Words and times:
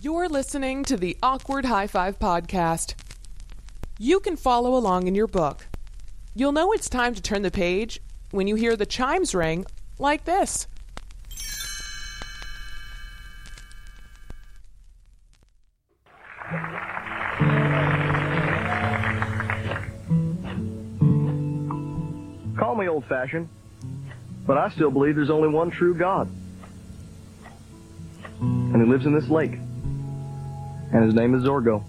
You're 0.00 0.28
listening 0.28 0.84
to 0.84 0.96
the 0.96 1.16
Awkward 1.22 1.64
High 1.64 1.86
Five 1.86 2.18
podcast. 2.18 2.94
You 3.98 4.18
can 4.18 4.36
follow 4.36 4.74
along 4.76 5.06
in 5.06 5.14
your 5.14 5.28
book. 5.28 5.66
You'll 6.34 6.52
know 6.52 6.72
it's 6.72 6.88
time 6.88 7.14
to 7.14 7.22
turn 7.22 7.42
the 7.42 7.50
page 7.50 8.00
when 8.32 8.46
you 8.46 8.56
hear 8.56 8.74
the 8.74 8.86
chimes 8.86 9.34
ring 9.34 9.64
like 9.98 10.24
this. 10.24 10.66
Call 22.58 22.74
me 22.76 22.88
old 22.88 23.04
fashioned, 23.06 23.48
but 24.46 24.58
I 24.58 24.70
still 24.70 24.90
believe 24.90 25.16
there's 25.16 25.30
only 25.30 25.48
one 25.48 25.70
true 25.70 25.94
God. 25.94 26.28
And 28.40 28.76
he 28.76 28.88
lives 28.88 29.06
in 29.06 29.14
this 29.14 29.28
lake. 29.28 29.52
And 29.52 31.04
his 31.04 31.14
name 31.14 31.34
is 31.34 31.44
Zorgo. 31.44 31.84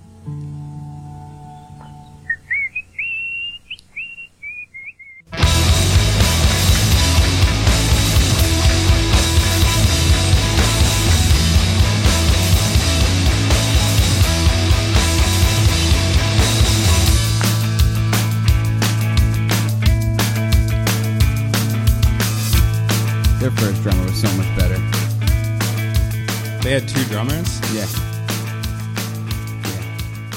Yeah. 27.74 27.86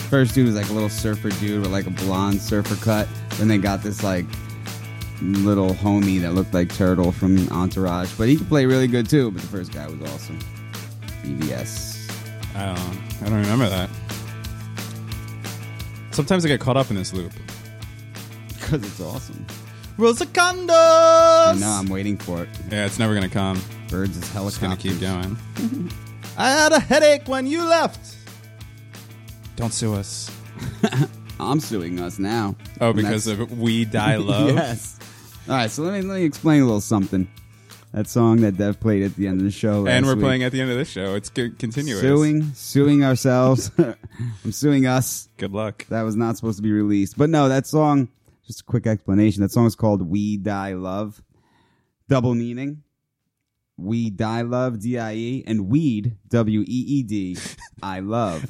First 0.09 0.35
dude 0.35 0.47
was 0.47 0.55
like 0.55 0.71
a 0.71 0.73
little 0.73 0.89
surfer 0.89 1.31
dude 1.31 1.61
with 1.61 1.71
like 1.71 1.87
a 1.87 1.91
blonde 1.91 2.41
surfer 2.41 2.77
cut. 2.77 3.09
Then 3.33 3.49
they 3.49 3.59
got 3.59 3.83
this 3.83 4.03
like 4.03 4.25
little 5.21 5.71
homie 5.71 6.21
that 6.21 6.33
looked 6.33 6.55
like 6.55 6.75
Turtle 6.75 7.13
from 7.13 7.49
Entourage, 7.51 8.13
but 8.17 8.29
he 8.29 8.37
could 8.37 8.49
play 8.49 8.67
really 8.67 8.87
good 8.87 9.09
too. 9.11 9.31
But 9.31 9.43
the 9.43 9.49
first 9.49 9.73
guy 9.73 9.87
was 9.87 10.01
awesome. 10.13 10.39
BBS. 11.23 12.11
I 12.55 12.75
don't. 12.75 13.23
I 13.23 13.29
don't 13.29 13.41
remember 13.41 13.69
that. 13.69 13.91
Sometimes 16.13 16.45
I 16.45 16.49
get 16.49 16.61
caught 16.61 16.77
up 16.77 16.91
in 16.91 16.97
this 16.97 17.13
loop. 17.13 17.33
Because 18.49 18.83
it's 18.83 19.01
awesome. 19.01 19.47
Rosacondos. 19.97 20.71
I 20.71 21.57
know. 21.61 21.69
I'm 21.69 21.87
waiting 21.89 22.17
for 22.17 22.43
it. 22.43 22.49
Yeah, 22.69 22.85
it's 22.85 22.99
never 22.99 23.15
gonna 23.15 23.29
come. 23.29 23.63
Birds 23.89 24.17
is 24.17 24.29
hell. 24.33 24.49
It's 24.49 24.59
gonna 24.59 24.77
keep 24.77 24.99
going. 25.01 25.37
I 26.37 26.51
had 26.51 26.73
a 26.73 26.81
headache 26.81 27.27
when 27.29 27.47
you 27.47 27.63
left. 27.65 28.17
Don't 29.57 29.73
sue 29.73 29.95
us. 29.95 30.31
I'm 31.41 31.61
suing 31.61 32.01
us 32.01 32.19
now. 32.19 32.57
Oh, 32.81 32.89
And 32.89 32.97
because 32.97 33.25
that's- 33.27 33.51
of 33.51 33.59
We 33.59 33.85
Die 33.85 34.17
Love. 34.19 34.51
yes. 34.55 34.99
All 35.49 35.55
right, 35.55 35.71
so 35.71 35.83
let 35.83 35.93
me 35.95 36.03
let 36.03 36.17
me 36.19 36.25
explain 36.25 36.63
a 36.63 36.65
little 36.65 36.81
something. 36.81 37.29
That 37.93 38.09
song 38.09 38.41
that 38.43 38.59
Dev 38.59 38.79
played 38.81 39.03
at 39.05 39.15
the 39.17 39.27
end 39.29 39.41
of 39.41 39.45
the 39.45 39.51
show, 39.51 39.87
And 39.87 40.05
we're 40.05 40.17
week. 40.17 40.25
playing 40.25 40.43
at 40.43 40.53
the 40.53 40.61
end 40.61 40.71
of 40.71 40.77
this 40.77 40.89
show. 40.89 41.15
It's 41.15 41.31
co- 41.31 41.49
continuous. 41.59 42.01
suing, 42.03 42.53
suing 42.53 43.03
ourselves. 43.05 43.71
I'm 43.79 44.53
suing 44.53 44.87
us. 44.87 45.29
Good 45.39 45.53
luck. 45.53 45.87
That 45.89 46.03
was 46.03 46.17
not 46.17 46.37
supposed 46.37 46.59
to 46.59 46.63
be 46.63 46.73
released, 46.73 47.17
but 47.17 47.31
no, 47.31 47.49
that 47.49 47.67
song. 47.67 48.09
Just 48.47 48.61
a 48.61 48.65
quick 48.65 48.87
explanation. 48.87 49.43
That 49.43 49.51
song 49.51 49.67
is 49.67 49.75
called 49.75 50.03
"We 50.03 50.37
Die 50.37 50.75
Love," 50.75 51.23
double 52.09 52.35
meaning. 52.35 52.83
We 53.79 54.11
die 54.11 54.43
love, 54.43 54.81
D 54.81 54.99
I 54.99 55.15
E, 55.15 55.45
and 55.47 55.69
weed, 55.69 56.17
W 56.29 56.61
E 56.61 56.65
E 56.67 57.03
D, 57.03 57.37
I 57.83 58.01
love. 58.01 58.47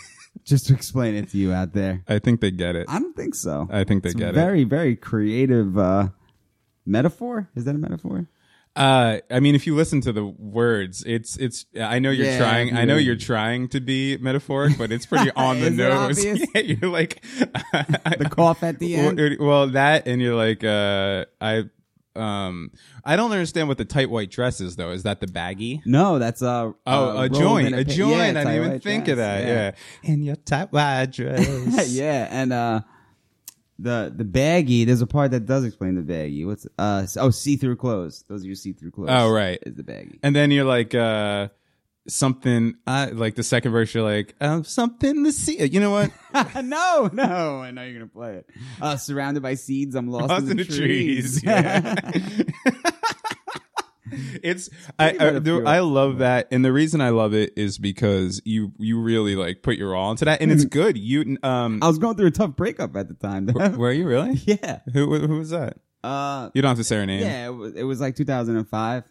Just 0.44 0.66
to 0.66 0.74
explain 0.74 1.14
it 1.14 1.30
to 1.30 1.38
you 1.38 1.52
out 1.52 1.72
there. 1.72 2.04
I 2.06 2.18
think 2.20 2.40
they 2.40 2.50
get 2.52 2.76
it. 2.76 2.86
I 2.88 2.98
don't 3.00 3.16
think 3.16 3.34
so. 3.34 3.68
I 3.70 3.84
think 3.84 4.02
they 4.04 4.10
It's 4.10 4.18
get 4.18 4.28
it. 4.30 4.34
very, 4.34 4.64
very 4.64 4.94
creative 4.94 5.76
uh, 5.78 6.08
metaphor. 6.84 7.48
Is 7.56 7.64
that 7.64 7.74
a 7.74 7.78
metaphor? 7.78 8.28
Uh, 8.76 9.20
I 9.30 9.40
mean, 9.40 9.54
if 9.54 9.66
you 9.66 9.74
listen 9.74 10.02
to 10.02 10.12
the 10.12 10.24
words, 10.24 11.02
it's 11.06 11.36
it's. 11.38 11.64
I 11.80 11.98
know 11.98 12.10
you're 12.10 12.26
Yeah, 12.26 12.36
trying. 12.38 12.76
I 12.76 12.84
know 12.84 12.96
yeah. 12.96 13.06
you're 13.06 13.16
trying 13.16 13.68
to 13.70 13.80
be 13.80 14.18
metaphoric, 14.18 14.76
but 14.76 14.92
it's 14.92 15.06
pretty 15.06 15.30
on 15.36 15.60
the 15.60 15.68
Is 15.68 15.72
it 15.72 15.76
nose. 15.76 16.18
obvious? 16.18 16.48
Yeah, 16.54 16.60
you're 16.60 16.90
like 16.90 17.22
The 17.42 18.28
cough 18.30 18.62
at 18.62 18.78
the 18.78 18.96
end. 18.96 19.18
Well, 19.18 19.36
well, 19.48 19.66
that 19.70 20.06
and 20.06 20.20
you're 20.20 20.34
like, 20.36 20.62
uh, 20.62 21.24
I, 21.40 21.64
um, 22.16 22.70
I 23.04 23.16
don't 23.16 23.30
understand 23.32 23.68
what 23.68 23.78
the 23.78 23.84
tight 23.84 24.10
white 24.10 24.30
dress 24.30 24.60
is 24.60 24.76
though. 24.76 24.90
Is 24.90 25.02
that 25.04 25.20
the 25.20 25.26
baggy? 25.26 25.82
No, 25.84 26.18
that's 26.18 26.42
a 26.42 26.74
Oh, 26.86 27.08
a 27.18 27.22
a 27.24 27.28
joint, 27.28 27.66
and 27.68 27.76
a 27.76 27.84
joint. 27.84 28.34
Yeah, 28.34 28.40
I 28.40 28.44
didn't 28.44 28.54
even 28.66 28.80
think 28.80 29.04
white 29.04 29.12
of 29.12 29.16
that. 29.18 29.42
dress, 29.44 29.74
Yeah. 30.04 30.12
in 30.12 30.22
your 30.22 30.36
tight 30.36 30.72
white 30.72 31.06
dress. 31.12 31.88
yeah, 31.90 32.28
and 32.30 32.52
uh, 32.52 32.80
the 33.78 34.12
the 34.14 34.24
baggy. 34.24 34.84
There's 34.84 35.02
a 35.02 35.06
part 35.06 35.30
that 35.32 35.46
does 35.46 35.64
explain 35.64 35.94
the 35.96 36.02
baggy. 36.02 36.44
What's 36.44 36.66
uh? 36.78 37.06
Oh, 37.18 37.30
see 37.30 37.56
through 37.56 37.76
clothes. 37.76 38.24
Those 38.28 38.42
are 38.44 38.46
your 38.46 38.54
see 38.54 38.72
through 38.72 38.90
clothes. 38.92 39.10
Oh, 39.12 39.30
right. 39.30 39.58
is 39.66 39.74
the 39.74 39.82
baggy. 39.84 40.18
And 40.22 40.34
then 40.34 40.50
you're 40.50 40.64
like, 40.64 40.94
uh, 40.94 41.48
something. 42.08 42.74
Uh, 42.86 43.08
like 43.12 43.34
the 43.34 43.42
second 43.42 43.72
verse, 43.72 43.94
you're 43.94 44.04
like, 44.04 44.34
um, 44.40 44.64
something 44.64 45.24
to 45.24 45.32
see. 45.32 45.64
You 45.66 45.80
know 45.80 45.90
what? 45.90 46.10
no, 46.64 47.10
no, 47.12 47.60
I 47.60 47.70
know 47.70 47.82
you're 47.82 47.94
gonna 47.94 48.06
play 48.06 48.36
it. 48.36 48.50
Uh, 48.80 48.96
surrounded 48.96 49.42
by 49.42 49.54
seeds, 49.54 49.94
I'm 49.94 50.08
lost, 50.08 50.28
Lost 50.28 50.48
in 50.48 50.56
the, 50.56 50.64
trees. 50.64 51.42
Yeah. 51.42 51.94
it's 54.42 54.70
I 54.98 55.10
I. 55.18 55.76
I 55.76 55.80
love 55.80 56.18
that, 56.18 56.48
and 56.52 56.64
the 56.64 56.72
reason 56.72 57.00
I 57.00 57.08
love 57.10 57.34
it 57.34 57.52
is 57.56 57.78
because 57.78 58.40
you 58.44 58.72
you 58.78 59.00
really 59.00 59.34
like 59.36 59.62
put 59.62 59.76
your 59.76 59.94
all 59.96 60.10
into 60.12 60.24
that, 60.26 60.40
and 60.40 60.52
it's 60.52 60.64
good. 60.80 60.96
You 60.96 61.38
um, 61.42 61.80
I 61.82 61.88
was 61.88 61.98
going 61.98 62.16
through 62.16 62.28
a 62.28 62.32
tough 62.32 62.54
breakup 62.56 62.96
at 62.96 63.08
the 63.08 63.14
time. 63.14 63.46
were 63.76 63.92
you 63.92 64.06
really? 64.06 64.34
yeah. 64.44 64.80
Who 64.92 65.18
who 65.18 65.38
was 65.38 65.50
that? 65.50 65.78
Uh, 66.04 66.50
You 66.54 66.62
don't 66.62 66.68
have 66.68 66.78
to 66.78 66.84
say 66.84 66.96
her 66.96 67.06
name. 67.06 67.20
yeah. 67.20 67.46
It 67.46 67.50
was, 67.50 67.74
it 67.74 67.82
was 67.82 68.00
like 68.00 68.14
2005. 68.14 69.02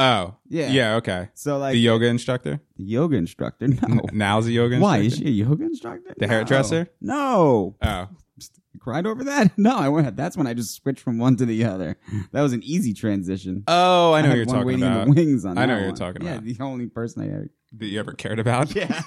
Oh, 0.00 0.36
Yeah. 0.48 0.70
yeah. 0.70 0.94
Okay. 0.96 1.28
So 1.34 1.58
like 1.58 1.72
the 1.72 1.78
yoga 1.78 2.06
instructor. 2.06 2.60
the 2.76 2.84
yoga 2.84 3.16
instructor. 3.16 3.68
No. 3.68 3.78
N- 3.82 4.00
Now's 4.12 4.46
the 4.46 4.52
yoga 4.52 4.78
Why 4.78 4.98
is 4.98 5.16
she 5.16 5.26
a 5.26 5.30
yoga 5.30 5.64
instructor? 5.64 6.14
The 6.16 6.26
No. 6.26 6.32
hairdresser? 6.32 6.88
No. 7.00 7.76
Oh, 7.82 8.08
cried 8.80 9.04
over 9.06 9.24
that? 9.24 9.52
No, 9.58 9.76
I 9.76 9.88
went. 9.90 10.16
That's 10.16 10.36
when 10.38 10.46
I 10.46 10.54
just 10.54 10.74
switched 10.74 11.00
from 11.00 11.18
one 11.18 11.36
to 11.36 11.44
the 11.44 11.64
other. 11.64 11.98
That 12.32 12.40
was 12.40 12.52
an 12.54 12.62
easy 12.62 12.94
transition. 12.94 13.62
oh, 13.68 14.12
I 14.14 14.22
know 14.22 14.28
what 14.28 14.36
you're 14.38 14.46
talking 14.46 14.64
waiting 14.66 14.82
about. 14.84 15.06
in 15.08 15.14
the 15.14 15.20
wings 15.22 15.44
on 15.44 15.58
I 15.58 15.66
know 15.66 15.74
what 15.74 15.80
you're 15.80 15.88
one. 15.90 15.96
talking 15.96 16.22
yeah, 16.22 16.32
about. 16.36 16.44
the 16.44 16.56
only 16.60 16.86
person 16.86 17.22
I 17.22 17.26
ever. 17.28 17.50
that 17.78 17.86
you 17.86 18.00
ever 18.00 18.12
cared 18.12 18.38
about. 18.38 18.74
Yeah, 18.74 19.02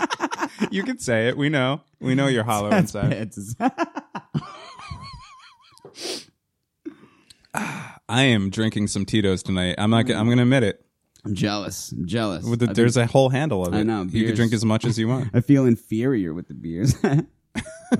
you 0.70 0.82
can 0.82 0.98
say 0.98 1.28
it. 1.28 1.36
We 1.36 1.50
know. 1.50 1.82
We 2.00 2.14
know 2.14 2.26
you're 2.28 2.44
hollow 2.44 2.70
that's 2.70 2.94
inside. 2.94 3.32
To. 8.08 8.14
I 8.14 8.22
am 8.22 8.50
drinking 8.50 8.88
some 8.88 9.04
Tito's 9.04 9.42
tonight. 9.42 9.76
I'm 9.78 9.90
not. 9.90 10.06
gonna 10.06 10.20
I'm 10.20 10.28
gonna 10.28 10.42
admit 10.42 10.62
it. 10.62 10.84
I'm 11.24 11.34
jealous. 11.34 11.92
I'm 11.92 12.06
jealous. 12.06 12.44
With 12.44 12.58
the, 12.60 12.70
I 12.70 12.72
there's 12.72 12.94
think- 12.94 13.08
a 13.08 13.12
whole 13.12 13.28
handle 13.28 13.64
of 13.64 13.72
it. 13.74 13.76
I 13.78 13.82
know, 13.84 14.02
You 14.02 14.26
can 14.26 14.34
drink 14.34 14.52
as 14.52 14.64
much 14.64 14.84
as 14.84 14.98
you 14.98 15.06
want. 15.08 15.30
I 15.34 15.40
feel 15.40 15.66
inferior 15.66 16.34
with 16.34 16.48
the 16.48 16.54
beers. 16.54 16.94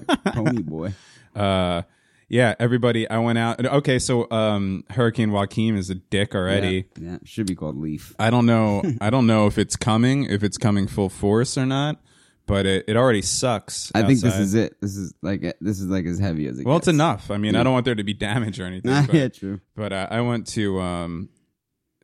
Like 0.09 0.25
Pony 0.25 0.63
boy. 0.63 0.95
Uh, 1.37 1.83
yeah, 2.27 2.55
everybody. 2.59 3.09
I 3.11 3.19
went 3.19 3.37
out. 3.37 3.63
Okay, 3.65 3.99
so 3.99 4.27
um, 4.31 4.85
Hurricane 4.89 5.33
Joaquin 5.33 5.77
is 5.77 5.91
a 5.91 5.95
dick 5.97 6.35
already. 6.35 6.87
Yeah, 6.99 7.11
yeah, 7.11 7.19
should 7.25 7.47
be 7.47 7.55
called 7.55 7.77
Leaf. 7.77 8.15
I 8.19 8.31
don't 8.31 8.47
know. 8.47 8.83
I 9.03 9.11
don't 9.11 9.27
know 9.27 9.47
if 9.49 9.59
it's 9.59 9.77
coming, 9.77 10.25
if 10.25 10.43
it's 10.43 10.57
coming 10.57 10.87
full 10.87 11.11
force 11.11 11.59
or 11.59 11.67
not. 11.67 12.01
But 12.47 12.67
it, 12.67 12.85
it 12.89 12.97
already 12.97 13.23
sucks. 13.23 13.93
I 13.95 14.03
think 14.03 14.21
this 14.21 14.33
outside. 14.33 14.41
is 14.43 14.55
it. 14.55 14.81
This 14.81 14.97
is 14.97 15.15
like 15.23 15.41
this 15.61 15.81
is 15.81 15.87
like 15.87 16.05
as 16.07 16.19
heavy 16.19 16.47
as 16.47 16.57
it 16.57 16.59
gets. 16.59 16.67
Well, 16.67 16.79
gets. 16.79 16.89
it's 16.89 16.95
enough. 16.95 17.31
I 17.31 17.37
mean, 17.39 17.55
I 17.55 17.63
don't 17.63 17.73
want 17.73 17.85
there 17.85 17.95
to 17.95 18.05
be 18.05 18.15
damage 18.31 18.59
or 18.61 18.65
anything. 18.65 18.91
Ah, 18.93 19.05
but, 19.07 19.15
yeah, 19.15 19.29
true. 19.29 19.61
but 19.77 19.93
uh, 19.93 20.09
I 20.11 20.21
went 20.23 20.47
to 20.49 20.81
um 20.81 21.29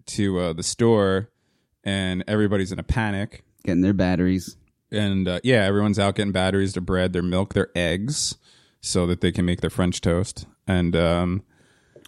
to 0.06 0.38
uh, 0.38 0.53
the 0.53 0.62
store, 0.62 1.29
and 1.85 2.25
everybody's 2.29 2.73
in 2.73 2.79
a 2.79 2.85
panic. 2.85 3.43
Getting 3.64 3.82
their 3.82 3.93
batteries. 3.93 4.56
and 4.90 5.29
uh, 5.29 5.40
yeah, 5.43 5.64
everyone's 5.64 5.99
out 5.99 6.14
getting 6.14 6.32
batteries, 6.32 6.73
their 6.75 6.81
bread, 6.82 7.12
their 7.12 7.23
milk, 7.23 7.52
their 7.55 7.70
eggs, 7.75 8.37
so 8.81 9.06
that 9.06 9.20
they 9.20 9.32
can 9.32 9.44
make 9.44 9.61
their 9.61 9.70
French 9.70 10.00
toast. 10.00 10.46
And 10.67 10.94
um, 10.96 11.43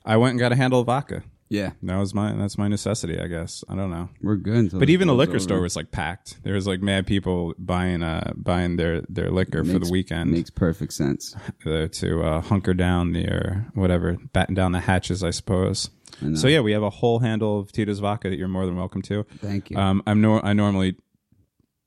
I 0.04 0.16
went 0.16 0.30
and 0.32 0.40
got 0.40 0.52
a 0.52 0.56
handle 0.56 0.80
of 0.80 0.86
vodka. 0.86 1.24
Yeah, 1.50 1.72
That 1.82 1.96
was 1.96 2.14
my 2.14 2.32
that's 2.32 2.56
my 2.56 2.68
necessity, 2.68 3.18
I 3.18 3.26
guess. 3.26 3.64
I 3.68 3.74
don't 3.74 3.90
know, 3.90 4.08
we're 4.22 4.36
good. 4.36 4.70
but 4.78 4.88
even 4.88 5.08
the 5.08 5.14
liquor 5.14 5.32
over. 5.32 5.40
store 5.40 5.60
was 5.60 5.74
like 5.74 5.90
packed. 5.90 6.42
There 6.44 6.54
was 6.54 6.66
like 6.68 6.80
mad 6.80 7.08
people 7.08 7.54
buying 7.58 8.04
uh 8.04 8.32
buying 8.36 8.76
their 8.76 9.02
their 9.08 9.30
liquor 9.32 9.64
for 9.64 9.80
the 9.80 9.90
weekend 9.90 10.30
Makes 10.30 10.50
perfect 10.50 10.92
sense. 10.92 11.34
uh, 11.66 11.88
to 11.90 12.22
uh, 12.22 12.40
hunker 12.40 12.72
down 12.72 13.12
their 13.14 13.66
whatever, 13.74 14.16
batten 14.32 14.54
down 14.54 14.70
the 14.70 14.78
hatches, 14.80 15.24
I 15.24 15.30
suppose. 15.30 15.90
I. 16.22 16.36
So 16.36 16.46
yeah, 16.46 16.60
we 16.60 16.70
have 16.72 16.84
a 16.84 16.90
whole 16.90 17.18
handle 17.18 17.58
of 17.58 17.72
Tito's 17.72 17.98
vodka 17.98 18.30
that 18.30 18.38
you're 18.38 18.46
more 18.48 18.64
than 18.66 18.76
welcome 18.76 19.02
to. 19.02 19.24
Thank 19.38 19.70
you. 19.70 19.76
Um, 19.76 20.02
I'm 20.06 20.20
no, 20.20 20.40
I 20.40 20.52
normally 20.52 20.96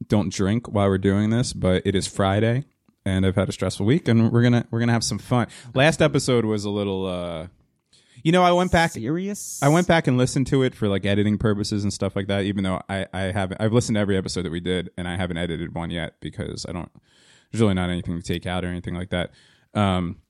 don't 0.08 0.32
drink 0.34 0.68
while 0.68 0.90
we're 0.90 0.98
doing 0.98 1.30
this, 1.30 1.54
but 1.54 1.84
it 1.86 1.96
is 1.96 2.06
Friday, 2.08 2.66
and 3.06 3.26
I've 3.26 3.36
had 3.36 3.48
a 3.48 3.54
stressful 3.54 3.86
week, 3.86 4.10
and 4.10 4.30
we're 4.32 4.44
gonna 4.44 4.66
we're 4.72 4.80
gonna 4.80 4.92
have 4.92 5.04
some 5.06 5.20
fun. 5.20 5.48
Last 5.74 6.02
episode 6.02 6.44
was 6.44 6.66
a 6.66 6.70
little, 6.70 7.06
uh, 7.06 7.48
You 8.24 8.32
know, 8.32 8.42
I 8.42 8.54
went 8.54 8.72
back. 8.72 8.92
serious. 8.92 9.62
I 9.62 9.68
went 9.68 9.86
back 9.86 10.08
and 10.08 10.18
listened 10.18 10.48
to 10.48 10.64
it 10.64 10.74
for 10.74 10.88
like 10.88 11.06
editing 11.06 11.38
purposes 11.38 11.84
and 11.84 11.92
stuff 11.92 12.16
like 12.16 12.28
that. 12.28 12.44
Even 12.46 12.64
though 12.64 12.82
I, 12.90 13.06
I 13.14 13.22
haven't, 13.24 13.62
I've 13.62 13.74
listened 13.74 13.96
to 13.98 14.00
every 14.00 14.18
episode 14.18 14.44
that 14.44 14.52
we 14.52 14.62
did, 14.62 14.90
and 14.98 15.08
I 15.08 15.18
haven't 15.18 15.38
edited 15.38 15.76
one 15.76 15.92
yet 15.92 16.16
because 16.22 16.66
I 16.68 16.72
don't. 16.72 16.90
There's 17.52 17.62
really 17.62 17.74
not 17.74 17.90
anything 17.90 18.20
to 18.20 18.24
take 18.24 18.46
out 18.46 18.64
or 18.64 18.70
anything 18.70 18.96
like 18.96 19.10
that. 19.10 19.32
Um, 19.74 20.22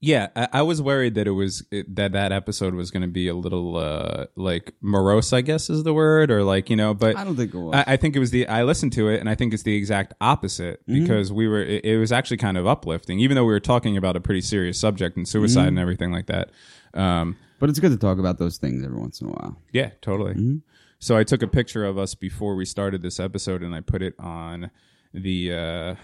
yeah, 0.00 0.28
I, 0.36 0.48
I 0.52 0.62
was 0.62 0.82
worried 0.82 1.14
that 1.14 1.26
it 1.26 1.32
was 1.32 1.64
it, 1.70 1.94
that 1.96 2.12
that 2.12 2.30
episode 2.30 2.74
was 2.74 2.90
going 2.90 3.02
to 3.02 3.08
be 3.08 3.28
a 3.28 3.34
little 3.34 3.76
uh, 3.76 4.26
like 4.36 4.74
morose, 4.80 5.32
I 5.32 5.40
guess 5.40 5.70
is 5.70 5.84
the 5.84 5.94
word, 5.94 6.30
or 6.30 6.44
like 6.44 6.68
you 6.68 6.76
know. 6.76 6.94
But 6.94 7.16
I 7.16 7.24
don't 7.24 7.36
think 7.36 7.54
it 7.54 7.58
was. 7.58 7.74
I, 7.74 7.92
I 7.94 7.96
think 7.96 8.14
it 8.14 8.18
was 8.18 8.30
the. 8.30 8.46
I 8.46 8.62
listened 8.62 8.92
to 8.94 9.08
it, 9.08 9.20
and 9.20 9.28
I 9.28 9.34
think 9.34 9.54
it's 9.54 9.62
the 9.62 9.74
exact 9.74 10.14
opposite 10.20 10.84
because 10.86 11.32
we 11.32 11.48
were. 11.48 11.62
It, 11.62 11.84
it 11.84 11.98
was 11.98 12.12
actually 12.12 12.36
kind 12.36 12.58
of 12.58 12.66
uplifting, 12.66 13.20
even 13.20 13.34
though 13.36 13.44
we 13.44 13.52
were 13.52 13.60
talking 13.60 13.96
about 13.96 14.16
a 14.16 14.20
pretty 14.20 14.42
serious 14.42 14.78
subject 14.78 15.16
and 15.16 15.26
suicide 15.26 15.68
and 15.68 15.78
everything 15.78 16.12
like 16.12 16.26
that. 16.26 16.50
Um, 16.96 17.36
but 17.58 17.68
it's 17.70 17.78
good 17.78 17.90
to 17.92 17.96
talk 17.96 18.18
about 18.18 18.38
those 18.38 18.58
things 18.58 18.84
every 18.84 18.98
once 18.98 19.20
in 19.20 19.28
a 19.28 19.30
while. 19.30 19.60
yeah, 19.72 19.90
totally. 20.02 20.60
So 20.98 21.16
I 21.16 21.24
took 21.24 21.42
a 21.42 21.46
picture 21.46 21.84
of 21.84 21.98
us 21.98 22.14
before 22.14 22.54
we 22.56 22.64
started 22.64 23.02
this 23.02 23.20
episode, 23.20 23.62
and 23.62 23.74
I 23.74 23.80
put 23.80 24.02
it 24.02 24.14
on 24.18 24.70
the 25.14 25.52
uh, 25.52 25.94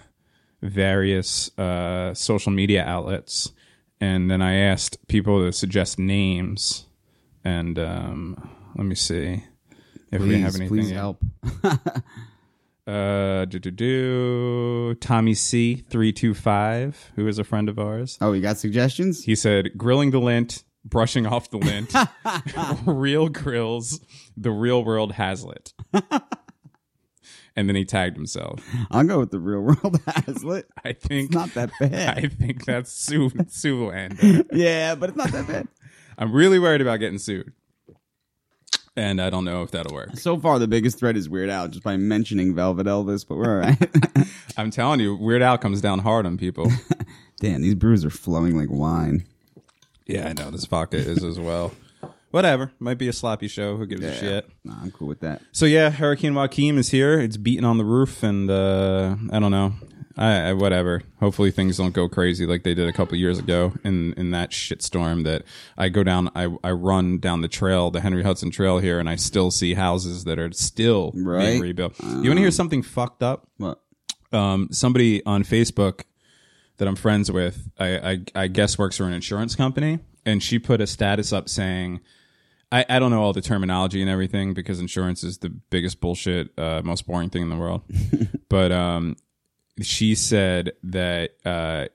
various 0.62 1.56
uh, 1.58 2.14
social 2.14 2.52
media 2.52 2.84
outlets, 2.84 3.52
and 4.00 4.30
then 4.30 4.42
I 4.42 4.54
asked 4.56 5.06
people 5.08 5.44
to 5.44 5.52
suggest 5.52 5.98
names. 5.98 6.86
And 7.44 7.78
um, 7.78 8.50
let 8.76 8.86
me 8.86 8.94
see 8.94 9.42
if 10.12 10.20
we 10.20 10.40
have 10.40 10.52
Please, 10.52 10.60
anything. 10.60 10.68
please 10.68 10.90
help. 10.90 11.22
Uh, 12.84 13.44
do 13.44 13.60
do 13.60 13.70
do. 13.70 14.94
Tommy 14.96 15.34
C 15.34 15.76
three 15.76 16.12
two 16.12 16.34
five, 16.34 17.12
who 17.14 17.28
is 17.28 17.38
a 17.38 17.44
friend 17.44 17.68
of 17.68 17.78
ours. 17.78 18.18
Oh, 18.20 18.32
you 18.32 18.42
got 18.42 18.58
suggestions? 18.58 19.22
He 19.24 19.36
said, 19.36 19.78
"Grilling 19.78 20.10
the 20.10 20.18
lint, 20.18 20.64
brushing 20.84 21.26
off 21.26 21.50
the 21.50 21.58
lint, 21.58 21.92
real 22.86 23.28
grills, 23.28 24.00
the 24.36 24.50
real 24.50 24.84
world 24.84 25.14
Hazlet." 25.14 25.72
and 27.56 27.68
then 27.68 27.76
he 27.76 27.84
tagged 27.84 28.16
himself. 28.16 28.60
I'll 28.90 29.04
go 29.04 29.18
with 29.18 29.30
the 29.30 29.40
real 29.40 29.60
world 29.60 30.00
Hazlet. 30.06 30.64
I 30.84 30.92
think 30.92 31.26
It's 31.26 31.34
not 31.34 31.54
that 31.54 31.70
bad. 31.78 32.18
I 32.18 32.28
think 32.28 32.64
that's 32.64 32.92
Sue 32.92 33.30
Sue 33.48 33.90
and 33.90 34.18
uh, 34.22 34.42
yeah, 34.52 34.94
but 34.94 35.10
it's 35.10 35.18
not 35.18 35.30
that 35.32 35.46
bad. 35.46 35.68
I'm 36.18 36.32
really 36.32 36.58
worried 36.58 36.80
about 36.82 36.98
getting 36.98 37.18
sued, 37.18 37.52
and 38.96 39.20
I 39.20 39.30
don't 39.30 39.44
know 39.44 39.62
if 39.62 39.70
that'll 39.70 39.94
work. 39.94 40.16
So 40.18 40.38
far, 40.38 40.58
the 40.58 40.68
biggest 40.68 40.98
threat 40.98 41.16
is 41.16 41.28
Weird 41.28 41.48
Al 41.48 41.68
just 41.68 41.82
by 41.82 41.96
mentioning 41.96 42.54
Velvet 42.54 42.86
Elvis, 42.86 43.26
but 43.26 43.36
we're 43.38 43.50
all 43.50 43.60
right. 43.60 44.26
I'm 44.56 44.70
telling 44.70 45.00
you, 45.00 45.16
Weird 45.16 45.42
Al 45.42 45.56
comes 45.56 45.80
down 45.80 46.00
hard 46.00 46.26
on 46.26 46.36
people. 46.36 46.70
Damn, 47.40 47.62
these 47.62 47.74
brews 47.74 48.04
are 48.04 48.10
flowing 48.10 48.56
like 48.56 48.70
wine. 48.70 49.24
Yeah, 50.06 50.28
I 50.28 50.32
know 50.32 50.50
this 50.50 50.64
vodka 50.66 50.96
is 50.96 51.22
as 51.24 51.38
well. 51.38 51.72
Whatever, 52.30 52.72
might 52.78 52.96
be 52.96 53.08
a 53.08 53.12
sloppy 53.12 53.46
show. 53.46 53.76
Who 53.76 53.86
gives 53.86 54.02
a 54.02 54.14
shit? 54.14 54.48
Nah, 54.64 54.76
I'm 54.82 54.90
cool 54.90 55.08
with 55.08 55.20
that. 55.20 55.42
So 55.52 55.66
yeah, 55.66 55.90
Hurricane 55.90 56.34
Joaquin 56.34 56.78
is 56.78 56.88
here. 56.90 57.20
It's 57.20 57.36
beating 57.36 57.64
on 57.66 57.76
the 57.76 57.84
roof, 57.84 58.22
and 58.22 58.50
uh, 58.50 59.16
I 59.30 59.38
don't 59.38 59.50
know. 59.50 59.74
I, 60.16 60.48
I 60.48 60.52
whatever. 60.54 61.02
Hopefully 61.20 61.50
things 61.50 61.76
don't 61.76 61.92
go 61.94 62.08
crazy 62.08 62.46
like 62.46 62.62
they 62.64 62.72
did 62.74 62.88
a 62.88 62.92
couple 62.92 63.16
years 63.18 63.38
ago 63.38 63.74
in 63.84 64.14
in 64.14 64.30
that 64.30 64.50
shitstorm. 64.50 65.24
That 65.24 65.42
I 65.76 65.90
go 65.90 66.02
down, 66.02 66.30
I 66.34 66.48
I 66.64 66.70
run 66.72 67.18
down 67.18 67.42
the 67.42 67.48
trail, 67.48 67.90
the 67.90 68.00
Henry 68.00 68.22
Hudson 68.22 68.50
Trail 68.50 68.78
here, 68.78 68.98
and 68.98 69.10
I 69.10 69.16
still 69.16 69.50
see 69.50 69.74
houses 69.74 70.24
that 70.24 70.38
are 70.38 70.52
still 70.52 71.12
Right. 71.14 71.46
being 71.52 71.60
rebuilt. 71.62 71.94
you 72.00 72.08
want 72.08 72.24
to 72.24 72.38
hear 72.38 72.50
something 72.50 72.82
fucked 72.82 73.22
up? 73.22 73.46
What? 73.58 73.78
um, 74.32 74.68
somebody 74.70 75.22
on 75.26 75.44
Facebook 75.44 76.04
that 76.82 76.88
I'm 76.88 76.96
friends 76.96 77.30
with, 77.30 77.70
I, 77.78 78.10
I, 78.10 78.18
I 78.34 78.46
guess 78.48 78.76
works 78.76 78.96
for 78.96 79.04
an 79.04 79.12
insurance 79.12 79.54
company, 79.54 80.00
and 80.26 80.42
she 80.42 80.58
put 80.58 80.80
a 80.80 80.86
status 80.88 81.32
up 81.32 81.48
saying, 81.48 82.00
I, 82.72 82.84
I 82.88 82.98
don't 82.98 83.12
know 83.12 83.22
all 83.22 83.32
the 83.32 83.40
terminology 83.40 84.00
and 84.00 84.10
everything 84.10 84.52
because 84.52 84.80
insurance 84.80 85.22
is 85.22 85.38
the 85.38 85.50
biggest 85.50 86.00
bullshit, 86.00 86.58
uh, 86.58 86.82
most 86.84 87.06
boring 87.06 87.30
thing 87.30 87.42
in 87.42 87.50
the 87.50 87.56
world. 87.56 87.82
but 88.48 88.72
um, 88.72 89.14
she 89.80 90.16
said 90.16 90.72
that 90.82 91.36
uh, 91.44 91.86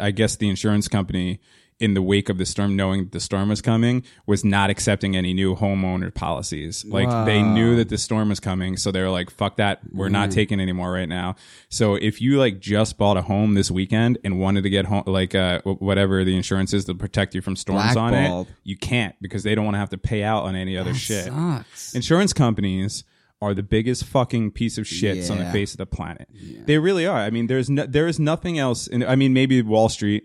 I 0.00 0.12
guess 0.12 0.36
the 0.36 0.48
insurance 0.48 0.86
company, 0.86 1.40
in 1.80 1.94
the 1.94 2.02
wake 2.02 2.28
of 2.28 2.38
the 2.38 2.44
storm, 2.46 2.74
knowing 2.74 3.08
the 3.10 3.20
storm 3.20 3.48
was 3.48 3.62
coming, 3.62 4.02
was 4.26 4.44
not 4.44 4.68
accepting 4.68 5.16
any 5.16 5.32
new 5.32 5.54
homeowner 5.54 6.12
policies. 6.12 6.84
Like 6.84 7.08
they 7.24 7.40
knew 7.42 7.76
that 7.76 7.88
the 7.88 7.98
storm 7.98 8.30
was 8.30 8.40
coming, 8.40 8.76
so 8.76 8.90
they 8.90 9.00
were 9.00 9.10
like, 9.10 9.30
"Fuck 9.30 9.56
that, 9.56 9.80
we're 9.92 10.08
not 10.08 10.30
taking 10.32 10.58
anymore 10.60 10.92
right 10.92 11.08
now." 11.08 11.36
So 11.68 11.94
if 11.94 12.20
you 12.20 12.38
like 12.38 12.58
just 12.58 12.98
bought 12.98 13.16
a 13.16 13.22
home 13.22 13.54
this 13.54 13.70
weekend 13.70 14.18
and 14.24 14.40
wanted 14.40 14.62
to 14.62 14.70
get 14.70 14.86
home, 14.86 15.04
like 15.06 15.34
uh, 15.34 15.60
whatever 15.62 16.24
the 16.24 16.36
insurance 16.36 16.74
is 16.74 16.84
to 16.86 16.94
protect 16.94 17.34
you 17.34 17.40
from 17.40 17.54
storms 17.56 17.96
on 17.96 18.12
it, 18.14 18.48
you 18.64 18.76
can't 18.76 19.14
because 19.20 19.42
they 19.44 19.54
don't 19.54 19.64
want 19.64 19.74
to 19.76 19.78
have 19.78 19.90
to 19.90 19.98
pay 19.98 20.22
out 20.24 20.44
on 20.44 20.56
any 20.56 20.76
other 20.76 20.94
shit. 20.94 21.26
Sucks. 21.26 21.94
Insurance 21.94 22.32
companies 22.32 23.04
are 23.40 23.54
the 23.54 23.62
biggest 23.62 24.02
fucking 24.04 24.50
piece 24.50 24.78
of 24.78 24.84
shits 24.84 25.30
on 25.30 25.38
the 25.38 25.44
face 25.52 25.70
of 25.72 25.78
the 25.78 25.86
planet. 25.86 26.28
They 26.66 26.78
really 26.78 27.06
are. 27.06 27.18
I 27.18 27.30
mean, 27.30 27.46
there's 27.46 27.70
no, 27.70 27.86
there 27.86 28.08
is 28.08 28.18
nothing 28.18 28.58
else. 28.58 28.88
In, 28.88 29.04
I 29.04 29.14
mean, 29.14 29.32
maybe 29.32 29.62
Wall 29.62 29.88
Street 29.88 30.24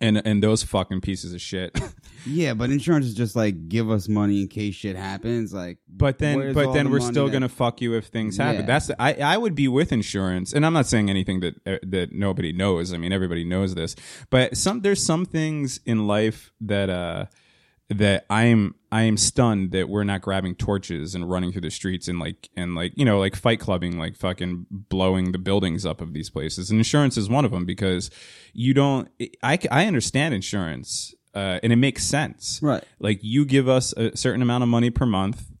and 0.00 0.20
and 0.24 0.42
those 0.42 0.62
fucking 0.62 1.00
pieces 1.00 1.32
of 1.34 1.40
shit. 1.40 1.78
Yeah, 2.26 2.52
but 2.54 2.68
insurance 2.70 3.06
is 3.06 3.14
just 3.14 3.36
like 3.36 3.68
give 3.68 3.90
us 3.90 4.06
money 4.08 4.42
in 4.42 4.48
case 4.48 4.74
shit 4.74 4.96
happens. 4.96 5.54
Like, 5.54 5.78
But 5.88 6.18
then, 6.18 6.52
but 6.52 6.72
then 6.74 6.86
the 6.86 6.90
we're 6.90 7.00
still 7.00 7.26
that- 7.26 7.32
gonna 7.32 7.48
fuck 7.48 7.80
you 7.80 7.94
if 7.94 8.06
things 8.06 8.36
happen. 8.36 8.62
Yeah. 8.62 8.66
That's 8.66 8.90
I 8.98 9.14
I 9.14 9.36
would 9.38 9.54
be 9.54 9.68
with 9.68 9.92
insurance, 9.92 10.52
and 10.52 10.66
I'm 10.66 10.72
not 10.74 10.86
saying 10.86 11.08
anything 11.08 11.40
that 11.40 11.54
uh, 11.66 11.78
that 11.84 12.12
nobody 12.12 12.52
knows. 12.52 12.92
I 12.92 12.98
mean, 12.98 13.12
everybody 13.12 13.44
knows 13.44 13.76
this. 13.76 13.94
But 14.30 14.56
some 14.58 14.80
there's 14.80 15.02
some 15.02 15.24
things 15.26 15.80
in 15.86 16.06
life 16.08 16.52
that 16.60 16.90
uh 16.90 17.26
that 17.90 18.26
I'm 18.28 18.74
I 18.92 19.02
am 19.02 19.16
stunned 19.16 19.70
that 19.72 19.88
we're 19.88 20.04
not 20.04 20.22
grabbing 20.22 20.54
torches 20.54 21.14
and 21.14 21.28
running 21.28 21.52
through 21.52 21.62
the 21.62 21.70
streets 21.70 22.08
and 22.08 22.18
like 22.18 22.48
and 22.56 22.74
like 22.74 22.92
you 22.96 23.04
know 23.04 23.18
like 23.18 23.34
fight 23.34 23.60
clubbing 23.60 23.98
like 23.98 24.16
fucking 24.16 24.66
blowing 24.70 25.32
the 25.32 25.38
buildings 25.38 25.86
up 25.86 26.00
of 26.00 26.12
these 26.12 26.30
places. 26.30 26.70
And 26.70 26.78
insurance 26.78 27.16
is 27.16 27.28
one 27.28 27.44
of 27.44 27.50
them 27.50 27.64
because 27.64 28.10
you 28.52 28.74
don't. 28.74 29.08
I 29.42 29.58
I 29.70 29.86
understand 29.86 30.34
insurance. 30.34 31.14
Uh, 31.34 31.60
and 31.62 31.72
it 31.72 31.76
makes 31.76 32.02
sense, 32.04 32.58
Right. 32.62 32.82
Like 32.98 33.20
you 33.22 33.44
give 33.44 33.68
us 33.68 33.92
a 33.92 34.16
certain 34.16 34.42
amount 34.42 34.64
of 34.64 34.68
money 34.68 34.90
per 34.90 35.06
month, 35.06 35.52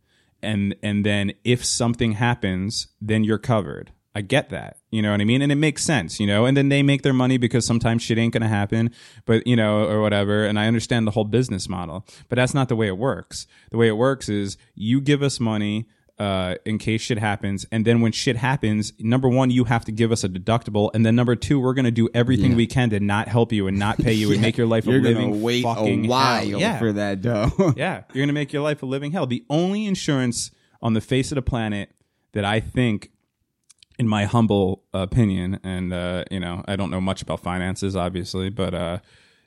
and 0.42 0.74
and 0.82 1.04
then 1.04 1.34
if 1.44 1.64
something 1.64 2.12
happens, 2.12 2.88
then 3.00 3.22
you're 3.22 3.38
covered. 3.38 3.92
I 4.18 4.20
get 4.20 4.50
that. 4.50 4.78
You 4.90 5.00
know 5.00 5.12
what 5.12 5.20
I 5.20 5.24
mean? 5.24 5.42
And 5.42 5.52
it 5.52 5.54
makes 5.56 5.84
sense, 5.84 6.18
you 6.18 6.26
know, 6.26 6.44
and 6.44 6.56
then 6.56 6.70
they 6.70 6.82
make 6.82 7.02
their 7.02 7.12
money 7.12 7.38
because 7.38 7.64
sometimes 7.64 8.02
shit 8.02 8.18
ain't 8.18 8.32
gonna 8.32 8.48
happen, 8.48 8.90
but 9.26 9.46
you 9.46 9.54
know, 9.54 9.84
or 9.88 10.00
whatever. 10.00 10.44
And 10.44 10.58
I 10.58 10.66
understand 10.66 11.06
the 11.06 11.12
whole 11.12 11.22
business 11.22 11.68
model, 11.68 12.04
but 12.28 12.34
that's 12.34 12.52
not 12.52 12.68
the 12.68 12.74
way 12.74 12.88
it 12.88 12.98
works. 12.98 13.46
The 13.70 13.76
way 13.76 13.86
it 13.86 13.96
works 13.96 14.28
is 14.28 14.56
you 14.74 15.00
give 15.00 15.22
us 15.22 15.38
money 15.38 15.86
uh, 16.18 16.56
in 16.64 16.78
case 16.78 17.00
shit 17.00 17.18
happens, 17.18 17.64
and 17.70 17.84
then 17.84 18.00
when 18.00 18.10
shit 18.10 18.34
happens, 18.34 18.92
number 18.98 19.28
one, 19.28 19.52
you 19.52 19.62
have 19.62 19.84
to 19.84 19.92
give 19.92 20.10
us 20.10 20.24
a 20.24 20.28
deductible, 20.28 20.90
and 20.92 21.06
then 21.06 21.14
number 21.14 21.36
two, 21.36 21.60
we're 21.60 21.74
gonna 21.74 21.92
do 21.92 22.08
everything 22.12 22.56
we 22.56 22.66
can 22.66 22.90
to 22.90 22.98
not 22.98 23.28
help 23.28 23.52
you 23.52 23.68
and 23.68 23.78
not 23.78 23.98
pay 23.98 24.14
you 24.14 24.32
and 24.32 24.40
make 24.48 24.56
your 24.56 24.66
life 24.66 24.84
a 24.88 24.90
you're 24.90 25.00
living 25.00 25.30
gonna 25.30 25.44
wait 25.44 25.62
fucking 25.62 26.06
a 26.06 26.08
while 26.08 26.40
hell. 26.40 26.60
Yeah. 26.60 26.78
for 26.80 26.92
that 26.94 27.22
dough. 27.22 27.52
Yeah, 27.76 28.02
you're 28.12 28.24
gonna 28.24 28.32
make 28.32 28.52
your 28.52 28.62
life 28.62 28.82
a 28.82 28.86
living 28.86 29.12
hell. 29.12 29.28
The 29.28 29.44
only 29.48 29.86
insurance 29.86 30.50
on 30.82 30.94
the 30.94 31.00
face 31.00 31.30
of 31.30 31.36
the 31.36 31.42
planet 31.42 31.90
that 32.32 32.44
I 32.44 32.58
think, 32.58 33.12
in 33.98 34.06
my 34.08 34.24
humble 34.24 34.84
opinion, 34.94 35.58
and 35.64 35.92
uh, 35.92 36.24
you 36.30 36.40
know, 36.40 36.62
I 36.68 36.76
don't 36.76 36.90
know 36.90 37.00
much 37.00 37.22
about 37.22 37.40
finances, 37.40 37.96
obviously, 37.96 38.48
but 38.50 38.74
uh, 38.74 38.98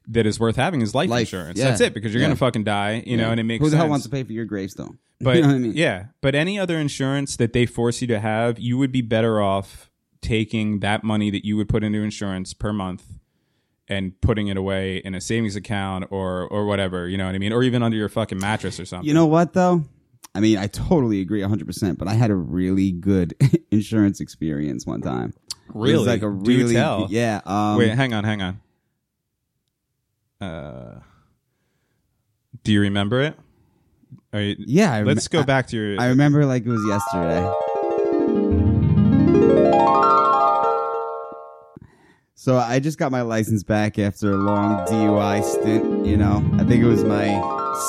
that 0.07 0.25
is 0.25 0.39
worth 0.39 0.55
having 0.55 0.81
is 0.81 0.93
life, 0.95 1.09
Life, 1.09 1.21
insurance. 1.21 1.57
yeah. 1.59 1.65
That's 1.69 1.81
it, 1.81 1.93
because 1.93 2.13
you're 2.13 2.21
Yeah. 2.21 2.27
gonna 2.29 2.35
fucking 2.37 2.63
die, 2.63 3.03
you 3.05 3.17
know, 3.17 3.31
and 3.31 3.39
it 3.39 3.43
makes 3.43 3.61
Who 3.61 3.67
the 3.67 3.71
sense. 3.71 3.81
hell 3.81 3.89
wants 3.89 4.03
to 4.05 4.09
pay 4.11 4.23
for 4.23 4.33
your 4.33 4.45
gravestone? 4.45 4.97
But 5.21 5.35
you 5.35 5.41
know 5.43 5.47
what 5.49 5.55
I 5.55 5.59
mean? 5.59 5.73
yeah, 5.75 6.05
but 6.21 6.33
any 6.33 6.57
other 6.59 6.77
insurance 6.79 7.35
that 7.37 7.53
they 7.53 7.67
force 7.67 8.01
you 8.01 8.07
to 8.07 8.19
have, 8.19 8.57
you 8.59 8.77
would 8.79 8.91
be 8.91 9.01
better 9.01 9.39
off 9.39 9.91
taking 10.21 10.79
that 10.79 11.03
money 11.03 11.29
that 11.29 11.45
you 11.45 11.55
would 11.57 11.69
put 11.69 11.83
into 11.83 11.99
insurance 11.99 12.53
per 12.55 12.73
month 12.73 13.03
and 13.87 14.19
putting 14.21 14.47
it 14.47 14.57
away 14.57 14.97
in 14.97 15.13
a 15.15 15.21
savings 15.21 15.55
account 15.55 16.05
or 16.09 16.47
or 16.47 16.65
whatever, 16.65 17.07
you 17.07 17.17
know 17.17 17.25
what 17.27 17.35
I 17.35 17.37
mean, 17.37 17.53
or 17.53 17.61
even 17.63 17.83
under 17.83 17.95
your 17.97 18.09
fucking 18.09 18.39
mattress 18.39 18.79
or 18.79 18.85
something. 18.85 19.07
You 19.07 19.13
know 19.13 19.25
what 19.27 19.53
though? 19.53 19.83
I 20.33 20.39
mean, 20.39 20.57
I 20.57 20.67
totally 20.67 21.19
agree 21.21 21.41
100%, 21.41 21.97
but 21.97 22.07
I 22.07 22.13
had 22.13 22.31
a 22.31 22.35
really 22.35 22.91
good 22.91 23.35
insurance 23.71 24.19
experience 24.21 24.85
one 24.85 25.01
time. 25.01 25.33
It 25.69 25.75
was 25.75 25.89
Really? 25.91 26.05
like 26.05 26.21
a 26.21 26.29
Do 26.31 26.49
really 26.57 26.73
tell. 26.73 27.07
yeah, 27.09 27.41
um 27.45 27.77
Wait, 27.77 27.89
hang 27.89 28.13
on, 28.13 28.23
hang 28.23 28.41
on. 28.41 28.61
Uh, 30.39 30.99
do 32.63 32.71
you 32.71 32.81
remember 32.81 33.21
it? 33.21 33.37
Are 34.33 34.41
you, 34.41 34.55
yeah, 34.59 34.93
I 34.93 35.03
let's 35.03 35.31
rem- 35.33 35.41
go 35.41 35.45
back 35.45 35.67
to 35.67 35.77
your. 35.77 36.01
I 36.01 36.07
remember 36.07 36.45
like 36.45 36.65
it 36.65 36.69
was 36.69 36.83
yesterday. 36.87 37.49
So 42.41 42.57
I 42.57 42.79
just 42.79 42.97
got 42.97 43.11
my 43.11 43.21
license 43.21 43.61
back 43.61 43.99
after 43.99 44.31
a 44.31 44.35
long 44.35 44.83
DUI 44.87 45.43
stint, 45.43 46.07
you 46.07 46.17
know. 46.17 46.37
I 46.55 46.63
think 46.63 46.83
it 46.83 46.87
was 46.87 47.03
my 47.03 47.27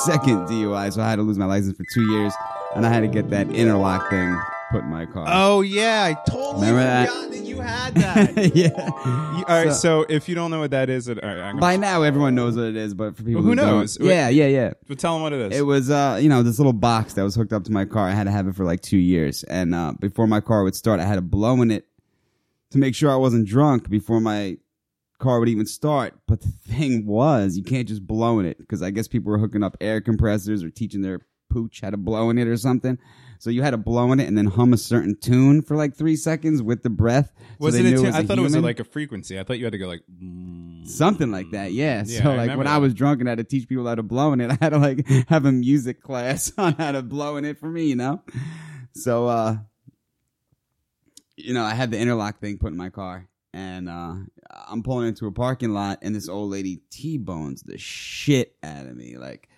second 0.05 0.45
DUI, 0.47 0.93
so 0.93 1.01
I 1.01 1.09
had 1.09 1.15
to 1.15 1.23
lose 1.23 1.39
my 1.39 1.45
license 1.47 1.75
for 1.75 1.83
two 1.91 2.03
years, 2.11 2.31
and 2.75 2.85
I 2.85 2.89
had 2.93 2.99
to 2.99 3.07
get 3.07 3.31
that 3.31 3.49
interlock 3.49 4.11
thing 4.11 4.39
put 4.69 4.83
in 4.83 4.91
my 4.91 5.07
car. 5.07 5.25
Oh 5.27 5.61
yeah, 5.61 6.03
I 6.03 6.29
totally 6.29 6.67
Remember 6.67 6.83
that? 6.83 7.09
forgot 7.09 7.31
that 7.31 7.43
you 7.45 7.61
had 7.61 7.95
that. 7.95 8.37
yeah. 8.55 8.67
You- 9.39 9.45
all 9.47 9.65
right, 9.65 9.73
so, 9.73 10.05
if 10.07 10.29
you 10.29 10.35
don't 10.35 10.51
know 10.51 10.59
what 10.59 10.69
that 10.69 10.87
is, 10.87 11.07
it, 11.07 11.23
all 11.23 11.29
right, 11.31 11.39
I'm 11.39 11.57
By 11.57 11.75
now, 11.75 12.03
everyone 12.03 12.35
knows 12.35 12.55
what 12.55 12.65
it 12.65 12.75
is, 12.75 12.93
but 12.93 13.17
for 13.17 13.23
people 13.23 13.41
Who 13.41 13.49
who, 13.49 13.55
don't- 13.55 13.65
knows? 13.65 13.97
yeah, 13.99 14.29
yeah, 14.29 14.45
yeah. 14.45 14.73
but 14.87 14.99
tell 14.99 15.13
them 15.13 15.23
what 15.23 15.33
it 15.33 15.51
is. 15.51 15.59
It 15.59 15.63
was, 15.63 15.89
uh, 15.89 16.19
you 16.21 16.29
know, 16.29 16.43
this 16.43 16.59
little 16.59 16.73
box 16.73 17.13
that 17.13 17.23
was 17.23 17.33
hooked 17.33 17.53
up 17.53 17.63
to 17.63 17.71
my 17.71 17.85
car. 17.85 18.07
I 18.07 18.11
had 18.11 18.25
to 18.25 18.31
have 18.31 18.47
it 18.47 18.53
for 18.55 18.65
like 18.65 18.81
two 18.81 18.97
years, 18.99 19.41
and 19.45 19.73
uh, 19.73 19.93
before 19.99 20.27
my 20.27 20.41
car 20.41 20.63
would 20.63 20.75
start, 20.75 20.99
I 20.99 21.05
had 21.05 21.15
to 21.15 21.21
blow 21.21 21.59
in 21.63 21.71
it 21.71 21.87
to 22.73 22.77
make 22.79 22.93
sure 22.95 23.09
I 23.09 23.15
wasn't 23.15 23.47
drunk 23.47 23.89
before 23.89 24.19
my 24.19 24.57
car 25.19 25.39
would 25.39 25.49
even 25.49 25.65
start. 25.65 26.13
But 26.27 26.41
the 26.41 26.49
thing 26.67 27.05
was, 27.07 27.57
you 27.57 27.63
can't 27.63 27.87
just 27.87 28.05
blow 28.05 28.39
in 28.39 28.45
it 28.45 28.57
because 28.57 28.81
I 28.83 28.91
guess 28.91 29.07
people 29.07 29.31
were 29.31 29.37
hooking 29.39 29.63
up 29.63 29.77
air 29.81 30.01
compressors 30.01 30.63
or 30.63 30.69
teaching 30.69 31.01
their 31.01 31.21
pooch 31.49 31.81
how 31.81 31.91
to 31.91 31.97
blow 31.97 32.29
in 32.29 32.37
it 32.37 32.47
or 32.47 32.57
something. 32.57 32.97
So 33.39 33.49
you 33.49 33.61
had 33.61 33.71
to 33.71 33.77
blow 33.77 34.11
in 34.13 34.19
it 34.19 34.27
and 34.27 34.37
then 34.37 34.45
hum 34.45 34.71
a 34.73 34.77
certain 34.77 35.17
tune 35.19 35.61
for 35.61 35.75
like 35.75 35.95
three 35.95 36.15
seconds 36.15 36.61
with 36.63 36.81
the 36.81 36.89
breath. 36.89 37.31
so 37.37 37.43
was 37.59 37.73
they 37.75 37.81
it? 37.81 37.93
A 37.93 37.97
tu- 37.97 38.03
was 38.03 38.15
I 38.15 38.19
a 38.19 38.23
thought 38.23 38.37
it 38.37 38.41
was 38.41 38.53
human. 38.53 38.63
like 38.63 38.79
a 38.79 38.83
frequency. 38.85 39.37
I 39.39 39.43
thought 39.43 39.59
you 39.59 39.65
had 39.65 39.73
to 39.73 39.77
go 39.77 39.87
like. 39.87 40.01
mm. 40.11 40.87
Something 40.87 41.29
like 41.31 41.51
that, 41.51 41.71
yeah. 41.73 42.03
Yeah, 42.05 42.23
so 42.23 42.31
I 42.31 42.35
like 42.35 42.39
remember 42.41 42.57
when 42.59 42.65
that. 42.67 42.73
I 42.75 42.77
was 42.79 42.93
drunk 42.93 43.19
and 43.19 43.29
I 43.29 43.31
had 43.31 43.37
to 43.39 43.43
teach 43.43 43.67
people 43.69 43.85
how 43.87 43.95
to 43.95 44.03
blow 44.03 44.33
in 44.33 44.41
it, 44.41 44.49
I 44.51 44.57
had 44.59 44.69
to 44.69 44.77
like 44.77 45.05
have 45.27 45.45
a 45.45 45.51
music 45.51 46.01
class 46.01 46.51
on 46.57 46.73
how 46.73 46.91
to 46.93 47.01
blow 47.03 47.35
in 47.37 47.45
it 47.45 47.59
for 47.59 47.69
me, 47.69 47.85
you 47.85 47.95
know? 47.97 48.21
So 48.95 49.27
uh 49.27 49.57
you 51.37 51.53
know, 51.53 51.63
I 51.63 51.73
had 51.73 51.91
the 51.91 51.97
interlock 51.99 52.39
thing 52.39 52.57
put 52.57 52.71
in 52.71 52.77
my 52.77 52.89
car 52.89 53.27
and 53.53 53.87
uh 53.89 54.15
I'm 54.67 54.81
pulling 54.83 55.07
into 55.07 55.27
a 55.27 55.31
parking 55.31 55.73
lot 55.73 55.99
and 56.01 56.15
this 56.15 56.27
old 56.29 56.49
lady 56.51 56.81
T-bones 56.89 57.63
the 57.63 57.77
shit 57.77 58.55
out 58.63 58.85
of 58.85 58.95
me. 58.95 59.17
Like 59.17 59.49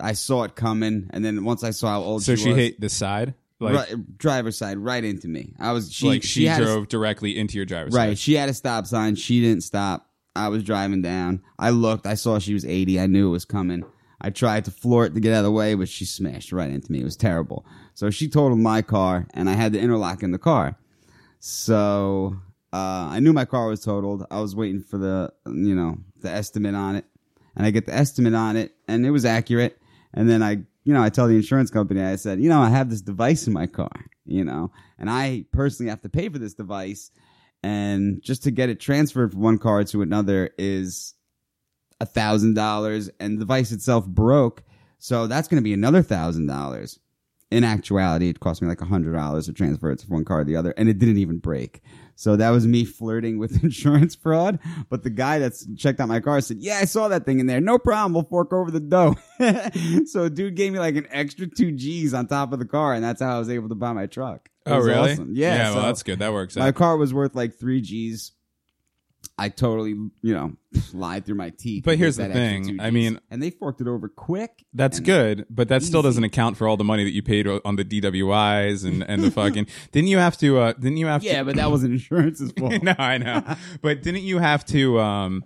I 0.00 0.12
saw 0.12 0.44
it 0.44 0.54
coming 0.54 1.08
and 1.10 1.24
then 1.24 1.44
once 1.44 1.62
I 1.64 1.70
saw 1.70 1.88
how 1.88 2.00
old 2.02 2.22
she 2.22 2.30
was. 2.32 2.40
So 2.40 2.42
she, 2.42 2.42
she 2.44 2.48
was, 2.50 2.56
hit 2.58 2.80
the 2.80 2.88
side, 2.88 3.34
like 3.60 3.74
right, 3.74 4.18
driver's 4.18 4.56
side 4.56 4.78
right 4.78 5.04
into 5.04 5.28
me. 5.28 5.54
I 5.58 5.72
was 5.72 5.92
she 5.92 6.08
like 6.08 6.22
she, 6.22 6.46
a- 6.46 6.56
drove 6.56 6.88
directly 6.88 7.38
into 7.38 7.56
your 7.56 7.66
driver's 7.66 7.94
Right. 7.94 8.10
side. 8.10 8.18
She 8.18 8.34
had 8.34 8.48
a 8.48 8.54
stop 8.54 8.86
sign. 8.86 9.16
She 9.16 9.40
didn't 9.40 9.62
stop. 9.64 10.08
I 10.34 10.48
was 10.48 10.62
driving 10.64 11.02
down. 11.02 11.42
I 11.58 11.70
looked. 11.70 12.06
I 12.06 12.14
saw 12.14 12.38
she 12.38 12.54
was 12.54 12.64
80. 12.64 12.98
I 12.98 13.06
knew 13.06 13.28
it 13.28 13.32
was 13.32 13.44
coming. 13.44 13.84
I 14.18 14.30
tried 14.30 14.64
to 14.64 14.70
floor 14.70 15.04
it 15.04 15.12
to 15.14 15.20
get 15.20 15.34
out 15.34 15.40
of 15.40 15.44
the 15.44 15.50
way, 15.50 15.74
but 15.74 15.88
she 15.90 16.06
smashed 16.06 16.52
right 16.52 16.70
into 16.70 16.90
me. 16.90 17.00
It 17.00 17.04
was 17.04 17.16
terrible. 17.16 17.66
So 17.92 18.08
she 18.08 18.28
totaled 18.28 18.60
my 18.60 18.80
car, 18.80 19.26
and 19.34 19.50
I 19.50 19.54
had 19.54 19.72
the 19.74 19.80
interlock 19.80 20.22
in 20.22 20.30
the 20.30 20.38
car. 20.38 20.78
So 21.44 22.36
uh, 22.72 23.08
I 23.10 23.18
knew 23.18 23.32
my 23.32 23.44
car 23.44 23.66
was 23.66 23.80
totaled. 23.80 24.24
I 24.30 24.38
was 24.40 24.54
waiting 24.54 24.80
for 24.80 24.96
the, 24.96 25.32
you 25.44 25.74
know, 25.74 25.98
the 26.20 26.30
estimate 26.30 26.76
on 26.76 26.94
it, 26.94 27.04
and 27.56 27.66
I 27.66 27.72
get 27.72 27.84
the 27.84 27.94
estimate 27.94 28.32
on 28.32 28.56
it, 28.56 28.76
and 28.86 29.04
it 29.04 29.10
was 29.10 29.24
accurate. 29.24 29.76
And 30.14 30.30
then 30.30 30.40
I, 30.40 30.58
you 30.84 30.94
know, 30.94 31.02
I 31.02 31.08
tell 31.08 31.26
the 31.26 31.34
insurance 31.34 31.68
company, 31.68 32.00
I 32.00 32.14
said, 32.14 32.40
you 32.40 32.48
know, 32.48 32.60
I 32.60 32.68
have 32.68 32.90
this 32.90 33.00
device 33.00 33.48
in 33.48 33.52
my 33.52 33.66
car, 33.66 33.90
you 34.24 34.44
know, 34.44 34.70
and 35.00 35.10
I 35.10 35.44
personally 35.50 35.90
have 35.90 36.02
to 36.02 36.08
pay 36.08 36.28
for 36.28 36.38
this 36.38 36.54
device, 36.54 37.10
and 37.64 38.22
just 38.22 38.44
to 38.44 38.52
get 38.52 38.68
it 38.68 38.78
transferred 38.78 39.32
from 39.32 39.40
one 39.40 39.58
car 39.58 39.82
to 39.82 40.02
another 40.02 40.50
is 40.58 41.14
a 42.00 42.06
thousand 42.06 42.54
dollars, 42.54 43.10
and 43.18 43.34
the 43.34 43.40
device 43.40 43.72
itself 43.72 44.06
broke, 44.06 44.62
so 45.00 45.26
that's 45.26 45.48
going 45.48 45.60
to 45.60 45.64
be 45.64 45.74
another 45.74 46.02
thousand 46.02 46.46
dollars. 46.46 47.00
In 47.52 47.64
actuality, 47.64 48.28
it 48.28 48.40
cost 48.40 48.62
me 48.62 48.68
like 48.68 48.80
a 48.80 48.86
hundred 48.86 49.12
dollars 49.12 49.46
to 49.46 49.52
transfer 49.52 49.90
it 49.90 50.00
from 50.00 50.14
one 50.14 50.24
car 50.24 50.38
to 50.40 50.44
the 50.44 50.56
other, 50.56 50.72
and 50.76 50.88
it 50.88 50.98
didn't 50.98 51.18
even 51.18 51.38
break. 51.38 51.82
So 52.14 52.36
that 52.36 52.50
was 52.50 52.66
me 52.66 52.84
flirting 52.84 53.38
with 53.38 53.62
insurance 53.64 54.14
fraud. 54.14 54.58
But 54.88 55.02
the 55.02 55.10
guy 55.10 55.38
that's 55.38 55.66
checked 55.76 56.00
out 56.00 56.08
my 56.08 56.20
car 56.20 56.40
said, 56.40 56.58
"Yeah, 56.58 56.78
I 56.80 56.84
saw 56.86 57.08
that 57.08 57.24
thing 57.26 57.40
in 57.40 57.46
there. 57.46 57.60
No 57.60 57.78
problem. 57.78 58.14
We'll 58.14 58.24
fork 58.24 58.52
over 58.52 58.70
the 58.70 58.80
dough." 58.80 59.16
so 60.06 60.28
dude 60.28 60.54
gave 60.56 60.72
me 60.72 60.78
like 60.78 60.96
an 60.96 61.06
extra 61.10 61.46
two 61.46 61.72
G's 61.72 62.14
on 62.14 62.26
top 62.26 62.52
of 62.52 62.58
the 62.58 62.64
car, 62.66 62.94
and 62.94 63.04
that's 63.04 63.20
how 63.20 63.36
I 63.36 63.38
was 63.38 63.50
able 63.50 63.68
to 63.68 63.74
buy 63.74 63.92
my 63.92 64.06
truck. 64.06 64.48
Oh, 64.66 64.70
it 64.70 64.74
Oh 64.74 64.76
was 64.78 64.86
really? 64.86 65.12
awesome. 65.12 65.32
Yeah. 65.34 65.54
Yeah. 65.56 65.74
Well, 65.74 65.82
that's 65.84 66.02
good. 66.02 66.20
That 66.20 66.32
works 66.32 66.56
Out. 66.56 66.60
my 66.60 66.72
car 66.72 66.96
was 66.96 67.12
worth 67.12 67.34
like 67.34 67.58
three 67.58 67.80
G's. 67.80 68.32
I 69.42 69.48
totally, 69.48 69.90
you 69.90 70.12
know, 70.34 70.52
lied 70.92 71.26
through 71.26 71.34
my 71.34 71.50
teeth. 71.50 71.82
But 71.84 71.98
here's 71.98 72.16
the 72.16 72.24
that 72.28 72.32
thing, 72.32 72.80
I 72.80 72.90
mean- 72.90 73.18
and 73.30 73.42
they 73.42 73.50
forked 73.50 73.80
it 73.80 73.88
over 73.88 74.08
quick. 74.08 74.64
That's 74.72 75.00
good, 75.00 75.46
but 75.50 75.68
that 75.68 75.82
still 75.82 76.02
doesn't 76.02 76.22
account 76.24 76.56
for 76.56 76.68
all 76.68 76.76
the 76.76 76.84
money 76.84 77.02
that 77.04 77.10
you 77.12 77.22
paid 77.22 77.46
on 77.48 77.76
the 77.76 77.84
DWIs 77.84 78.84
and, 78.84 79.02
and 79.02 79.22
the 79.24 79.30
fucking. 79.40 79.66
didn't 79.90 80.08
you 80.08 80.18
have 80.18 80.36
to? 80.38 80.58
Uh, 80.58 80.72
didn't 80.74 80.98
you 80.98 81.06
have 81.06 81.22
to 81.22 81.26
Yeah, 81.26 81.40
to? 81.40 81.44
but 81.46 81.56
that 81.56 81.70
wasn't 81.70 81.92
insurance's 81.94 82.52
fault. 82.58 82.82
no, 82.82 82.94
I 82.98 83.18
know. 83.18 83.42
But 83.80 84.02
didn't 84.02 84.22
you 84.22 84.38
have 84.38 84.64
to? 84.66 85.00
Um, 85.00 85.44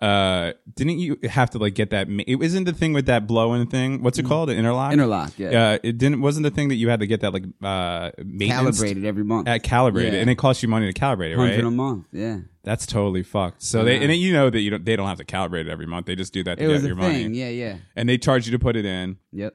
uh, 0.00 0.52
didn't 0.74 0.98
you 0.98 1.16
have 1.30 1.50
to 1.50 1.58
like 1.58 1.74
get 1.74 1.90
that? 1.90 2.08
ma- 2.08 2.24
It 2.26 2.34
wasn't 2.36 2.66
the 2.66 2.72
thing 2.72 2.92
with 2.92 3.06
that 3.06 3.26
blow-in 3.26 3.66
thing. 3.68 4.02
What's 4.02 4.18
it 4.18 4.26
called? 4.26 4.50
An 4.50 4.58
interlock. 4.58 4.90
Mm. 4.90 4.94
Interlock, 4.94 5.38
yeah. 5.38 5.48
Uh, 5.74 5.78
it 5.82 5.98
didn't. 5.98 6.20
Wasn't 6.20 6.42
the 6.44 6.50
thing 6.50 6.68
that 6.68 6.74
you 6.74 6.88
had 6.90 7.00
to 7.00 7.06
get 7.06 7.20
that 7.20 7.32
like 7.32 7.44
uh 7.62 8.10
maintenance 8.18 8.78
Calibrated 8.80 9.04
every 9.04 9.24
month. 9.24 9.48
At 9.48 9.62
calibrated, 9.62 10.14
Yeah. 10.14 10.20
and 10.20 10.30
it 10.30 10.34
costs 10.36 10.62
you 10.62 10.68
money 10.68 10.92
to 10.92 10.98
calibrate 11.00 11.30
it, 11.32 11.36
Hundred 11.36 11.54
right? 11.56 11.64
a 11.64 11.70
month. 11.70 12.06
Yeah, 12.12 12.38
That's 12.64 12.86
totally 12.86 13.22
fucked. 13.22 13.62
So 13.62 13.84
they 13.84 14.02
and 14.02 14.12
you 14.14 14.32
know 14.32 14.50
that 14.50 14.60
you 14.60 14.70
don't 14.70 14.84
they 14.84 14.96
don't 14.96 15.06
have 15.08 15.18
to 15.18 15.24
calibrate 15.24 15.66
it 15.66 15.68
every 15.68 15.86
month. 15.86 16.06
They 16.06 16.16
just 16.16 16.32
do 16.32 16.42
that 16.44 16.58
to 16.58 16.64
it 16.64 16.68
was 16.68 16.82
get 16.82 16.84
a 16.84 16.88
your 16.94 16.96
thing. 16.96 17.22
money, 17.24 17.38
Yeah, 17.38 17.48
yeah. 17.50 17.76
and 17.94 18.08
they 18.08 18.18
charge 18.18 18.46
you 18.46 18.52
to 18.52 18.58
put 18.58 18.74
it 18.76 18.84
in. 18.84 19.18
Yep. 19.32 19.54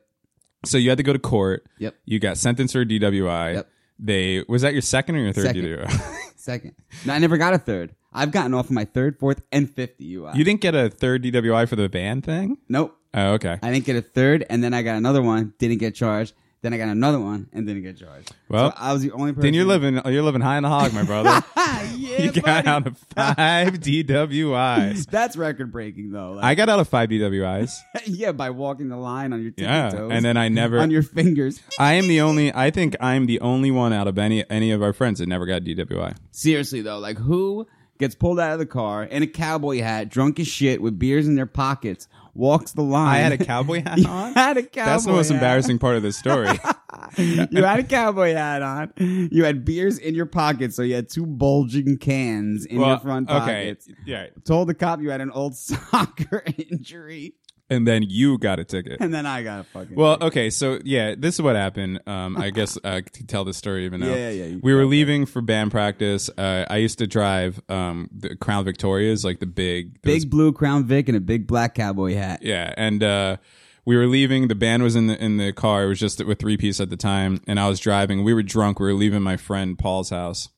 So 0.66 0.78
you 0.78 0.90
had 0.90 0.98
to 0.98 1.04
go 1.04 1.14
to 1.14 1.20
court. 1.20 1.66
Yep. 1.80 1.96
You 2.06 2.20
got 2.20 2.38
sentenced 2.38 2.74
for 2.74 2.82
a 2.82 2.86
DWI. 2.86 3.56
Yep. 3.56 3.70
They 4.00 4.46
was 4.48 4.62
that 4.62 4.74
your 4.74 4.82
second 4.82 5.16
or 5.16 5.20
your 5.20 5.34
third 5.34 5.48
Second. 5.48 5.64
DWI? 5.66 6.20
Second. 6.38 6.76
No, 7.06 7.14
I 7.14 7.20
never 7.20 7.38
got 7.38 7.54
a 7.54 7.58
third. 7.58 7.96
I've 8.14 8.32
gotten 8.32 8.54
off 8.54 8.66
of 8.66 8.72
my 8.72 8.86
third, 8.86 9.20
fourth, 9.20 9.42
and 9.52 9.70
fifth 9.70 9.98
DUI. 10.00 10.36
you 10.36 10.44
didn't 10.44 10.62
get 10.62 10.74
a 10.76 10.90
third 10.90 11.24
DWI 11.24 11.68
for 11.68 11.76
the 11.76 11.88
van 11.88 12.22
thing. 12.22 12.58
nope. 12.70 12.96
Oh, 13.14 13.34
okay. 13.34 13.58
I 13.64 13.72
didn't 13.72 13.86
get 13.86 13.96
a 13.96 14.02
third, 14.04 14.46
and 14.52 14.64
then 14.64 14.72
I 14.74 14.84
got 14.84 14.96
another 14.96 15.22
one. 15.24 15.54
Didn't 15.58 15.80
get 15.80 15.96
charged. 15.96 16.34
Then 16.62 16.74
I 16.74 16.78
got 16.78 16.90
another 16.90 17.22
one, 17.22 17.48
and 17.54 17.66
didn't 17.66 17.84
get 17.84 17.98
charged. 17.98 18.34
Well, 18.50 18.72
so 18.72 18.78
I 18.78 18.92
was 18.92 19.02
the 19.02 19.12
only 19.14 19.32
person. 19.32 19.44
Then 19.44 19.54
you're 19.54 19.64
living 19.66 20.02
you're 20.06 20.24
living 20.24 20.42
high 20.42 20.58
in 20.58 20.64
the 20.64 20.70
hog, 20.70 20.94
my 20.94 21.04
brother. 21.04 21.42
yeah, 21.56 22.22
you 22.22 22.32
got 22.34 22.66
buddy. 22.66 22.68
out 22.68 22.88
of 22.88 22.98
five 23.16 23.74
DWIs. 23.80 25.06
That's 25.10 25.38
record 25.38 25.72
breaking 25.72 26.12
though. 26.12 26.34
Like, 26.34 26.44
I 26.46 26.56
got 26.56 26.70
out 26.70 26.80
of 26.80 26.88
five 26.90 27.10
DWIs. 27.10 27.72
yeah, 28.06 28.32
by 28.34 28.50
walking 28.50 28.90
the 28.90 28.98
line 28.98 29.34
on 29.34 29.42
your 29.42 29.52
Yeah, 29.58 29.90
toes. 29.90 30.12
and 30.12 30.24
then 30.26 30.38
I 30.38 30.50
never. 30.50 30.80
on 30.80 30.92
your 30.92 31.04
fingers. 31.04 31.62
I 31.80 31.94
am 31.94 32.08
the 32.08 32.22
only. 32.22 32.54
I 32.54 32.72
think 32.72 32.96
I'm 33.00 33.26
the 33.26 33.40
only 33.42 33.72
one 33.72 33.94
out 33.94 34.08
of 34.08 34.18
any 34.18 34.44
any 34.50 34.72
of 34.72 34.82
our 34.84 34.94
friends 34.94 35.20
that 35.20 35.28
never 35.28 35.46
got 35.46 35.64
DWI. 35.64 36.16
Seriously 36.32 36.82
though, 36.82 37.00
like 37.00 37.18
who 37.18 37.68
gets 38.00 38.16
pulled 38.16 38.40
out 38.40 38.54
of 38.54 38.60
the 38.60 38.66
car 38.66 39.04
in 39.04 39.24
a 39.24 39.28
cowboy 39.28 39.80
hat, 39.82 40.10
drunk 40.10 40.40
as 40.40 40.48
shit, 40.48 40.82
with 40.82 40.98
beers 40.98 41.28
in 41.28 41.36
their 41.36 41.46
pockets, 41.46 42.08
walks 42.40 42.72
the 42.72 42.82
line? 42.82 43.16
I 43.16 43.18
had 43.18 43.32
a 43.34 43.38
cowboy 43.38 43.84
hat 43.86 44.04
on. 44.06 44.34
had 44.34 44.58
a 44.58 44.64
cowboy. 44.64 44.80
Hat. 44.80 44.86
That's 44.86 45.06
the 45.06 45.12
most 45.12 45.28
hat. 45.28 45.36
embarrassing 45.36 45.78
part 45.80 45.96
of 45.98 46.04
this 46.04 46.18
story. 46.18 46.48
you 47.18 47.64
had 47.64 47.80
a 47.80 47.84
cowboy 47.84 48.34
hat 48.34 48.62
on. 48.62 48.94
You 48.98 49.44
had 49.44 49.66
beers 49.66 49.98
in 49.98 50.16
your 50.16 50.26
pockets, 50.26 50.76
so 50.76 50.82
you 50.82 50.96
had 50.96 51.10
two 51.10 51.26
bulging 51.26 51.98
cans 51.98 52.66
in 52.66 52.80
your 52.80 52.98
front 53.00 53.30
okay, 53.30 53.38
pockets. 53.40 53.88
yeah, 54.06 54.28
Told 54.46 54.70
the 54.70 54.74
cop 54.74 55.02
you 55.02 55.10
had 55.12 55.22
an 55.22 55.32
old 55.32 55.56
soccer 55.58 56.44
injury, 56.58 57.36
and 57.70 57.88
then 57.88 58.04
you 58.08 58.38
got 58.38 58.60
a 58.60 58.64
ticket. 58.64 58.98
and 59.00 59.14
then 59.14 59.26
I 59.26 59.44
got 59.44 59.60
a 59.60 59.64
fucking. 59.64 59.96
Well, 59.96 60.18
okay, 60.22 60.50
so 60.50 60.80
yeah, 60.84 61.16
this 61.18 61.36
is 61.36 61.42
what 61.42 61.56
happened. 61.56 62.02
Um, 62.08 62.38
I 62.38 62.50
guess 62.50 62.78
I 62.84 63.02
to 63.02 63.26
tell 63.26 63.44
this 63.46 63.58
story 63.58 63.86
even 63.86 64.02
though 64.02 64.14
Yeah, 64.14 64.30
yeah, 64.30 64.46
you 64.46 64.60
we 64.62 64.74
were 64.74 64.86
leaving 64.86 65.26
for 65.26 65.42
band 65.42 65.72
practice. 65.72 66.30
Uh, 66.38 66.66
I 66.70 66.78
used 66.78 66.98
to 67.00 67.08
drive 67.08 67.62
um, 67.70 68.10
the 68.12 68.36
Crown 68.36 68.66
Victorias, 68.66 69.24
like 69.24 69.40
the 69.40 69.46
big, 69.46 70.02
big 70.02 70.30
blue 70.30 70.52
Crown 70.52 70.86
Vic 70.86 71.08
and 71.08 71.18
a 71.18 71.22
big 71.22 71.48
black 71.48 71.76
cowboy 71.76 72.16
hat. 72.16 72.42
yeah, 72.42 72.74
and 72.78 73.04
uh, 73.04 73.38
we 73.86 73.96
were 73.98 74.08
leaving. 74.08 74.48
The 74.48 74.56
band 74.56 74.84
was 74.84 74.96
in 74.96 75.08
the 75.08 75.24
in 75.24 75.38
the 75.38 75.54
car. 75.54 75.84
It 75.84 75.88
was 75.88 76.00
just 76.00 76.24
with 76.26 76.40
three 76.40 76.58
piece 76.58 76.80
at 76.80 76.90
the 76.90 76.98
time, 76.98 77.42
and 77.48 77.60
I 77.60 77.68
was 77.70 77.80
driving. 77.80 78.24
We 78.24 78.34
were 78.34 78.44
drunk. 78.44 78.80
We 78.80 78.86
were 78.88 78.94
leaving 78.94 79.22
my 79.22 79.38
friend 79.38 79.78
Paul's 79.78 80.10
house, 80.10 80.50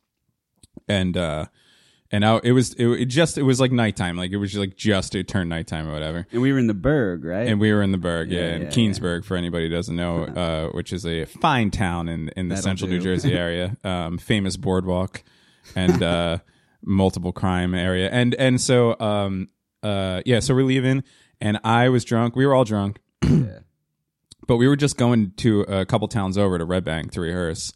and 0.88 1.15
uh, 1.18 1.46
and 2.12 2.25
I, 2.25 2.39
it 2.44 2.51
was 2.51 2.74
it, 2.74 2.86
it 2.88 3.06
just 3.06 3.38
it 3.38 3.44
was 3.44 3.60
like 3.60 3.72
nighttime. 3.72 4.18
Like 4.18 4.32
it 4.32 4.38
was 4.38 4.56
like 4.56 4.75
just 4.75 5.15
it 5.15 5.27
turned 5.27 5.50
nighttime 5.50 5.88
or 5.88 5.94
whatever. 5.94 6.27
And 6.32 6.41
we 6.41 6.51
were 6.51 6.60
in 6.60 6.68
the 6.68 6.74
Berg, 6.74 7.24
right? 7.24 7.48
And 7.48 7.60
we 7.60 7.72
were 7.74 7.82
in 7.82 7.91
the 7.91 7.98
Berg, 7.98 8.32
yeah, 8.32 8.39
Yeah, 8.41 8.56
in 8.56 8.62
yeah, 8.63 8.68
Keansburg, 8.70 9.24
for 9.25 9.38
anybody 9.38 9.70
who 9.70 9.75
doesn't 9.75 9.96
know, 9.96 10.24
uh, 10.25 10.68
which 10.70 10.91
is 10.94 11.06
a 11.06 11.25
fine 11.25 11.72
town 11.72 12.10
in 12.10 12.30
in 12.36 12.48
the 12.50 12.56
That'll 12.56 12.63
central 12.63 12.89
New. 12.89 13.00
Jersey 13.00 13.34
area, 13.38 13.77
um, 13.84 14.18
famous 14.18 14.58
boardwalk, 14.58 15.24
and 15.75 16.03
uh, 16.03 16.38
multiple 16.84 17.32
crime 17.32 17.74
area, 17.74 18.10
and 18.12 18.34
and 18.36 18.60
so 18.60 19.00
um, 19.00 19.50
uh, 19.84 20.22
yeah, 20.25 20.39
so 20.39 20.53
we're 20.53 20.63
leaving, 20.63 21.03
and 21.39 21.60
I 21.63 21.89
was 21.89 22.03
drunk. 22.03 22.36
We 22.36 22.46
were 22.46 22.53
all 22.53 22.65
drunk, 22.65 23.00
Yeah. 23.24 23.60
but 24.48 24.58
we 24.58 24.68
were 24.68 24.75
just 24.75 24.98
going 24.98 25.32
to 25.38 25.62
a 25.62 25.86
couple 25.86 26.08
towns 26.08 26.38
over 26.38 26.58
to 26.58 26.65
Red 26.65 26.84
Bank 26.84 27.12
to 27.13 27.22
rehearse. 27.22 27.72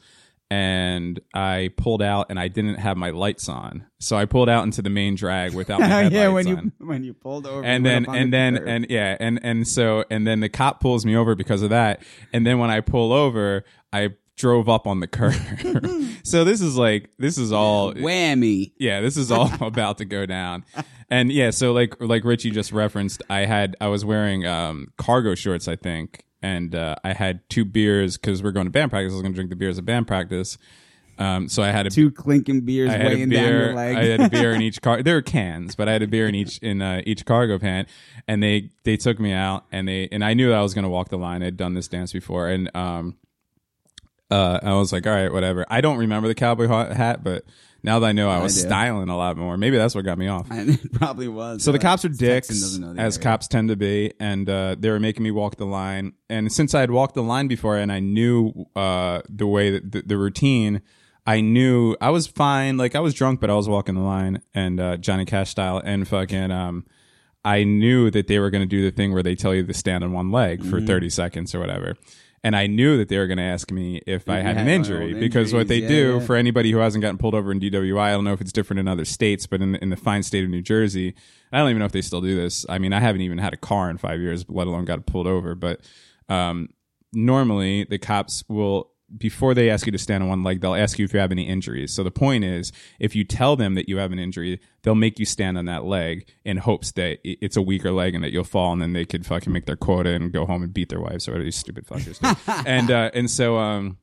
And 0.56 1.20
I 1.34 1.72
pulled 1.76 2.02
out, 2.02 2.28
and 2.30 2.40
I 2.40 2.48
didn't 2.48 2.76
have 2.76 2.96
my 2.96 3.10
lights 3.10 3.50
on, 3.50 3.86
so 4.00 4.16
I 4.16 4.24
pulled 4.26 4.48
out 4.48 4.64
into 4.64 4.82
the 4.82 4.90
main 4.90 5.16
drag 5.16 5.54
without 5.54 5.82
my 5.82 5.86
headlights 5.88 6.16
yeah, 6.16 6.28
when 6.30 6.48
on. 6.48 6.72
you 6.80 6.88
when 6.88 7.04
you 7.04 7.14
pulled 7.14 7.46
over, 7.46 7.64
and 7.66 7.86
then 7.86 8.06
went 8.06 8.08
up 8.08 8.10
on 8.10 8.18
and 8.22 8.28
the 8.34 8.38
then 8.38 8.58
curb. 8.58 8.68
and 8.68 8.88
yeah 8.90 9.18
and 9.20 9.40
and 9.44 9.68
so 9.68 10.06
and 10.10 10.26
then 10.26 10.40
the 10.40 10.48
cop 10.50 10.80
pulls 10.80 11.06
me 11.06 11.16
over 11.16 11.36
because 11.36 11.62
of 11.62 11.72
that. 11.72 12.02
And 12.32 12.46
then 12.48 12.58
when 12.60 12.70
i 12.70 12.80
pull 12.82 13.12
over 13.12 13.64
i 13.92 14.10
drove 14.38 14.68
up 14.70 14.86
on 14.88 15.00
the 15.02 15.08
curb. 15.08 15.36
So 16.24 16.44
this 16.44 16.60
is 16.62 16.76
like 16.76 17.12
this 17.20 17.38
is 17.38 17.52
all 17.52 17.94
whammy. 17.94 18.72
yeah 18.80 19.00
this 19.02 19.16
is 19.16 19.32
all 19.32 19.52
about 19.62 20.00
to 20.00 20.06
go 20.06 20.26
down. 20.26 20.66
And 21.10 21.32
yeah 21.32 21.52
so 21.52 21.72
like 21.74 21.96
like 22.02 22.24
richie 22.24 22.50
just 22.52 22.72
referenced 22.72 23.22
i 23.30 23.42
had 23.46 23.76
i 23.80 23.88
was 23.88 24.04
wearing 24.04 24.46
um 24.46 24.88
cargo 24.98 25.36
shorts 25.36 25.68
i 25.68 25.76
think 25.76 26.25
and 26.46 26.76
uh, 26.76 26.96
I 27.04 27.14
had 27.14 27.42
two 27.50 27.66
beers 27.66 28.18
because 28.18 28.44
we're 28.44 28.52
going 28.52 28.68
to 28.68 28.72
band 28.72 28.92
practice. 28.92 29.12
I 29.12 29.16
was 29.16 29.24
going 29.24 29.34
to 29.34 29.36
drink 29.36 29.50
the 29.50 29.56
beers 29.56 29.80
at 29.80 29.86
band 29.86 30.06
practice. 30.06 30.60
Um, 31.18 31.50
so 31.50 31.64
I 31.64 31.72
had 31.72 31.88
a 31.88 31.90
Two 31.90 32.12
clinking 32.12 32.62
beers 32.62 32.90
I 32.92 32.98
had 32.98 33.14
a 33.14 33.18
down 33.18 33.30
beer. 33.30 33.66
your 33.68 33.74
leg. 33.74 33.96
I 33.98 34.04
had 34.06 34.20
a 34.22 34.30
beer 34.30 34.52
in 34.54 34.62
each 34.68 34.82
car. 34.82 35.02
There 35.02 35.16
were 35.16 35.22
cans, 35.22 35.76
but 35.76 35.90
I 35.90 35.94
had 35.94 36.04
a 36.04 36.08
beer 36.08 36.28
in 36.28 36.36
each 36.36 36.60
in 36.60 36.82
uh, 36.82 37.02
each 37.06 37.26
cargo 37.26 37.58
pant. 37.58 37.88
And 38.28 38.44
they 38.44 38.70
they 38.84 38.98
took 38.98 39.20
me 39.20 39.32
out, 39.32 39.66
and 39.72 39.88
they 39.88 40.08
and 40.12 40.24
I 40.24 40.34
knew 40.34 40.50
that 40.50 40.58
I 40.58 40.62
was 40.62 40.74
going 40.74 40.84
to 40.84 40.90
walk 40.90 41.10
the 41.10 41.18
line. 41.18 41.42
I'd 41.42 41.58
done 41.58 41.74
this 41.74 41.88
dance 41.88 42.12
before, 42.14 42.50
and 42.50 42.70
um, 42.76 43.16
uh, 44.30 44.60
I 44.62 44.74
was 44.74 44.92
like, 44.92 45.08
all 45.08 45.14
right, 45.14 45.32
whatever. 45.32 45.66
I 45.70 45.82
don't 45.82 45.98
remember 45.98 46.28
the 46.28 46.36
cowboy 46.36 46.68
hat, 46.68 47.24
but 47.24 47.44
now 47.86 48.00
that 48.00 48.08
I 48.08 48.12
know, 48.12 48.30
I 48.30 48.42
was 48.42 48.56
do. 48.56 48.62
styling 48.68 49.08
a 49.10 49.16
lot 49.16 49.38
more. 49.38 49.58
Maybe 49.58 49.78
that's 49.78 49.96
what 49.96 50.04
got 50.04 50.18
me 50.18 50.28
off. 50.28 50.48
And 50.52 50.72
it 50.72 50.92
probably 50.94 51.28
was. 51.28 51.64
So 51.64 51.72
the 51.72 51.78
Uh, 51.80 51.82
cops 51.82 52.04
are 52.06 52.10
dicks, 52.10 52.50
doesn't 52.50 52.82
know 52.82 52.94
the 52.94 53.02
as 53.02 53.16
area. 53.18 53.24
cops 53.24 53.48
tend 53.48 53.70
to 53.70 53.76
be, 53.76 54.12
and 54.20 54.50
uh, 54.50 54.76
they 54.78 54.90
were 54.90 55.00
making 55.00 55.24
me 55.24 55.32
walk 55.32 55.56
the 55.56 55.66
line. 55.66 56.14
And 56.30 56.52
since 56.52 56.74
I 56.76 56.82
had 56.82 56.92
walked 56.92 57.16
the 57.16 57.24
line 57.24 57.48
before, 57.48 57.78
and 57.78 57.92
I 57.92 58.00
knew 58.00 58.66
uh, 58.76 59.22
the 59.30 59.48
way 59.48 59.70
that 59.72 59.92
the, 59.92 60.02
the 60.02 60.18
routine, 60.18 60.82
I 61.28 61.42
knew 61.42 61.96
I 62.02 62.10
was 62.10 62.28
fine. 62.28 62.78
Like 62.78 62.96
I 62.96 63.00
was 63.00 63.14
drunk, 63.14 63.40
but 63.40 63.50
I 63.50 63.56
was 63.56 63.70
walking 63.70 63.96
the 63.96 64.02
line, 64.02 64.42
and 64.54 64.80
uh, 64.80 64.98
Johnny 64.98 65.26
Cash 65.26 65.50
style, 65.52 65.82
and 65.84 66.08
fucking. 66.08 66.52
Um, 66.52 66.86
I 67.44 67.64
knew 67.64 68.10
that 68.10 68.26
they 68.28 68.40
were 68.40 68.50
going 68.50 68.64
to 68.64 68.66
do 68.68 68.82
the 68.82 68.90
thing 68.90 69.14
where 69.14 69.22
they 69.22 69.36
tell 69.36 69.54
you 69.54 69.64
to 69.64 69.74
stand 69.76 70.04
on 70.04 70.12
one 70.14 70.32
leg 70.32 70.64
for 70.64 70.78
Mm-hmm. 70.78 70.88
30 70.88 71.10
seconds 71.12 71.54
or 71.54 71.60
whatever. 71.60 71.96
And 72.46 72.56
I 72.56 72.68
knew 72.68 72.98
that 72.98 73.10
they 73.10 73.18
were 73.18 73.26
going 73.26 73.40
to 73.40 73.44
ask 73.44 73.72
me 73.72 74.04
if 74.06 74.30
I 74.30 74.38
you 74.38 74.44
had 74.44 74.58
an 74.58 74.68
injury 74.68 75.16
because 75.16 75.52
what 75.52 75.68
they 75.68 75.78
injuries, 75.78 75.90
do 75.90 76.10
yeah, 76.10 76.20
yeah. 76.20 76.26
for 76.28 76.36
anybody 76.36 76.72
who 76.72 76.78
hasn't 76.78 77.02
gotten 77.02 77.18
pulled 77.18 77.34
over 77.34 77.52
in 77.52 77.60
DWI, 77.60 78.00
I 78.00 78.12
don't 78.12 78.24
know 78.24 78.34
if 78.34 78.42
it's 78.42 78.52
different 78.52 78.82
in 78.82 78.88
other 78.88 79.04
states, 79.04 79.48
but 79.48 79.64
in 79.64 79.72
the, 79.72 79.82
in 79.82 79.90
the 79.90 79.96
fine 79.96 80.22
state 80.22 80.44
of 80.44 80.52
New 80.52 80.62
Jersey, 80.62 81.16
I 81.52 81.58
don't 81.58 81.72
even 81.72 81.80
know 81.80 81.86
if 81.86 81.92
they 81.92 82.04
still 82.04 82.22
do 82.22 82.36
this. 82.36 82.64
I 82.70 82.78
mean, 82.78 82.94
I 82.94 83.00
haven't 83.00 83.22
even 83.22 83.40
had 83.40 83.54
a 83.54 83.58
car 83.58 83.90
in 83.90 83.98
five 83.98 84.20
years, 84.20 84.46
let 84.48 84.68
alone 84.68 84.86
got 84.86 85.04
pulled 85.08 85.26
over. 85.26 85.56
But 85.56 85.82
um, 86.30 86.70
normally, 87.14 87.86
the 87.86 87.98
cops 87.98 88.44
will 88.48 88.92
before 89.18 89.54
they 89.54 89.70
ask 89.70 89.86
you 89.86 89.92
to 89.92 89.98
stand 89.98 90.24
on 90.24 90.30
one 90.30 90.44
leg, 90.44 90.62
they'll 90.62 90.76
ask 90.76 91.00
you 91.00 91.06
if 91.06 91.14
you 91.14 91.20
have 91.20 91.32
any 91.32 91.48
injuries. 91.48 91.94
So 91.94 92.04
the 92.04 92.12
point 92.12 92.44
is, 92.44 92.72
if 93.00 93.16
you 93.16 93.24
tell 93.24 93.56
them 93.56 93.76
that 93.76 93.88
you 93.88 93.98
have 93.98 94.12
an 94.12 94.20
injury, 94.20 94.60
they'll 94.82 94.96
make 94.96 95.20
you 95.20 95.26
stand 95.26 95.58
on 95.58 95.66
that 95.66 95.86
leg 95.86 96.28
in 96.44 96.58
hopes 96.58 96.92
that 96.94 97.20
it's 97.24 97.58
a 97.58 97.62
weaker 97.62 97.92
leg 97.92 98.16
and 98.16 98.24
that 98.24 98.32
you'll 98.32 98.44
fall, 98.44 98.74
and 98.74 98.82
then 98.82 98.94
they 98.94 99.06
could 99.06 99.26
fucking 99.26 99.52
make 99.52 99.66
their 99.66 99.76
quota 99.76 100.10
and 100.10 100.32
go 100.32 100.46
home 100.46 100.64
and 100.64 100.74
beat 100.74 100.90
their 100.90 101.00
wives 101.00 101.28
or 101.28 101.32
whatever 101.32 101.46
these 101.46 101.56
stupid 101.56 101.86
fuckers 101.86 102.20
do. 102.20 102.54
and 102.66 102.92
uh, 102.92 103.12
and 103.14 103.30
so 103.30 103.58
um. 103.58 103.98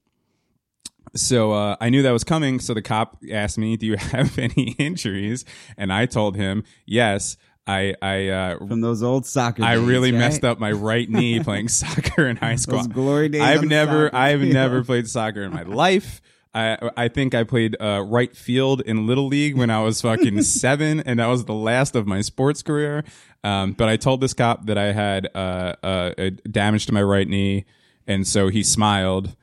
So 1.14 1.52
uh, 1.52 1.76
I 1.78 1.90
knew 1.90 2.00
that 2.02 2.10
was 2.10 2.24
coming. 2.24 2.58
So 2.58 2.72
the 2.72 2.80
cop 2.80 3.22
asked 3.30 3.58
me, 3.58 3.76
"Do 3.76 3.84
you 3.84 3.96
have 3.98 4.38
any 4.38 4.74
injuries?" 4.78 5.44
And 5.76 5.92
I 5.92 6.06
told 6.06 6.36
him, 6.36 6.64
"Yes, 6.86 7.36
I 7.66 7.94
I 8.02 8.28
uh, 8.28 8.58
from 8.58 8.80
those 8.80 9.02
old 9.02 9.24
soccer. 9.26 9.62
I 9.62 9.76
days, 9.76 9.84
really 9.84 10.12
right? 10.12 10.18
messed 10.18 10.44
up 10.44 10.58
my 10.58 10.72
right 10.72 11.08
knee 11.08 11.40
playing 11.44 11.68
soccer 11.68 12.26
in 12.26 12.36
high 12.36 12.56
school. 12.56 12.78
Those 12.78 12.88
glory 12.88 13.28
days 13.28 13.42
I've 13.42 13.64
never, 13.64 14.14
I've 14.14 14.40
field. 14.42 14.52
never 14.52 14.84
played 14.84 15.08
soccer 15.08 15.42
in 15.42 15.52
my 15.52 15.62
life. 15.62 16.20
I, 16.54 16.90
I 16.98 17.08
think 17.08 17.34
I 17.34 17.44
played 17.44 17.76
uh, 17.80 18.04
right 18.06 18.36
field 18.36 18.82
in 18.82 19.06
little 19.06 19.26
league 19.26 19.56
when 19.56 19.70
I 19.70 19.80
was 19.82 20.02
fucking 20.02 20.42
seven, 20.42 21.00
and 21.00 21.18
that 21.18 21.26
was 21.26 21.46
the 21.46 21.54
last 21.54 21.96
of 21.96 22.06
my 22.06 22.20
sports 22.20 22.62
career. 22.62 23.04
Um, 23.42 23.72
but 23.72 23.88
I 23.88 23.96
told 23.96 24.20
this 24.20 24.34
cop 24.34 24.66
that 24.66 24.76
I 24.76 24.92
had 24.92 25.28
uh, 25.34 25.74
uh, 25.82 26.12
a 26.18 26.30
damage 26.30 26.84
to 26.86 26.92
my 26.92 27.02
right 27.02 27.26
knee, 27.26 27.64
and 28.06 28.26
so 28.26 28.48
he 28.48 28.62
smiled 28.62 29.34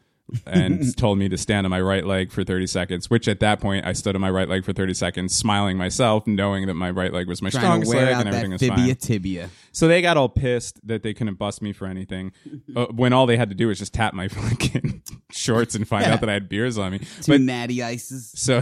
and 0.45 0.95
told 0.97 1.17
me 1.17 1.29
to 1.29 1.37
stand 1.37 1.65
on 1.65 1.71
my 1.71 1.81
right 1.81 2.05
leg 2.05 2.31
for 2.31 2.43
30 2.43 2.67
seconds, 2.67 3.09
which 3.09 3.27
at 3.27 3.39
that 3.39 3.59
point 3.59 3.85
I 3.85 3.93
stood 3.93 4.15
on 4.15 4.21
my 4.21 4.29
right 4.29 4.47
leg 4.47 4.65
for 4.65 4.73
30 4.73 4.93
seconds, 4.93 5.35
smiling 5.35 5.77
myself, 5.77 6.25
knowing 6.27 6.67
that 6.67 6.73
my 6.75 6.89
right 6.91 7.11
leg 7.13 7.27
was 7.27 7.41
my 7.41 7.49
Trying 7.49 7.63
strongest 7.63 7.93
leg 7.93 8.07
and 8.15 8.27
everything 8.27 8.49
that 8.51 8.61
was 8.61 8.67
fine. 8.69 8.77
fibia 8.77 8.95
tibia. 8.95 9.49
So 9.71 9.87
they 9.87 10.01
got 10.01 10.17
all 10.17 10.29
pissed 10.29 10.85
that 10.87 11.03
they 11.03 11.13
couldn't 11.13 11.35
bust 11.35 11.61
me 11.61 11.73
for 11.73 11.85
anything 11.87 12.31
uh, 12.75 12.87
when 12.87 13.13
all 13.13 13.25
they 13.25 13.37
had 13.37 13.49
to 13.49 13.55
do 13.55 13.67
was 13.67 13.79
just 13.79 13.93
tap 13.93 14.13
my 14.13 14.27
fucking 14.29 15.03
shorts 15.31 15.75
and 15.75 15.87
find 15.87 16.05
out 16.05 16.19
that 16.21 16.29
I 16.29 16.33
had 16.33 16.49
beers 16.49 16.77
on 16.77 16.91
me. 16.93 16.99
Two 17.21 17.33
But 17.33 17.41
natty 17.41 17.83
ices. 17.83 18.31
so 18.35 18.61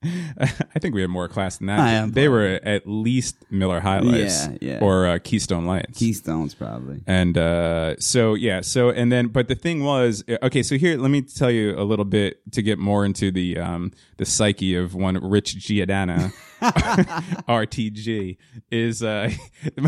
I 0.40 0.78
think 0.78 0.94
we 0.94 1.00
had 1.00 1.10
more 1.10 1.26
class 1.28 1.58
than 1.58 1.66
that. 1.66 1.80
I 1.80 1.90
am 1.92 2.12
they 2.12 2.28
were 2.28 2.60
at 2.62 2.86
least 2.86 3.36
Miller 3.50 3.80
High 3.80 3.98
Lives 3.98 4.46
Yeah, 4.46 4.56
yeah. 4.60 4.78
or 4.80 5.06
uh, 5.06 5.18
Keystone 5.18 5.66
Lights. 5.66 5.98
Keystones, 5.98 6.54
probably. 6.54 7.02
And 7.06 7.36
uh, 7.36 7.96
so 7.98 8.34
yeah, 8.34 8.60
so 8.60 8.90
and 8.90 9.10
then 9.10 9.26
but 9.28 9.48
the 9.48 9.56
thing 9.56 9.82
was 9.82 10.22
okay. 10.42 10.62
So 10.62 10.76
here, 10.76 10.96
let 10.98 11.10
me 11.10 11.22
tell 11.22 11.50
you 11.50 11.76
a 11.76 11.82
little 11.82 12.04
bit 12.04 12.40
to 12.52 12.62
get 12.62 12.78
more 12.78 13.04
into 13.04 13.32
the 13.32 13.58
um, 13.58 13.92
the 14.18 14.24
psyche 14.24 14.76
of 14.76 14.94
one 14.94 15.16
Rich 15.16 15.56
Giordana, 15.56 16.32
RTG 17.48 18.36
is 18.70 19.02
uh, 19.02 19.30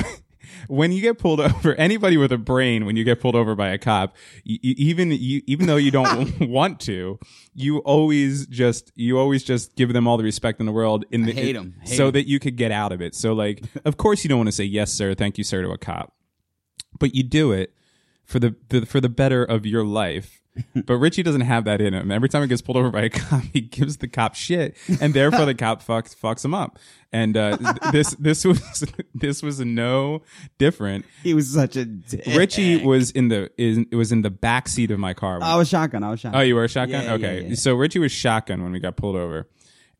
when 0.68 0.92
you 0.92 1.00
get 1.00 1.18
pulled 1.18 1.40
over. 1.40 1.74
Anybody 1.74 2.16
with 2.16 2.32
a 2.32 2.38
brain, 2.38 2.86
when 2.86 2.96
you 2.96 3.04
get 3.04 3.20
pulled 3.20 3.34
over 3.34 3.54
by 3.54 3.68
a 3.70 3.78
cop, 3.78 4.16
y- 4.46 4.58
y- 4.62 4.74
even 4.76 5.10
you, 5.10 5.42
even 5.46 5.66
though 5.66 5.76
you 5.76 5.90
don't 5.90 6.40
want 6.48 6.80
to, 6.80 7.18
you 7.54 7.78
always 7.78 8.46
just 8.46 8.92
you 8.94 9.18
always 9.18 9.42
just 9.44 9.76
give 9.76 9.92
them 9.92 10.06
all 10.06 10.16
the 10.16 10.24
respect 10.24 10.60
in 10.60 10.66
the 10.66 10.72
world. 10.72 11.04
In 11.10 11.22
the, 11.22 11.32
hate 11.32 11.56
'em. 11.56 11.74
Hate 11.82 11.96
so 11.96 12.06
'em. 12.08 12.12
that 12.12 12.28
you 12.28 12.38
could 12.38 12.56
get 12.56 12.72
out 12.72 12.92
of 12.92 13.00
it. 13.00 13.14
So 13.14 13.32
like, 13.32 13.62
of 13.84 13.96
course 13.96 14.24
you 14.24 14.28
don't 14.28 14.38
want 14.38 14.48
to 14.48 14.52
say 14.52 14.64
yes 14.64 14.92
sir, 14.92 15.14
thank 15.14 15.38
you 15.38 15.44
sir 15.44 15.62
to 15.62 15.70
a 15.70 15.78
cop 15.78 16.14
but 16.98 17.14
you 17.14 17.22
do 17.22 17.52
it 17.52 17.72
for 18.24 18.38
the, 18.38 18.54
the 18.68 18.84
for 18.84 19.00
the 19.00 19.08
better 19.08 19.42
of 19.42 19.64
your 19.64 19.84
life. 19.84 20.39
But 20.86 20.96
Richie 20.96 21.22
doesn't 21.22 21.42
have 21.42 21.64
that 21.64 21.80
in 21.80 21.94
him. 21.94 22.10
Every 22.10 22.28
time 22.28 22.42
he 22.42 22.48
gets 22.48 22.62
pulled 22.62 22.76
over 22.76 22.90
by 22.90 23.02
a 23.02 23.10
cop, 23.10 23.42
he 23.52 23.60
gives 23.60 23.98
the 23.98 24.08
cop 24.08 24.34
shit, 24.34 24.76
and 25.00 25.14
therefore 25.14 25.44
the 25.44 25.54
cop 25.54 25.82
fucks 25.82 26.14
fucks 26.14 26.44
him 26.44 26.54
up. 26.54 26.78
And 27.12 27.36
uh, 27.36 27.56
th- 27.56 27.92
this 27.92 28.14
this 28.16 28.44
was 28.44 28.84
this 29.14 29.42
was 29.42 29.60
no 29.60 30.22
different. 30.58 31.04
He 31.22 31.34
was 31.34 31.52
such 31.52 31.76
a 31.76 31.84
dick. 31.84 32.24
Richie 32.26 32.84
was 32.84 33.10
in 33.10 33.28
the 33.28 33.50
in, 33.58 33.86
was 33.92 34.12
in 34.12 34.22
the 34.22 34.30
back 34.30 34.68
seat 34.68 34.90
of 34.90 34.98
my 34.98 35.14
car. 35.14 35.40
I 35.42 35.56
was 35.56 35.68
shotgun. 35.68 36.02
I 36.02 36.10
was 36.10 36.20
shotgun. 36.20 36.40
Oh, 36.40 36.44
you 36.44 36.54
were 36.54 36.64
a 36.64 36.68
shotgun? 36.68 37.02
Yeah, 37.04 37.08
yeah, 37.08 37.14
okay. 37.14 37.46
yeah. 37.48 37.54
So 37.54 37.74
Richie 37.74 37.98
was 37.98 38.12
shotgun 38.12 38.62
when 38.62 38.72
we 38.72 38.80
got 38.80 38.96
pulled 38.96 39.16
over. 39.16 39.48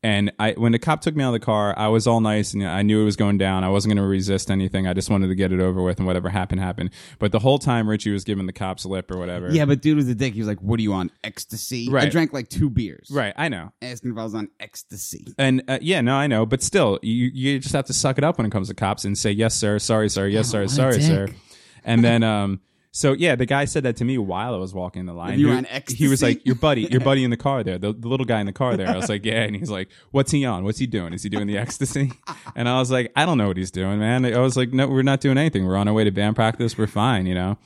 And 0.03 0.31
I, 0.39 0.53
when 0.53 0.71
the 0.71 0.79
cop 0.79 1.01
took 1.01 1.15
me 1.15 1.23
out 1.23 1.27
of 1.27 1.39
the 1.39 1.45
car, 1.45 1.77
I 1.77 1.87
was 1.87 2.07
all 2.07 2.21
nice 2.21 2.55
and 2.55 2.67
I 2.67 2.81
knew 2.81 3.01
it 3.01 3.05
was 3.05 3.15
going 3.15 3.37
down. 3.37 3.63
I 3.63 3.69
wasn't 3.69 3.93
going 3.93 4.03
to 4.03 4.09
resist 4.09 4.49
anything. 4.49 4.87
I 4.87 4.93
just 4.93 5.11
wanted 5.11 5.27
to 5.27 5.35
get 5.35 5.53
it 5.53 5.59
over 5.59 5.83
with 5.83 5.99
and 5.99 6.07
whatever 6.07 6.29
happened, 6.29 6.59
happened. 6.59 6.89
But 7.19 7.31
the 7.31 7.37
whole 7.37 7.59
time 7.59 7.87
Richie 7.87 8.09
was 8.09 8.23
giving 8.23 8.47
the 8.47 8.53
cops 8.53 8.83
a 8.83 8.87
lip 8.87 9.11
or 9.11 9.17
whatever. 9.17 9.51
Yeah, 9.51 9.65
but 9.65 9.81
dude 9.81 9.97
was 9.97 10.09
a 10.09 10.15
dick. 10.15 10.33
He 10.33 10.39
was 10.39 10.47
like, 10.47 10.59
"What 10.59 10.79
are 10.79 10.81
you 10.81 10.93
on? 10.93 11.11
Ecstasy?" 11.23 11.87
I 11.95 12.09
drank 12.09 12.33
like 12.33 12.49
two 12.49 12.71
beers. 12.71 13.09
Right. 13.11 13.33
I 13.37 13.49
know. 13.49 13.73
Asking 13.83 14.11
if 14.11 14.17
I 14.17 14.23
was 14.23 14.33
on 14.33 14.49
ecstasy. 14.59 15.35
And 15.37 15.63
uh, 15.67 15.77
yeah, 15.81 16.01
no, 16.01 16.15
I 16.15 16.25
know. 16.25 16.47
But 16.47 16.63
still, 16.63 16.97
you, 17.03 17.29
you 17.31 17.59
just 17.59 17.75
have 17.75 17.85
to 17.85 17.93
suck 17.93 18.17
it 18.17 18.23
up 18.23 18.39
when 18.39 18.47
it 18.47 18.51
comes 18.51 18.69
to 18.69 18.73
cops 18.73 19.05
and 19.05 19.15
say, 19.15 19.29
yes, 19.29 19.53
sir. 19.53 19.77
Sorry, 19.77 20.09
sir. 20.09 20.25
Yes, 20.25 20.47
sir. 20.47 20.67
Sorry, 20.67 20.99
sir. 20.99 21.27
And 21.83 22.03
then, 22.03 22.23
um, 22.23 22.59
so 22.91 23.13
yeah, 23.13 23.35
the 23.35 23.45
guy 23.45 23.65
said 23.65 23.83
that 23.83 23.95
to 23.97 24.05
me 24.05 24.17
while 24.17 24.53
I 24.53 24.57
was 24.57 24.73
walking 24.73 25.05
the 25.05 25.13
line. 25.13 25.39
you 25.39 25.47
were 25.47 25.53
He- 25.53 25.57
on 25.59 25.67
He 25.87 26.07
was 26.07 26.21
like, 26.21 26.45
"Your 26.45 26.55
buddy, 26.55 26.83
your 26.83 26.99
buddy 27.01 27.23
in 27.23 27.29
the 27.29 27.37
car 27.37 27.63
there, 27.63 27.77
the, 27.77 27.93
the 27.93 28.07
little 28.07 28.25
guy 28.25 28.39
in 28.39 28.45
the 28.45 28.51
car 28.53 28.75
there." 28.77 28.87
I 28.89 28.97
was 28.97 29.09
like, 29.09 29.23
"Yeah," 29.25 29.43
and 29.43 29.55
he's 29.55 29.69
like, 29.69 29.87
"What's 30.11 30.31
he 30.31 30.43
on? 30.45 30.63
What's 30.63 30.79
he 30.79 30.87
doing? 30.87 31.13
Is 31.13 31.23
he 31.23 31.29
doing 31.29 31.47
the 31.47 31.57
ecstasy?" 31.57 32.11
And 32.55 32.67
I 32.67 32.79
was 32.79 32.91
like, 32.91 33.11
"I 33.15 33.25
don't 33.25 33.37
know 33.37 33.47
what 33.47 33.57
he's 33.57 33.71
doing, 33.71 33.99
man." 33.99 34.25
I 34.25 34.39
was 34.39 34.57
like, 34.57 34.73
"No, 34.73 34.87
we're 34.87 35.03
not 35.03 35.21
doing 35.21 35.37
anything. 35.37 35.65
We're 35.65 35.77
on 35.77 35.87
our 35.87 35.93
way 35.93 36.03
to 36.03 36.11
band 36.11 36.35
practice. 36.35 36.77
We're 36.77 36.87
fine, 36.87 37.25
you 37.27 37.35
know." 37.35 37.57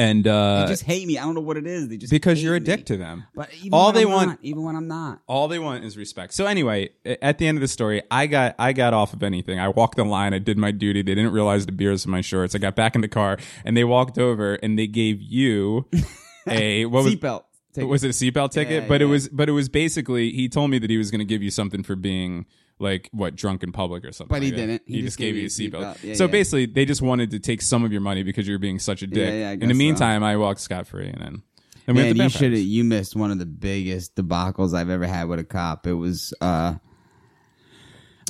And 0.00 0.22
They 0.22 0.30
uh, 0.30 0.68
just 0.68 0.84
hate 0.84 1.06
me. 1.08 1.18
I 1.18 1.22
don't 1.24 1.34
know 1.34 1.40
what 1.40 1.56
it 1.56 1.66
is. 1.66 1.88
They 1.88 1.96
just 1.96 2.12
because 2.12 2.40
you're 2.40 2.54
a 2.54 2.60
me. 2.60 2.66
dick 2.66 2.86
to 2.86 2.96
them. 2.96 3.24
But 3.34 3.52
even 3.54 3.74
all 3.74 3.86
when 3.86 3.94
they 3.96 4.02
I'm 4.02 4.10
want, 4.10 4.28
not, 4.28 4.38
even 4.42 4.62
when 4.62 4.76
I'm 4.76 4.86
not. 4.86 5.20
all 5.26 5.48
they 5.48 5.58
want 5.58 5.84
is 5.84 5.96
respect. 5.96 6.34
So 6.34 6.46
anyway, 6.46 6.90
at 7.04 7.38
the 7.38 7.48
end 7.48 7.58
of 7.58 7.62
the 7.62 7.68
story, 7.68 8.02
I 8.10 8.26
got 8.28 8.54
I 8.60 8.72
got 8.72 8.94
off 8.94 9.12
of 9.12 9.24
anything. 9.24 9.58
I 9.58 9.68
walked 9.68 9.96
the 9.96 10.04
line. 10.04 10.34
I 10.34 10.38
did 10.38 10.56
my 10.56 10.70
duty. 10.70 11.02
They 11.02 11.16
didn't 11.16 11.32
realize 11.32 11.66
the 11.66 11.72
beers 11.72 12.04
in 12.04 12.12
my 12.12 12.20
shorts. 12.20 12.54
I 12.54 12.58
got 12.58 12.76
back 12.76 12.94
in 12.94 13.00
the 13.00 13.08
car 13.08 13.38
and 13.64 13.76
they 13.76 13.82
walked 13.84 14.18
over 14.18 14.54
and 14.54 14.78
they 14.78 14.86
gave 14.86 15.20
you 15.20 15.88
a 16.48 16.84
what 16.86 17.02
was 17.02 17.16
Seatbelt. 17.16 17.42
Was 17.76 18.02
it 18.04 18.08
a 18.08 18.12
seatbelt 18.12 18.50
ticket? 18.52 18.82
Yeah, 18.84 18.88
but 18.88 19.02
it 19.02 19.06
was 19.06 19.28
but 19.28 19.48
it 19.48 19.52
was 19.52 19.68
basically 19.68 20.30
he 20.30 20.48
told 20.48 20.70
me 20.70 20.78
that 20.78 20.90
he 20.90 20.96
was 20.96 21.10
going 21.10 21.20
to 21.20 21.24
give 21.24 21.42
you 21.42 21.50
something 21.50 21.82
for 21.82 21.96
being 21.96 22.46
like 22.78 23.08
what 23.12 23.34
drunk 23.34 23.62
in 23.62 23.72
public 23.72 24.04
or 24.04 24.12
something. 24.12 24.34
But 24.34 24.42
he 24.42 24.50
like 24.50 24.56
didn't. 24.56 24.82
He, 24.86 25.02
just 25.02 25.18
gave 25.18 25.36
you 25.36 25.44
a 25.44 25.48
seatbelt. 25.48 26.02
Yeah, 26.02 26.14
so 26.14 26.24
yeah. 26.24 26.30
basically, 26.30 26.66
they 26.66 26.84
just 26.84 27.02
wanted 27.02 27.30
to 27.32 27.38
take 27.38 27.62
some 27.62 27.84
of 27.84 27.92
your 27.92 28.00
money 28.00 28.22
because 28.22 28.46
you 28.46 28.54
were 28.54 28.58
being 28.58 28.78
such 28.78 29.02
a 29.02 29.06
dick. 29.06 29.28
yeah, 29.28 29.50
in 29.50 29.60
the 29.60 29.66
guess 29.66 29.74
so. 29.74 29.78
meantime, 29.78 30.22
I 30.22 30.36
walked 30.36 30.60
scot 30.60 30.86
free 30.86 31.08
and 31.08 31.20
then. 31.20 31.42
And 31.86 31.96
Man, 31.96 32.16
you 32.16 32.28
should 32.28 32.52
have. 32.52 32.60
You 32.60 32.84
missed 32.84 33.16
one 33.16 33.30
of 33.30 33.38
the 33.38 33.46
biggest 33.46 34.14
debacles 34.14 34.74
I've 34.74 34.90
ever 34.90 35.06
had 35.06 35.28
with 35.28 35.38
a 35.38 35.44
cop. 35.44 35.86
It 35.86 35.94
was 35.94 36.34
uh 36.40 36.74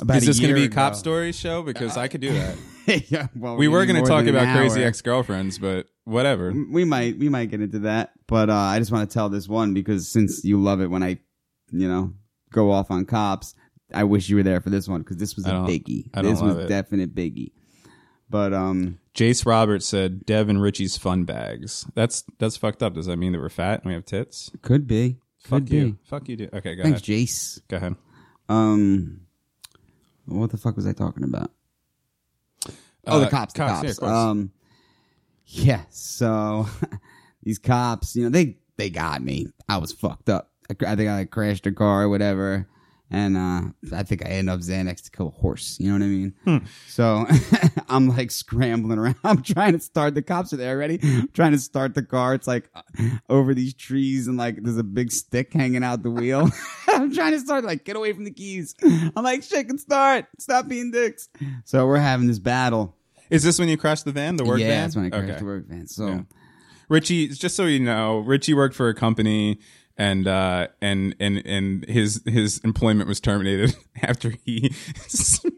about 0.01 0.17
Is 0.17 0.25
this 0.25 0.39
going 0.39 0.53
to 0.53 0.59
be 0.59 0.65
a 0.65 0.69
cop 0.69 0.95
story 0.95 1.31
show? 1.31 1.61
Because 1.61 1.97
I 1.97 2.07
could 2.07 2.21
do 2.21 2.31
that. 2.31 2.57
yeah, 3.09 3.27
well, 3.35 3.57
we 3.57 3.67
were 3.67 3.85
going 3.85 4.01
to 4.01 4.09
talk 4.09 4.25
about 4.25 4.55
crazy 4.55 4.83
ex 4.83 5.01
girlfriends, 5.01 5.59
but 5.59 5.87
whatever. 6.05 6.53
We 6.71 6.85
might 6.85 7.17
we 7.17 7.29
might 7.29 7.51
get 7.51 7.61
into 7.61 7.79
that, 7.79 8.11
but 8.27 8.49
uh, 8.49 8.55
I 8.55 8.79
just 8.79 8.91
want 8.91 9.09
to 9.09 9.13
tell 9.13 9.29
this 9.29 9.47
one 9.47 9.73
because 9.73 10.11
since 10.11 10.43
you 10.43 10.61
love 10.61 10.81
it 10.81 10.87
when 10.87 11.03
I, 11.03 11.19
you 11.71 11.87
know, 11.87 12.13
go 12.51 12.71
off 12.71 12.91
on 12.91 13.05
cops, 13.05 13.55
I 13.93 14.03
wish 14.03 14.29
you 14.29 14.35
were 14.35 14.43
there 14.43 14.61
for 14.61 14.69
this 14.69 14.87
one 14.87 15.01
because 15.01 15.17
this 15.17 15.35
was 15.35 15.45
a 15.45 15.49
I 15.49 15.51
don't- 15.53 15.67
biggie. 15.67 16.09
I 16.13 16.21
don't 16.21 16.31
this 16.31 16.41
was 16.41 16.55
love 16.55 16.65
it. 16.65 16.67
definite 16.69 17.15
biggie. 17.15 17.51
But 18.29 18.53
um, 18.53 18.99
Jace 19.15 19.43
Roberts 19.45 19.87
said 19.87 20.23
Dev 20.25 20.49
and 20.49 20.61
Richie's 20.61 20.97
fun 20.97 21.23
bags. 21.23 21.87
That's 21.95 22.23
that's 22.37 22.57
fucked 22.57 22.83
up. 22.83 22.93
Does 22.93 23.07
that 23.07 23.17
mean 23.17 23.31
that 23.31 23.39
we're 23.41 23.49
fat 23.49 23.81
and 23.81 23.85
we 23.89 23.93
have 23.93 24.05
tits? 24.05 24.51
could 24.61 24.85
be, 24.85 25.17
Fuck 25.39 25.61
could 25.61 25.69
you. 25.71 25.85
be. 25.93 25.97
Fuck 26.03 26.29
you. 26.29 26.35
Do. 26.35 26.49
Okay, 26.53 26.75
go 26.75 26.83
Thanks, 26.83 27.01
ahead. 27.07 27.19
Jace. 27.27 27.59
Go 27.67 27.77
ahead. 27.77 27.95
Um, 28.47 29.21
what 30.25 30.51
the 30.51 30.57
fuck 30.57 30.75
was 30.75 30.85
I 30.85 30.93
talking 30.93 31.23
about? 31.23 31.51
Oh, 33.07 33.19
the 33.19 33.25
Uh, 33.25 33.29
cops, 33.29 33.53
the 33.53 33.57
cops, 33.59 33.83
yeah, 33.83 33.89
of 33.91 33.97
course. 33.97 34.11
um, 34.11 34.51
Yeah, 35.47 35.81
so 35.89 36.67
these 37.43 37.57
cops, 37.57 38.15
you 38.15 38.23
know, 38.23 38.29
they 38.29 38.57
they 38.77 38.91
got 38.91 39.23
me. 39.23 39.47
I 39.67 39.77
was 39.77 39.91
fucked 39.91 40.29
up. 40.29 40.51
I, 40.69 40.75
cr- 40.75 40.85
I 40.85 40.95
think 40.95 41.09
I 41.09 41.25
crashed 41.25 41.65
a 41.65 41.71
car 41.71 42.03
or 42.03 42.09
whatever, 42.09 42.67
and 43.11 43.37
uh, 43.37 43.61
I 43.95 44.03
think 44.03 44.25
I 44.25 44.29
end 44.29 44.49
up 44.49 44.59
Xanax 44.59 45.03
to 45.03 45.11
kill 45.11 45.27
a 45.27 45.31
horse. 45.31 45.77
You 45.79 45.87
know 45.87 45.93
what 45.93 46.03
I 46.03 46.07
mean? 46.07 46.67
So 46.87 47.25
I'm 47.89 48.07
like 48.09 48.31
scrambling 48.31 48.99
around. 48.99 49.15
I'm 49.23 49.41
trying 49.41 49.73
to 49.73 49.79
start. 49.79 50.13
The 50.13 50.21
cops 50.21 50.53
are 50.53 50.57
there 50.57 50.75
already. 50.75 50.99
I'm 51.03 51.29
trying 51.33 51.53
to 51.53 51.57
start 51.59 51.95
the 51.95 52.03
car. 52.03 52.33
It's 52.35 52.47
like 52.47 52.69
uh, 52.75 52.81
over 53.29 53.53
these 53.53 53.73
trees, 53.73 54.27
and 54.27 54.37
like 54.37 54.61
there's 54.61 54.77
a 54.77 54.83
big 54.83 55.11
stick 55.11 55.53
hanging 55.53 55.83
out 55.83 56.03
the 56.03 56.11
wheel. 56.11 56.49
I'm 56.87 57.13
trying 57.13 57.31
to 57.31 57.39
start. 57.39 57.63
Like 57.63 57.83
get 57.83 57.95
away 57.95 58.13
from 58.13 58.25
the 58.25 58.31
keys. 58.31 58.75
I'm 58.83 59.23
like 59.23 59.43
shit 59.43 59.67
can 59.67 59.77
start. 59.77 60.25
Stop 60.37 60.67
being 60.67 60.91
dicks. 60.91 61.29
So 61.65 61.87
we're 61.87 61.97
having 61.97 62.27
this 62.27 62.39
battle. 62.39 62.95
Is 63.29 63.43
this 63.43 63.59
when 63.59 63.69
you 63.69 63.77
crashed 63.77 64.05
the 64.05 64.11
van, 64.11 64.35
the 64.37 64.45
work 64.45 64.59
yeah, 64.59 64.67
van? 64.67 64.81
that's 64.83 64.95
when 64.95 65.05
I 65.05 65.09
crashed 65.09 65.29
Okay. 65.29 65.39
the 65.39 65.45
work 65.45 65.65
van. 65.67 65.87
So. 65.87 66.07
Yeah. 66.07 66.21
Richie, 66.89 67.27
just 67.27 67.55
so 67.55 67.65
you 67.65 67.79
know, 67.79 68.17
Richie 68.17 68.55
worked 68.55 68.73
for 68.75 68.89
a 68.89 68.95
company 68.95 69.59
and 69.99 70.27
uh 70.27 70.67
and 70.81 71.15
and 71.19 71.45
and 71.45 71.85
his 71.87 72.23
his 72.25 72.59
employment 72.59 73.07
was 73.09 73.19
terminated 73.19 73.75
after 74.01 74.33
he 74.45 74.69
smashed, 75.07 75.53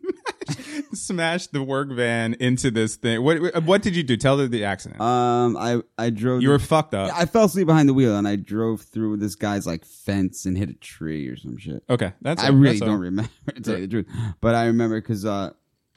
smashed 0.94 1.54
the 1.54 1.62
work 1.64 1.92
van 1.92 2.34
into 2.40 2.72
this 2.72 2.96
thing. 2.96 3.24
What 3.24 3.64
what 3.64 3.84
did 3.84 3.96
you 3.96 4.04
do? 4.04 4.18
Tell 4.18 4.36
the 4.36 4.66
accident. 4.66 5.00
Um, 5.00 5.56
I 5.56 5.82
I 5.98 6.10
drove. 6.10 6.42
you 6.42 6.50
were 6.50 6.60
fucked 6.60 6.96
up. 6.96 7.12
I 7.14 7.26
fell 7.26 7.46
asleep 7.46 7.68
behind 7.68 7.88
the 7.88 7.94
wheel 7.94 8.18
and 8.18 8.28
I 8.28 8.36
drove 8.36 8.82
through 8.82 9.18
this 9.18 9.36
guy's 9.36 9.68
like 9.68 9.86
fence 9.86 10.46
and 10.46 10.58
hit 10.58 10.70
a 10.70 10.74
tree 10.74 11.28
or 11.28 11.38
some 11.38 11.58
shit. 11.58 11.84
okay, 11.90 12.14
that's 12.22 12.42
I 12.44 12.48
all, 12.48 12.54
really 12.54 12.80
that's 12.80 12.90
don't 12.90 13.00
remember 13.00 13.32
to 13.56 13.62
tell 13.62 13.76
you 13.78 13.88
the 13.88 14.04
truth, 14.04 14.08
but 14.42 14.56
I 14.56 14.66
remember 14.66 15.00
because 15.00 15.24
uh, 15.24 15.52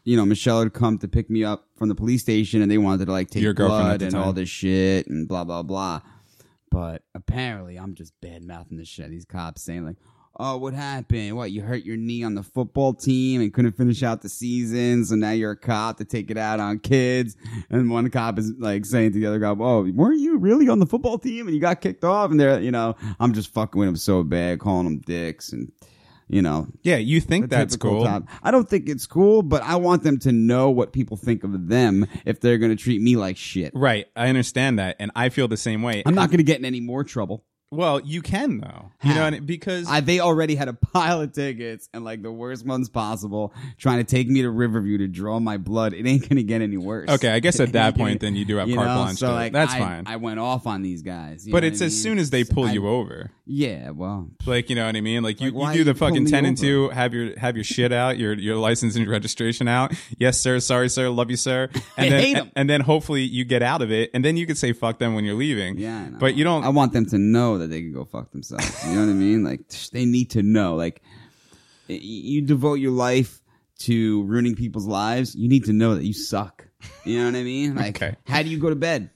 you 0.05 0.19
know, 0.19 0.27
Michelle 0.27 0.61
had 0.61 0.75
come 0.75 0.99
to 0.99 1.09
pick 1.09 1.31
me 1.31 1.45
up 1.45 1.67
from 1.77 1.89
the 1.89 1.95
police 1.95 2.21
station 2.21 2.61
and 2.61 2.71
they 2.71 2.77
wanted 2.77 3.07
to 3.07 3.11
like 3.13 3.31
take 3.31 3.43
Your 3.43 3.55
blood 3.55 4.03
and 4.03 4.13
time. 4.13 4.23
all 4.23 4.35
this 4.35 4.51
shit 4.51 5.07
and 5.07 5.27
blah 5.27 5.45
blah 5.45 5.63
blah. 5.63 6.03
But 6.75 7.03
apparently, 7.15 7.77
I'm 7.77 7.95
just 7.95 8.13
bad 8.21 8.43
mouthing 8.43 8.79
the 8.79 8.85
shit. 8.85 9.09
These 9.09 9.25
cops 9.25 9.63
saying 9.63 9.87
like. 9.87 9.97
Oh, 10.37 10.57
what 10.57 10.75
happened? 10.75 11.37
What, 11.37 11.53
you 11.53 11.63
hurt 11.63 11.85
your 11.85 11.97
knee 11.97 12.25
on 12.25 12.35
the 12.35 12.43
football 12.43 12.93
team 12.93 13.41
and 13.41 13.55
couldn't 13.55 13.77
finish 13.77 14.03
out 14.03 14.21
the 14.21 14.29
season, 14.29 15.05
so 15.05 15.15
now 15.15 15.31
you're 15.31 15.53
a 15.53 15.57
cop 15.57 15.99
to 15.99 16.05
take 16.05 16.29
it 16.29 16.37
out 16.37 16.59
on 16.59 16.81
kids. 16.81 17.37
And 17.71 17.89
one 17.89 18.11
cop 18.11 18.41
is 18.41 18.53
like 18.59 18.85
saying 18.85 19.13
to 19.13 19.21
the 19.21 19.27
other 19.27 19.39
cop, 19.39 19.61
"Oh, 19.61 19.89
weren't 19.93 20.19
you 20.19 20.39
really 20.39 20.69
on 20.69 20.81
the 20.81 20.87
football 20.87 21.19
team 21.19 21.47
and 21.47 21.55
you 21.55 21.61
got 21.61 21.81
kicked 21.81 22.03
off?" 22.03 22.33
And 22.33 22.41
they're, 22.41 22.61
you 22.61 22.73
know, 22.73 22.97
I'm 23.21 23.33
just 23.33 23.55
fucking 23.55 23.79
with 23.79 23.87
them 23.87 23.97
so 23.97 24.25
bad, 24.25 24.59
calling 24.59 24.87
them 24.87 24.99
dicks, 24.99 25.53
and 25.53 25.71
you 26.29 26.43
know, 26.43 26.69
Yeah, 26.83 26.97
you 26.97 27.21
think 27.21 27.51
that's 27.51 27.77
cool. 27.77 28.05
top. 28.05 28.25
I 28.43 28.51
don't 28.51 28.69
think 28.69 28.89
it's 28.89 29.07
cool, 29.07 29.43
but 29.43 29.63
I 29.63 29.77
want 29.77 30.03
them 30.03 30.19
to 30.21 30.33
know 30.33 30.71
what 30.71 30.93
people 30.93 31.17
think 31.17 31.45
of 31.45 31.69
them 31.69 32.07
if 32.25 32.41
they're 32.41 32.59
going 32.59 32.77
to 32.77 32.83
treat 32.83 33.01
me 33.01 33.17
like 33.17 33.37
shit. 33.37 33.73
Right, 33.75 34.07
I 34.17 34.29
understand 34.29 34.79
that, 34.79 34.97
and 34.99 35.11
I 35.15 35.29
feel 35.29 35.49
the 35.49 35.57
same 35.57 35.83
way. 35.83 36.03
I'm 36.07 36.15
not 36.15 36.31
going 36.31 36.39
to 36.39 36.45
get 36.45 36.59
in 36.59 36.65
any 36.65 36.81
more 36.81 37.05
trouble. 37.05 37.45
Well, 37.75 38.01
you 38.01 38.23
can 38.23 38.59
though. 38.61 38.91
You 39.03 39.15
know, 39.15 39.27
and 39.27 39.35
it- 39.37 39.47
because 39.47 39.89
I, 39.89 40.01
they 40.01 40.21
already 40.21 40.55
had 40.55 40.69
a 40.69 40.73
pile 40.93 41.21
of 41.21 41.33
tickets 41.33 41.89
and 41.93 42.05
like 42.05 42.23
the 42.23 42.33
worst 42.33 42.65
ones 42.65 42.89
possible, 42.89 43.53
trying 43.79 43.99
to 43.99 44.05
take 44.05 44.29
me 44.29 44.43
to 44.43 44.51
Riverview 44.51 44.99
to 44.99 45.09
draw 45.09 45.39
my 45.41 45.57
blood. 45.59 45.93
It 45.93 46.07
ain't 46.07 46.23
going 46.23 46.37
to 46.37 46.43
get 46.43 46.63
any 46.63 46.77
worse. 46.77 47.09
Okay, 47.11 47.31
I 47.31 47.41
guess 47.41 47.61
at 47.61 47.73
that 47.73 47.95
point, 47.99 48.21
then 48.21 48.35
you 48.35 48.45
do 48.45 48.57
have 48.57 48.69
you 48.69 48.77
carte 48.77 48.89
know? 48.89 49.03
blanche 49.03 49.19
So 49.19 49.33
like, 49.33 49.53
That's 49.53 49.75
I, 49.75 49.79
fine. 49.79 50.05
I 50.07 50.17
went 50.17 50.41
off 50.41 50.67
on 50.67 50.83
these 50.83 51.03
guys. 51.03 51.47
but 51.51 51.65
it's 51.65 51.81
as 51.83 51.93
mean? 51.93 52.03
soon 52.03 52.19
as 52.19 52.31
they 52.31 52.45
pull 52.45 52.65
I- 52.67 52.73
you 52.73 52.89
over. 52.89 53.31
Yeah, 53.47 53.91
well, 53.91 54.31
Like 54.47 54.71
you 54.71 54.77
know 54.77 54.87
what 54.87 54.97
I 54.97 55.03
mean? 55.03 55.23
Like 55.23 55.39
you, 55.43 55.51
Like, 55.51 55.77
you 55.77 55.85
do 55.85 55.93
the 55.93 55.99
fucking 55.99 56.25
ten 56.25 56.47
and 56.47 56.57
two, 56.57 56.89
have 56.89 57.13
your 57.13 57.39
have 57.39 57.57
your 57.57 57.65
shit 57.65 57.93
out, 57.93 58.17
your 58.17 58.33
your 58.33 58.57
license 58.57 58.95
and 58.97 59.05
your 59.05 59.13
registration 59.13 59.69
out. 59.69 59.93
Yes, 60.19 60.41
sir. 60.41 60.61
Sorry, 60.61 60.89
sir. 60.89 61.11
Love 61.11 61.31
you, 61.31 61.37
sir. 61.37 61.69
And 61.99 62.11
then 62.11 62.21
hate 62.23 62.37
'em. 62.39 62.51
and 62.57 62.71
then 62.71 62.81
hopefully 62.81 63.21
you 63.23 63.45
get 63.45 63.63
out 63.63 63.83
of 63.83 63.93
it, 63.93 64.11
and 64.15 64.25
then 64.25 64.39
you 64.39 64.47
can 64.47 64.57
say 64.57 64.73
fuck 64.73 64.99
them 64.99 65.15
when 65.15 65.27
you're 65.27 65.35
leaving. 65.35 65.77
Yeah, 65.77 65.95
I 65.99 66.09
know. 66.09 66.17
but 66.19 66.37
you 66.37 66.45
don't. 66.45 66.65
I 66.65 66.71
want 66.71 66.95
them 66.95 67.05
to 67.07 67.19
know 67.19 67.59
that 67.59 67.64
they 67.67 67.81
can 67.83 67.93
go 67.93 68.05
fuck 68.05 68.31
themselves. 68.33 68.87
You 68.87 68.95
know 68.95 69.01
what 69.03 69.11
I 69.11 69.15
mean? 69.15 69.45
Like 69.45 69.69
they 69.93 70.05
need 70.05 70.31
to 70.31 70.43
know. 70.43 70.75
Like 70.77 71.03
you 71.89 72.43
devote 72.43 72.75
your 72.75 72.93
life 72.93 73.41
to 73.81 74.23
ruining 74.25 74.55
people's 74.55 74.87
lives. 74.87 75.35
You 75.35 75.49
need 75.49 75.65
to 75.67 75.73
know 75.73 75.95
that 75.97 76.05
you 76.05 76.13
suck. 76.15 76.67
You 77.05 77.19
know 77.19 77.27
what 77.27 77.35
I 77.37 77.43
mean? 77.43 77.75
Like, 77.77 77.97
Okay. 77.97 78.17
how 78.27 78.43
do 78.43 78.49
you 78.49 78.59
go 78.59 78.69
to 78.71 78.77
bed? 78.77 79.11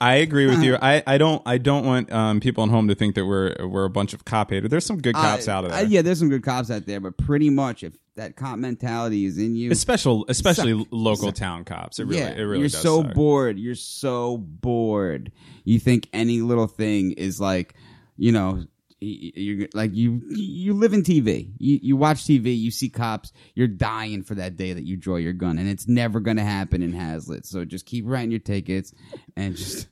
I 0.00 0.16
agree 0.16 0.46
with 0.46 0.62
you. 0.62 0.76
I, 0.80 1.02
I 1.06 1.18
don't 1.18 1.42
I 1.44 1.58
don't 1.58 1.84
want 1.84 2.10
um, 2.12 2.40
people 2.40 2.64
at 2.64 2.70
home 2.70 2.88
to 2.88 2.94
think 2.94 3.16
that 3.16 3.26
we're 3.26 3.54
we're 3.66 3.84
a 3.84 3.90
bunch 3.90 4.14
of 4.14 4.24
cop 4.24 4.50
haters. 4.50 4.70
There's 4.70 4.86
some 4.86 4.98
good 5.00 5.14
cops 5.14 5.46
Uh, 5.48 5.52
out 5.52 5.64
of 5.66 5.72
uh, 5.72 5.76
there. 5.76 5.86
yeah, 5.86 6.02
there's 6.02 6.18
some 6.18 6.28
good 6.30 6.42
cops 6.42 6.70
out 6.70 6.86
there, 6.86 7.00
but 7.00 7.18
pretty 7.18 7.50
much 7.50 7.82
if 7.82 7.94
that 8.16 8.36
cop 8.36 8.58
mentality 8.58 9.24
is 9.24 9.38
in 9.38 9.56
you, 9.56 9.70
Especially 9.70 10.24
especially 10.28 10.78
Suck. 10.78 10.88
local 10.90 11.32
town 11.32 11.64
cops. 11.64 11.98
It 11.98 12.04
really 12.04 12.20
yeah, 12.20 12.30
it 12.30 12.42
really 12.42 12.60
you're 12.60 12.68
so 12.68 13.02
suck. 13.02 13.14
bored. 13.14 13.58
You're 13.58 13.74
so 13.74 14.36
bored. 14.36 15.32
You 15.64 15.78
think 15.78 16.08
any 16.12 16.40
little 16.40 16.66
thing 16.66 17.12
is 17.12 17.40
like, 17.40 17.74
you 18.16 18.32
know, 18.32 18.64
you're 19.02 19.68
like 19.72 19.94
you 19.94 20.20
you 20.28 20.74
live 20.74 20.92
in 20.92 21.02
TV. 21.02 21.52
You 21.58 21.78
you 21.82 21.96
watch 21.96 22.24
TV. 22.24 22.58
You 22.58 22.70
see 22.70 22.90
cops. 22.90 23.32
You're 23.54 23.68
dying 23.68 24.22
for 24.22 24.34
that 24.34 24.56
day 24.56 24.74
that 24.74 24.84
you 24.84 24.96
draw 24.98 25.16
your 25.16 25.32
gun, 25.32 25.56
and 25.58 25.68
it's 25.68 25.88
never 25.88 26.20
going 26.20 26.36
to 26.36 26.44
happen 26.44 26.82
in 26.82 26.92
Hazlet. 26.92 27.46
So 27.46 27.64
just 27.64 27.86
keep 27.86 28.04
writing 28.06 28.30
your 28.30 28.40
tickets 28.40 28.92
and 29.36 29.56
just 29.56 29.88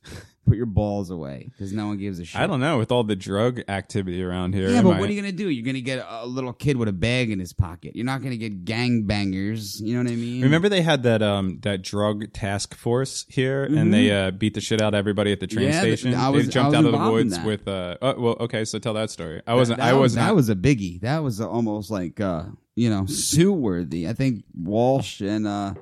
put 0.48 0.56
your 0.56 0.66
balls 0.66 1.10
away 1.10 1.48
because 1.52 1.72
no 1.72 1.86
one 1.88 1.98
gives 1.98 2.18
a 2.18 2.24
shit. 2.24 2.40
I 2.40 2.46
don't 2.46 2.60
know 2.60 2.78
with 2.78 2.90
all 2.90 3.04
the 3.04 3.14
drug 3.16 3.60
activity 3.68 4.22
around 4.22 4.54
here. 4.54 4.70
Yeah, 4.70 4.82
but 4.82 4.96
I- 4.96 5.00
what 5.00 5.08
are 5.08 5.12
you 5.12 5.20
gonna 5.20 5.32
do? 5.32 5.48
You're 5.48 5.64
gonna 5.64 5.80
get 5.80 6.04
a 6.08 6.26
little 6.26 6.52
kid 6.52 6.76
with 6.76 6.88
a 6.88 6.92
bag 6.92 7.30
in 7.30 7.38
his 7.38 7.52
pocket. 7.52 7.94
You're 7.94 8.04
not 8.06 8.22
gonna 8.22 8.36
get 8.36 8.64
gangbangers. 8.64 9.80
You 9.80 9.94
know 9.96 10.02
what 10.04 10.12
I 10.12 10.16
mean? 10.16 10.42
Remember 10.42 10.68
they 10.68 10.82
had 10.82 11.02
that 11.04 11.22
um 11.22 11.58
that 11.62 11.82
drug 11.82 12.32
task 12.32 12.74
force 12.74 13.24
here, 13.28 13.64
and 13.64 13.92
they 13.92 14.10
uh, 14.10 14.30
beat 14.30 14.54
the 14.54 14.60
shit 14.60 14.80
out 14.80 14.94
of 14.94 14.98
everybody 14.98 15.32
at 15.32 15.40
the 15.40 15.46
train 15.46 15.68
Mm-hmm. 15.68 15.74
Yeah, 15.74 15.80
station. 15.80 16.14
I 16.14 16.28
was- 16.30 16.46
they 16.46 16.52
jumped 16.52 16.76
I 16.76 16.80
was 16.80 16.86
out 16.88 16.94
of 16.94 17.00
the 17.04 17.10
woods 17.12 17.38
with. 17.44 17.68
Uh, 17.68 17.96
oh, 18.00 18.20
well, 18.20 18.36
okay, 18.40 18.64
so 18.64 18.78
tell 18.78 18.94
that 18.94 19.10
story. 19.10 19.42
I 19.46 19.54
wasn't. 19.54 19.78
That 19.80 19.88
I 19.88 19.92
was 19.92 20.00
wasn't. 20.16 20.26
that 20.26 20.34
was 20.34 20.48
a 20.48 20.54
biggie. 20.54 21.00
That 21.00 21.22
was 21.22 21.40
almost 21.40 21.90
like 21.90 22.20
uh, 22.20 22.44
you 22.76 22.88
know 22.90 23.06
sue 23.06 23.52
worthy. 23.52 24.08
I 24.08 24.12
think 24.12 24.44
Walsh 24.56 25.20
and 25.20 25.46
uh, 25.46 25.74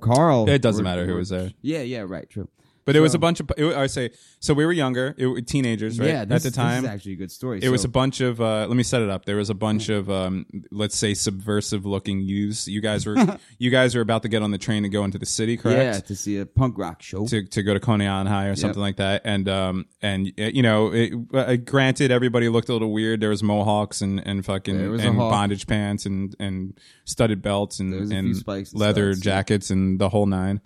Carl. 0.00 0.48
It 0.48 0.62
doesn't 0.62 0.84
were- 0.84 0.90
matter 0.90 1.06
who 1.06 1.14
was 1.14 1.30
there. 1.30 1.50
Yeah, 1.62 1.82
yeah, 1.82 2.00
right, 2.06 2.28
true. 2.28 2.48
But 2.84 2.96
it 2.96 3.00
was 3.00 3.12
So- 3.12 3.16
a 3.16 3.20
bunch 3.20 3.38
of. 3.40 3.50
It, 3.56 3.76
I 3.76 3.86
say 3.86 4.10
so. 4.40 4.54
We 4.54 4.66
were 4.66 4.72
younger, 4.72 5.14
it, 5.16 5.26
were 5.26 5.40
teenagers, 5.40 6.00
right? 6.00 6.08
Yeah, 6.08 6.24
this, 6.24 6.44
at 6.44 6.52
the 6.52 6.56
time, 6.56 6.82
this 6.82 6.90
is 6.90 6.94
actually 6.96 7.12
a 7.12 7.16
good 7.16 7.30
story. 7.30 7.60
it 7.62 7.68
was 7.68 7.84
a 7.84 7.88
bunch 7.88 8.20
of. 8.20 8.40
Uh, 8.40 8.66
let 8.66 8.76
me 8.76 8.82
set 8.82 9.02
it 9.02 9.08
up. 9.10 9.24
There 9.24 9.36
was 9.36 9.50
a 9.50 9.54
bunch 9.54 9.88
of, 9.88 10.10
um, 10.10 10.46
let's 10.72 10.96
say, 10.96 11.14
subversive-looking 11.14 12.20
youths. 12.20 12.66
You 12.66 12.80
guys 12.80 13.06
were, 13.06 13.16
you 13.58 13.70
guys 13.70 13.94
were 13.94 14.00
about 14.00 14.22
to 14.22 14.28
get 14.28 14.42
on 14.42 14.50
the 14.50 14.58
train 14.58 14.82
to 14.82 14.88
go 14.88 15.04
into 15.04 15.18
the 15.18 15.26
city, 15.26 15.56
correct? 15.56 15.78
yeah 15.78 16.00
to 16.00 16.16
see 16.16 16.38
a 16.38 16.46
punk 16.46 16.76
rock 16.76 17.02
show. 17.02 17.24
to 17.26 17.44
to 17.46 17.62
go 17.62 17.72
to 17.74 17.80
Coney 17.80 18.06
Island 18.06 18.28
High 18.28 18.46
or 18.46 18.56
something 18.56 18.80
like 18.80 18.96
that. 18.96 19.22
And 19.24 19.48
um 19.48 19.86
and 20.00 20.32
uh, 20.38 20.42
you 20.44 20.62
know, 20.62 20.92
it, 20.92 21.12
uh, 21.32 21.56
granted, 21.56 22.10
everybody 22.10 22.48
looked 22.48 22.68
a 22.68 22.72
little 22.72 22.92
weird. 22.92 23.20
There 23.20 23.30
was 23.30 23.42
mohawks 23.42 24.00
and 24.00 24.18
and 24.26 24.44
fucking 24.44 24.76
There 24.78 24.90
was 24.90 25.04
a 25.04 25.08
and 25.08 25.16
hawk. 25.16 25.30
bondage 25.30 25.66
pants 25.68 26.04
and 26.06 26.34
and 26.40 26.76
studded 27.04 27.42
belts 27.42 27.78
and 27.78 27.92
was 27.94 28.10
a 28.10 28.14
few 28.14 28.18
and 28.18 28.36
spikes 28.36 28.72
and 28.72 28.80
leather 28.80 29.12
studs, 29.12 29.24
yeah. 29.26 29.32
jackets 29.32 29.70
and 29.70 30.00
the 30.00 30.08
whole 30.08 30.26
nine. 30.26 30.60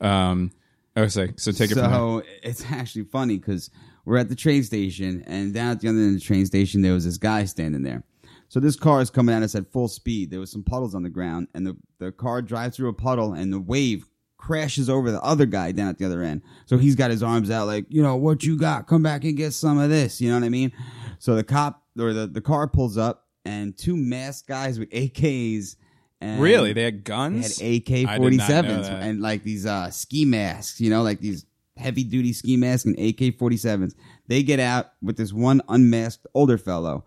Um, 0.00 0.50
Oh, 0.96 1.02
was 1.02 1.16
like, 1.16 1.38
so 1.38 1.52
take 1.52 1.70
it 1.70 1.74
from 1.74 1.84
there. 1.84 1.92
so 1.92 2.22
it's 2.42 2.64
actually 2.70 3.04
funny 3.04 3.38
because 3.38 3.70
we're 4.04 4.18
at 4.18 4.28
the 4.28 4.34
train 4.34 4.62
station, 4.64 5.22
and 5.26 5.54
down 5.54 5.72
at 5.72 5.80
the 5.80 5.88
other 5.88 5.98
end 5.98 6.14
of 6.14 6.20
the 6.20 6.26
train 6.26 6.46
station, 6.46 6.82
there 6.82 6.94
was 6.94 7.04
this 7.04 7.18
guy 7.18 7.44
standing 7.44 7.82
there. 7.82 8.02
So 8.48 8.58
this 8.58 8.74
car 8.74 9.00
is 9.00 9.10
coming 9.10 9.34
at 9.34 9.44
us 9.44 9.54
at 9.54 9.70
full 9.70 9.86
speed. 9.86 10.30
There 10.30 10.40
was 10.40 10.50
some 10.50 10.64
puddles 10.64 10.94
on 10.94 11.04
the 11.04 11.08
ground, 11.08 11.48
and 11.54 11.64
the, 11.64 11.76
the 11.98 12.10
car 12.10 12.42
drives 12.42 12.76
through 12.76 12.88
a 12.88 12.94
puddle, 12.94 13.34
and 13.34 13.52
the 13.52 13.60
wave 13.60 14.08
crashes 14.36 14.90
over 14.90 15.12
the 15.12 15.22
other 15.22 15.46
guy 15.46 15.70
down 15.70 15.88
at 15.88 15.98
the 15.98 16.04
other 16.06 16.22
end. 16.22 16.42
So 16.66 16.76
he's 16.76 16.96
got 16.96 17.12
his 17.12 17.22
arms 17.22 17.50
out, 17.50 17.68
like, 17.68 17.86
you 17.88 18.02
know, 18.02 18.16
what 18.16 18.42
you 18.42 18.56
got? 18.56 18.88
Come 18.88 19.02
back 19.02 19.22
and 19.22 19.36
get 19.36 19.52
some 19.52 19.78
of 19.78 19.90
this. 19.90 20.20
You 20.20 20.30
know 20.30 20.36
what 20.36 20.44
I 20.44 20.48
mean? 20.48 20.72
So 21.20 21.36
the 21.36 21.44
cop 21.44 21.84
or 21.98 22.12
the, 22.12 22.26
the 22.26 22.40
car 22.40 22.66
pulls 22.66 22.98
up, 22.98 23.28
and 23.44 23.76
two 23.76 23.96
masked 23.96 24.48
guys 24.48 24.78
with 24.78 24.90
AKs. 24.90 25.76
And 26.20 26.40
Really, 26.40 26.72
they 26.72 26.82
had 26.84 27.02
guns. 27.04 27.56
they 27.56 27.74
had 27.74 27.82
AK 27.82 28.08
I 28.08 28.18
did 28.18 28.36
not 28.36 28.48
know 28.48 28.62
47s 28.62 28.88
and 28.90 29.20
like 29.22 29.42
these 29.42 29.64
uh, 29.66 29.90
ski 29.90 30.24
masks, 30.24 30.80
you 30.80 30.90
know, 30.90 31.02
like 31.02 31.20
these 31.20 31.46
heavy 31.76 32.04
duty 32.04 32.32
ski 32.32 32.56
masks 32.56 32.84
and 32.84 32.94
AK 32.98 33.38
47s. 33.38 33.94
They 34.26 34.42
get 34.42 34.60
out 34.60 34.92
with 35.02 35.16
this 35.16 35.32
one 35.32 35.62
unmasked 35.68 36.26
older 36.34 36.58
fellow. 36.58 37.04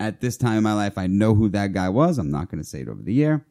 At 0.00 0.20
this 0.20 0.36
time 0.36 0.56
in 0.56 0.64
my 0.64 0.74
life, 0.74 0.98
I 0.98 1.06
know 1.06 1.34
who 1.34 1.48
that 1.50 1.72
guy 1.72 1.88
was. 1.88 2.18
I'm 2.18 2.30
not 2.32 2.50
going 2.50 2.60
to 2.60 2.68
say 2.68 2.80
it 2.80 2.88
over 2.88 3.00
the 3.02 3.22
air. 3.22 3.46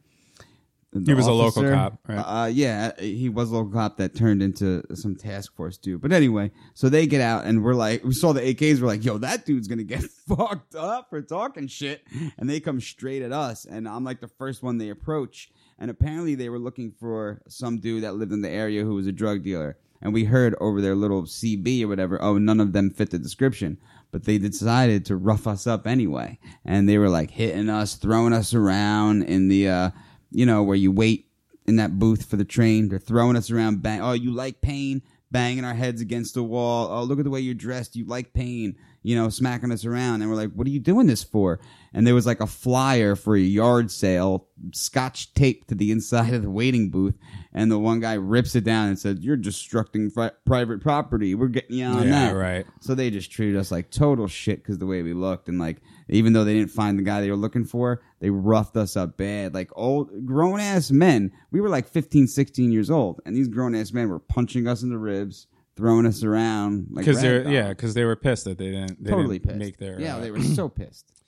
He 1.06 1.14
was 1.14 1.26
a 1.26 1.32
local 1.32 1.62
cop, 1.62 1.98
right? 2.06 2.18
Uh, 2.18 2.46
yeah, 2.46 2.92
he 3.00 3.30
was 3.30 3.50
a 3.50 3.54
local 3.54 3.72
cop 3.72 3.96
that 3.96 4.14
turned 4.14 4.42
into 4.42 4.82
some 4.94 5.16
task 5.16 5.56
force 5.56 5.78
dude. 5.78 6.02
But 6.02 6.12
anyway, 6.12 6.50
so 6.74 6.90
they 6.90 7.06
get 7.06 7.22
out 7.22 7.46
and 7.46 7.64
we're 7.64 7.74
like, 7.74 8.04
we 8.04 8.12
saw 8.12 8.34
the 8.34 8.42
AKs. 8.42 8.80
We're 8.80 8.88
like, 8.88 9.04
yo, 9.04 9.16
that 9.18 9.46
dude's 9.46 9.68
gonna 9.68 9.84
get 9.84 10.02
fucked 10.28 10.74
up 10.74 11.08
for 11.08 11.22
talking 11.22 11.66
shit. 11.66 12.02
And 12.36 12.48
they 12.48 12.60
come 12.60 12.78
straight 12.78 13.22
at 13.22 13.32
us, 13.32 13.64
and 13.64 13.88
I'm 13.88 14.04
like 14.04 14.20
the 14.20 14.28
first 14.28 14.62
one 14.62 14.76
they 14.76 14.90
approach. 14.90 15.50
And 15.78 15.90
apparently, 15.90 16.34
they 16.34 16.48
were 16.48 16.58
looking 16.58 16.92
for 16.92 17.42
some 17.48 17.78
dude 17.78 18.04
that 18.04 18.14
lived 18.14 18.32
in 18.32 18.42
the 18.42 18.50
area 18.50 18.84
who 18.84 18.94
was 18.94 19.06
a 19.06 19.12
drug 19.12 19.42
dealer. 19.42 19.78
And 20.02 20.12
we 20.12 20.24
heard 20.24 20.54
over 20.60 20.80
their 20.80 20.94
little 20.94 21.22
CB 21.22 21.84
or 21.84 21.88
whatever, 21.88 22.20
oh, 22.20 22.36
none 22.36 22.60
of 22.60 22.72
them 22.72 22.90
fit 22.90 23.10
the 23.10 23.18
description. 23.18 23.78
But 24.10 24.24
they 24.24 24.36
decided 24.36 25.06
to 25.06 25.16
rough 25.16 25.46
us 25.46 25.66
up 25.66 25.86
anyway. 25.86 26.38
And 26.64 26.88
they 26.88 26.98
were 26.98 27.08
like 27.08 27.30
hitting 27.30 27.70
us, 27.70 27.94
throwing 27.94 28.32
us 28.32 28.52
around 28.52 29.22
in 29.22 29.48
the, 29.48 29.68
uh, 29.68 29.90
you 30.32 30.46
know, 30.46 30.62
where 30.62 30.76
you 30.76 30.92
wait 30.92 31.28
in 31.66 31.76
that 31.76 31.98
booth 31.98 32.24
for 32.24 32.36
the 32.36 32.44
train. 32.44 32.88
They're 32.88 32.98
throwing 32.98 33.36
us 33.36 33.50
around. 33.50 33.82
Bang. 33.82 34.00
Oh, 34.00 34.12
you 34.12 34.32
like 34.32 34.60
pain? 34.60 35.02
banging 35.32 35.64
our 35.64 35.74
heads 35.74 36.00
against 36.00 36.34
the 36.34 36.42
wall. 36.42 36.88
Oh, 36.90 37.02
look 37.02 37.18
at 37.18 37.24
the 37.24 37.30
way 37.30 37.40
you're 37.40 37.54
dressed. 37.54 37.96
You 37.96 38.04
like 38.04 38.34
pain, 38.34 38.76
you 39.02 39.16
know, 39.16 39.28
smacking 39.28 39.72
us 39.72 39.84
around. 39.84 40.22
And 40.22 40.30
we're 40.30 40.36
like, 40.36 40.52
what 40.52 40.66
are 40.66 40.70
you 40.70 40.80
doing 40.80 41.06
this 41.06 41.22
for? 41.24 41.58
And 41.94 42.06
there 42.06 42.14
was 42.14 42.24
like 42.26 42.40
a 42.40 42.46
flyer 42.46 43.16
for 43.16 43.36
a 43.36 43.40
yard 43.40 43.90
sale, 43.90 44.46
scotch 44.72 45.34
taped 45.34 45.68
to 45.68 45.74
the 45.74 45.90
inside 45.90 46.32
of 46.34 46.42
the 46.42 46.50
waiting 46.50 46.88
booth. 46.90 47.14
And 47.52 47.70
the 47.70 47.78
one 47.78 48.00
guy 48.00 48.14
rips 48.14 48.54
it 48.54 48.64
down 48.64 48.88
and 48.88 48.98
says, 48.98 49.18
you're 49.20 49.36
destructing 49.36 50.10
fi- 50.10 50.30
private 50.46 50.80
property. 50.80 51.34
We're 51.34 51.48
getting 51.48 51.76
you 51.76 51.84
on 51.84 52.04
Yeah, 52.04 52.28
that. 52.28 52.32
right. 52.32 52.66
So 52.80 52.94
they 52.94 53.10
just 53.10 53.30
treated 53.30 53.56
us 53.56 53.70
like 53.70 53.90
total 53.90 54.26
shit 54.26 54.62
because 54.62 54.78
the 54.78 54.86
way 54.86 55.02
we 55.02 55.12
looked. 55.12 55.48
And 55.48 55.58
like, 55.58 55.78
even 56.08 56.32
though 56.32 56.44
they 56.44 56.54
didn't 56.54 56.70
find 56.70 56.98
the 56.98 57.02
guy 57.02 57.20
they 57.20 57.30
were 57.30 57.36
looking 57.36 57.64
for, 57.64 58.00
they 58.20 58.30
roughed 58.30 58.76
us 58.76 58.96
up 58.96 59.16
bad. 59.18 59.52
Like 59.52 59.70
old, 59.76 60.24
grown 60.24 60.60
ass 60.60 60.90
men. 60.90 61.30
We 61.50 61.60
were 61.60 61.68
like 61.68 61.88
15, 61.88 62.26
16 62.26 62.72
years 62.72 62.90
old. 62.90 63.20
And 63.26 63.36
these 63.36 63.48
grown 63.48 63.74
ass 63.74 63.92
men 63.92 64.08
were 64.08 64.18
punching 64.18 64.66
us 64.66 64.82
in 64.82 64.88
the 64.90 64.98
ribs, 64.98 65.46
throwing 65.76 66.06
us 66.06 66.22
around. 66.22 66.88
like 66.90 67.04
because 67.04 67.20
they're 67.22 67.48
yeah, 67.48 67.68
because 67.70 67.94
they 67.94 68.04
were 68.04 68.16
pissed 68.16 68.44
that 68.44 68.58
they 68.58 68.70
didn't 68.70 69.02
they 69.02 69.10
totally 69.10 69.38
didn't 69.38 69.58
pissed. 69.58 69.58
make 69.58 69.78
their 69.78 70.00
yeah, 70.00 70.16
uh, 70.16 70.20
they 70.20 70.30
were 70.30 70.40
so 70.42 70.68
pissed. 70.68 71.10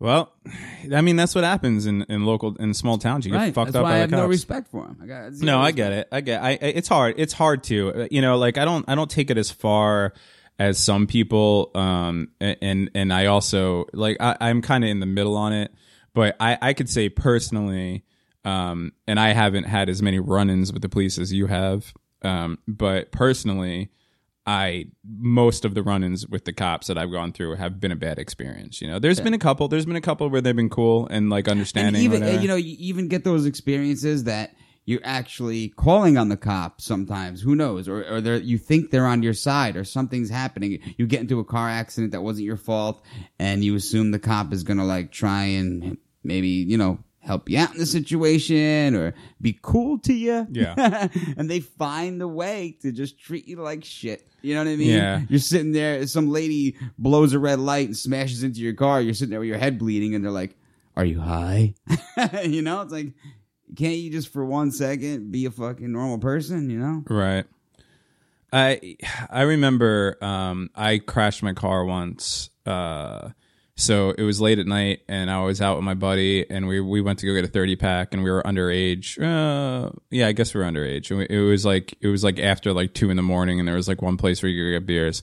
Well, 0.00 0.32
I 0.94 1.00
mean 1.00 1.16
that's 1.16 1.34
what 1.34 1.42
happens 1.42 1.86
in, 1.86 2.02
in 2.08 2.24
local 2.24 2.54
in 2.56 2.72
small 2.72 2.98
towns. 2.98 3.26
You 3.26 3.32
get 3.32 3.38
right. 3.38 3.52
fucked 3.54 3.72
That's 3.72 3.80
up 3.80 3.82
why 3.82 3.90
by 3.90 3.96
I 3.96 3.98
have 3.98 4.10
cops. 4.10 4.20
no 4.20 4.26
respect 4.28 4.68
for 4.70 4.86
him. 4.86 4.96
I 5.02 5.06
got 5.06 5.32
No, 5.32 5.58
I 5.58 5.72
get 5.72 5.92
it. 5.92 6.08
I 6.12 6.20
get. 6.20 6.40
I. 6.40 6.50
I- 6.50 6.58
It's 6.60 6.86
hard. 6.86 7.16
It's 7.18 7.32
hard 7.32 7.64
to. 7.64 7.92
uh, 8.04 8.08
You 8.08 8.20
know, 8.22 8.38
like 8.38 8.58
I 8.58 8.64
don't. 8.64 8.84
I 8.88 8.94
don't 8.94 9.10
take 9.10 9.28
it 9.28 9.36
as 9.38 9.50
far 9.50 10.12
as 10.56 10.78
some 10.78 11.08
people. 11.08 11.72
Um, 11.74 12.28
and 12.40 12.92
and 12.94 13.12
I 13.12 13.26
also 13.26 13.86
like. 13.92 14.18
I, 14.20 14.36
I'm 14.40 14.62
kind 14.62 14.84
of 14.84 14.90
in 14.90 15.00
the 15.00 15.06
middle 15.06 15.36
on 15.36 15.52
it. 15.52 15.72
But 16.14 16.36
I. 16.38 16.56
I 16.62 16.72
could 16.74 16.88
say 16.88 17.08
personally. 17.08 18.04
Um, 18.44 18.92
and 19.08 19.18
I 19.18 19.32
haven't 19.32 19.64
had 19.64 19.88
as 19.88 20.00
many 20.00 20.20
run-ins 20.20 20.72
with 20.72 20.82
the 20.82 20.88
police 20.88 21.18
as 21.18 21.32
you 21.32 21.48
have. 21.48 21.92
Um, 22.22 22.58
but 22.66 23.12
personally, 23.12 23.90
I 24.46 24.86
most 25.06 25.64
of 25.64 25.74
the 25.74 25.82
run-ins 25.82 26.26
with 26.26 26.46
the 26.46 26.52
cops 26.54 26.86
that 26.86 26.96
I've 26.96 27.12
gone 27.12 27.32
through 27.32 27.56
have 27.56 27.80
been 27.80 27.92
a 27.92 27.96
bad 27.96 28.18
experience. 28.18 28.80
You 28.80 28.88
know, 28.88 28.98
there's 28.98 29.20
been 29.20 29.34
a 29.34 29.38
couple. 29.38 29.68
There's 29.68 29.84
been 29.84 29.96
a 29.96 30.00
couple 30.00 30.28
where 30.30 30.40
they've 30.40 30.56
been 30.56 30.70
cool 30.70 31.06
and 31.08 31.28
like 31.28 31.48
understanding. 31.48 32.02
and 32.02 32.14
even 32.14 32.42
you 32.42 32.48
know 32.48 32.56
you 32.56 32.74
even 32.78 33.08
get 33.08 33.24
those 33.24 33.44
experiences 33.44 34.24
that 34.24 34.54
you're 34.86 35.02
actually 35.04 35.68
calling 35.68 36.16
on 36.16 36.30
the 36.30 36.36
cop 36.38 36.80
sometimes 36.80 37.42
who 37.42 37.54
knows 37.54 37.90
or, 37.90 38.10
or 38.10 38.22
they're, 38.22 38.36
you 38.36 38.56
think 38.56 38.90
they're 38.90 39.04
on 39.06 39.22
your 39.22 39.34
side 39.34 39.76
or 39.76 39.84
something's 39.84 40.30
happening 40.30 40.78
you 40.96 41.06
get 41.06 41.20
into 41.20 41.40
a 41.40 41.44
car 41.44 41.68
accident 41.68 42.12
that 42.12 42.22
wasn't 42.22 42.46
your 42.46 42.56
fault 42.56 43.04
and 43.38 43.62
you 43.62 43.74
assume 43.74 44.12
the 44.12 44.18
cop 44.18 44.50
is 44.50 44.62
gonna 44.62 44.86
like 44.86 45.12
try 45.12 45.44
and 45.44 45.98
maybe 46.24 46.48
you 46.48 46.78
know 46.78 46.98
help 47.20 47.48
you 47.50 47.58
out 47.58 47.72
in 47.72 47.78
the 47.78 47.86
situation 47.86 48.94
or 48.94 49.14
be 49.40 49.58
cool 49.62 49.98
to 49.98 50.12
you 50.14 50.46
Yeah. 50.50 51.08
and 51.36 51.50
they 51.50 51.60
find 51.60 52.22
a 52.22 52.28
way 52.28 52.76
to 52.82 52.92
just 52.92 53.18
treat 53.18 53.46
you 53.48 53.56
like 53.56 53.84
shit 53.84 54.26
you 54.40 54.54
know 54.54 54.60
what 54.64 54.70
i 54.70 54.76
mean 54.76 54.88
Yeah. 54.90 55.22
you're 55.28 55.38
sitting 55.40 55.72
there 55.72 56.06
some 56.06 56.30
lady 56.30 56.76
blows 56.96 57.32
a 57.34 57.38
red 57.38 57.58
light 57.58 57.86
and 57.88 57.96
smashes 57.96 58.42
into 58.42 58.60
your 58.60 58.74
car 58.74 59.00
you're 59.00 59.14
sitting 59.14 59.30
there 59.30 59.40
with 59.40 59.48
your 59.48 59.58
head 59.58 59.78
bleeding 59.78 60.14
and 60.14 60.24
they're 60.24 60.30
like 60.30 60.56
are 60.96 61.04
you 61.04 61.20
high? 61.20 61.74
you 62.42 62.60
know, 62.60 62.80
it's 62.80 62.90
like, 62.92 63.12
can't 63.76 63.94
you 63.98 64.10
just 64.10 64.32
for 64.32 64.44
one 64.44 64.72
second 64.72 65.30
be 65.30 65.44
a 65.44 65.50
fucking 65.52 65.92
normal 65.92 66.18
person? 66.18 66.68
You 66.70 66.80
know? 66.80 67.04
Right. 67.08 67.44
I 68.52 68.96
I 69.30 69.42
remember 69.42 70.16
um, 70.20 70.70
I 70.74 70.98
crashed 70.98 71.42
my 71.44 71.52
car 71.52 71.84
once. 71.84 72.50
Uh, 72.66 73.28
so 73.78 74.10
it 74.10 74.22
was 74.24 74.40
late 74.40 74.58
at 74.58 74.66
night, 74.66 75.02
and 75.08 75.30
I 75.30 75.40
was 75.44 75.62
out 75.62 75.76
with 75.76 75.84
my 75.84 75.94
buddy, 75.94 76.44
and 76.50 76.66
we 76.66 76.80
we 76.80 77.00
went 77.00 77.20
to 77.20 77.26
go 77.26 77.34
get 77.34 77.44
a 77.44 77.48
thirty 77.48 77.76
pack, 77.76 78.12
and 78.12 78.22
we 78.24 78.30
were 78.30 78.42
underage. 78.42 79.16
Uh, 79.18 79.90
yeah, 80.10 80.26
I 80.26 80.32
guess 80.32 80.52
we 80.52 80.60
were 80.60 80.66
underage. 80.66 81.10
And 81.10 81.20
we- 81.20 81.26
It 81.30 81.40
was 81.40 81.64
like 81.64 81.94
it 82.00 82.08
was 82.08 82.24
like 82.24 82.38
after 82.40 82.72
like 82.72 82.92
two 82.92 83.08
in 83.08 83.16
the 83.16 83.22
morning, 83.22 83.58
and 83.60 83.68
there 83.68 83.76
was 83.76 83.86
like 83.88 84.02
one 84.02 84.16
place 84.16 84.42
where 84.42 84.50
you 84.50 84.64
could 84.64 84.80
get 84.80 84.86
beers. 84.86 85.22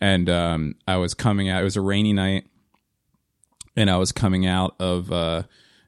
And 0.00 0.28
um, 0.28 0.74
I 0.88 0.96
was 0.96 1.14
coming 1.14 1.48
out. 1.48 1.60
It 1.60 1.64
was 1.64 1.76
a 1.76 1.80
rainy 1.80 2.12
night, 2.12 2.46
and 3.76 3.88
I 3.88 3.96
was 3.96 4.12
coming 4.12 4.44
out 4.46 4.74
of 4.80 5.10
uh, 5.12 5.44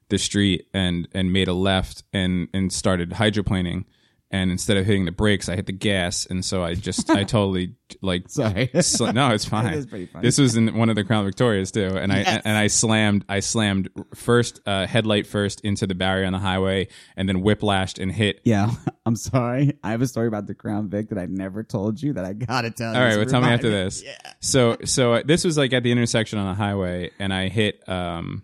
the 0.09 0.17
street 0.17 0.67
and 0.73 1.07
and 1.13 1.33
made 1.33 1.47
a 1.49 1.53
left 1.53 2.03
and 2.13 2.47
and 2.53 2.71
started 2.71 3.11
hydroplaning. 3.11 3.83
And 4.29 4.51
instead 4.51 4.75
of 4.75 4.85
hitting 4.85 5.05
the 5.05 5.13
brakes, 5.13 5.47
I 5.47 5.55
hit 5.55 5.67
the 5.67 5.71
gas, 5.71 6.25
and 6.25 6.43
so 6.43 6.61
I 6.61 6.73
just 6.73 7.09
I 7.09 7.23
totally 7.23 7.75
like 8.01 8.23
Sorry. 8.27 8.69
sl- 8.81 9.07
no, 9.13 9.29
it's 9.29 9.45
fine. 9.49 9.85
pretty 9.87 10.07
funny. 10.07 10.21
This 10.21 10.37
was 10.37 10.57
in 10.57 10.75
one 10.75 10.89
of 10.89 10.97
the 10.97 11.05
Crown 11.05 11.23
Victorias 11.23 11.71
too, 11.71 11.95
and 11.97 12.11
Yes. 12.11 12.27
I 12.27 12.41
and 12.49 12.57
I 12.57 12.67
slammed 12.67 13.23
I 13.29 13.39
slammed 13.39 13.89
first 14.15 14.59
uh, 14.65 14.85
headlight 14.85 15.27
first 15.27 15.61
into 15.61 15.87
the 15.87 15.95
barrier 15.95 16.25
on 16.25 16.33
the 16.33 16.39
highway, 16.39 16.89
and 17.15 17.29
then 17.29 17.41
whiplashed 17.41 18.01
and 18.03 18.11
hit. 18.11 18.41
Yeah, 18.43 18.69
I'm 19.05 19.15
sorry. 19.15 19.77
I 19.81 19.91
have 19.91 20.01
a 20.01 20.07
story 20.07 20.27
about 20.27 20.45
the 20.47 20.55
Crown 20.55 20.89
Vic 20.89 21.07
that 21.07 21.17
I 21.17 21.27
never 21.27 21.63
told 21.63 22.01
you 22.03 22.11
that 22.13 22.25
I 22.25 22.33
gotta 22.33 22.69
tell 22.71 22.91
you. 22.93 22.99
All 22.99 23.05
right, 23.05 23.15
well, 23.15 23.25
tell 23.27 23.39
me 23.39 23.47
after 23.47 23.69
this. 23.69 24.03
Yeah. 24.03 24.17
So 24.41 24.75
so 24.83 25.13
uh, 25.13 25.21
this 25.25 25.45
was 25.45 25.57
like 25.57 25.71
at 25.71 25.83
the 25.83 25.91
intersection 25.93 26.37
on 26.37 26.47
a 26.47 26.55
highway, 26.55 27.11
and 27.17 27.33
I 27.33 27.47
hit 27.47 27.87
um, 27.87 28.43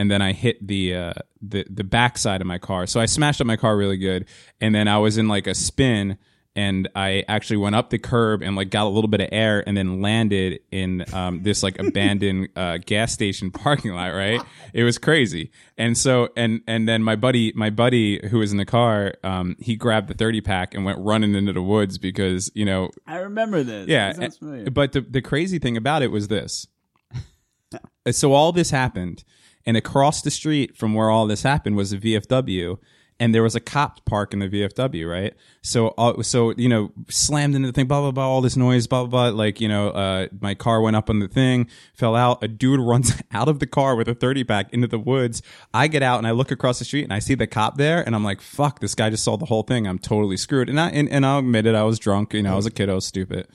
and 0.00 0.10
then 0.10 0.22
I 0.22 0.32
hit 0.32 0.66
the 0.66 0.94
uh 0.94 1.12
the 1.42 1.64
the 1.70 1.84
backside 1.84 2.40
of 2.40 2.46
my 2.46 2.58
car. 2.58 2.86
So 2.86 2.98
I 3.00 3.06
smashed 3.06 3.40
up 3.40 3.46
my 3.46 3.56
car 3.56 3.76
really 3.76 3.98
good, 3.98 4.24
and 4.60 4.74
then 4.74 4.88
I 4.88 4.98
was 4.98 5.18
in 5.18 5.28
like 5.28 5.46
a 5.46 5.54
spin. 5.54 6.16
And 6.56 6.88
I 6.96 7.22
actually 7.28 7.58
went 7.58 7.76
up 7.76 7.90
the 7.90 7.98
curb 7.98 8.42
and 8.42 8.56
like 8.56 8.70
got 8.70 8.84
a 8.84 8.88
little 8.90 9.06
bit 9.08 9.20
of 9.20 9.28
air, 9.30 9.62
and 9.68 9.76
then 9.76 10.02
landed 10.02 10.58
in 10.72 11.04
um, 11.14 11.44
this 11.44 11.62
like 11.62 11.78
abandoned 11.78 12.48
uh, 12.56 12.78
gas 12.84 13.12
station 13.12 13.50
parking 13.64 13.92
lot. 13.92 14.08
Right, 14.08 14.40
it 14.74 14.82
was 14.82 14.98
crazy. 14.98 15.52
And 15.78 15.96
so 15.96 16.30
and 16.36 16.60
and 16.66 16.88
then 16.88 17.04
my 17.04 17.14
buddy, 17.14 17.52
my 17.54 17.70
buddy 17.70 18.26
who 18.30 18.38
was 18.38 18.50
in 18.50 18.58
the 18.58 18.64
car, 18.66 19.14
um, 19.22 19.54
he 19.60 19.76
grabbed 19.76 20.08
the 20.08 20.14
thirty 20.14 20.40
pack 20.40 20.74
and 20.74 20.84
went 20.84 20.98
running 20.98 21.36
into 21.36 21.52
the 21.52 21.62
woods 21.62 21.98
because 21.98 22.50
you 22.52 22.64
know 22.64 22.90
I 23.06 23.18
remember 23.18 23.62
this. 23.62 23.86
yeah, 23.86 24.08
That 24.08 24.16
sounds 24.16 24.24
and- 24.24 24.38
familiar. 24.50 24.70
but 24.70 24.90
the 24.90 25.02
the 25.02 25.22
crazy 25.22 25.60
thing 25.60 25.76
about 25.76 26.02
it 26.02 26.08
was 26.10 26.26
this. 26.26 26.66
so 28.10 28.32
all 28.32 28.50
this 28.52 28.70
happened, 28.70 29.22
and 29.66 29.76
across 29.76 30.22
the 30.22 30.30
street 30.30 30.76
from 30.76 30.94
where 30.94 31.10
all 31.10 31.26
this 31.26 31.42
happened 31.42 31.76
was 31.76 31.92
a 31.92 31.98
VFW, 31.98 32.78
and 33.20 33.34
there 33.34 33.42
was 33.42 33.54
a 33.54 33.60
cop 33.60 34.02
park 34.06 34.32
in 34.32 34.38
the 34.38 34.48
VFW, 34.48 35.08
right? 35.08 35.34
So, 35.60 35.88
uh, 35.98 36.22
so 36.22 36.54
you 36.56 36.70
know, 36.70 36.90
slammed 37.08 37.54
into 37.54 37.68
the 37.68 37.72
thing, 37.72 37.86
blah 37.86 38.00
blah 38.00 38.12
blah, 38.12 38.26
all 38.26 38.40
this 38.40 38.56
noise, 38.56 38.86
blah 38.86 39.04
blah 39.04 39.30
blah. 39.30 39.38
Like 39.38 39.60
you 39.60 39.68
know, 39.68 39.90
uh, 39.90 40.28
my 40.40 40.54
car 40.54 40.80
went 40.80 40.96
up 40.96 41.10
on 41.10 41.18
the 41.18 41.28
thing, 41.28 41.68
fell 41.94 42.16
out. 42.16 42.42
A 42.42 42.48
dude 42.48 42.80
runs 42.88 43.22
out 43.32 43.48
of 43.48 43.58
the 43.58 43.66
car 43.66 43.94
with 43.94 44.08
a 44.08 44.14
thirty 44.14 44.42
pack 44.42 44.72
into 44.72 44.86
the 44.86 44.98
woods. 44.98 45.42
I 45.74 45.86
get 45.86 46.02
out 46.02 46.18
and 46.18 46.26
I 46.26 46.30
look 46.30 46.50
across 46.50 46.78
the 46.78 46.84
street 46.86 47.04
and 47.04 47.12
I 47.12 47.18
see 47.18 47.34
the 47.34 47.46
cop 47.46 47.76
there, 47.76 48.02
and 48.02 48.14
I'm 48.14 48.24
like, 48.24 48.40
"Fuck, 48.40 48.80
this 48.80 48.94
guy 48.94 49.10
just 49.10 49.22
saw 49.22 49.36
the 49.36 49.46
whole 49.46 49.62
thing. 49.62 49.86
I'm 49.86 49.98
totally 49.98 50.38
screwed." 50.38 50.70
And 50.70 50.80
I 50.80 50.88
and, 50.88 51.08
and 51.10 51.26
I'll 51.26 51.40
admit 51.40 51.66
it, 51.66 51.74
I 51.74 51.82
was 51.82 51.98
drunk. 51.98 52.32
You 52.32 52.42
know, 52.42 52.54
I 52.54 52.56
was 52.56 52.66
a 52.66 52.70
kid, 52.70 52.88
I 52.88 52.94
was 52.94 53.06
stupid. 53.06 53.46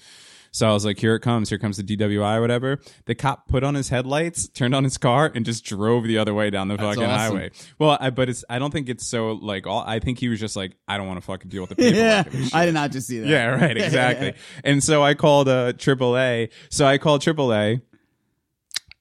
So 0.55 0.69
I 0.69 0.71
was 0.71 0.85
like, 0.85 0.97
here 0.97 1.15
it 1.15 1.19
comes. 1.19 1.49
Here 1.49 1.57
comes 1.57 1.75
the 1.75 1.83
DWI 1.83 2.37
or 2.37 2.39
whatever. 2.39 2.79
The 3.07 3.13
cop 3.13 3.49
put 3.49 3.65
on 3.65 3.75
his 3.75 3.89
headlights, 3.89 4.47
turned 4.47 4.73
on 4.73 4.85
his 4.85 4.97
car, 4.97 5.29
and 5.35 5.45
just 5.45 5.65
drove 5.65 6.05
the 6.05 6.17
other 6.17 6.33
way 6.33 6.49
down 6.49 6.69
the 6.69 6.77
fucking 6.77 7.03
awesome. 7.03 7.35
highway. 7.35 7.51
Well, 7.77 7.97
I, 7.99 8.09
but 8.09 8.29
it's, 8.29 8.45
I 8.49 8.57
don't 8.57 8.71
think 8.71 8.87
it's 8.87 9.05
so 9.05 9.33
like, 9.33 9.67
all, 9.67 9.83
I 9.85 9.99
think 9.99 10.17
he 10.17 10.29
was 10.29 10.39
just 10.39 10.55
like, 10.55 10.77
I 10.87 10.97
don't 10.97 11.07
want 11.07 11.17
to 11.17 11.25
fucking 11.25 11.49
deal 11.49 11.59
with 11.63 11.71
the 11.71 11.75
paperwork. 11.75 11.97
yeah, 11.97 12.19
of 12.21 12.31
this 12.31 12.43
shit. 12.45 12.55
I 12.55 12.65
did 12.65 12.73
not 12.73 12.91
just 12.91 13.07
see 13.07 13.19
that. 13.19 13.27
Yeah, 13.27 13.47
right, 13.47 13.75
exactly. 13.77 14.33
and 14.63 14.81
so 14.81 15.03
I 15.03 15.13
called 15.13 15.49
uh 15.49 15.73
AAA. 15.73 16.51
So 16.69 16.85
I 16.85 16.99
called 16.99 17.19
AAA 17.19 17.81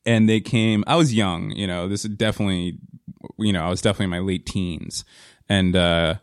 and 0.04 0.28
they 0.28 0.40
came. 0.40 0.82
I 0.88 0.96
was 0.96 1.14
young, 1.14 1.52
you 1.52 1.68
know, 1.68 1.86
this 1.86 2.04
is 2.04 2.10
definitely 2.16 2.78
you 3.38 3.52
know, 3.52 3.64
I 3.64 3.68
was 3.68 3.80
definitely 3.80 4.06
in 4.06 4.10
my 4.10 4.18
late 4.18 4.44
teens. 4.44 5.04
And 5.48 5.76
uh 5.76 6.16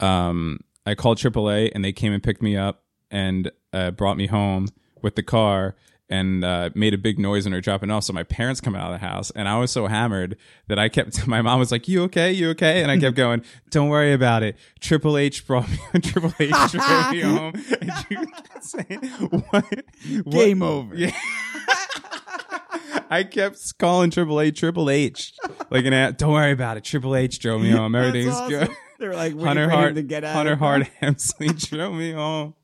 um 0.00 0.58
I 0.84 0.96
called 0.96 1.18
AAA 1.18 1.70
and 1.76 1.84
they 1.84 1.92
came 1.92 2.12
and 2.12 2.24
picked 2.24 2.42
me 2.42 2.56
up 2.56 2.82
and 3.08 3.52
uh, 3.72 3.90
brought 3.90 4.16
me 4.16 4.26
home 4.26 4.68
with 5.02 5.14
the 5.16 5.22
car 5.22 5.76
and 6.10 6.42
uh, 6.42 6.70
made 6.74 6.94
a 6.94 6.98
big 6.98 7.18
noise 7.18 7.44
when 7.44 7.52
were 7.52 7.60
dropping 7.60 7.90
off. 7.90 8.04
So 8.04 8.14
my 8.14 8.22
parents 8.22 8.62
come 8.62 8.74
out 8.74 8.90
of 8.92 8.98
the 8.98 9.06
house, 9.06 9.30
and 9.32 9.46
I 9.46 9.58
was 9.58 9.70
so 9.70 9.88
hammered 9.88 10.38
that 10.66 10.78
I 10.78 10.88
kept. 10.88 11.26
My 11.26 11.42
mom 11.42 11.58
was 11.58 11.70
like, 11.70 11.86
"You 11.86 12.02
okay? 12.04 12.32
You 12.32 12.48
okay?" 12.50 12.82
And 12.82 12.90
I 12.90 12.96
kept 12.98 13.14
going, 13.24 13.42
"Don't 13.70 13.88
worry 13.90 14.14
about 14.14 14.42
it." 14.42 14.56
Triple 14.80 15.18
H 15.18 15.46
brought 15.46 15.68
me. 15.68 15.76
Triple 16.02 16.32
H 16.40 16.50
drove 16.72 17.12
me 17.12 17.20
home. 17.20 17.52
And 17.80 17.92
she 18.08 18.14
kept 18.16 18.64
saying, 18.64 19.00
"What? 19.28 19.42
what- 19.52 20.30
Game 20.30 20.62
over. 20.62 20.94
Yeah. 20.96 21.12
I 23.10 23.24
kept 23.24 23.78
calling 23.78 24.10
Triple 24.10 24.40
H, 24.40 24.58
Triple 24.60 24.90
H, 24.90 25.32
like 25.70 25.84
an. 25.84 25.92
a- 25.92 26.12
Don't 26.12 26.32
worry 26.32 26.52
about 26.52 26.76
it. 26.76 26.84
Triple 26.84 27.16
H 27.16 27.38
drove 27.38 27.60
me 27.62 27.70
home. 27.70 27.94
Everything's 27.94 28.34
awesome. 28.34 28.48
good. 28.66 28.70
They're 28.98 29.14
like 29.14 29.38
Hunter 29.38 29.68
Hart, 29.70 29.94
to 29.94 30.02
get 30.02 30.24
out. 30.24 30.34
Hunter 30.34 30.52
of 30.52 30.58
the 30.58 30.64
car. 30.64 30.74
Hart 30.78 30.88
Helmsley 31.00 31.48
drove 31.48 31.94
me 31.94 32.12
home. 32.12 32.54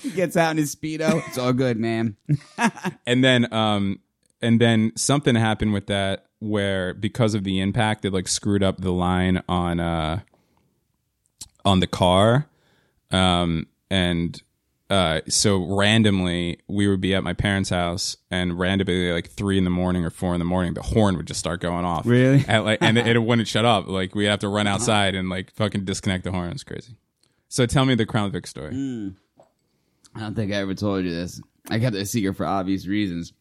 He 0.00 0.10
gets 0.10 0.36
out 0.36 0.50
in 0.52 0.56
his 0.58 0.74
speedo. 0.74 1.26
It's 1.28 1.38
all 1.38 1.52
good, 1.52 1.76
man. 1.78 2.16
and 3.06 3.22
then 3.24 3.52
um 3.52 4.00
and 4.40 4.60
then 4.60 4.92
something 4.96 5.34
happened 5.34 5.72
with 5.72 5.86
that 5.86 6.26
where 6.40 6.94
because 6.94 7.34
of 7.34 7.44
the 7.44 7.60
impact 7.60 8.04
it 8.04 8.12
like 8.12 8.26
screwed 8.28 8.62
up 8.62 8.80
the 8.80 8.90
line 8.92 9.42
on 9.48 9.78
uh 9.80 10.20
on 11.64 11.80
the 11.80 11.86
car 11.86 12.48
um 13.12 13.66
and 13.90 14.42
uh 14.90 15.20
so 15.28 15.64
randomly 15.64 16.58
we 16.66 16.88
would 16.88 17.00
be 17.00 17.14
at 17.14 17.22
my 17.22 17.32
parents 17.32 17.70
house 17.70 18.16
and 18.30 18.58
randomly 18.58 19.12
like 19.12 19.30
three 19.30 19.56
in 19.56 19.62
the 19.64 19.70
morning 19.70 20.04
or 20.04 20.10
four 20.10 20.34
in 20.34 20.40
the 20.40 20.44
morning 20.44 20.74
the 20.74 20.82
horn 20.82 21.16
would 21.16 21.26
just 21.26 21.38
start 21.38 21.60
going 21.60 21.84
off 21.84 22.04
Really? 22.04 22.44
at, 22.48 22.64
like 22.64 22.78
and 22.82 22.98
it, 22.98 23.06
it 23.06 23.18
wouldn't 23.22 23.46
shut 23.46 23.64
up 23.64 23.86
like 23.86 24.14
we'd 24.16 24.24
have 24.26 24.40
to 24.40 24.48
run 24.48 24.66
outside 24.66 25.14
and 25.14 25.28
like 25.28 25.52
fucking 25.52 25.84
disconnect 25.84 26.24
the 26.24 26.32
horn 26.32 26.50
it's 26.50 26.64
crazy 26.64 26.96
So 27.48 27.66
tell 27.66 27.84
me 27.84 27.94
the 27.94 28.06
Crown 28.06 28.32
Vic 28.32 28.46
story. 28.46 28.72
Mm. 28.72 29.14
I 30.14 30.20
don't 30.20 30.34
think 30.34 30.52
I 30.52 30.56
ever 30.56 30.74
told 30.74 31.04
you 31.04 31.10
this. 31.10 31.40
I 31.70 31.78
kept 31.78 31.96
it 31.96 32.00
a 32.00 32.06
secret 32.06 32.34
for 32.34 32.46
obvious 32.46 32.86
reasons. 32.86 33.32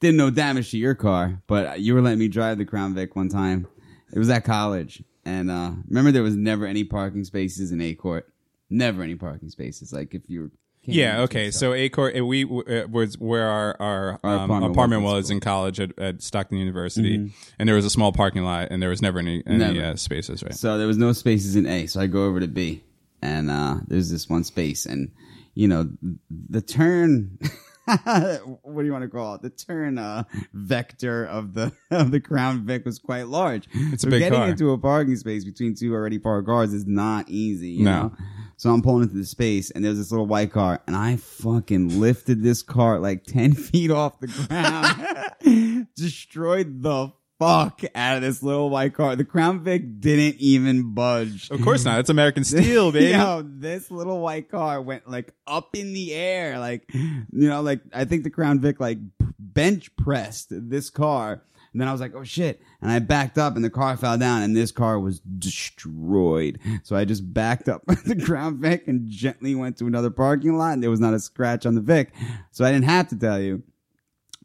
Did 0.00 0.14
no 0.16 0.28
damage 0.30 0.70
to 0.72 0.78
your 0.78 0.94
car, 0.94 1.40
but 1.46 1.80
you 1.80 1.94
were 1.94 2.02
letting 2.02 2.18
me 2.18 2.28
drive 2.28 2.58
the 2.58 2.64
Crown 2.64 2.94
Vic 2.94 3.16
one 3.16 3.28
time. 3.28 3.66
It 4.12 4.18
was 4.18 4.28
at 4.28 4.44
college, 4.44 5.02
and 5.24 5.50
uh, 5.50 5.72
remember 5.88 6.12
there 6.12 6.22
was 6.22 6.36
never 6.36 6.66
any 6.66 6.84
parking 6.84 7.24
spaces 7.24 7.72
in 7.72 7.80
A 7.80 7.94
court. 7.94 8.28
Never 8.68 9.02
any 9.02 9.14
parking 9.14 9.50
spaces. 9.50 9.92
Like 9.92 10.14
if 10.14 10.28
you 10.28 10.50
Yeah. 10.82 11.22
Okay. 11.22 11.50
So 11.50 11.72
Acor, 11.72 12.20
uh, 12.20 12.24
we 12.26 12.44
uh, 12.44 12.86
was 12.88 13.18
where 13.18 13.46
our 13.48 13.76
our, 13.80 14.20
Our 14.22 14.34
um, 14.34 14.44
apartment 14.50 14.72
apartment, 14.72 15.02
was 15.04 15.30
in 15.30 15.40
college 15.40 15.80
at, 15.80 15.98
at 15.98 16.22
Stockton 16.22 16.58
University, 16.58 17.32
and 17.58 17.68
there 17.68 17.76
was 17.76 17.84
a 17.84 17.90
small 17.90 18.12
parking 18.12 18.42
lot, 18.42 18.68
and 18.70 18.82
there 18.82 18.90
was 18.90 19.00
never 19.00 19.18
any 19.20 19.42
any 19.46 19.58
Never. 19.58 19.92
uh, 19.92 19.96
spaces. 19.96 20.42
Right. 20.42 20.54
So 20.54 20.76
there 20.76 20.86
was 20.86 20.98
no 20.98 21.12
spaces 21.12 21.56
in 21.56 21.66
A, 21.66 21.86
so 21.86 22.00
I 22.00 22.06
go 22.06 22.24
over 22.26 22.40
to 22.40 22.48
B, 22.48 22.82
and 23.22 23.50
uh, 23.50 23.76
there's 23.86 24.10
this 24.10 24.28
one 24.28 24.44
space, 24.44 24.84
and 24.86 25.10
you 25.54 25.68
know 25.68 25.88
the 26.30 26.60
turn. 26.60 27.38
what 27.86 28.78
do 28.78 28.84
you 28.84 28.92
want 28.92 29.02
to 29.02 29.08
call 29.10 29.34
it? 29.34 29.42
The 29.42 29.50
turn 29.50 29.98
uh, 29.98 30.24
vector 30.54 31.24
of 31.26 31.52
the 31.54 31.72
of 31.90 32.10
the 32.10 32.20
Crown 32.20 32.64
Vic 32.64 32.84
was 32.84 32.98
quite 32.98 33.28
large. 33.28 33.68
It's 33.72 34.04
a 34.04 34.10
so 34.10 34.18
getting 34.18 34.38
car. 34.38 34.48
into 34.48 34.70
a 34.70 34.78
parking 34.78 35.16
space 35.16 35.44
between 35.44 35.74
two 35.74 35.92
already 35.94 36.18
parked 36.18 36.46
cars 36.48 36.72
is 36.72 36.86
not 36.86 37.28
easy. 37.28 37.70
You 37.70 37.84
No. 37.84 38.02
know? 38.04 38.12
So 38.56 38.70
I'm 38.70 38.82
pulling 38.82 39.02
into 39.02 39.16
the 39.16 39.24
space, 39.26 39.70
and 39.72 39.84
there's 39.84 39.98
this 39.98 40.12
little 40.12 40.26
white 40.26 40.52
car, 40.52 40.80
and 40.86 40.94
I 40.94 41.16
fucking 41.16 41.98
lifted 42.00 42.42
this 42.42 42.62
car 42.62 43.00
like 43.00 43.24
ten 43.26 43.52
feet 43.52 43.90
off 43.90 44.20
the 44.20 44.28
ground, 44.28 45.88
destroyed 45.96 46.82
the 46.82 47.12
fuck 47.38 47.82
out 47.94 48.16
of 48.16 48.22
this 48.22 48.42
little 48.42 48.70
white 48.70 48.94
car. 48.94 49.16
The 49.16 49.24
Crown 49.24 49.62
Vic 49.62 50.00
didn't 50.00 50.36
even 50.40 50.94
budge. 50.94 51.50
Of 51.50 51.62
course 51.62 51.84
not. 51.84 52.00
It's 52.00 52.10
American 52.10 52.44
steel, 52.44 52.92
baby. 52.92 53.12
Yo, 53.12 53.42
this 53.44 53.90
little 53.90 54.20
white 54.20 54.50
car 54.50 54.80
went 54.80 55.08
like 55.08 55.32
up 55.46 55.76
in 55.76 55.92
the 55.92 56.12
air, 56.14 56.58
like 56.58 56.88
you 56.92 57.48
know, 57.48 57.62
like 57.62 57.80
I 57.92 58.04
think 58.04 58.24
the 58.24 58.30
Crown 58.30 58.60
Vic 58.60 58.80
like 58.80 58.98
bench 59.38 59.94
pressed 59.96 60.48
this 60.50 60.90
car. 60.90 61.42
And 61.72 61.80
then 61.80 61.88
I 61.88 61.92
was 61.92 62.00
like, 62.00 62.14
oh 62.14 62.22
shit. 62.22 62.62
And 62.80 62.88
I 62.88 63.00
backed 63.00 63.36
up 63.36 63.56
and 63.56 63.64
the 63.64 63.70
car 63.70 63.96
fell 63.96 64.16
down 64.16 64.42
and 64.42 64.56
this 64.56 64.70
car 64.70 65.00
was 65.00 65.18
destroyed. 65.18 66.60
So 66.84 66.94
I 66.94 67.04
just 67.04 67.34
backed 67.34 67.68
up 67.68 67.84
the 67.86 68.22
Crown 68.24 68.60
Vic 68.60 68.86
and 68.86 69.08
gently 69.08 69.56
went 69.56 69.78
to 69.78 69.86
another 69.88 70.10
parking 70.10 70.56
lot 70.56 70.74
and 70.74 70.82
there 70.82 70.90
was 70.90 71.00
not 71.00 71.14
a 71.14 71.18
scratch 71.18 71.66
on 71.66 71.74
the 71.74 71.80
Vic. 71.80 72.12
So 72.52 72.64
I 72.64 72.70
didn't 72.70 72.84
have 72.84 73.08
to 73.08 73.16
tell 73.18 73.40
you, 73.40 73.64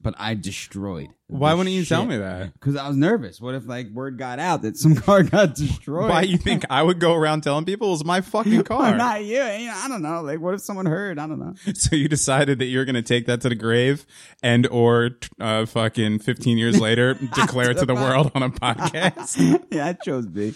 but 0.01 0.15
I 0.17 0.33
destroyed. 0.33 1.09
Why 1.27 1.53
wouldn't 1.53 1.75
you 1.75 1.85
tell 1.85 2.05
me 2.05 2.17
that? 2.17 2.53
Because 2.53 2.75
I 2.75 2.87
was 2.87 2.97
nervous. 2.97 3.39
What 3.39 3.53
if 3.53 3.67
like 3.67 3.89
word 3.89 4.17
got 4.17 4.39
out 4.39 4.61
that 4.63 4.77
some 4.77 4.95
car 5.05 5.23
got 5.23 5.55
destroyed? 5.55 6.09
Why 6.09 6.21
you 6.21 6.37
think 6.37 6.63
I 6.69 6.81
would 6.81 6.99
go 6.99 7.13
around 7.13 7.41
telling 7.41 7.65
people 7.65 7.89
it 7.89 7.91
was 7.91 8.05
my 8.05 8.21
fucking 8.21 8.53
Well, 8.55 8.63
car? 8.63 8.95
not 8.95 9.23
you. 9.23 9.41
I 9.41 9.87
don't 9.87 10.01
know. 10.01 10.21
Like, 10.21 10.39
what 10.39 10.53
if 10.53 10.61
someone 10.61 10.85
heard? 10.85 11.19
I 11.19 11.27
don't 11.27 11.39
know. 11.39 11.53
So 11.75 11.95
you 11.95 12.07
decided 12.07 12.59
that 12.59 12.65
you're 12.65 12.85
going 12.85 12.95
to 12.95 13.01
take 13.01 13.25
that 13.27 13.41
to 13.41 13.49
the 13.49 13.55
grave 13.55 14.05
and 14.41 14.65
or 14.67 15.11
uh, 15.39 15.65
fucking 15.65 16.19
15 16.19 16.57
years 16.57 16.79
later 16.79 17.13
declare 17.35 17.71
it 17.71 17.77
to 17.79 17.85
the 17.85 17.95
world 17.95 18.31
on 18.35 18.43
a 18.43 18.49
podcast. 18.49 19.65
yeah, 19.71 19.87
I 19.87 19.93
chose 19.93 20.25
B. 20.27 20.53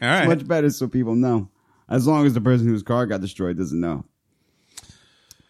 All 0.00 0.08
right. 0.08 0.28
Much 0.28 0.46
better 0.46 0.70
so 0.70 0.86
people 0.88 1.14
know. 1.16 1.48
As 1.88 2.06
long 2.06 2.26
as 2.26 2.34
the 2.34 2.40
person 2.40 2.68
whose 2.68 2.82
car 2.82 3.06
got 3.06 3.20
destroyed 3.20 3.56
doesn't 3.56 3.80
know. 3.80 4.04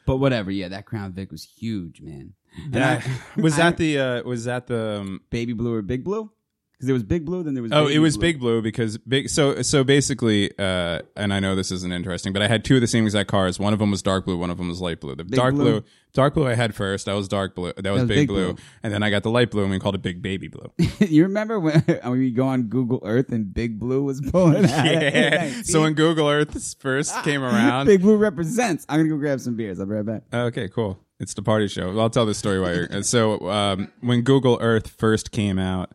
But 0.07 0.17
whatever. 0.19 0.51
Yeah, 0.51 0.69
that 0.69 0.87
Crown 0.87 1.13
Vic 1.13 1.31
was 1.31 1.45
huge, 1.45 2.01
man. 2.01 2.33
And 2.73 2.85
I- 2.85 3.03
was 3.41 3.57
that 3.57 3.77
the 3.77 3.99
uh, 3.99 4.23
was 4.23 4.45
that 4.45 4.67
the 4.67 5.01
um, 5.01 5.21
baby 5.31 5.53
blue 5.53 5.75
or 5.75 5.83
big 5.83 6.05
blue? 6.05 6.31
Because 6.73 6.87
there 6.87 6.95
was 6.95 7.03
big 7.03 7.25
blue, 7.25 7.43
then 7.43 7.55
there 7.55 7.63
was 7.65 7.73
Oh, 7.73 7.89
it 7.89 7.99
was 7.99 8.17
blue. 8.17 8.21
Big 8.29 8.39
Blue 8.39 8.63
because 8.63 8.99
big. 8.99 9.29
So 9.31 9.63
so 9.63 9.83
basically, 9.83 10.57
uh, 10.61 11.01
and 11.17 11.35
I 11.35 11.41
know 11.41 11.57
this 11.57 11.73
isn't 11.73 11.93
interesting, 11.93 12.33
but 12.33 12.41
I 12.41 12.47
had 12.47 12.65
two 12.65 12.77
of 12.77 12.81
the 12.81 12.87
same 12.87 13.05
exact 13.05 13.29
cars. 13.29 13.59
One 13.59 13.73
of 13.73 13.81
them 13.81 13.91
was 13.91 14.01
dark 14.01 14.25
blue. 14.25 14.39
One 14.39 14.49
of 14.49 14.59
them 14.59 14.69
was 14.69 14.81
light 14.81 15.01
blue. 15.01 15.17
The 15.17 15.25
dark 15.25 15.57
blue? 15.57 15.81
blue. 15.81 15.85
dark 16.13 16.35
blue, 16.35 16.47
I 16.47 16.55
had 16.55 16.77
first. 16.77 17.07
That 17.07 17.15
was 17.15 17.27
dark 17.27 17.57
blue. 17.57 17.73
That 17.77 17.91
was, 17.91 18.03
was 18.03 18.09
big, 18.09 18.17
big 18.19 18.29
blue. 18.29 18.53
blue. 18.53 18.63
and 18.85 18.95
then 18.95 19.03
I 19.03 19.11
got 19.11 19.25
the 19.25 19.31
light 19.31 19.51
blue, 19.51 19.63
and 19.63 19.73
we 19.73 19.81
called 19.81 19.97
it 19.97 20.03
Big 20.03 20.23
Baby 20.23 20.47
Blue. 20.47 20.71
you 21.01 21.25
remember 21.25 21.59
when, 21.59 21.81
when 22.05 22.13
we 22.13 22.31
go 22.31 22.47
on 22.47 22.69
Google 22.69 23.01
Earth 23.05 23.33
and 23.33 23.53
Big 23.53 23.81
Blue 23.81 24.05
was 24.05 24.21
pulling 24.21 24.65
out? 24.67 24.85
yeah. 24.85 25.51
So 25.65 25.81
when 25.81 25.95
Google 25.95 26.29
Earth 26.29 26.77
first 26.79 27.25
came 27.25 27.43
around, 27.43 27.87
Big 27.87 28.03
Blue 28.03 28.17
represents. 28.17 28.87
I'm 28.89 29.01
gonna 29.01 29.09
go 29.09 29.17
grab 29.17 29.41
some 29.41 29.57
beers. 29.57 29.81
I'll 29.81 29.87
be 29.87 29.95
right 29.95 30.07
back. 30.07 30.23
Okay, 30.33 30.69
cool. 30.69 31.01
It's 31.21 31.35
the 31.35 31.43
party 31.43 31.67
show. 31.67 31.99
I'll 31.99 32.11
tell 32.11 32.27
this 32.27 32.39
story 32.39 32.61
while 32.61 32.75
you're. 32.75 33.03
So, 33.03 33.51
um, 33.51 33.91
when 34.01 34.23
Google 34.23 34.59
Earth 34.61 34.89
first 34.89 35.33
came 35.33 35.59
out, 35.59 35.91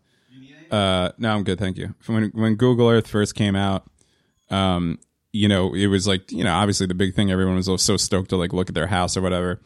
uh, 0.69 1.11
no, 1.17 1.33
I'm 1.33 1.43
good, 1.43 1.59
thank 1.59 1.77
you. 1.77 1.95
When 2.07 2.31
when 2.33 2.55
Google 2.55 2.89
Earth 2.89 3.07
first 3.07 3.35
came 3.35 3.55
out, 3.55 3.89
um, 4.49 4.99
you 5.31 5.47
know, 5.47 5.73
it 5.73 5.87
was 5.87 6.07
like 6.07 6.31
you 6.31 6.43
know, 6.43 6.53
obviously 6.53 6.87
the 6.87 6.93
big 6.93 7.15
thing. 7.15 7.31
Everyone 7.31 7.55
was 7.55 7.81
so 7.81 7.95
stoked 7.95 8.29
to 8.31 8.37
like 8.37 8.53
look 8.53 8.69
at 8.69 8.75
their 8.75 8.87
house 8.87 9.15
or 9.15 9.21
whatever. 9.21 9.61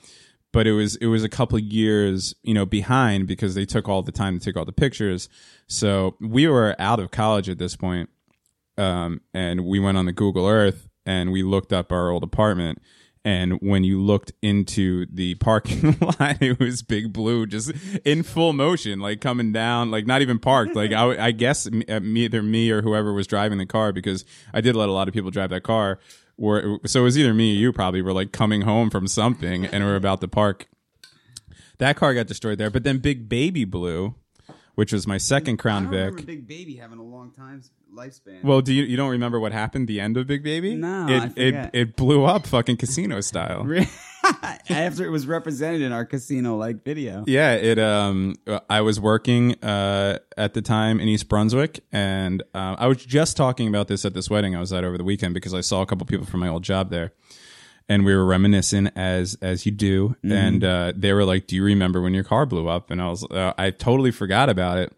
But 0.53 0.67
it 0.67 0.73
was 0.73 0.95
it 0.97 1.07
was 1.07 1.23
a 1.23 1.29
couple 1.29 1.57
years, 1.59 2.35
you 2.43 2.53
know, 2.53 2.65
behind 2.65 3.27
because 3.27 3.55
they 3.55 3.65
took 3.65 3.89
all 3.89 4.01
the 4.01 4.11
time 4.11 4.37
to 4.37 4.43
take 4.43 4.57
all 4.57 4.65
the 4.65 4.71
pictures. 4.71 5.27
So 5.67 6.15
we 6.21 6.47
were 6.47 6.75
out 6.79 6.99
of 6.99 7.11
college 7.11 7.49
at 7.49 7.57
this 7.57 7.75
point, 7.75 8.09
um, 8.77 9.21
and 9.33 9.65
we 9.65 9.79
went 9.79 9.97
on 9.97 10.05
the 10.05 10.13
Google 10.13 10.47
Earth 10.47 10.87
and 11.05 11.31
we 11.31 11.41
looked 11.41 11.73
up 11.73 11.91
our 11.91 12.09
old 12.09 12.23
apartment. 12.23 12.81
And 13.27 13.59
when 13.59 13.83
you 13.83 14.01
looked 14.01 14.31
into 14.41 15.05
the 15.07 15.35
parking 15.35 15.97
lot, 16.01 16.41
it 16.41 16.61
was 16.61 16.81
Big 16.81 17.11
Blue 17.11 17.45
just 17.45 17.73
in 18.05 18.23
full 18.23 18.53
motion, 18.53 19.01
like 19.01 19.19
coming 19.19 19.51
down, 19.51 19.91
like 19.91 20.07
not 20.07 20.21
even 20.21 20.39
parked. 20.39 20.77
Like 20.77 20.93
I, 20.93 21.25
I 21.25 21.31
guess 21.31 21.69
me, 21.69 21.83
uh, 21.87 21.99
either 21.99 22.41
me 22.41 22.71
or 22.71 22.81
whoever 22.81 23.11
was 23.11 23.27
driving 23.27 23.57
the 23.57 23.65
car, 23.65 23.91
because 23.91 24.23
I 24.53 24.61
did 24.61 24.77
let 24.77 24.87
a 24.87 24.93
lot 24.93 25.09
of 25.09 25.13
people 25.13 25.29
drive 25.29 25.49
that 25.49 25.63
car. 25.63 25.99
Were 26.37 26.79
so 26.85 27.01
it 27.01 27.03
was 27.03 27.17
either 27.17 27.33
me 27.33 27.51
or 27.51 27.55
you 27.55 27.73
probably 27.73 28.01
were 28.01 28.13
like 28.13 28.31
coming 28.31 28.61
home 28.61 28.89
from 28.89 29.07
something 29.07 29.65
and 29.65 29.83
were 29.83 29.97
about 29.97 30.21
to 30.21 30.29
park. 30.29 30.69
That 31.79 31.97
car 31.97 32.13
got 32.13 32.27
destroyed 32.27 32.59
there, 32.59 32.69
but 32.69 32.85
then 32.85 32.99
Big 32.99 33.27
Baby 33.27 33.65
Blue, 33.65 34.15
which 34.75 34.93
was 34.93 35.05
my 35.05 35.17
second 35.17 35.57
Crown 35.57 35.89
Vic. 35.89 36.25
Big 36.25 36.47
Baby 36.47 36.77
having 36.77 36.97
a 36.97 37.03
long 37.03 37.31
time 37.31 37.61
lifespan. 37.97 38.43
Well, 38.43 38.61
do 38.61 38.73
you 38.73 38.83
you 38.83 38.95
don't 38.95 39.09
remember 39.09 39.39
what 39.39 39.51
happened? 39.51 39.87
The 39.87 39.99
end 39.99 40.15
of 40.17 40.27
Big 40.27 40.43
Baby? 40.43 40.75
No, 40.75 41.07
it 41.07 41.21
I 41.21 41.25
it 41.25 41.31
forget. 41.31 41.69
it 41.73 41.95
blew 41.95 42.23
up, 42.23 42.47
fucking 42.47 42.77
casino 42.77 43.19
style. 43.21 43.67
After 44.69 45.05
it 45.05 45.09
was 45.09 45.25
represented 45.25 45.81
in 45.81 45.91
our 45.91 46.03
casino 46.05 46.57
like 46.57 46.83
video. 46.83 47.23
Yeah, 47.27 47.53
it. 47.53 47.79
Um, 47.79 48.35
I 48.69 48.81
was 48.81 48.99
working 48.99 49.55
uh 49.63 50.19
at 50.37 50.53
the 50.53 50.61
time 50.61 50.99
in 50.99 51.07
East 51.07 51.29
Brunswick, 51.29 51.81
and 51.91 52.43
uh, 52.53 52.75
I 52.77 52.87
was 52.87 53.03
just 53.05 53.37
talking 53.37 53.67
about 53.67 53.87
this 53.87 54.03
at 54.05 54.13
this 54.13 54.29
wedding 54.29 54.55
I 54.55 54.59
was 54.59 54.73
at 54.73 54.83
over 54.83 54.97
the 54.97 55.03
weekend 55.03 55.33
because 55.33 55.53
I 55.53 55.61
saw 55.61 55.81
a 55.81 55.85
couple 55.85 56.05
people 56.05 56.25
from 56.25 56.41
my 56.41 56.47
old 56.49 56.63
job 56.63 56.89
there, 56.89 57.13
and 57.87 58.03
we 58.03 58.13
were 58.13 58.25
reminiscing 58.25 58.87
as 58.95 59.37
as 59.41 59.65
you 59.65 59.71
do, 59.71 60.15
and 60.23 60.63
uh, 60.63 60.91
they 60.95 61.13
were 61.13 61.23
like, 61.23 61.47
"Do 61.47 61.55
you 61.55 61.63
remember 61.63 62.01
when 62.01 62.13
your 62.13 62.25
car 62.25 62.45
blew 62.45 62.67
up?" 62.67 62.91
And 62.91 63.01
I 63.01 63.07
was, 63.07 63.23
uh, 63.31 63.53
I 63.57 63.69
totally 63.71 64.11
forgot 64.11 64.49
about 64.49 64.77
it. 64.79 64.93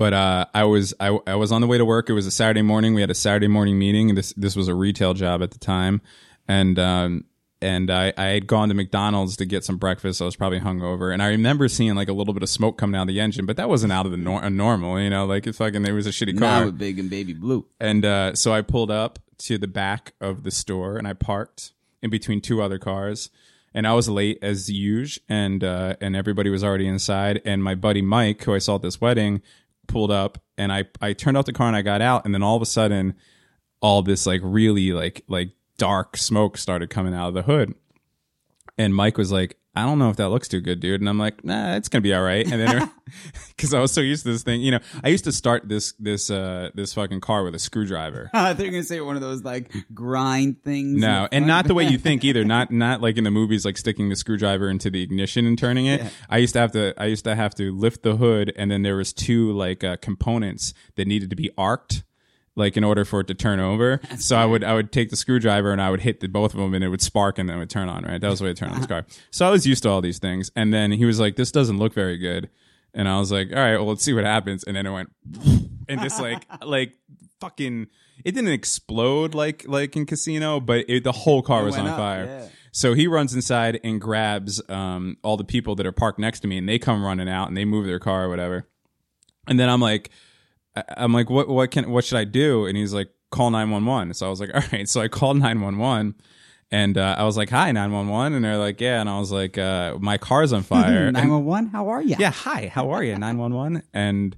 But 0.00 0.14
uh, 0.14 0.46
I 0.54 0.64
was 0.64 0.94
I, 0.98 1.18
I 1.26 1.34
was 1.34 1.52
on 1.52 1.60
the 1.60 1.66
way 1.66 1.76
to 1.76 1.84
work. 1.84 2.08
It 2.08 2.14
was 2.14 2.26
a 2.26 2.30
Saturday 2.30 2.62
morning. 2.62 2.94
We 2.94 3.02
had 3.02 3.10
a 3.10 3.14
Saturday 3.14 3.48
morning 3.48 3.78
meeting. 3.78 4.14
This 4.14 4.32
this 4.32 4.56
was 4.56 4.66
a 4.66 4.74
retail 4.74 5.12
job 5.12 5.42
at 5.42 5.50
the 5.50 5.58
time, 5.58 6.00
and 6.48 6.78
um, 6.78 7.24
and 7.60 7.90
I, 7.90 8.14
I 8.16 8.28
had 8.28 8.46
gone 8.46 8.70
to 8.70 8.74
McDonald's 8.74 9.36
to 9.36 9.44
get 9.44 9.62
some 9.62 9.76
breakfast. 9.76 10.22
I 10.22 10.24
was 10.24 10.36
probably 10.36 10.58
hungover, 10.58 11.12
and 11.12 11.22
I 11.22 11.28
remember 11.28 11.68
seeing 11.68 11.96
like 11.96 12.08
a 12.08 12.14
little 12.14 12.32
bit 12.32 12.42
of 12.42 12.48
smoke 12.48 12.78
coming 12.78 12.98
out 12.98 13.02
of 13.02 13.08
the 13.08 13.20
engine, 13.20 13.44
but 13.44 13.58
that 13.58 13.68
wasn't 13.68 13.92
out 13.92 14.06
of 14.06 14.12
the 14.12 14.16
nor- 14.16 14.48
normal. 14.48 14.98
You 14.98 15.10
know, 15.10 15.26
like 15.26 15.46
it's 15.46 15.58
fucking 15.58 15.82
there 15.82 15.94
was 15.94 16.06
a 16.06 16.10
shitty 16.12 16.32
Now 16.32 16.60
car. 16.60 16.64
with 16.64 16.78
Big 16.78 16.98
and 16.98 17.10
Baby 17.10 17.34
Blue. 17.34 17.66
And 17.78 18.02
uh, 18.02 18.34
so 18.34 18.54
I 18.54 18.62
pulled 18.62 18.90
up 18.90 19.18
to 19.40 19.58
the 19.58 19.68
back 19.68 20.14
of 20.18 20.44
the 20.44 20.50
store 20.50 20.96
and 20.96 21.06
I 21.06 21.12
parked 21.12 21.72
in 22.02 22.08
between 22.08 22.40
two 22.40 22.62
other 22.62 22.78
cars. 22.78 23.28
And 23.74 23.86
I 23.86 23.92
was 23.92 24.08
late 24.08 24.38
as 24.40 24.70
usual, 24.70 25.22
and 25.28 25.62
uh, 25.62 25.96
and 26.00 26.16
everybody 26.16 26.48
was 26.48 26.64
already 26.64 26.88
inside. 26.88 27.42
And 27.44 27.62
my 27.62 27.74
buddy 27.74 28.00
Mike, 28.00 28.42
who 28.44 28.54
I 28.54 28.58
saw 28.58 28.76
at 28.76 28.82
this 28.82 28.98
wedding, 28.98 29.42
pulled 29.90 30.10
up, 30.10 30.38
and 30.56 30.72
I 30.72 30.84
I 31.00 31.12
turned 31.12 31.36
off 31.36 31.44
the 31.44 31.52
car 31.52 31.66
and 31.66 31.76
I 31.76 31.82
got 31.82 32.00
out, 32.00 32.24
and 32.24 32.32
then 32.32 32.42
all 32.42 32.56
of 32.56 32.62
a 32.62 32.66
sudden, 32.66 33.14
all 33.80 34.02
this 34.02 34.26
like 34.26 34.40
really 34.42 34.92
like 34.92 35.24
like 35.28 35.50
dark 35.76 36.16
smoke 36.16 36.56
started 36.56 36.90
coming 36.90 37.14
out 37.14 37.28
of 37.28 37.34
the 37.34 37.42
hood. 37.42 37.74
And 38.78 38.94
Mike 38.94 39.18
was 39.18 39.30
like, 39.30 39.58
I 39.74 39.84
don't 39.84 40.00
know 40.00 40.10
if 40.10 40.16
that 40.16 40.30
looks 40.30 40.48
too 40.48 40.60
good, 40.60 40.80
dude. 40.80 41.00
And 41.00 41.08
I'm 41.08 41.18
like, 41.18 41.44
nah, 41.44 41.76
it's 41.76 41.88
gonna 41.88 42.02
be 42.02 42.12
all 42.12 42.22
right. 42.22 42.44
And 42.44 42.60
then, 42.60 42.90
because 43.48 43.72
I 43.72 43.80
was 43.80 43.92
so 43.92 44.00
used 44.00 44.24
to 44.24 44.32
this 44.32 44.42
thing, 44.42 44.60
you 44.60 44.72
know, 44.72 44.80
I 45.04 45.08
used 45.08 45.24
to 45.24 45.32
start 45.32 45.68
this 45.68 45.92
this 45.98 46.30
uh 46.30 46.70
this 46.74 46.94
fucking 46.94 47.20
car 47.20 47.44
with 47.44 47.54
a 47.54 47.58
screwdriver. 47.58 48.30
I 48.34 48.52
thought 48.52 48.60
you 48.60 48.66
were 48.66 48.72
gonna 48.72 48.84
say 48.84 49.00
one 49.00 49.16
of 49.16 49.22
those 49.22 49.42
like 49.42 49.72
grind 49.94 50.62
things. 50.62 51.00
No, 51.00 51.28
and 51.30 51.46
not 51.46 51.66
the 51.66 51.74
way 51.74 51.84
you 51.84 51.98
think 51.98 52.24
either. 52.24 52.44
Not 52.44 52.70
not 52.70 53.00
like 53.00 53.16
in 53.16 53.24
the 53.24 53.30
movies, 53.30 53.64
like 53.64 53.78
sticking 53.78 54.08
the 54.08 54.16
screwdriver 54.16 54.68
into 54.68 54.90
the 54.90 55.02
ignition 55.02 55.46
and 55.46 55.58
turning 55.58 55.86
it. 55.86 56.02
I 56.28 56.38
used 56.38 56.54
to 56.54 56.60
have 56.60 56.72
to. 56.72 56.94
I 56.96 57.06
used 57.06 57.24
to 57.24 57.34
have 57.34 57.54
to 57.56 57.72
lift 57.72 58.02
the 58.02 58.16
hood, 58.16 58.52
and 58.56 58.70
then 58.70 58.82
there 58.82 58.96
was 58.96 59.12
two 59.12 59.52
like 59.52 59.84
uh, 59.84 59.96
components 59.96 60.74
that 60.96 61.06
needed 61.06 61.30
to 61.30 61.36
be 61.36 61.50
arced, 61.56 62.02
like 62.60 62.76
in 62.76 62.84
order 62.84 63.04
for 63.04 63.20
it 63.20 63.26
to 63.26 63.34
turn 63.34 63.58
over. 63.58 64.00
so 64.18 64.36
I 64.36 64.44
would 64.46 64.62
I 64.62 64.74
would 64.74 64.92
take 64.92 65.10
the 65.10 65.16
screwdriver 65.16 65.72
and 65.72 65.82
I 65.82 65.90
would 65.90 66.00
hit 66.02 66.20
the 66.20 66.28
both 66.28 66.54
of 66.54 66.60
them, 66.60 66.74
and 66.74 66.84
it 66.84 66.88
would 66.88 67.02
spark, 67.02 67.38
and 67.38 67.48
then 67.48 67.56
it 67.56 67.58
would 67.60 67.70
turn 67.70 67.88
on. 67.88 68.04
Right, 68.04 68.20
that 68.20 68.28
was 68.30 68.38
the 68.38 68.44
way 68.44 68.52
to 68.52 68.54
turn 68.54 68.70
on 68.70 68.76
this 68.78 68.86
car. 68.86 69.04
So 69.32 69.46
I 69.46 69.50
was 69.50 69.66
used 69.66 69.82
to 69.82 69.88
all 69.88 70.00
these 70.00 70.18
things, 70.20 70.52
and 70.54 70.72
then 70.72 70.92
he 70.92 71.04
was 71.04 71.18
like, 71.18 71.34
"This 71.34 71.50
doesn't 71.50 71.78
look 71.78 71.92
very 71.94 72.16
good," 72.18 72.48
and 72.94 73.08
I 73.08 73.18
was 73.18 73.32
like, 73.32 73.48
"All 73.50 73.58
right, 73.58 73.76
well, 73.76 73.86
let's 73.88 74.04
see 74.04 74.12
what 74.12 74.24
happens." 74.24 74.62
And 74.62 74.76
then 74.76 74.86
it 74.86 74.92
went, 74.92 75.10
and 75.88 76.00
just 76.00 76.20
like 76.20 76.46
like 76.64 76.92
fucking 77.40 77.88
it 78.24 78.32
didn't 78.32 78.52
explode 78.52 79.34
like 79.34 79.64
like 79.66 79.96
in 79.96 80.06
Casino, 80.06 80.60
but 80.60 80.84
it, 80.88 81.04
the 81.04 81.12
whole 81.12 81.42
car 81.42 81.62
It 81.62 81.66
was 81.66 81.76
on 81.76 81.86
up, 81.86 81.96
fire. 81.96 82.24
yeah. 82.26 82.48
So 82.72 82.94
he 82.94 83.08
runs 83.08 83.34
inside 83.34 83.80
and 83.82 84.00
grabs 84.00 84.62
um, 84.68 85.16
all 85.24 85.36
the 85.36 85.42
people 85.44 85.74
that 85.76 85.86
are 85.86 85.92
parked 85.92 86.20
next 86.20 86.40
to 86.40 86.46
me, 86.48 86.56
and 86.58 86.68
they 86.68 86.78
come 86.78 87.02
running 87.02 87.28
out 87.28 87.48
and 87.48 87.56
they 87.56 87.64
move 87.64 87.86
their 87.86 87.98
car 87.98 88.26
or 88.26 88.28
whatever. 88.28 88.68
And 89.48 89.58
then 89.58 89.68
I'm 89.68 89.80
like, 89.80 90.10
I'm 90.96 91.12
like, 91.12 91.30
what 91.30 91.48
what 91.48 91.70
can 91.70 91.90
what 91.90 92.04
should 92.04 92.18
I 92.18 92.24
do? 92.24 92.66
And 92.66 92.76
he's 92.76 92.92
like, 92.92 93.10
call 93.30 93.50
nine 93.50 93.70
one 93.70 93.84
one. 93.86 94.14
So 94.14 94.26
I 94.26 94.30
was 94.30 94.40
like, 94.40 94.50
all 94.54 94.62
right. 94.72 94.88
So 94.88 95.00
I 95.00 95.08
called 95.08 95.38
nine 95.38 95.60
one 95.60 95.78
one. 95.78 96.14
And 96.72 96.96
uh, 96.96 97.16
I 97.18 97.24
was 97.24 97.36
like, 97.36 97.50
"Hi, 97.50 97.72
nine 97.72 97.90
one 97.90 98.06
one," 98.06 98.32
and 98.32 98.44
they're 98.44 98.56
like, 98.56 98.80
"Yeah," 98.80 99.00
and 99.00 99.10
I 99.10 99.18
was 99.18 99.32
like, 99.32 99.58
uh, 99.58 99.96
"My 99.98 100.18
car's 100.18 100.52
on 100.52 100.62
fire." 100.74 101.10
Nine 101.10 101.28
one 101.28 101.44
one. 101.44 101.66
How 101.66 101.88
are 101.88 102.00
you? 102.00 102.14
yeah, 102.16 102.30
hi, 102.30 102.70
how 102.72 102.90
are 102.90 103.02
you? 103.02 103.18
911. 103.18 103.82
And 103.92 104.36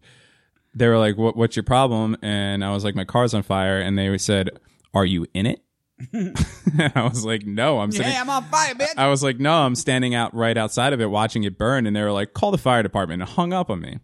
they 0.74 0.88
were 0.88 0.98
like, 0.98 1.16
what, 1.16 1.36
what's 1.36 1.56
your 1.56 1.62
problem? 1.62 2.16
And 2.22 2.64
I 2.64 2.72
was 2.72 2.84
like, 2.84 2.94
my 2.94 3.04
car's 3.04 3.34
on 3.34 3.42
fire. 3.42 3.80
And 3.80 3.98
they 3.98 4.16
said, 4.18 4.50
are 4.94 5.04
you 5.04 5.26
in 5.34 5.46
it? 5.46 5.62
I 6.94 7.02
was 7.02 7.24
like, 7.24 7.44
no, 7.44 7.80
I'm 7.80 7.92
sitting. 7.92 8.10
Hey, 8.10 8.18
I'm 8.18 8.30
on 8.30 8.44
fire, 8.44 8.74
bitch. 8.74 8.94
I 8.96 9.08
was 9.08 9.22
like, 9.22 9.38
no, 9.38 9.52
I'm 9.52 9.74
standing 9.74 10.14
out 10.14 10.34
right 10.34 10.56
outside 10.56 10.92
of 10.92 11.00
it 11.00 11.06
watching 11.10 11.44
it 11.44 11.58
burn. 11.58 11.86
And 11.86 11.94
they 11.94 12.02
were 12.02 12.12
like, 12.12 12.32
call 12.32 12.50
the 12.50 12.58
fire 12.58 12.82
department 12.82 13.22
and 13.22 13.30
hung 13.30 13.52
up 13.52 13.70
on 13.70 13.80
me. 13.80 13.98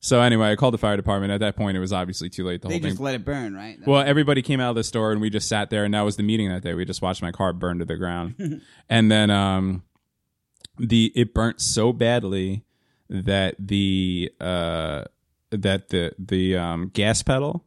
So 0.00 0.20
anyway, 0.20 0.52
I 0.52 0.56
called 0.56 0.74
the 0.74 0.78
fire 0.78 0.96
department. 0.96 1.32
At 1.32 1.40
that 1.40 1.56
point, 1.56 1.76
it 1.76 1.80
was 1.80 1.92
obviously 1.92 2.30
too 2.30 2.44
late. 2.44 2.62
The 2.62 2.68
they 2.68 2.74
whole 2.74 2.82
thing. 2.82 2.90
just 2.90 3.00
let 3.00 3.14
it 3.16 3.24
burn, 3.24 3.54
right? 3.54 3.78
Well, 3.84 4.00
everybody 4.00 4.42
came 4.42 4.60
out 4.60 4.70
of 4.70 4.76
the 4.76 4.84
store 4.84 5.10
and 5.10 5.20
we 5.20 5.28
just 5.28 5.48
sat 5.48 5.70
there, 5.70 5.84
and 5.84 5.92
that 5.94 6.02
was 6.02 6.16
the 6.16 6.22
meeting 6.22 6.48
that 6.50 6.62
day. 6.62 6.74
We 6.74 6.84
just 6.84 7.02
watched 7.02 7.20
my 7.20 7.32
car 7.32 7.52
burn 7.52 7.80
to 7.80 7.84
the 7.84 7.96
ground, 7.96 8.62
and 8.88 9.10
then 9.10 9.30
um, 9.30 9.82
the 10.78 11.12
it 11.16 11.34
burnt 11.34 11.60
so 11.60 11.92
badly 11.92 12.64
that 13.10 13.56
the 13.58 14.30
uh 14.40 15.04
that 15.50 15.88
the 15.88 16.12
the 16.18 16.56
um 16.56 16.90
gas 16.92 17.22
pedal 17.22 17.64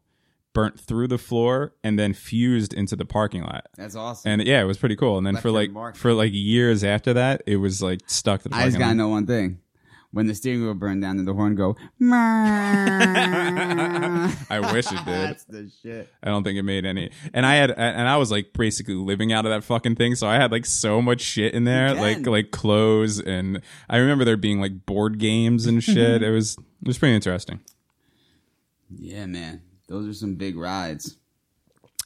burnt 0.52 0.78
through 0.78 1.08
the 1.08 1.18
floor 1.18 1.74
and 1.82 1.98
then 1.98 2.12
fused 2.12 2.74
into 2.74 2.94
the 2.94 3.04
parking 3.04 3.42
lot. 3.42 3.66
That's 3.76 3.96
awesome. 3.96 4.30
And 4.30 4.46
yeah, 4.46 4.60
it 4.60 4.64
was 4.64 4.78
pretty 4.78 4.96
cool. 4.96 5.18
And 5.18 5.26
then 5.26 5.36
for 5.36 5.50
like 5.50 5.70
mark. 5.70 5.96
for 5.96 6.12
like 6.12 6.32
years 6.32 6.84
after 6.84 7.14
that, 7.14 7.42
it 7.46 7.56
was 7.56 7.82
like 7.82 8.00
stuck 8.06 8.42
to 8.42 8.48
the 8.48 8.54
I 8.54 8.58
parking 8.58 8.70
just 8.72 8.78
gotta 8.78 8.94
know 8.94 9.08
one 9.08 9.26
thing. 9.26 9.60
When 10.12 10.26
the 10.26 10.34
steering 10.34 10.62
wheel 10.62 10.74
burned 10.74 11.00
down 11.00 11.18
and 11.18 11.26
the 11.26 11.32
horn 11.32 11.54
go, 11.54 11.74
I 14.50 14.60
wish 14.72 14.86
it 14.92 14.96
did. 14.96 15.06
That's 15.06 15.44
the 15.44 15.70
shit. 15.82 16.08
I 16.22 16.28
don't 16.28 16.44
think 16.44 16.58
it 16.58 16.62
made 16.64 16.84
any. 16.84 17.10
And 17.32 17.46
I 17.46 17.54
had, 17.54 17.70
and 17.70 18.06
I 18.06 18.18
was 18.18 18.30
like 18.30 18.52
basically 18.52 18.92
living 18.94 19.32
out 19.32 19.46
of 19.46 19.50
that 19.52 19.64
fucking 19.64 19.96
thing. 19.96 20.14
So 20.14 20.26
I 20.26 20.34
had 20.36 20.52
like 20.52 20.66
so 20.66 21.00
much 21.00 21.22
shit 21.22 21.54
in 21.54 21.64
there, 21.64 21.94
like 21.94 22.26
like 22.26 22.50
clothes, 22.50 23.20
and 23.20 23.62
I 23.88 23.96
remember 23.96 24.24
there 24.26 24.36
being 24.36 24.60
like 24.60 24.84
board 24.84 25.18
games 25.18 25.64
and 25.66 25.82
shit. 25.82 26.22
it 26.24 26.30
was 26.30 26.58
it 26.58 26.86
was 26.88 26.98
pretty 26.98 27.14
interesting. 27.14 27.60
Yeah, 28.94 29.24
man. 29.26 29.62
Those 29.88 30.06
are 30.08 30.14
some 30.14 30.34
big 30.34 30.56
rides. 30.56 31.16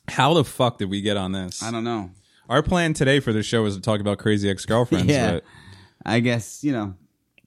How 0.08 0.34
the 0.34 0.44
fuck 0.44 0.78
did 0.78 0.90
we 0.90 1.00
get 1.00 1.16
on 1.16 1.32
this? 1.32 1.60
I 1.62 1.72
don't 1.72 1.82
know. 1.84 2.10
Our 2.48 2.62
plan 2.62 2.92
today 2.94 3.18
for 3.18 3.32
the 3.32 3.42
show 3.42 3.64
was 3.64 3.74
to 3.74 3.82
talk 3.82 4.00
about 4.00 4.18
crazy 4.18 4.48
ex 4.48 4.64
girlfriends, 4.64 5.06
Yeah. 5.10 5.32
but 5.32 5.44
I 6.04 6.20
guess, 6.20 6.62
you 6.62 6.70
know, 6.70 6.94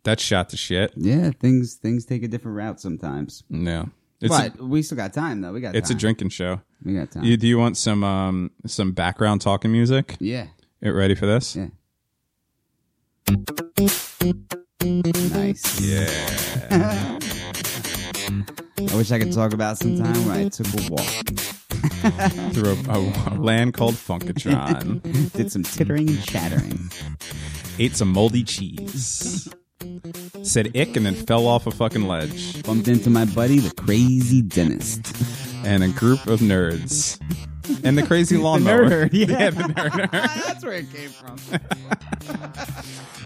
that's 0.10 0.24
shot 0.24 0.50
to 0.50 0.58
shit. 0.58 0.94
yeah, 0.96 1.32
things 1.40 1.76
things 1.76 2.06
take 2.06 2.24
a 2.24 2.28
different 2.28 2.58
route 2.58 2.80
sometimes. 2.82 3.44
No, 3.50 3.90
it's 4.22 4.36
but 4.36 4.60
a, 4.60 4.64
we 4.64 4.82
still 4.82 4.98
got 4.98 5.14
time 5.14 5.42
though. 5.42 5.54
We 5.54 5.62
got 5.62 5.76
it's 5.76 5.90
a 5.90 5.94
time. 5.94 6.00
drinking 6.00 6.30
show. 6.30 6.62
We 6.84 6.96
got 6.96 7.12
time. 7.12 7.24
You, 7.24 7.38
do 7.38 7.48
you 7.48 7.58
want 7.58 7.78
some 7.78 8.04
um 8.04 8.52
some 8.66 8.92
background 8.94 9.42
talking 9.42 9.72
music? 9.72 10.16
yeah. 10.20 10.48
Get 10.82 10.90
ready 10.92 11.14
for 11.14 11.26
this? 11.26 11.58
Yeah. 11.58 11.68
Nice. 14.82 15.82
Yeah. 15.82 16.08
I 18.92 18.96
wish 18.96 19.12
I 19.12 19.20
could 19.20 19.34
talk 19.34 19.54
about 19.54 19.78
some 19.78 19.98
time 19.98 20.26
where 20.26 20.36
I 20.46 20.50
took 20.50 20.68
a 20.68 20.92
walk, 20.92 21.02
Through 22.54 22.72
a, 22.72 22.78
a, 22.98 23.36
a 23.36 23.36
land 23.38 23.74
called 23.74 23.96
Funkotron. 23.96 25.02
did 25.34 25.52
some 25.52 25.64
tittering 25.64 26.08
and 26.10 26.24
chattering. 26.24 26.90
ate 27.78 27.96
some 27.98 28.10
moldy 28.14 28.44
cheese. 28.44 29.50
Said 30.44 30.76
ick 30.76 30.96
and 30.98 31.06
then 31.06 31.14
fell 31.16 31.48
off 31.48 31.68
a 31.68 31.72
fucking 31.72 32.08
ledge. 32.08 32.64
Bumped 32.64 32.88
into 32.88 33.10
my 33.10 33.26
buddy, 33.26 33.60
the 33.60 33.74
crazy 33.76 34.42
dentist. 34.42 35.16
And 35.66 35.84
a 35.84 35.90
group 35.90 36.26
of 36.28 36.40
nerds. 36.40 37.20
And 37.84 37.98
the 37.98 38.04
crazy 38.04 38.38
lawnmower. 38.46 38.86
nerd, 38.90 39.10
yeah. 39.14 39.50
the 39.52 39.64
nerd. 39.64 40.12
That's 40.46 40.64
where 40.64 40.74
it 40.74 40.88
came 40.92 41.10
from. 41.10 41.38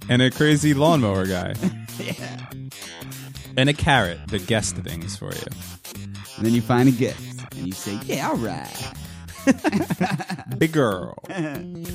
and 0.10 0.22
a 0.22 0.32
crazy 0.32 0.74
lawnmower 0.74 1.26
guy. 1.26 1.54
yeah. 2.00 2.46
And 3.56 3.70
a 3.70 3.74
carrot 3.74 4.20
that 4.28 4.48
guessed 4.48 4.76
things 4.78 5.16
for 5.16 5.32
you. 5.32 5.46
And 6.38 6.46
then 6.46 6.54
you 6.54 6.62
find 6.62 6.90
a 6.90 6.92
gift, 6.92 7.54
and 7.56 7.68
you 7.68 7.72
say, 7.74 8.00
"Yeah, 8.06 8.30
all 8.30 8.36
right." 8.38 8.68
Big 10.58 10.72
girl. 10.72 11.16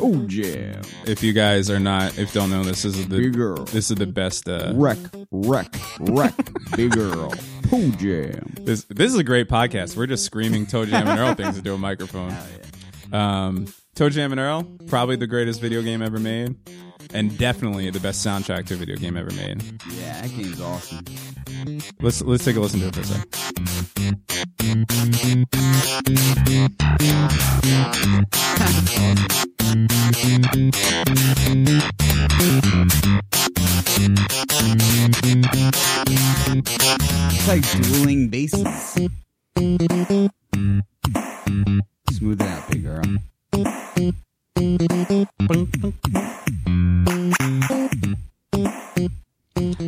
Oh, 0.01 0.24
jam. 0.26 0.82
If 1.07 1.22
you 1.22 1.32
guys 1.32 1.70
are 1.70 1.80
not, 1.80 2.18
if 2.18 2.32
don't 2.32 2.51
know, 2.51 2.62
this 2.64 2.84
is 2.84 3.09
the 3.09 3.18
Big 3.18 3.34
girl. 3.34 3.64
this 3.64 3.90
is 3.90 3.96
the 3.96 4.07
best. 4.07 4.49
Uh, 4.49 4.72
Wreck, 4.74 4.99
wreck, 5.30 5.74
wreck. 6.01 6.34
Big 6.76 6.90
girl. 6.92 7.32
Oh, 7.72 7.90
jam. 7.99 8.55
this 8.61 8.84
this 8.84 9.12
is 9.12 9.18
a 9.18 9.24
great 9.24 9.49
podcast. 9.49 9.96
We're 9.96 10.07
just 10.07 10.24
screaming 10.24 10.66
Toe 10.66 10.86
Jam 10.86 11.07
and 11.07 11.18
Earl 11.18 11.34
things 11.34 11.59
into 11.59 11.74
a 11.74 11.78
microphone. 11.78 12.34
Um, 13.12 13.66
Toe 13.94 14.09
Jam 14.11 14.32
and 14.32 14.40
Earl, 14.40 14.64
probably 14.86 15.16
the 15.16 15.26
greatest 15.26 15.61
video 15.61 15.82
game 15.82 16.03
ever 16.03 16.18
made, 16.18 16.57
and 17.12 17.36
definitely 17.38 17.90
the 17.90 18.00
best 18.00 18.24
soundtrack 18.24 18.66
to 18.66 18.74
a 18.74 18.76
video 18.76 18.96
game 18.96 19.16
ever 19.16 19.30
made. 19.32 19.62
Yeah, 19.90 20.20
that 20.20 20.30
game's 20.36 20.61
awesome. 20.61 21.04
Let's 22.00 22.22
let's 22.22 22.44
take 22.44 22.56
a 22.56 22.61
listen 22.61 22.80
to 22.80 22.88
it 22.88 22.94
for 22.94 23.00
a 23.00 23.04
sec. 23.04 23.26
It's 37.30 37.48
like 37.48 37.82
dueling 37.82 38.28
basses. 38.28 38.66
Smooth 42.12 42.40
it 42.40 42.48
out, 42.48 42.70
big 42.70 42.84
girl. 42.84 43.02
I 44.59 44.62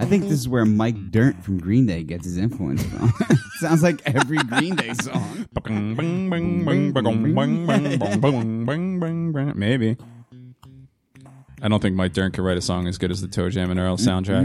think 0.07 0.23
this 0.25 0.39
is 0.39 0.49
where 0.49 0.65
Mike 0.65 1.11
Dirnt 1.11 1.43
from 1.45 1.59
Green 1.59 1.87
Day 1.87 2.05
gets 2.05 2.25
his 2.25 2.37
influence 2.37 2.85
from. 2.85 3.13
Sounds 3.59 3.83
like 3.83 4.01
every 4.07 4.39
Green 4.39 4.77
Day 4.77 4.95
song. 4.95 5.49
Maybe. 9.57 9.97
I 11.63 11.69
don't 11.69 11.83
think 11.83 11.97
Mike 11.97 12.13
Dirnt 12.13 12.35
could 12.35 12.45
write 12.45 12.57
a 12.57 12.63
song 12.63 12.87
as 12.87 12.97
good 12.97 13.11
as 13.11 13.21
the 13.21 13.29
Toe 13.29 13.51
Jam 13.51 13.73
and 13.73 13.81
Earl 13.81 13.97
soundtrack. 13.97 14.45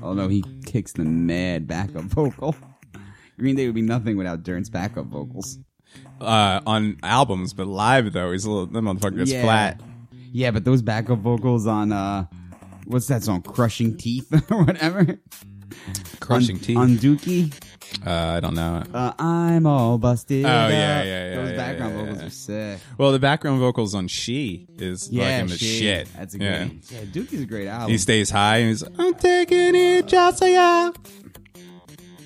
Although 0.00 0.28
he 0.28 0.44
kicks 0.64 0.92
the 0.92 1.02
mad 1.04 1.66
backup 1.66 2.04
vocal. 2.04 2.54
Green 3.36 3.56
Day 3.56 3.66
would 3.66 3.74
be 3.74 3.82
nothing 3.82 4.16
without 4.16 4.44
Dirnt's 4.44 4.68
backup 4.70 5.06
vocals. 5.06 5.58
Uh, 6.20 6.60
on 6.66 6.98
albums, 7.02 7.52
but 7.54 7.66
live 7.66 8.12
though, 8.12 8.32
he's 8.32 8.44
a 8.44 8.50
little 8.50 8.66
that 8.66 8.80
motherfucker 8.80 9.16
gets 9.18 9.32
Yeah. 9.32 9.42
flat. 9.42 9.80
Yeah, 10.32 10.50
but 10.50 10.64
those 10.64 10.82
backup 10.82 11.18
vocals 11.20 11.66
on 11.66 11.92
uh 11.92 12.26
what's 12.86 13.06
that 13.08 13.22
song? 13.22 13.42
Crushing 13.42 13.96
Teeth 13.96 14.30
or 14.50 14.64
whatever. 14.64 15.18
Crushing 16.20 16.56
on, 16.56 16.62
teeth. 16.62 16.76
On 16.76 16.88
Dookie. 16.98 17.52
uh, 18.06 18.10
I 18.36 18.40
don't 18.40 18.54
know. 18.54 18.82
Uh, 18.92 19.12
I'm 19.18 19.66
all 19.66 19.98
busted. 19.98 20.44
Oh, 20.44 20.48
up. 20.48 20.70
yeah, 20.70 21.02
yeah, 21.02 21.04
yeah, 21.30 21.34
Those 21.36 21.50
yeah, 21.50 21.56
background 21.56 21.94
yeah, 21.94 22.00
vocals 22.04 22.18
yeah. 22.20 22.26
are 22.26 22.30
sick. 22.30 22.80
Well, 22.98 23.12
the 23.12 23.18
background 23.18 23.60
vocals 23.60 23.94
on 23.94 24.06
"She" 24.08 24.66
is 24.78 25.06
fucking 25.08 25.46
the 25.46 25.56
she- 25.56 25.78
shit. 25.80 26.08
That's 26.16 26.34
a 26.34 26.38
yeah. 26.38 26.64
great. 26.66 26.90
Yeah, 26.92 27.00
Dookie's 27.04 27.40
a 27.42 27.46
great 27.46 27.66
album. 27.68 27.90
He 27.90 27.98
stays 27.98 28.30
high 28.30 28.58
and 28.58 28.68
he's 28.68 28.82
I'm 28.82 29.14
taking 29.14 29.74
it 29.74 30.06
just 30.06 30.38
so 30.38 30.46
ya. 30.46 30.92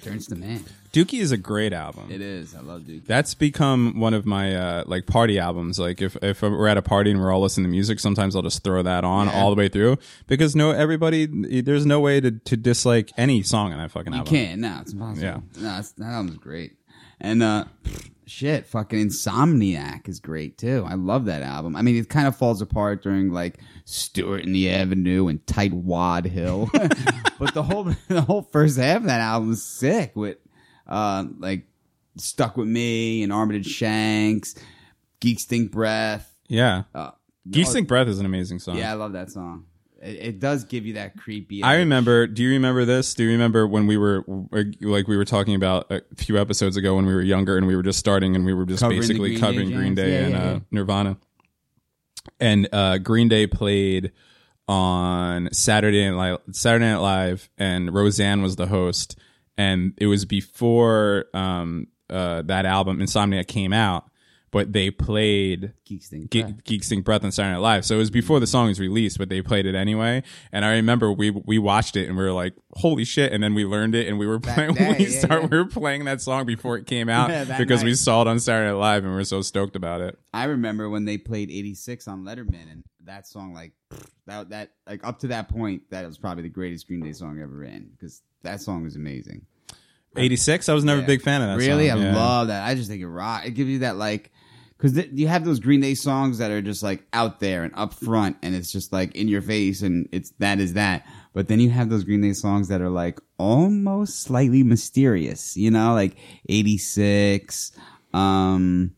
Turns 0.03 0.27
the 0.27 0.37
man. 0.37 0.65
Dookie 0.95 1.21
is 1.21 1.33
a 1.33 1.37
great 1.37 1.73
album. 1.73 2.11
It 2.11 2.21
is. 2.21 2.55
I 2.55 2.61
love 2.61 2.83
Dookie. 2.83 3.05
That's 3.05 3.35
become 3.35 3.99
one 3.99 4.15
of 4.15 4.25
my 4.27 4.55
uh, 4.55 4.85
like 4.87 5.07
party 5.07 5.39
albums. 5.41 5.79
Like 5.79 6.01
if 6.01 6.17
if 6.23 6.41
we're 6.43 6.69
at 6.69 6.77
a 6.77 6.83
party 6.83 7.11
and 7.11 7.21
we're 7.21 7.33
all 7.33 7.41
listening 7.41 7.65
to 7.65 7.71
music, 7.71 7.99
sometimes 7.99 8.37
I'll 8.37 8.43
just 8.43 8.63
throw 8.63 8.83
that 8.83 9.03
on 9.05 9.27
Yeah. 9.27 9.35
all 9.43 9.51
the 9.51 9.57
way 9.57 9.69
through 9.69 9.99
because 10.29 10.55
no 10.55 10.71
everybody 10.71 11.27
there's 11.61 11.85
no 11.85 11.99
way 12.01 12.21
to, 12.21 12.31
to 12.31 12.57
dislike 12.57 13.11
any 13.17 13.43
song 13.43 13.73
on 13.73 13.79
that 13.79 13.91
fucking 13.91 14.13
You 14.13 14.19
album. 14.21 14.35
You 14.35 14.41
can't. 14.47 14.61
No, 14.61 14.79
it's 14.81 14.93
impossible. 14.93 15.23
Yeah. 15.27 15.41
No, 15.61 15.83
that 15.83 15.93
album's 16.15 16.39
great. 16.39 16.77
And 17.21 17.43
uh, 17.43 17.65
shit, 18.27 18.67
fucking 18.67 19.09
Insomniac 19.09 20.09
is 20.09 20.21
great 20.21 20.59
too. 20.59 20.85
I 20.87 20.95
love 20.95 21.25
that 21.27 21.43
album. 21.43 21.75
I 21.77 21.83
mean, 21.83 21.97
it 21.97 22.09
kind 22.09 22.27
of 22.29 22.37
falls 22.37 22.61
apart 22.63 23.03
during 23.03 23.33
like 23.33 23.59
Stuart 23.85 24.45
and 24.45 24.55
the 24.55 24.71
Avenue 24.71 25.29
and 25.29 25.45
Tight 25.47 25.73
Wad 25.73 26.27
Hill, 26.27 26.69
but 27.39 27.53
the 27.55 27.63
whole 27.63 27.85
the 28.09 28.23
whole 28.23 28.43
first 28.43 28.79
half 28.79 28.99
of 28.99 29.05
that 29.05 29.21
album 29.21 29.53
is 29.53 29.63
sick 29.65 30.13
with 30.15 30.39
uh 30.87 31.24
like 31.39 31.66
Stuck 32.16 32.57
with 32.57 32.68
Me 32.68 33.22
and 33.22 33.32
Armitage 33.32 33.66
Shanks, 33.66 34.55
Geek 35.20 35.41
Stink 35.41 35.72
Breath. 35.72 36.30
Yeah, 36.49 36.85
Uh, 36.95 37.11
Geese 37.51 37.70
oh, 37.70 37.72
Think 37.72 37.89
Breath 37.89 38.07
is 38.09 38.18
an 38.18 38.26
amazing 38.26 38.59
song. 38.59 38.76
Yeah, 38.76 38.91
I 38.93 38.95
love 38.95 39.12
that 39.14 39.30
song. 39.30 39.64
It, 40.01 40.16
it 40.20 40.39
does 40.41 40.64
give 40.64 40.87
you 40.87 40.95
that 40.95 41.16
creepy. 41.16 41.62
I 41.62 41.76
remember. 41.76 42.26
Do 42.26 42.43
you 42.43 42.51
remember 42.51 42.85
this? 42.85 43.14
Do 43.14 43.24
you 43.24 43.30
remember 43.30 43.66
when 43.66 43.87
we 43.87 43.97
were 43.97 44.24
like 44.80 45.09
we 45.09 45.16
were 45.16 45.24
talking 45.24 45.55
about 45.55 45.91
a 45.91 46.03
few 46.16 46.39
episodes 46.39 46.76
ago 46.76 46.97
when 46.97 47.07
we 47.07 47.14
were 47.14 47.22
younger 47.22 47.57
and 47.57 47.66
we 47.66 47.74
were 47.74 47.82
just 47.82 47.99
starting 47.99 48.37
and 48.37 48.45
we 48.45 48.53
were 48.55 48.66
just 48.66 48.80
Covering 48.80 49.01
basically 49.01 49.30
Green 49.30 49.35
Day 49.35 49.41
covering 49.41 49.70
Green? 49.70 49.95
Day 49.95 50.12
Yeah, 50.12 50.24
and 50.24 50.32
yeah, 50.32 50.43
uh. 50.43 50.61
Nirvana. 50.70 51.16
And 52.41 52.68
uh, 52.72 52.99
Green 52.99 53.28
Day 53.28 53.47
played 53.47 54.12
on 54.68 55.49
Saturday 55.53 56.09
Night 56.11 56.16
Live, 56.16 56.41
Saturday 56.53 56.87
Night 56.87 56.99
Live, 56.99 57.51
and 57.59 57.93
Roseanne 57.93 58.43
was 58.43 58.57
the 58.57 58.66
host. 58.66 59.18
And 59.57 59.95
it 59.99 60.07
was 60.07 60.25
before 60.25 61.27
um, 61.35 61.89
uh, 62.11 62.43
that 62.43 62.67
album 62.67 63.01
Insomnia 63.01 63.45
came 63.45 63.73
out, 63.73 64.11
but 64.51 64.73
they 64.73 64.89
played 64.91 65.73
Geek 65.85 66.03
Stink. 66.03 66.31
Ge- 66.31 66.43
Breath. 66.43 66.65
Geek 66.65 66.85
Stink 66.85 67.05
Breath 67.05 67.25
on 67.25 67.33
Saturday 67.33 67.55
Night 67.55 67.61
Live. 67.61 67.85
So 67.85 67.97
it 67.97 67.99
was 67.99 68.11
before 68.11 68.39
the 68.39 68.47
song 68.47 68.69
was 68.69 68.79
released, 68.79 69.19
but 69.19 69.29
they 69.29 69.43
played 69.43 69.67
it 69.67 69.75
anyway. 69.75 70.23
And 70.53 70.65
I 70.65 70.75
remember 70.75 71.13
we 71.13 71.31
we 71.31 71.59
watched 71.59 71.97
it 71.97 72.09
and 72.09 72.17
we 72.17 72.23
were 72.23 72.33
like, 72.33 72.55
"Holy 72.75 73.05
shit!" 73.05 73.33
And 73.33 73.43
then 73.43 73.55
we 73.55 73.65
learned 73.65 73.97
it 73.97 74.07
and 74.07 74.17
we 74.17 74.29
were 74.29 74.39
playing. 74.39 74.75
day, 74.75 74.95
we 74.97 75.07
yeah, 75.07 75.19
start 75.19 75.43
yeah. 75.43 75.49
we 75.49 75.57
were 75.59 75.67
playing 75.67 76.05
that 76.05 76.21
song 76.21 76.47
before 76.47 76.77
it 76.77 76.87
came 76.87 77.09
out 77.09 77.49
because 77.59 77.83
we 77.83 77.95
saw 77.95 78.23
it 78.23 78.29
on 78.29 78.39
Saturday 78.39 78.71
Night 78.71 78.79
Live 78.79 79.03
and 79.03 79.13
we 79.13 79.17
were 79.17 79.25
so 79.25 79.43
stoked 79.43 79.75
about 79.75 80.01
it. 80.01 80.19
I 80.33 80.45
remember 80.45 80.89
when 80.89 81.05
they 81.05 81.19
played 81.19 81.51
'86 81.51 82.07
on 82.07 82.23
Letterman, 82.23 82.71
and 82.71 82.85
that 83.07 83.27
song, 83.27 83.55
like 83.55 83.73
that, 84.27 84.51
that, 84.51 84.71
like 84.87 85.05
up 85.05 85.19
to 85.21 85.29
that 85.29 85.49
point, 85.49 85.83
that 85.91 86.07
was 86.07 86.19
probably 86.19 86.43
the 86.43 86.49
greatest 86.49 86.87
Green 86.87 87.01
Day 87.01 87.13
song 87.13 87.41
ever 87.41 87.57
written 87.57 87.91
because 87.91 88.23
that 88.45 88.61
song 88.63 88.87
is 88.87 88.97
amazing. 88.97 89.47
Eighty 90.17 90.37
six. 90.37 90.69
I 90.69 90.75
was 90.75 90.85
never 90.85 90.99
a 91.01 91.03
Yeah. 91.03 91.07
big 91.09 91.23
fan 91.23 91.43
of 91.43 91.49
that. 91.49 91.61
Song. 91.65 91.69
Really, 91.69 91.89
song. 91.89 91.99
I 92.01 92.05
Yeah. 92.05 92.17
love 92.17 92.47
that. 92.49 92.65
I 92.67 92.75
just 92.77 92.89
think 92.89 93.03
it 93.03 93.09
rock. 93.09 93.45
It 93.47 93.51
gives 93.53 93.69
you 93.69 93.81
that 93.81 93.97
like, 93.97 94.31
because 94.79 94.93
th- 94.93 95.11
you 95.13 95.27
have 95.29 95.45
those 95.45 95.59
Green 95.61 95.81
Day 95.81 95.95
songs 95.95 96.39
that 96.39 96.51
are 96.53 96.63
just 96.63 96.83
like 96.85 97.05
out 97.13 97.41
there 97.41 97.65
and 97.65 97.73
up 97.75 97.95
front, 97.95 98.37
and 98.43 98.55
it's 98.55 98.71
just 98.71 98.93
like 98.93 99.15
in 99.17 99.27
your 99.29 99.43
face, 99.43 99.83
and 99.83 100.09
it's 100.13 100.31
that 100.39 100.61
is 100.61 100.75
that. 100.75 101.05
But 101.33 101.49
then 101.49 101.59
you 101.59 101.71
have 101.71 101.89
those 101.91 102.05
Green 102.05 102.21
Day 102.21 102.33
songs 102.33 102.69
that 102.69 102.81
are 102.81 102.91
like 102.91 103.19
almost 103.39 104.21
slightly 104.23 104.63
mysterious, 104.63 105.57
you 105.57 105.71
know, 105.73 105.95
like 105.95 106.17
'86, 106.49 107.73
um, 108.13 108.93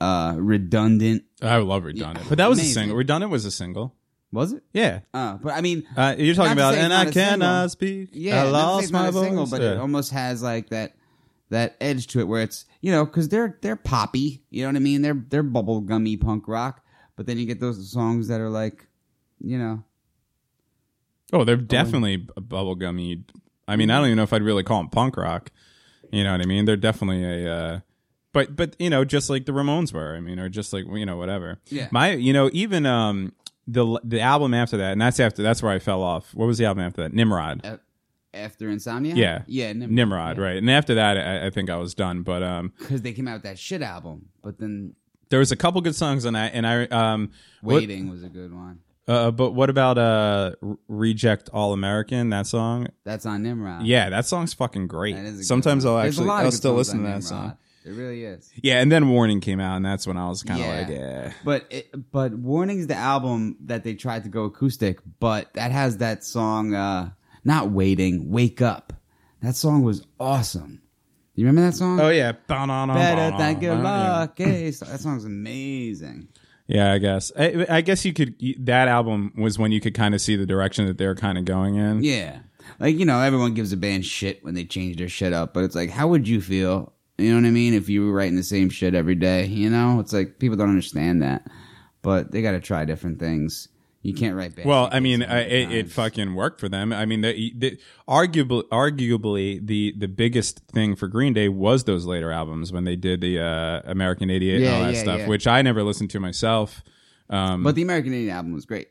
uh, 0.00 0.34
redundant. 0.38 1.24
I 1.40 1.56
love 1.56 1.84
Redundant, 1.84 2.28
but 2.28 2.38
that 2.38 2.48
was 2.48 2.58
a 2.58 2.62
Amazing. 2.62 2.74
single. 2.74 2.96
Redundant 2.96 3.32
was 3.32 3.44
a 3.44 3.50
single. 3.50 3.94
Was 4.32 4.52
it? 4.52 4.62
Yeah. 4.72 5.00
Uh, 5.12 5.36
but 5.36 5.52
I 5.52 5.60
mean, 5.60 5.84
Uh, 5.96 6.14
you're 6.18 6.34
talking 6.34 6.52
about, 6.52 6.74
and 6.74 6.92
I 6.92 7.04
not 7.04 7.08
a 7.08 7.12
single. 7.12 7.30
cannot 7.32 7.70
speak. 7.70 8.08
Yeah, 8.12 8.44
I 8.44 8.50
not 8.50 8.80
to 8.80 8.86
say 8.86 8.92
lost 8.92 8.92
my 8.92 9.10
voice. 9.10 9.22
single, 9.24 9.46
but 9.46 9.60
Yeah. 9.60 9.72
it 9.72 9.78
almost 9.78 10.10
has 10.12 10.42
like 10.42 10.70
that 10.70 10.94
that 11.50 11.76
edge 11.82 12.06
to 12.06 12.20
it 12.20 12.26
where 12.26 12.40
it's 12.40 12.64
you 12.80 12.90
know 12.90 13.04
because 13.04 13.28
they're 13.28 13.58
they're 13.60 13.76
poppy, 13.76 14.42
you 14.50 14.62
know 14.62 14.68
what 14.68 14.76
I 14.76 14.78
mean? 14.80 15.02
They're 15.02 15.22
they're 15.28 15.44
bubblegummy 15.44 16.18
punk 16.20 16.48
rock, 16.48 16.82
but 17.16 17.26
then 17.26 17.36
you 17.38 17.44
get 17.44 17.60
those 17.60 17.90
songs 17.92 18.28
that 18.28 18.40
are 18.40 18.48
like, 18.48 18.86
you 19.38 19.58
know, 19.58 19.84
Oh, 21.32 21.44
they're 21.44 21.56
definitely 21.56 22.16
b- 22.18 22.32
bubblegummy. 22.38 23.24
I 23.66 23.76
mean, 23.76 23.90
I 23.90 23.96
don't 23.98 24.06
even 24.06 24.16
know 24.16 24.22
if 24.22 24.32
I'd 24.32 24.42
really 24.42 24.62
call 24.62 24.78
them 24.78 24.90
punk 24.90 25.16
rock. 25.16 25.50
You 26.10 26.24
know 26.24 26.32
what 26.32 26.42
I 26.42 26.44
mean? 26.46 26.66
They're 26.66 26.76
definitely 26.76 27.24
a, 27.24 27.54
uh, 27.54 27.80
but 28.32 28.54
but 28.56 28.76
you 28.78 28.90
know, 28.90 29.04
just 29.04 29.30
like 29.30 29.46
the 29.46 29.52
Ramones 29.52 29.92
were. 29.94 30.14
I 30.14 30.20
mean, 30.20 30.38
or 30.38 30.48
just 30.48 30.72
like 30.72 30.84
you 30.92 31.06
know, 31.06 31.16
whatever. 31.16 31.58
Yeah. 31.68 31.88
My, 31.90 32.12
you 32.12 32.32
know, 32.32 32.50
even 32.52 32.84
um 32.86 33.32
the 33.66 34.00
the 34.04 34.20
album 34.20 34.54
after 34.54 34.76
that, 34.78 34.92
and 34.92 35.00
that's 35.00 35.20
after 35.20 35.42
that's 35.42 35.62
where 35.62 35.72
I 35.72 35.78
fell 35.78 36.02
off. 36.02 36.34
What 36.34 36.46
was 36.46 36.58
the 36.58 36.64
album 36.64 36.84
after 36.84 37.02
that? 37.02 37.12
Nimrod. 37.12 37.60
a- 37.64 37.80
after 38.34 38.70
Insomnia. 38.70 39.14
Yeah. 39.14 39.42
yeah, 39.46 39.74
Nimrod, 39.74 40.38
right? 40.38 40.56
And 40.56 40.70
after 40.70 40.94
that, 40.94 41.18
I, 41.18 41.46
I 41.48 41.50
think 41.50 41.68
I 41.68 41.76
was 41.76 41.94
done. 41.94 42.22
But 42.22 42.42
um, 42.42 42.72
Because 42.78 43.02
they 43.02 43.12
came 43.12 43.28
out 43.28 43.34
with 43.34 43.42
that 43.42 43.58
shit 43.58 43.82
album, 43.82 44.30
but 44.40 44.58
then 44.58 44.94
there 45.28 45.38
was 45.38 45.52
a 45.52 45.56
couple 45.56 45.82
good 45.82 45.94
songs 45.94 46.24
on 46.24 46.32
that, 46.32 46.52
and 46.54 46.66
I 46.66 46.84
um, 46.86 47.30
what- 47.60 47.74
Waiting 47.76 48.08
was 48.08 48.22
a 48.22 48.30
good 48.30 48.54
one. 48.54 48.78
uh, 49.06 49.30
but 49.32 49.50
what 49.50 49.68
about 49.68 49.98
uh, 49.98 50.52
Reject 50.88 51.50
All 51.52 51.74
American? 51.74 52.30
That 52.30 52.46
song, 52.46 52.88
That's 53.04 53.26
on 53.26 53.42
Nimrod. 53.42 53.84
yeah, 53.86 54.08
that 54.08 54.24
song's 54.26 54.54
fucking 54.54 54.86
great. 54.86 55.14
That 55.16 55.24
is 55.26 55.34
a 55.34 55.36
good 55.38 55.44
Sometimes. 55.46 55.84
I'll 55.84 55.98
actually, 55.98 56.30
I'll 56.30 56.50
still 56.52 56.72
listen 56.74 56.98
to 56.98 57.02
that 57.04 57.08
Nimrod. 57.08 57.24
song. 57.24 57.56
It 57.84 57.90
really 57.90 58.24
is. 58.24 58.50
Yeah, 58.62 58.80
and 58.80 58.90
then 58.92 59.08
Warning 59.08 59.40
came 59.40 59.58
out, 59.60 59.76
and 59.76 59.84
that's 59.84 60.06
when 60.06 60.16
I 60.16 60.28
was 60.28 60.42
kind 60.42 60.60
of 60.60 60.66
Yeah. 60.66 60.78
like, 60.78 60.88
yeah. 60.88 61.32
But 61.44 61.66
it, 61.70 62.12
but 62.12 62.32
Warning's 62.34 62.86
the 62.86 62.94
album 62.94 63.56
that 63.64 63.82
they 63.84 63.94
tried 63.94 64.22
to 64.24 64.28
go 64.28 64.44
acoustic, 64.44 65.00
but 65.20 65.52
that 65.54 65.72
has 65.72 65.98
that 65.98 66.24
song 66.24 66.74
uh 66.74 67.10
not 67.44 67.70
waiting, 67.70 68.30
wake 68.30 68.62
up. 68.62 68.92
That 69.40 69.56
song 69.56 69.82
was 69.82 70.06
awesome. 70.20 70.82
You 71.34 71.46
remember 71.46 71.70
that 71.70 71.76
song? 71.76 71.98
Oh 71.98 72.10
yeah, 72.10 72.32
Better 72.46 73.36
thank 73.36 73.62
you 73.62 73.72
lucky. 73.72 74.70
That 74.70 75.00
song's 75.00 75.24
amazing. 75.24 76.28
Yeah, 76.68 76.92
I 76.92 76.98
guess. 76.98 77.32
I, 77.38 77.66
I 77.68 77.80
guess 77.80 78.04
you 78.04 78.12
could. 78.12 78.36
That 78.60 78.88
album 78.88 79.32
was 79.36 79.58
when 79.58 79.72
you 79.72 79.80
could 79.80 79.94
kind 79.94 80.14
of 80.14 80.20
see 80.20 80.36
the 80.36 80.46
direction 80.46 80.86
that 80.86 80.98
they 80.98 81.06
were 81.06 81.14
kind 81.16 81.36
of 81.38 81.44
going 81.44 81.74
in. 81.74 82.02
Yeah. 82.04 82.40
Like, 82.78 82.96
you 82.96 83.04
know, 83.04 83.20
everyone 83.20 83.54
gives 83.54 83.72
a 83.72 83.76
band 83.76 84.04
shit 84.04 84.44
when 84.44 84.54
they 84.54 84.64
change 84.64 84.96
their 84.96 85.08
shit 85.08 85.32
up, 85.32 85.52
but 85.52 85.64
it's 85.64 85.74
like, 85.74 85.90
how 85.90 86.08
would 86.08 86.28
you 86.28 86.40
feel? 86.40 86.92
You 87.22 87.30
know 87.30 87.40
what 87.40 87.46
I 87.46 87.50
mean? 87.50 87.74
If 87.74 87.88
you 87.88 88.06
were 88.06 88.12
writing 88.12 88.36
the 88.36 88.42
same 88.42 88.70
shit 88.70 88.94
every 88.94 89.14
day, 89.14 89.46
you 89.46 89.70
know? 89.70 90.00
It's 90.00 90.12
like 90.12 90.38
people 90.38 90.56
don't 90.56 90.68
understand 90.68 91.22
that. 91.22 91.46
But 92.02 92.32
they 92.32 92.42
got 92.42 92.52
to 92.52 92.60
try 92.60 92.84
different 92.84 93.20
things. 93.20 93.68
You 94.02 94.14
can't 94.14 94.34
write 94.34 94.56
band 94.56 94.68
Well, 94.68 94.88
I 94.90 94.98
mean, 94.98 95.22
I, 95.22 95.42
it, 95.42 95.70
it 95.70 95.90
fucking 95.92 96.34
worked 96.34 96.58
for 96.58 96.68
them. 96.68 96.92
I 96.92 97.06
mean, 97.06 97.20
the, 97.20 97.52
the, 97.56 97.78
arguably, 98.08 98.64
arguably, 98.64 99.64
the 99.64 99.94
the 99.96 100.08
biggest 100.08 100.58
thing 100.66 100.96
for 100.96 101.06
Green 101.06 101.32
Day 101.32 101.48
was 101.48 101.84
those 101.84 102.04
later 102.04 102.32
albums 102.32 102.72
when 102.72 102.82
they 102.82 102.96
did 102.96 103.20
the 103.20 103.38
uh, 103.38 103.82
American 103.84 104.28
Idiot 104.28 104.62
and 104.62 104.74
all 104.74 104.82
that 104.82 104.94
yeah, 104.94 105.00
stuff, 105.00 105.18
yeah. 105.20 105.28
which 105.28 105.46
I 105.46 105.62
never 105.62 105.84
listened 105.84 106.10
to 106.10 106.20
myself. 106.20 106.82
Um, 107.30 107.62
But 107.62 107.76
the 107.76 107.82
American 107.82 108.12
Indian 108.12 108.36
album 108.36 108.52
was 108.52 108.66
great. 108.66 108.88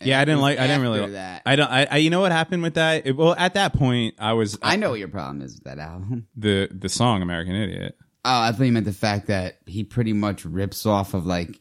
Yeah, 0.00 0.20
I 0.20 0.24
didn't 0.24 0.40
like. 0.40 0.58
I 0.58 0.66
didn't 0.66 0.82
really. 0.82 1.10
That. 1.12 1.42
I 1.46 1.56
don't. 1.56 1.70
I, 1.70 1.86
I, 1.90 1.96
You 1.98 2.10
know 2.10 2.20
what 2.20 2.32
happened 2.32 2.62
with 2.62 2.74
that? 2.74 3.06
It, 3.06 3.16
well, 3.16 3.34
at 3.36 3.54
that 3.54 3.72
point, 3.72 4.14
I 4.18 4.34
was. 4.34 4.58
I, 4.62 4.74
I 4.74 4.76
know 4.76 4.90
what 4.90 4.98
your 4.98 5.08
problem 5.08 5.40
is 5.42 5.54
with 5.54 5.64
that 5.64 5.78
album. 5.78 6.26
The 6.36 6.68
the 6.70 6.88
song 6.88 7.22
"American 7.22 7.54
Idiot." 7.54 7.96
Oh, 8.24 8.40
I 8.42 8.52
thought 8.52 8.64
you 8.64 8.72
meant 8.72 8.86
the 8.86 8.92
fact 8.92 9.28
that 9.28 9.58
he 9.66 9.84
pretty 9.84 10.12
much 10.12 10.44
rips 10.44 10.84
off 10.84 11.14
of 11.14 11.26
like 11.26 11.60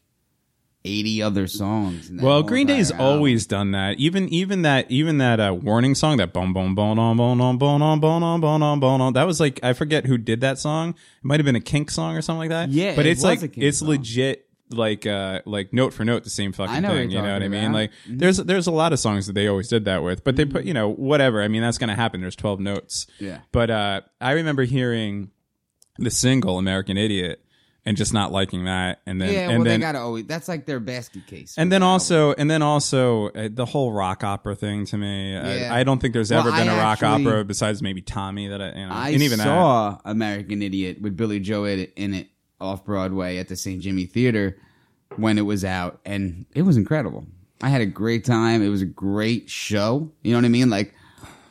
80 0.84 1.22
other 1.22 1.48
songs. 1.48 2.12
Well, 2.12 2.44
Green 2.44 2.68
Day's 2.68 2.92
album. 2.92 3.06
always 3.06 3.46
done 3.46 3.72
that. 3.72 3.98
Even 4.00 4.30
even 4.30 4.64
that 4.64 4.90
even 4.90 5.18
that 5.20 5.40
uh, 5.40 5.54
warning 5.54 5.96
song 5.96 6.18
that 6.18 6.34
boom 6.34 6.54
boom 6.54 6.76
boom 6.76 7.00
on 7.00 7.18
boom 7.18 7.42
on 7.42 7.58
boom 7.58 7.82
on 7.82 8.00
boom 8.00 8.24
on 8.24 8.42
boom 8.42 8.64
on 8.64 8.80
boom 8.80 9.02
on 9.02 9.14
that 9.14 9.26
was 9.26 9.40
like 9.40 9.60
I 9.64 9.74
forget 9.74 10.06
who 10.06 10.18
did 10.18 10.42
that 10.42 10.60
song. 10.60 10.90
It 10.90 10.96
might 11.24 11.40
have 11.40 11.46
been 11.46 11.56
a 11.56 11.62
Kink 11.62 11.90
song 11.92 12.16
or 12.16 12.22
something 12.22 12.40
like 12.40 12.50
that. 12.50 12.70
Yeah, 12.70 12.96
but 12.96 13.06
it's 13.06 13.24
like 13.24 13.58
it's 13.58 13.82
legit 13.82 14.48
like 14.72 15.06
uh 15.06 15.42
like 15.46 15.72
note 15.74 15.94
for 15.94 16.04
note 16.04 16.24
the 16.24 16.30
same 16.30 16.52
fucking 16.52 16.82
know 16.82 16.90
what 16.90 16.96
thing. 16.96 17.12
you're 17.12 17.22
You 17.22 17.28
know 17.28 17.34
what 17.34 17.44
I 17.44 17.46
talking 17.48 17.52
mean? 17.52 17.64
about. 17.66 17.74
Like 17.74 17.92
Mm-hmm. 18.08 18.18
there's 18.18 18.38
there's 18.38 18.68
a 18.68 18.72
lot 18.72 18.94
of 18.94 19.00
songs 19.00 19.28
that 19.28 19.34
they 19.34 19.48
always 19.48 19.68
did 19.68 19.86
that 19.86 20.02
with, 20.04 20.24
but 20.24 20.36
they 20.36 20.46
put 20.46 20.66
you 20.66 20.74
know 20.74 20.90
whatever. 20.90 21.42
I 21.42 21.48
mean 21.48 21.62
that's 21.62 21.78
gonna 21.78 21.96
happen. 21.96 22.22
There's 22.22 22.36
twelve 22.36 22.60
notes. 22.60 23.06
Yeah. 23.20 23.40
But 23.52 23.70
uh 23.70 24.02
I 24.20 24.32
remember 24.32 24.64
hearing 24.64 25.30
the 26.00 26.10
single 26.12 26.58
American 26.58 26.98
Idiot 26.98 27.42
and 27.88 27.96
just 27.96 28.12
not 28.14 28.32
liking 28.32 28.66
that, 28.66 29.02
and 29.06 29.22
then 29.22 29.32
Yeah, 29.32 29.40
and 29.42 29.60
well, 29.60 29.64
then 29.66 29.80
they 29.80 29.86
gotta 29.86 30.00
always. 30.00 30.26
That's 30.26 30.48
like 30.48 30.66
their 30.66 30.80
basket 30.80 31.28
case. 31.28 31.54
and 31.56 31.72
then 31.72 31.84
also, 31.84 32.34
and 32.34 32.50
then 32.50 32.64
also, 32.64 33.28
uh, 33.30 33.48
the 33.54 33.64
whole 33.66 33.94
rock 33.94 34.24
opera 34.24 34.56
thing 34.56 34.88
to 34.88 34.98
me. 34.98 35.34
Yeah. 35.34 35.70
I, 35.72 35.82
I 35.82 35.84
don't 35.84 36.00
think 36.02 36.16
there's 36.16 36.32
Well, 36.32 36.40
ever 36.40 36.50
been 36.50 36.68
I 36.68 36.74
a 36.74 36.78
rock 36.80 37.04
actually- 37.04 37.28
opera 37.28 37.46
besides 37.46 37.84
maybe 37.84 38.02
Tommy 38.02 38.48
that 38.48 38.60
I, 38.60 38.70
you 38.70 38.88
know, 38.88 38.92
I 38.92 39.10
and 39.12 39.22
even 39.22 39.38
that. 39.38 39.44
saw 39.44 40.00
American 40.04 40.64
Idiot 40.64 41.00
with 41.00 41.16
Billie 41.16 41.40
Joe 41.40 41.66
in 41.66 41.78
it, 41.82 41.94
in 41.96 42.16
it 42.16 42.28
off 42.62 42.86
Broadway 42.86 43.38
at 43.38 43.48
the 43.48 43.56
St. 43.56 43.82
Jimmy 43.82 44.06
Theater 44.06 44.58
when 45.18 45.38
it 45.38 45.42
was 45.44 45.64
out, 45.66 46.00
and 46.06 46.46
it 46.56 46.64
was 46.64 46.78
incredible. 46.78 47.26
I 47.62 47.70
had 47.70 47.82
a 47.82 47.86
great 47.86 48.26
time. 48.26 48.62
It 48.62 48.70
was 48.70 48.82
a 48.82 48.86
great 48.86 49.50
show. 49.50 50.12
You 50.24 50.32
know 50.32 50.38
what 50.40 50.46
I 50.46 50.50
mean? 50.50 50.70
Like, 50.70 50.94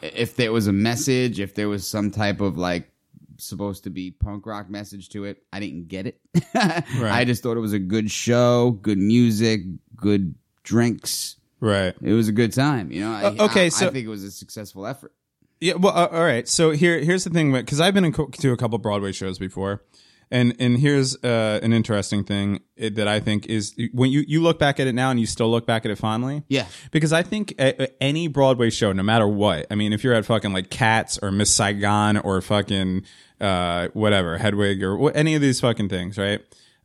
if 0.03 0.37
there 0.37 0.53
was 0.53 0.67
a 0.67 0.73
message, 0.73 1.41
if 1.41 1.55
there 1.55 1.69
was 1.69 1.87
some 1.87 2.11
type 2.11 2.41
of 2.41 2.59
like 2.59 2.91
supposed 3.39 3.85
to 3.85 3.91
be 3.91 4.11
punk 4.11 4.47
rock 4.47 4.69
message 4.71 5.09
to 5.11 5.25
it, 5.25 5.43
I 5.53 5.61
didn't 5.61 5.89
get 5.89 6.07
it. 6.07 6.21
I 6.55 7.25
just 7.27 7.43
thought 7.43 7.57
it 7.57 7.61
was 7.61 7.73
a 7.73 7.79
good 7.79 8.11
show, 8.11 8.73
good 8.83 8.99
music, 8.99 9.63
good 9.97 10.35
drinks. 10.63 11.37
Right. 11.61 11.95
It 12.03 12.13
was 12.13 12.29
a 12.29 12.33
good 12.33 12.53
time. 12.53 12.93
You 12.93 13.01
know. 13.01 13.13
I, 13.13 13.25
Uh, 13.25 13.45
okay, 13.47 13.67
I, 13.67 13.69
so- 13.71 13.87
I 13.89 13.91
think 13.91 14.05
it 14.05 14.11
was 14.11 14.25
a 14.25 14.31
successful 14.31 14.87
effort. 14.87 15.13
Yeah. 15.61 15.75
Well, 15.75 15.97
uh, 15.97 16.09
all 16.13 16.23
right. 16.25 16.47
So 16.47 16.73
here, 16.73 16.99
here's 16.99 17.25
the 17.25 17.31
thing, 17.31 17.53
because 17.53 17.81
I've 17.81 17.95
been 17.95 18.05
in 18.05 18.13
co- 18.13 18.27
to 18.29 18.53
a 18.53 18.57
couple 18.57 18.77
Broadway 18.79 19.13
shows 19.13 19.39
before, 19.39 19.83
and 20.31 20.55
and 20.59 20.79
here's 20.79 21.17
uh, 21.25 21.61
an 21.63 21.73
interesting 21.73 22.25
thing 22.25 22.61
eh, 22.79 22.91
that 22.95 23.09
I 23.09 23.21
think 23.21 23.47
is 23.47 23.75
when 23.93 24.11
you 24.11 24.25
you 24.27 24.43
look 24.43 24.59
back 24.59 24.81
at 24.81 24.87
it 24.87 24.95
now 24.95 25.11
and 25.11 25.21
you 25.21 25.27
still 25.27 25.51
look 25.51 25.67
back 25.67 25.85
at 25.85 25.91
it 25.91 25.99
fondly. 25.99 26.43
Yeah. 26.49 26.67
Because 26.91 27.13
I 27.13 27.23
think 27.23 27.55
uh, 27.59 27.87
any 28.01 28.29
Broadway 28.29 28.71
show, 28.71 28.93
no 28.93 29.03
matter 29.03 29.27
what, 29.29 29.67
I 29.71 29.75
mean, 29.75 29.93
if 29.93 30.05
you're 30.05 30.15
at 30.15 30.25
fucking 30.25 30.53
like 30.53 30.71
Cats 30.71 31.19
or 31.23 31.31
Miss 31.31 31.51
Saigon 31.53 32.17
or 32.17 32.41
fucking 32.41 33.03
uh, 33.41 33.89
whatever 33.93 34.39
Hedwig 34.39 34.83
or 34.83 34.97
wh- 34.99 35.17
any 35.17 35.35
of 35.35 35.41
these 35.43 35.61
fucking 35.61 35.89
things, 35.89 36.19
right? 36.19 36.41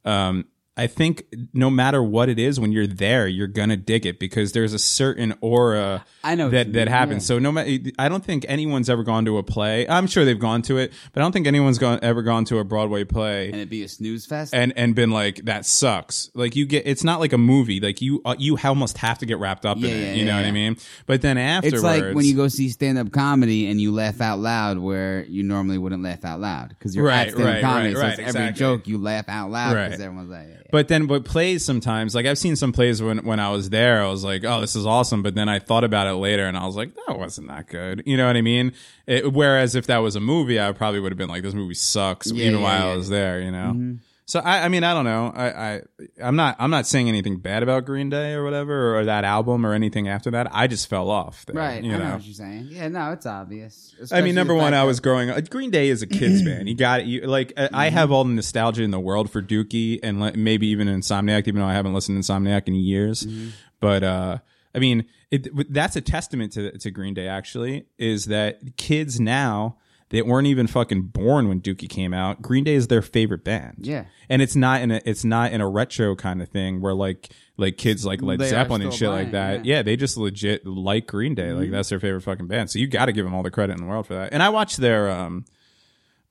Um, 0.06 0.46
I 0.80 0.88
think 0.88 1.26
no 1.54 1.70
matter 1.70 2.02
what 2.02 2.30
it 2.30 2.40
is, 2.40 2.60
when 2.60 2.72
you're 2.72 2.88
there, 2.88 3.28
you're 3.28 3.48
gonna 3.48 3.78
dig 3.78 4.06
it 4.06 4.20
because 4.20 4.54
there's 4.54 4.74
a 4.74 4.80
certain 4.80 5.34
aura 5.42 6.06
I 6.24 6.36
know 6.36 6.50
that 6.50 6.74
that 6.74 6.88
happens. 6.88 7.24
yeah. 7.24 7.28
So 7.36 7.40
no 7.40 7.52
matter, 7.52 7.70
I 8.00 8.10
don't 8.10 8.24
think 8.24 8.46
anyone's 8.48 8.90
ever 8.90 9.04
gone 9.04 9.26
to 9.26 9.38
a 9.38 9.44
play. 9.44 9.88
I'm 9.88 10.08
sure 10.08 10.26
they've 10.26 10.40
gone 10.40 10.62
to 10.64 10.78
it, 10.78 10.94
but 11.14 11.22
I 11.22 11.24
don't 11.24 11.32
think 11.32 11.48
anyone's 11.48 11.78
gone 11.78 12.00
ever 12.02 12.22
gone 12.24 12.46
to 12.46 12.60
a 12.60 12.64
Broadway 12.64 13.04
play 13.04 13.48
and 13.48 13.56
it'd 13.56 13.70
be 13.70 13.84
a 13.84 13.88
snooze 13.90 14.26
fest. 14.26 14.54
and 14.54 14.74
and 14.78 14.96
been 14.96 15.12
like 15.12 15.44
that 15.46 15.66
sucks. 15.66 16.32
Like 16.34 16.56
you 16.56 16.66
get, 16.66 16.88
it's 16.88 17.04
not 17.04 17.20
like 17.20 17.34
a 17.34 17.38
movie. 17.38 17.80
Like 17.80 18.02
you 18.02 18.22
uh, 18.26 18.36
you 18.40 18.58
almost 18.64 18.98
have 19.00 19.18
to 19.20 19.26
get 19.26 19.38
wrapped 19.40 19.66
up 19.66 19.78
Yeah, 19.80 19.90
in 19.90 19.96
it. 19.96 20.00
yeah, 20.08 20.14
you 20.14 20.26
know 20.26 20.32
yeah, 20.36 20.42
what 20.42 20.46
I 20.48 20.52
mean? 20.52 20.78
But 21.06 21.22
then 21.22 21.38
afterwards, 21.38 21.74
it's 21.76 21.84
like 21.84 22.16
when 22.16 22.26
you 22.26 22.36
go 22.36 22.48
see 22.48 22.70
stand 22.70 22.98
up 22.98 23.12
comedy 23.12 23.70
and 23.70 23.82
you 23.82 23.92
laugh 23.92 24.22
out 24.22 24.40
loud 24.40 24.78
where 24.78 25.24
you 25.26 25.44
normally 25.44 25.78
wouldn't 25.78 26.04
laugh 26.04 26.24
out 26.24 26.40
loud 26.40 26.70
because 26.70 26.96
you're 26.96 27.06
Right, 27.06 27.28
at 27.28 27.34
stand 27.34 27.48
up 27.48 27.54
right, 27.56 27.62
comedy. 27.62 27.88
right, 27.96 27.96
so 27.96 28.02
right, 28.02 28.20
it's 28.20 28.36
every 28.36 28.54
joke 28.54 28.88
you 28.88 28.98
laugh 28.98 29.26
out 29.28 29.52
loud 29.52 29.74
because 29.74 30.00
everyone's 30.00 30.30
like. 30.30 30.48
But 30.72 30.88
then, 30.88 31.08
but 31.08 31.26
plays 31.26 31.66
sometimes, 31.66 32.14
like 32.14 32.26
I've 32.26 32.38
seen 32.38 32.56
some 32.56 32.72
plays 32.72 33.02
when 33.02 33.26
when 33.26 33.40
I 33.40 33.50
was 33.50 33.70
there, 33.70 34.04
I 34.04 34.08
was 34.08 34.24
like, 34.24 34.44
oh, 34.44 34.62
this 34.62 34.76
is 34.76 34.86
awesome. 34.86 35.24
But 35.24 35.36
then 35.36 35.50
I 35.50 35.60
thought 35.60 35.84
about 35.84 36.08
it 36.08 36.14
later, 36.14 36.46
and 36.46 36.58
I 36.58 36.66
was 36.66 36.76
like, 36.76 36.94
that 37.08 37.18
wasn't 37.18 37.48
that 37.48 37.68
good. 37.68 38.04
You 38.06 38.18
know 38.18 38.28
what 38.28 38.38
I 38.38 38.42
mean? 38.42 38.74
It, 39.08 39.34
whereas 39.34 39.76
if 39.76 39.88
that 39.88 39.98
was 39.98 40.16
a 40.16 40.20
movie, 40.20 40.60
I 40.60 40.72
probably 40.72 41.00
would 41.00 41.12
have 41.12 41.18
been 41.18 41.30
like, 41.30 41.44
this 41.44 41.54
movie 41.54 41.74
sucks, 41.74 42.32
Yeah, 42.32 42.46
even 42.46 42.60
yeah, 42.60 42.64
while 42.64 42.74
yeah. 42.74 42.82
Mm-hmm. 42.84 42.94
I 42.94 42.96
was 42.98 43.10
there. 43.10 43.42
You 43.42 43.52
know. 43.52 43.98
So 44.30 44.40
I, 44.42 44.66
I 44.66 44.70
mean, 44.70 44.84
I 44.84 44.94
don't 44.94 45.06
know. 45.06 45.34
I, 45.36 45.48
I, 45.50 45.82
I'm 46.22 46.36
not, 46.36 46.56
I'm 46.60 46.70
not 46.70 46.86
saying 46.86 47.08
anything 47.10 47.40
bad 47.40 47.64
about 47.64 47.86
Green 47.86 48.12
Day 48.12 48.34
or 48.34 48.44
whatever, 48.44 48.96
or 48.96 49.06
that 49.06 49.24
album 49.24 49.66
or 49.66 49.74
anything 49.74 50.08
after 50.08 50.30
that. 50.30 50.48
I 50.56 50.68
just 50.68 50.88
fell 50.88 51.10
off. 51.10 51.48
There, 51.48 51.56
right. 51.56 51.84
You 51.84 51.96
I 51.96 51.98
know. 51.98 52.04
know. 52.10 52.14
what 52.14 52.24
you're 52.26 52.36
saying. 52.36 52.68
Yeah, 52.70 52.90
no, 52.90 53.12
it's 53.12 53.26
obvious. 53.26 53.96
I 54.12 54.22
mean, 54.22 54.36
number 54.36 54.54
one, 54.54 54.76
I 54.76 54.84
was 54.84 55.00
growing 55.00 55.32
up. 55.32 55.50
Green 55.50 55.72
Day 55.72 55.90
is 55.90 56.04
a 56.04 56.08
kids 56.08 56.44
band. 56.46 56.70
You 56.70 56.76
got 56.76 57.00
it. 57.00 57.08
You 57.08 57.22
like. 57.22 57.54
Uh, 57.58 57.70
I- 57.74 57.88
I 57.88 57.90
have 57.90 58.12
all 58.12 58.24
the 58.24 58.30
nostalgia 58.30 58.84
in 58.84 58.92
the 58.92 59.00
world 59.00 59.32
for 59.32 59.42
Dookie 59.42 60.00
and 60.04 60.20
le- 60.20 60.34
maybe 60.38 60.68
even 60.68 60.88
Insomniac, 60.88 61.48
even 61.48 61.60
though 61.62 61.66
I 61.68 61.74
haven't 61.74 61.96
listened 61.96 62.24
to 62.24 62.32
Insomniac 62.32 62.68
in 62.68 62.76
years. 62.76 63.24
Mm-hmm. 63.24 63.50
But 63.80 64.04
uh, 64.04 64.38
I 64.76 64.80
mean, 64.80 65.06
it, 65.32 65.74
that's 65.74 65.96
a 65.96 66.02
testament 66.02 66.52
to 66.54 66.78
to 66.78 66.92
Green 66.92 67.16
Day. 67.16 67.28
Actually, 67.28 67.88
is 67.98 68.26
that 68.26 68.78
kids 68.78 69.20
now 69.20 69.78
that 70.12 70.26
weren't 70.26 70.48
even 70.48 70.66
fucking 70.68 71.04
born 71.04 71.48
when 71.48 71.62
Dookie 71.62 71.88
came 71.90 72.14
out. 72.14 72.42
Green 72.42 72.64
Day 72.64 72.74
is 72.74 72.88
their 72.88 73.02
favorite 73.02 73.44
band. 73.44 73.78
Yeah. 73.82 74.06
and 74.30 74.42
it's 74.42 74.56
not 74.56 74.82
in 74.82 74.92
a 74.92 75.02
it's 75.06 75.24
not 75.24 75.52
in 75.52 75.62
a 75.62 75.70
retro 75.70 76.16
kind 76.16 76.42
of 76.42 76.50
thing 76.50 76.82
where 76.82 76.94
like 76.96 77.30
like 77.58 77.78
kids 77.78 78.06
like 78.06 78.22
Led 78.22 78.40
They 78.40 78.50
Zeppelin 78.50 78.82
and 78.82 78.92
shit 78.92 78.98
still 78.98 79.12
like 79.12 79.32
that. 79.32 79.66
yeah. 79.66 79.78
Yeah, 79.78 79.82
they 79.84 79.96
just 79.98 80.18
legit 80.18 80.66
like 80.66 81.08
Green 81.08 81.36
Day. 81.36 81.52
Like 81.54 81.72
that's 81.72 81.90
their 81.90 82.00
favorite 82.00 82.22
fucking 82.22 82.48
band. 82.48 82.72
So 82.72 82.80
you 82.80 82.88
got 82.88 83.06
to 83.06 83.12
give 83.12 83.26
them 83.26 83.34
all 83.36 83.44
the 83.44 83.52
credit 83.52 83.74
in 83.74 83.82
the 83.82 83.88
world 83.88 84.08
for 84.08 84.16
that. 84.16 84.34
And 84.34 84.42
I 84.42 84.50
watched 84.50 84.78
their 84.78 85.10
um, 85.12 85.46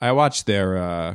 I 0.00 0.12
watched 0.12 0.46
their 0.46 0.76
uh, 0.78 1.14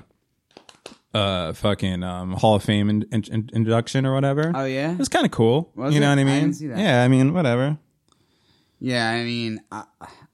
uh, 1.14 1.53
fucking 1.53 2.03
um 2.03 2.34
Hall 2.34 2.55
of 2.55 2.64
Fame 2.64 2.89
in, 2.89 3.03
in, 3.11 3.24
in- 3.32 3.49
induction 3.53 4.05
or 4.05 4.14
whatever. 4.14 4.51
Oh 4.55 4.66
yeah. 4.66 4.91
It 4.93 4.97
was 4.99 5.09
kind 5.09 5.26
of 5.26 5.32
cool. 5.32 5.72
Was 5.76 5.93
you 5.93 5.99
know 5.99 6.09
what 6.09 6.18
I 6.18 6.22
I 6.22 6.24
mean? 6.24 6.51
that. 6.51 6.78
Yeah, 6.80 7.03
I 7.03 7.07
mean 7.07 7.34
whatever. 7.34 7.78
Yeah, 8.80 9.09
I 9.09 9.24
mean, 9.24 9.61
I, 9.72 9.84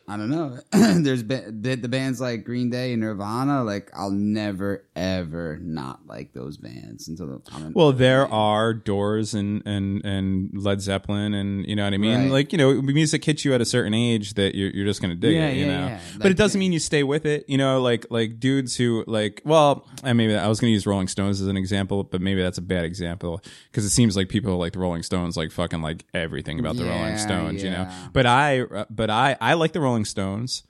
I 0.10 0.18
don't 0.18 0.32
know. 0.32 0.58
There's 0.72 1.22
been 1.22 1.62
the, 1.62 1.76
the 1.76 1.88
bands 1.88 2.20
like 2.20 2.44
Green 2.44 2.72
Day 2.72 2.94
and 2.94 3.02
Nirvana. 3.02 3.64
Like, 3.64 3.92
I'll 3.94 4.10
never 4.10 4.84
ever 5.00 5.58
not 5.62 6.06
like 6.06 6.34
those 6.34 6.58
bands 6.58 7.08
until 7.08 7.42
I'm 7.54 7.74
Well, 7.74 7.94
there 7.94 8.28
are 8.32 8.74
Doors 8.74 9.34
and 9.34 9.64
and 9.66 10.04
and 10.06 10.52
Led 10.54 10.82
Zeppelin, 10.82 11.34
and 11.34 11.66
you 11.66 11.76
know 11.76 11.86
what 11.86 11.94
I 11.94 11.98
mean. 11.98 12.24
Right. 12.24 12.32
Like 12.32 12.52
you 12.52 12.58
know, 12.58 12.82
music 12.82 13.24
hits 13.24 13.46
you 13.46 13.54
at 13.54 13.62
a 13.62 13.66
certain 13.66 13.94
age 13.94 14.34
that 14.34 14.56
you're 14.56 14.70
you're 14.72 14.86
just 14.86 15.02
gonna 15.02 15.16
dig 15.16 15.34
Yeah, 15.36 15.48
it, 15.48 15.58
you 15.58 15.66
yeah, 15.66 15.80
know. 15.80 15.88
yeah. 15.88 16.00
But 16.18 16.24
Like, 16.26 16.32
it 16.32 16.38
doesn't 16.38 16.60
mean 16.60 16.74
you 16.74 16.80
stay 16.80 17.04
with 17.04 17.26
it. 17.26 17.46
You 17.48 17.58
know, 17.58 17.82
like 17.82 18.06
like 18.10 18.40
dudes 18.40 18.76
who 18.76 19.04
like. 19.08 19.42
Well, 19.46 19.88
I 20.04 20.14
maybe 20.14 20.36
I 20.36 20.48
was 20.48 20.60
gonna 20.60 20.72
use 20.72 20.86
Rolling 20.86 21.08
Stones 21.08 21.40
as 21.42 21.48
an 21.48 21.58
example, 21.58 22.04
but 22.04 22.22
maybe 22.22 22.42
that's 22.42 22.58
a 22.58 22.62
bad 22.62 22.84
example 22.86 23.42
because 23.72 23.86
it 23.86 23.90
seems 23.92 24.16
like 24.18 24.28
people 24.30 24.58
like 24.58 24.74
the 24.74 24.80
Rolling 24.80 25.04
Stones 25.04 25.38
like 25.38 25.52
fucking 25.52 25.82
like 25.82 26.06
everything 26.14 26.60
about 26.60 26.76
the 26.76 26.84
Rolling 26.86 27.18
Stones, 27.18 27.64
you 27.64 27.70
know. 27.70 27.90
But 28.14 28.26
I 28.26 28.62
uh, 28.62 28.86
but 28.90 29.10
I 29.10 29.38
I 29.40 29.54
like 29.54 29.72
the 29.74 29.80
Rolling 29.82 30.06
Stones. 30.06 30.64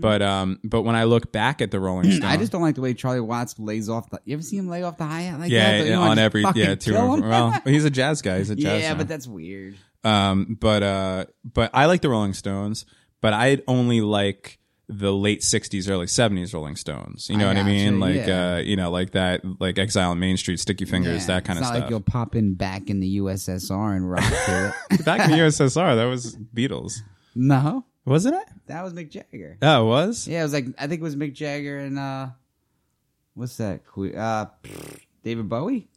But 0.00 0.22
um, 0.22 0.58
but 0.64 0.82
when 0.82 0.94
I 0.96 1.04
look 1.04 1.32
back 1.32 1.60
at 1.62 1.70
the 1.70 1.80
Rolling 1.80 2.04
Stones, 2.04 2.20
Mm-hmm. 2.20 2.30
I 2.32 2.36
just 2.36 2.52
don't 2.52 2.62
like 2.62 2.74
the 2.74 2.80
way 2.80 2.94
Charlie 2.94 3.20
Watts 3.20 3.58
lays 3.58 3.88
off 3.88 4.10
the. 4.10 4.20
You 4.24 4.34
ever 4.34 4.42
see 4.42 4.56
him 4.56 4.68
lay 4.68 4.82
off 4.82 4.96
the 4.98 5.04
hi 5.04 5.22
hat 5.22 5.38
like 5.40 5.50
that? 5.50 5.54
yeah, 5.54 5.82
you 5.82 5.98
wanna 5.98 6.10
on 6.12 6.18
every 6.18 6.42
yeah, 6.54 6.74
to 6.74 6.90
kill 6.92 7.14
him? 7.14 7.28
well, 7.28 7.50
he's 7.64 7.84
a 7.84 7.90
jazz 7.90 8.22
guy. 8.22 8.38
He's 8.38 8.50
a 8.50 8.56
jazz. 8.56 8.82
yeah, 8.82 8.94
but 8.94 9.08
that's 9.08 9.26
weird. 9.26 9.76
Um, 10.02 10.56
but 10.60 10.82
uh, 10.82 11.24
but 11.44 11.70
I 11.74 11.86
like 11.86 12.02
the 12.02 12.08
Rolling 12.10 12.34
Stones, 12.34 12.84
but 13.20 13.32
I 13.32 13.60
only 13.66 14.00
like 14.02 14.58
the 14.86 15.10
late 15.14 15.40
'60s, 15.40 15.88
early 15.90 16.04
'70s 16.06 16.52
Rolling 16.52 16.76
Stones. 16.76 17.30
You 17.30 17.38
know 17.38 17.46
I 17.46 17.54
what 17.54 17.56
I 17.56 17.62
mean? 17.62 18.00
Like 18.00 18.26
yeah. 18.26 18.54
uh, 18.54 18.58
you 18.58 18.76
know, 18.76 18.90
like 18.90 19.12
that, 19.12 19.40
like 19.60 19.78
Exile 19.78 20.10
on 20.10 20.18
Main 20.18 20.36
Street, 20.36 20.60
Sticky 20.60 20.84
Fingers, 20.84 21.22
Yeah, 21.22 21.36
that 21.36 21.44
kind 21.46 21.58
it's 21.58 21.66
of 21.68 21.72
not 21.72 21.76
stuff. 21.78 21.82
like 21.84 21.90
you'll 21.90 22.00
pop 22.02 22.36
in 22.36 22.52
back 22.54 22.90
in 22.90 23.00
the 23.00 23.16
USSR 23.18 23.96
and 23.96 24.10
rock 24.10 24.24
to 24.44 24.74
it. 24.90 25.04
Back 25.06 25.20
in 25.24 25.30
the 25.30 25.38
USSR, 25.44 25.96
that 25.96 26.04
was 26.04 26.36
Beatles, 26.54 26.98
no, 27.34 27.86
wasn't 28.04 28.34
it? 28.36 28.44
that 28.66 28.82
was 28.82 28.92
Mick 28.92 29.10
Jagger. 29.10 29.58
Oh, 29.62 29.82
it 29.82 29.88
was. 29.88 30.26
Yeah, 30.28 30.40
it 30.40 30.44
was 30.44 30.52
like 30.52 30.66
I 30.78 30.86
think 30.86 31.00
it 31.00 31.04
was 31.04 31.16
Mick 31.16 31.32
Jagger 31.34 31.78
and 31.78 31.98
uh, 31.98 32.28
what's 33.34 33.56
that? 33.58 33.82
Que- 33.92 34.14
Uh, 34.16 34.46
David 35.22 35.48
Bowie. 35.48 35.88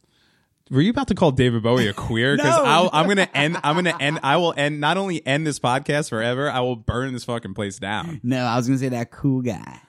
Were 0.70 0.82
you 0.82 0.90
about 0.90 1.08
to 1.08 1.14
call 1.14 1.30
David 1.32 1.62
Bowie 1.62 1.86
a 1.88 1.94
queer? 1.94 2.36
Because 2.36 2.56
No. 2.58 2.90
I'm 2.92 3.08
gonna 3.08 3.28
end. 3.34 3.56
I'm 3.64 3.74
gonna 3.76 3.96
end. 3.98 4.20
I 4.22 4.36
will 4.36 4.52
end. 4.56 4.80
Not 4.80 4.96
only 4.98 5.26
end 5.26 5.46
this 5.46 5.58
podcast 5.58 6.10
forever, 6.10 6.50
I 6.50 6.60
will 6.60 6.76
burn 6.76 7.12
this 7.14 7.24
fucking 7.24 7.54
place 7.54 7.78
down. 7.78 8.20
No, 8.22 8.44
I 8.44 8.56
was 8.56 8.66
gonna 8.66 8.78
say 8.78 8.90
that 8.90 9.10
cool 9.10 9.40
guy. 9.42 9.80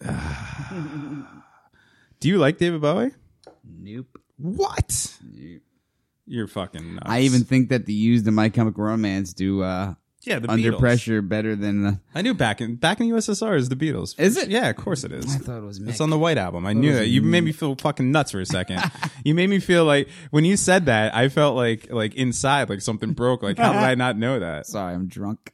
Do 2.20 2.28
you 2.28 2.38
like 2.38 2.58
David 2.58 2.80
Bowie? 2.80 3.12
Nope. 3.64 4.18
What? 4.36 5.14
You're 6.26 6.46
fucking 6.48 6.94
nuts. 6.96 7.06
I 7.06 7.20
even 7.20 7.44
think 7.44 7.68
that 7.68 7.86
the 7.86 7.92
used 7.92 8.26
in 8.26 8.34
My 8.34 8.48
Chemical 8.48 8.82
Romance 8.84 9.32
do 9.34 9.62
uh, 9.62 9.94
yeah, 10.26 10.38
the 10.38 10.48
Beatles. 10.48 10.50
under 10.52 10.72
Beatles. 10.72 10.78
pressure 10.78 11.22
better 11.22 11.54
than 11.56 11.82
the. 11.82 12.00
I 12.14 12.22
knew 12.22 12.34
back 12.34 12.60
in 12.60 12.76
back 12.76 13.00
in 13.00 13.08
the 13.08 13.16
USSR 13.16 13.56
is 13.56 13.68
the 13.68 13.76
Beatles. 13.76 14.18
Is 14.18 14.36
it? 14.36 14.48
Yeah, 14.48 14.68
of 14.68 14.76
course 14.76 15.04
it 15.04 15.12
is. 15.12 15.34
I 15.34 15.38
thought 15.38 15.58
it 15.58 15.64
was 15.64 15.80
Mick. 15.80 15.90
It's 15.90 16.00
on 16.00 16.10
the 16.10 16.18
White 16.18 16.38
Album. 16.38 16.66
I 16.66 16.72
knew 16.72 16.90
was 16.90 16.98
that. 17.00 17.08
You 17.08 17.22
made 17.22 17.42
me 17.42 17.52
feel 17.52 17.74
fucking 17.76 18.10
nuts 18.10 18.32
for 18.32 18.40
a 18.40 18.46
second. 18.46 18.82
you 19.24 19.34
made 19.34 19.50
me 19.50 19.58
feel 19.58 19.84
like 19.84 20.08
when 20.30 20.44
you 20.44 20.56
said 20.56 20.86
that, 20.86 21.14
I 21.14 21.28
felt 21.28 21.56
like 21.56 21.92
like 21.92 22.14
inside 22.14 22.68
like 22.68 22.80
something 22.80 23.12
broke. 23.12 23.42
Like 23.42 23.58
how 23.58 23.72
did 23.72 23.82
I 23.82 23.94
not 23.94 24.16
know 24.16 24.38
that? 24.40 24.66
Sorry, 24.74 24.94
I'm 24.94 25.06
drunk, 25.06 25.52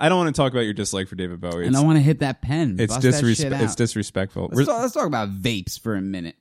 I 0.00 0.08
don't 0.08 0.18
want 0.18 0.34
to 0.34 0.40
talk 0.40 0.50
about 0.50 0.62
your 0.62 0.72
dislike 0.74 1.06
for 1.06 1.14
David 1.14 1.40
Bowie. 1.40 1.64
and 1.64 1.76
I 1.76 1.80
want 1.84 1.96
to 1.96 2.02
hit 2.02 2.18
that 2.20 2.42
pen. 2.42 2.76
it's 2.80 2.92
Bust 2.92 3.02
that 3.02 3.12
shit 3.12 3.20
disrespect. 3.20 3.62
It's 3.62 3.74
disrespectful. 3.76 4.50
Let's 4.52 4.68
talk, 4.68 4.80
let's 4.80 4.94
talk 4.94 5.06
about 5.06 5.30
vapes 5.30 5.78
for 5.78 5.94
a 5.94 6.02
minute. 6.02 6.34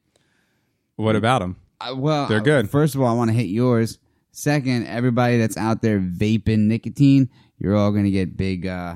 what 0.96 1.16
about 1.16 1.40
them? 1.40 1.58
Uh, 1.80 1.94
well, 1.96 2.28
They're 2.28 2.40
uh, 2.40 2.44
good. 2.44 2.70
First 2.72 2.96
of 2.96 3.02
all, 3.02 3.08
I 3.08 3.14
want 3.14 3.30
to 3.30 3.36
hit 3.36 3.48
yours. 3.48 4.00
Second, 4.32 4.88
everybody 4.88 5.38
that's 5.38 5.58
out 5.58 5.82
there 5.82 6.00
vaping 6.00 6.68
nicotine, 6.68 7.30
you're 7.58 7.76
all 7.76 7.92
gonna 7.92 8.12
get 8.12 8.38
big. 8.38 8.66
uh 8.66 8.96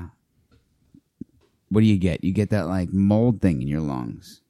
What 1.68 1.80
do 1.80 1.86
you 1.86 1.98
get? 1.98 2.24
You 2.24 2.32
get 2.32 2.50
that 2.50 2.66
like 2.66 2.92
mold 2.92 3.40
thing 3.42 3.62
in 3.62 3.68
your 3.68 3.80
lungs. 3.82 4.40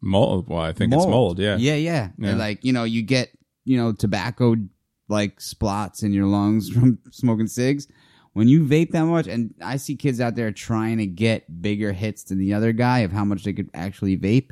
Mold. 0.00 0.48
Well, 0.48 0.60
I 0.60 0.72
think 0.72 0.94
it's 0.94 1.06
mold. 1.06 1.38
Yeah. 1.38 1.56
yeah, 1.56 1.74
yeah. 1.74 2.10
Yeah. 2.18 2.34
Like 2.36 2.64
you 2.64 2.72
know, 2.72 2.84
you 2.84 3.02
get 3.02 3.30
you 3.64 3.76
know 3.76 3.92
tobacco 3.92 4.56
like 5.08 5.40
splots 5.40 6.02
in 6.02 6.12
your 6.12 6.26
lungs 6.26 6.68
from 6.74 6.98
smoking 7.10 7.48
cigs. 7.48 7.88
When 8.34 8.46
you 8.46 8.64
vape 8.64 8.92
that 8.92 9.06
much, 9.06 9.26
and 9.26 9.52
I 9.60 9.78
see 9.78 9.96
kids 9.96 10.20
out 10.20 10.36
there 10.36 10.52
trying 10.52 10.98
to 10.98 11.06
get 11.06 11.60
bigger 11.60 11.92
hits 11.92 12.22
than 12.24 12.38
the 12.38 12.54
other 12.54 12.72
guy 12.72 13.00
of 13.00 13.10
how 13.10 13.24
much 13.24 13.42
they 13.42 13.52
could 13.52 13.68
actually 13.74 14.16
vape, 14.16 14.50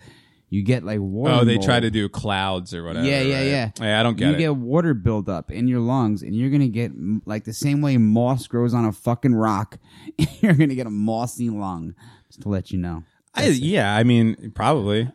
you 0.49 0.63
get 0.63 0.85
like 0.85 1.01
water. 1.01 1.35
Oh, 1.35 1.45
they 1.45 1.57
mold. 1.57 1.67
try 1.67 1.81
to 1.81 1.91
do 1.91 2.09
clouds 2.09 2.73
or 2.73 2.85
whatever. 2.85 3.07
Yeah, 3.07 3.21
yeah, 3.21 3.37
right? 3.37 3.47
yeah. 3.47 3.71
Yeah, 3.81 4.01
I 4.01 4.03
don't 4.03 4.17
get 4.17 4.27
it. 4.27 4.31
you 4.31 4.35
it. 4.37 4.39
get 4.39 4.57
water 4.57 4.95
buildup 4.95 5.51
in 5.51 5.67
your 5.69 5.81
lungs, 5.81 6.23
and 6.23 6.35
you're 6.35 6.51
gonna 6.51 6.69
get 6.69 6.93
like 7.25 7.45
the 7.45 7.53
same 7.53 7.81
way 7.81 7.97
moss 7.97 8.47
grows 8.47 8.75
on 8.75 8.85
a 8.85 8.93
fucking 8.93 9.35
rock. 9.35 9.79
you're 10.41 10.55
gonna 10.55 10.75
get 10.75 10.87
a 10.87 10.91
mossy 10.91 11.51
lung. 11.51 11.95
Just 12.29 12.43
to 12.43 12.49
let 12.49 12.71
you 12.71 12.79
know. 12.79 13.05
I, 13.35 13.49
yeah, 13.49 13.95
I 13.95 14.03
mean, 14.05 14.53
probably. 14.55 15.11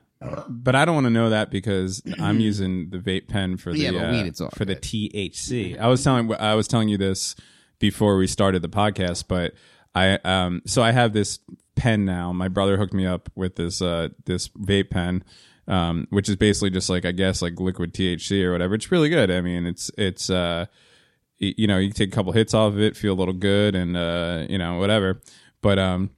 But 0.48 0.76
I 0.76 0.86
don't 0.86 0.94
want 0.94 1.06
to 1.06 1.12
know 1.12 1.32
that 1.32 1.50
because 1.50 2.04
I'm 2.20 2.40
using 2.40 2.92
the 2.92 3.00
vape 3.00 3.28
pen 3.28 3.58
for 3.58 3.72
the 3.72 3.80
Yeah, 3.80 3.92
but 3.92 4.06
uh, 4.06 4.12
weed, 4.12 4.28
it's 4.28 4.40
all 4.40 4.50
for 4.52 4.66
the. 4.66 4.76
THC. 4.76 5.80
I 5.80 5.88
was 5.88 6.04
telling 6.04 6.32
I 6.36 6.54
was 6.54 6.68
telling 6.68 6.90
you 6.90 6.98
this 6.98 7.36
before 7.80 8.18
we 8.18 8.28
started 8.28 8.62
the 8.62 8.70
podcast, 8.70 9.26
but 9.28 9.54
I 9.94 10.14
um 10.24 10.62
so 10.66 10.82
I 10.82 10.92
have 10.92 11.14
this 11.14 11.40
pen 11.76 12.06
now. 12.06 12.32
My 12.32 12.48
brother 12.48 12.78
hooked 12.78 12.94
me 12.94 13.06
up 13.06 13.30
with 13.36 13.56
this 13.56 13.82
uh 13.82 14.10
this 14.26 14.48
vape 14.50 14.90
pen. 14.90 15.24
Um, 15.68 16.08
which 16.10 16.28
is 16.28 16.36
basically 16.36 16.72
just 16.72 16.90
like 16.90 17.06
I 17.06 17.12
guess 17.12 17.42
like 17.42 17.60
liquid 17.60 17.94
THC 17.94 18.44
or 18.44 18.52
whatever. 18.52 18.74
It's 18.76 18.92
really 18.92 19.10
good. 19.10 19.32
I 19.32 19.42
mean, 19.42 19.66
it's 19.66 19.92
it's 19.98 20.30
uh, 20.30 20.66
you 21.42 21.66
know, 21.68 21.78
you 21.78 21.92
take 21.92 22.10
a 22.10 22.16
couple 22.16 22.32
hits 22.34 22.54
off 22.54 22.74
of 22.74 22.80
it, 22.80 22.96
feel 22.96 23.14
a 23.14 23.16
little 23.16 23.34
good, 23.34 23.76
and 23.76 23.98
uh, 23.98 24.46
you 24.48 24.58
know, 24.58 24.78
whatever. 24.78 25.22
But 25.62 25.80
um, 25.80 26.12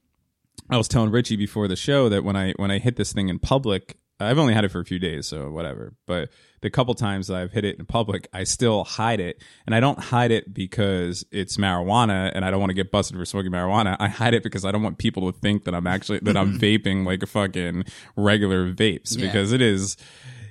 I 0.70 0.76
was 0.76 0.86
telling 0.86 1.10
Richie 1.10 1.36
before 1.36 1.66
the 1.66 1.76
show 1.76 2.08
that 2.10 2.24
when 2.24 2.36
I 2.36 2.52
when 2.56 2.70
I 2.70 2.78
hit 2.78 2.96
this 2.96 3.12
thing 3.12 3.28
in 3.28 3.38
public, 3.38 3.96
I've 4.24 4.38
only 4.38 4.54
had 4.54 4.64
it 4.64 4.70
for 4.70 4.80
a 4.80 4.84
few 4.84 4.98
days, 4.98 5.26
so 5.26 5.50
whatever. 5.50 5.94
But 6.06 6.30
the 6.62 6.70
couple 6.70 6.94
times 6.94 7.30
I've 7.30 7.52
hit 7.52 7.64
it 7.64 7.78
in 7.78 7.84
public, 7.86 8.26
I 8.32 8.44
still 8.44 8.84
hide 8.84 9.20
it, 9.20 9.42
and 9.66 9.74
I 9.74 9.80
don't 9.80 9.98
hide 9.98 10.30
it 10.30 10.52
because 10.54 11.24
it's 11.30 11.56
marijuana, 11.56 12.32
and 12.34 12.44
I 12.44 12.50
don't 12.50 12.60
want 12.60 12.70
to 12.70 12.74
get 12.74 12.90
busted 12.90 13.16
for 13.16 13.24
smoking 13.24 13.52
marijuana. 13.52 13.96
I 14.00 14.08
hide 14.08 14.34
it 14.34 14.42
because 14.42 14.64
I 14.64 14.72
don't 14.72 14.82
want 14.82 14.98
people 14.98 15.30
to 15.32 15.38
think 15.38 15.64
that 15.64 15.74
I'm 15.74 15.86
actually 15.86 16.20
that 16.20 16.36
I'm 16.36 16.58
vaping 16.58 17.04
like 17.06 17.22
a 17.22 17.26
fucking 17.26 17.84
regular 18.16 18.72
vapes 18.72 19.16
Yeah. 19.16 19.26
because 19.26 19.52
it 19.52 19.60
is. 19.60 19.96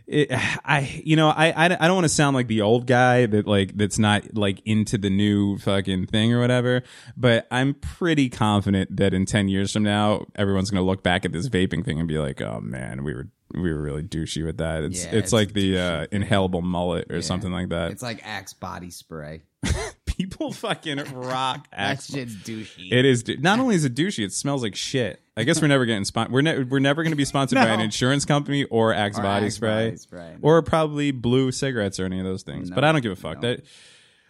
It, 0.08 0.30
I 0.32 1.02
you 1.04 1.16
know 1.16 1.30
I 1.30 1.48
I, 1.52 1.66
I 1.66 1.88
don't 1.88 1.96
want 1.96 2.06
to 2.06 2.10
sound 2.10 2.36
like 2.36 2.48
the 2.48 2.62
old 2.62 2.88
guy 2.88 3.26
that 3.26 3.48
like 3.48 3.78
that's 3.78 4.00
not 4.00 4.36
like 4.36 4.62
into 4.66 4.98
the 4.98 5.10
new 5.10 5.58
fucking 5.58 6.08
thing 6.08 6.34
or 6.34 6.40
whatever, 6.40 6.84
but 7.16 7.48
I'm 7.52 7.74
pretty 7.74 8.30
confident 8.30 8.96
that 8.98 9.14
in 9.14 9.26
10 9.26 9.48
years 9.48 9.72
from 9.72 9.84
now 9.84 10.26
everyone's 10.36 10.70
going 10.70 10.82
to 10.82 10.86
look 10.86 11.04
back 11.04 11.26
at 11.26 11.32
this 11.32 11.50
vaping 11.50 11.86
thing 11.86 12.00
and 12.00 12.08
be 12.08 12.20
like, 12.20 12.42
"Oh 12.42 12.60
man, 12.62 13.04
we 13.04 13.14
were 13.14 13.30
we 13.54 13.72
were 13.72 13.82
really 13.82 14.04
douchey 14.04 14.46
with 14.46 14.58
that." 14.58 14.84
It's 14.84 15.04
Yeah, 15.04 15.12
it's, 15.12 15.16
it's 15.16 15.34
like 15.34 15.54
the 15.54 15.78
uh, 15.78 16.08
inhalable 16.08 16.64
mullet 16.64 17.12
or 17.12 17.22
something 17.22 17.52
like 17.52 17.70
that. 17.70 17.92
It's 17.92 18.04
like 18.04 18.22
Axe 18.26 18.54
body 18.54 18.90
spray. 18.90 19.44
People 20.18 20.52
fucking 20.52 20.98
rock 21.14 21.68
That 21.72 21.80
Axe. 21.80 22.08
shit's 22.12 22.36
douchey. 22.36 22.92
It 22.92 23.06
is 23.06 23.24
not 23.40 23.60
only 23.60 23.76
is 23.76 23.86
it 23.86 23.96
douchey, 23.96 24.24
it 24.26 24.34
smells 24.34 24.62
like 24.64 24.76
shit. 24.76 25.22
I 25.36 25.44
guess 25.44 25.62
we're 25.62 25.68
never 25.68 25.86
getting 25.86 26.06
spon- 26.06 26.32
we're 26.32 26.42
ne- 26.42 26.64
we're 26.64 26.80
never 26.80 27.02
going 27.04 27.12
to 27.12 27.18
be 27.18 27.26
sponsored 27.26 27.56
by 27.58 27.66
an 27.68 27.80
insurance 27.82 28.24
company 28.26 28.66
or 28.66 28.94
Axe 28.94 29.18
Or 29.18 29.24
body 29.24 29.48
Axe 29.48 29.56
spray, 29.56 29.86
body 29.88 29.98
spray. 29.98 30.36
or 30.42 30.62
probably 30.62 31.12
blue 31.12 31.52
cigarettes 31.52 32.00
or 32.00 32.06
any 32.06 32.20
of 32.20 32.26
those 32.26 32.44
things. 32.44 32.70
No. 32.70 32.76
But 32.76 32.84
I 32.84 32.92
don't 32.92 33.02
give 33.02 33.12
a 33.12 33.16
fuck. 33.16 33.42
That 33.42 33.64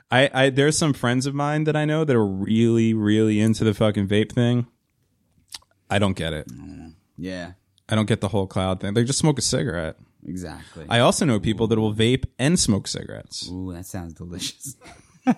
I, 0.09 0.29
I 0.33 0.49
there's 0.49 0.77
some 0.77 0.93
friends 0.93 1.25
of 1.25 1.35
mine 1.35 1.65
that 1.65 1.75
I 1.75 1.83
know 1.85 2.05
that 2.05 2.15
are 2.15 2.25
really 2.25 2.93
really 2.93 3.39
into 3.41 3.63
the 3.65 3.73
fucking 3.73 4.07
vape 4.07 4.31
thing. 4.31 4.67
I 5.89 5.99
don't 5.99 6.15
get 6.15 6.31
it. 6.33 6.47
Mm, 6.47 6.93
yeah, 7.17 7.51
I 7.89 7.95
don't 7.95 8.07
get 8.07 8.21
the 8.21 8.29
whole 8.29 8.47
cloud 8.47 8.79
thing. 8.79 8.93
They 8.93 9.03
just 9.03 9.19
smoke 9.19 9.37
a 9.37 9.41
cigarette. 9.41 9.97
exactly. 10.25 10.85
I 10.89 10.99
also 10.99 11.25
know 11.25 11.39
people 11.39 11.67
that 11.67 11.77
will 11.79 11.93
vape 11.93 12.23
and 12.39 12.57
smoke 12.57 12.87
cigarettes. 12.87 13.49
Ooh, 13.51 13.73
that 13.73 13.85
sounds 13.85 14.13
delicious. 14.13 14.77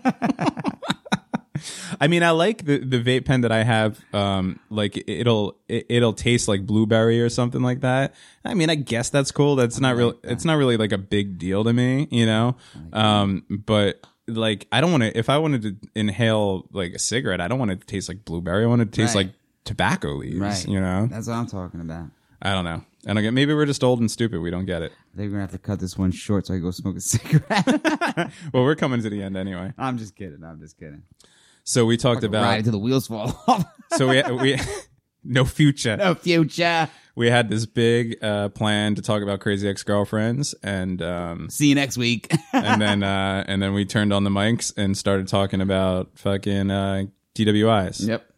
I 2.02 2.08
mean, 2.08 2.22
I 2.22 2.32
like 2.32 2.66
the 2.66 2.80
the 2.80 3.02
vape 3.02 3.26
pen 3.26 3.42
that 3.42 3.52
I 3.52 3.64
have. 3.64 4.00
Um, 4.14 4.60
like 4.70 5.02
it'll 5.08 5.56
it, 5.70 5.86
it'll 5.90 6.14
taste 6.14 6.48
like 6.48 6.66
blueberry 6.66 7.22
or 7.22 7.30
something 7.30 7.62
like 7.62 7.82
that. 7.82 8.14
I 8.44 8.54
mean, 8.54 8.70
I 8.70 8.76
guess 8.76 9.10
that's 9.10 9.32
cool. 9.32 9.56
That's 9.56 9.80
not 9.80 9.96
real. 9.96 10.16
It's 10.24 10.44
not 10.44 10.56
really 10.58 10.76
like 10.78 10.92
a 10.92 10.98
big 10.98 11.38
deal 11.38 11.64
to 11.64 11.72
me, 11.72 12.08
you 12.12 12.26
know. 12.26 12.58
Um, 12.92 13.46
but 13.50 14.06
like 14.28 14.68
I 14.72 14.82
don't 14.82 14.92
want 14.92 15.04
to. 15.04 15.18
If 15.18 15.30
I 15.30 15.38
wanted 15.38 15.62
to 15.62 15.76
inhale 15.96 16.68
like 16.72 16.94
a 16.94 17.00
cigarette, 17.00 17.40
I 17.40 17.48
don't 17.48 17.60
want 17.60 17.72
it 17.72 17.82
to 17.82 17.88
taste 17.88 18.10
like 18.10 18.26
blueberry. 18.26 18.66
I 18.66 18.68
want 18.68 18.82
it 18.82 18.92
to 18.92 19.02
taste 19.02 19.16
Right. 19.16 19.28
like 19.28 19.36
tobacco 19.64 20.10
leaves. 20.16 20.38
Right. 20.40 20.68
You 20.68 20.82
know. 20.82 21.08
That's 21.10 21.28
what 21.28 21.36
I'm 21.36 21.48
talking 21.48 21.80
about. 21.80 22.08
I 22.42 22.52
don't 22.54 22.66
know. 22.66 22.84
I 23.08 23.14
don't 23.14 23.22
get. 23.24 23.34
Maybe 23.34 23.54
we're 23.54 23.66
just 23.66 23.84
old 23.84 24.00
and 24.00 24.10
stupid. 24.10 24.40
We 24.42 24.50
don't 24.50 24.66
get 24.66 24.82
it. 24.82 24.92
We're 25.16 25.28
gonna 25.30 25.42
have 25.42 25.52
to 25.52 25.58
cut 25.58 25.80
this 25.80 25.98
one 25.98 26.12
short 26.12 26.48
so 26.48 26.54
I 26.54 26.58
can 26.58 26.64
go 26.64 26.72
smoke 26.72 26.96
a 26.98 27.02
cigarette. 27.02 28.32
Well, 28.54 28.64
we're 28.64 28.76
coming 28.76 29.02
to 29.02 29.10
the 29.10 29.22
end 29.22 29.38
anyway. 29.38 29.74
I'm 29.78 29.98
just 29.98 30.16
kidding. 30.16 30.44
I'm 30.44 30.60
just 30.60 30.78
kidding. 30.80 31.04
So 31.64 31.86
we 31.86 31.98
talked 31.98 32.24
Ride 32.24 32.30
about. 32.30 32.58
until 32.58 32.72
the 32.74 32.78
wheels 32.80 33.08
fall 33.08 33.42
off. 33.48 33.66
So 33.98 34.08
we 34.10 34.22
we 34.36 34.60
no 35.24 35.46
future. 35.46 35.98
no 35.98 36.16
future. 36.16 36.90
we 37.16 37.30
had 37.30 37.50
this 37.50 37.66
big 37.66 38.18
uh, 38.24 38.50
plan 38.50 38.96
to 38.96 39.02
talk 39.02 39.22
about 39.24 39.40
crazy 39.40 39.68
ex 39.68 39.82
girlfriends, 39.84 40.54
and 40.64 41.02
um, 41.02 41.50
See 41.50 41.68
you 41.70 41.76
next 41.76 41.98
week. 41.98 42.32
and 42.54 42.82
then 42.82 43.04
uh, 43.04 43.44
and 43.48 43.62
then 43.62 43.74
we 43.74 43.86
turned 43.86 44.14
on 44.14 44.24
the 44.24 44.30
mics 44.30 44.72
and 44.78 44.98
started 44.98 45.28
talking 45.28 45.62
about 45.62 46.10
fucking 46.16 46.70
uh, 46.72 47.04
DWIs. 47.36 48.08
yep. 48.08 48.30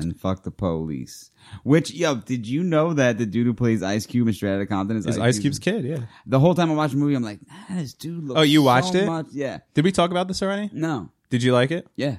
And 0.00 0.18
fuck 0.18 0.42
the 0.42 0.50
police. 0.50 1.30
Which, 1.64 1.92
yo, 1.92 2.16
did 2.16 2.46
you 2.46 2.62
know 2.62 2.92
that 2.94 3.18
the 3.18 3.26
dude 3.26 3.46
who 3.46 3.54
plays 3.54 3.82
Ice 3.82 4.06
Cube 4.06 4.28
in 4.28 4.34
Straight 4.34 4.54
Outta 4.54 4.66
Compton 4.66 4.96
is 4.96 5.06
Is 5.06 5.18
Ice 5.18 5.38
Cube's 5.38 5.58
kid? 5.58 5.84
Yeah. 5.84 5.98
The 6.26 6.38
whole 6.40 6.54
time 6.54 6.70
I 6.70 6.74
watched 6.74 6.92
the 6.94 6.98
movie, 6.98 7.14
I'm 7.14 7.22
like, 7.22 7.40
nah, 7.48 7.76
this 7.76 7.94
dude 7.94 8.24
looks 8.24 8.38
Oh, 8.38 8.42
you 8.42 8.58
so 8.60 8.64
watched 8.64 8.94
it? 8.94 9.06
Much. 9.06 9.26
Yeah. 9.32 9.58
Did 9.74 9.84
we 9.84 9.92
talk 9.92 10.10
about 10.10 10.28
this 10.28 10.42
already? 10.42 10.70
No. 10.72 11.10
Did 11.30 11.42
you 11.42 11.52
like 11.52 11.70
it? 11.70 11.86
Yeah. 11.96 12.16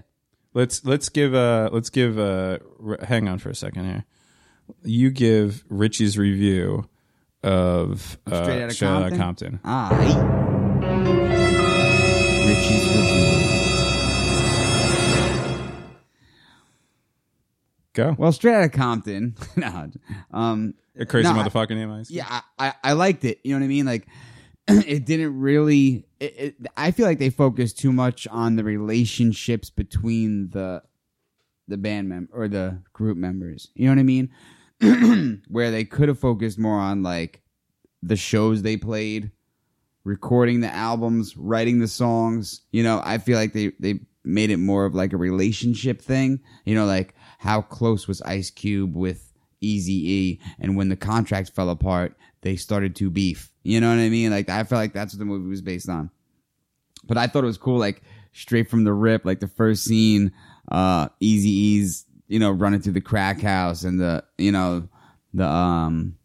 Let's 0.54 0.84
let's 0.86 1.08
give 1.10 1.34
uh 1.34 1.70
let's 1.72 1.90
give 1.90 2.20
uh 2.20 2.58
r- 2.86 3.00
hang 3.04 3.30
on 3.30 3.40
for 3.40 3.50
a 3.50 3.56
second 3.56 3.86
here. 3.86 4.04
You 4.84 5.10
give 5.12 5.64
Richie's 5.70 6.18
review 6.18 6.90
of 7.44 8.18
uh, 8.28 8.44
Straight 8.44 8.64
Outta 8.64 8.74
Straight 8.74 8.88
Outta 8.90 9.18
Compton? 9.18 9.60
Compton. 9.60 9.60
Ah. 9.64 9.90
Richie's 12.48 12.88
review. 12.88 13.31
Go. 17.94 18.16
Well, 18.18 18.32
Straight 18.32 18.56
Outta 18.56 18.70
Compton. 18.70 19.36
no. 19.56 19.92
Um, 20.32 20.76
a 20.98 21.06
crazy 21.06 21.32
no, 21.32 21.40
I- 21.40 21.48
motherfucker 21.48 21.72
named 21.72 21.92
Ice. 21.92 22.08
Cube? 22.08 22.18
yeah, 22.18 22.42
I, 22.58 22.68
I, 22.68 22.74
I 22.84 22.94
liked 22.94 23.26
it. 23.26 23.40
You 23.44 23.54
know 23.54 23.60
what 23.60 23.66
I 23.66 23.68
mean? 23.70 23.86
Like, 23.86 24.08
it 24.68 25.06
didn't 25.06 25.40
really. 25.40 26.06
It, 26.20 26.36
it, 26.38 26.56
I 26.78 26.92
feel 26.92 27.06
like 27.06 27.20
they 27.20 27.30
focused 27.30 27.80
too 27.80 27.92
much 27.92 28.28
on 28.28 28.56
the 28.56 28.64
relationships 28.64 29.70
between 29.70 30.50
the 30.52 30.84
the 31.68 31.78
band 31.78 32.10
mem 32.10 32.30
or 32.34 32.48
the 32.48 32.82
group 32.94 33.18
members. 33.18 33.70
You 33.76 33.86
know 33.86 33.92
what 33.94 34.00
I 34.00 34.04
mean? 34.04 35.42
Where 35.48 35.72
they 35.72 35.86
could 35.86 36.08
have 36.10 36.20
focused 36.20 36.60
more 36.60 36.80
on 36.80 37.04
like 37.04 37.42
the 38.04 38.16
shows 38.16 38.62
they 38.62 38.78
played, 38.78 39.32
recording 40.04 40.62
the 40.62 40.74
albums, 40.74 41.38
writing 41.38 41.80
the 41.80 41.88
songs. 41.88 42.62
You 42.72 42.84
know, 42.84 43.02
I 43.04 43.18
feel 43.18 43.38
like 43.38 43.54
they 43.54 43.72
they 43.80 44.00
made 44.24 44.50
it 44.50 44.58
more 44.58 44.86
of 44.86 44.96
like 44.96 45.14
a 45.14 45.18
relationship 45.18 46.02
thing. 46.02 46.40
You 46.66 46.76
know, 46.76 46.86
like 46.86 47.16
how 47.40 47.62
close 47.62 48.08
was 48.08 48.22
Ice 48.22 48.50
Cube 48.50 48.96
with 48.96 49.32
Easy 49.62 50.12
E, 50.12 50.40
and 50.60 50.76
when 50.76 50.90
the 50.90 50.96
contract 50.96 51.52
fell 51.52 51.70
apart, 51.70 52.16
they 52.42 52.56
started 52.56 52.96
to 52.98 53.10
beef. 53.10 53.52
You 53.64 53.80
know 53.80 53.90
what 53.90 54.00
I 54.00 54.10
mean? 54.10 54.32
Like 54.32 54.50
I 54.50 54.64
feel 54.64 54.78
like 54.78 54.94
that's 54.94 55.14
what 55.14 55.20
the 55.20 55.26
movie 55.26 55.50
was 55.50 55.62
based 55.62 55.90
on. 55.90 56.10
But 57.04 57.18
I 57.18 57.28
thought 57.28 57.44
it 57.44 57.48
was 57.48 57.58
cool, 57.58 57.78
like 57.78 58.02
straight 58.34 58.70
from 58.70 58.84
the 58.84 58.94
rip, 58.94 59.26
like 59.26 59.40
the 59.40 59.48
first 59.48 59.84
scene, 59.84 60.32
uh, 60.72 61.10
Eazy-E's, 61.22 62.06
you 62.28 62.40
know, 62.40 62.52
running 62.52 62.82
through 62.82 62.94
the 62.94 63.02
crack 63.02 63.42
house, 63.42 63.84
and 63.84 64.00
the 64.00 64.24
you 64.38 64.52
know 64.52 64.88
the 65.34 65.48
um 65.48 66.16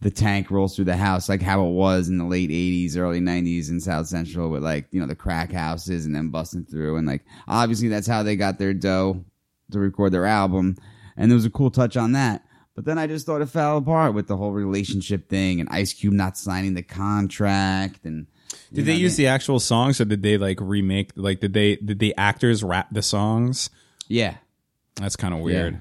the 0.00 0.10
tank 0.10 0.50
rolls 0.50 0.76
through 0.76 0.84
the 0.84 0.96
house 0.96 1.28
like 1.28 1.40
how 1.40 1.64
it 1.66 1.70
was 1.70 2.08
in 2.08 2.18
the 2.18 2.24
late 2.24 2.50
80s 2.50 2.96
early 2.96 3.20
90s 3.20 3.70
in 3.70 3.80
south 3.80 4.06
central 4.06 4.50
with 4.50 4.62
like 4.62 4.86
you 4.90 5.00
know 5.00 5.06
the 5.06 5.14
crack 5.16 5.52
houses 5.52 6.04
and 6.04 6.14
then 6.14 6.28
busting 6.28 6.64
through 6.66 6.96
and 6.96 7.06
like 7.06 7.24
obviously 7.48 7.88
that's 7.88 8.06
how 8.06 8.22
they 8.22 8.36
got 8.36 8.58
their 8.58 8.74
dough 8.74 9.24
to 9.70 9.78
record 9.78 10.12
their 10.12 10.26
album 10.26 10.76
and 11.16 11.30
there 11.30 11.36
was 11.36 11.46
a 11.46 11.50
cool 11.50 11.70
touch 11.70 11.96
on 11.96 12.12
that 12.12 12.44
but 12.74 12.84
then 12.84 12.98
i 12.98 13.06
just 13.06 13.24
thought 13.24 13.40
it 13.40 13.46
fell 13.48 13.78
apart 13.78 14.12
with 14.12 14.26
the 14.28 14.36
whole 14.36 14.52
relationship 14.52 15.30
thing 15.30 15.60
and 15.60 15.68
ice 15.70 15.94
cube 15.94 16.12
not 16.12 16.36
signing 16.36 16.74
the 16.74 16.82
contract 16.82 18.04
and 18.04 18.26
Did 18.72 18.84
they 18.84 18.94
use 18.94 19.16
the 19.16 19.26
actual 19.28 19.58
songs 19.60 20.00
or 20.00 20.04
did 20.04 20.22
they 20.22 20.36
like 20.38 20.58
remake? 20.60 21.12
Like, 21.16 21.40
did 21.40 21.52
they 21.54 21.76
did 21.76 21.98
the 21.98 22.14
actors 22.16 22.62
rap 22.62 22.88
the 22.92 23.02
songs? 23.02 23.70
yeah 24.08 24.36
That's 24.96 25.16
kind 25.16 25.32
of 25.34 25.40
weird. 25.40 25.80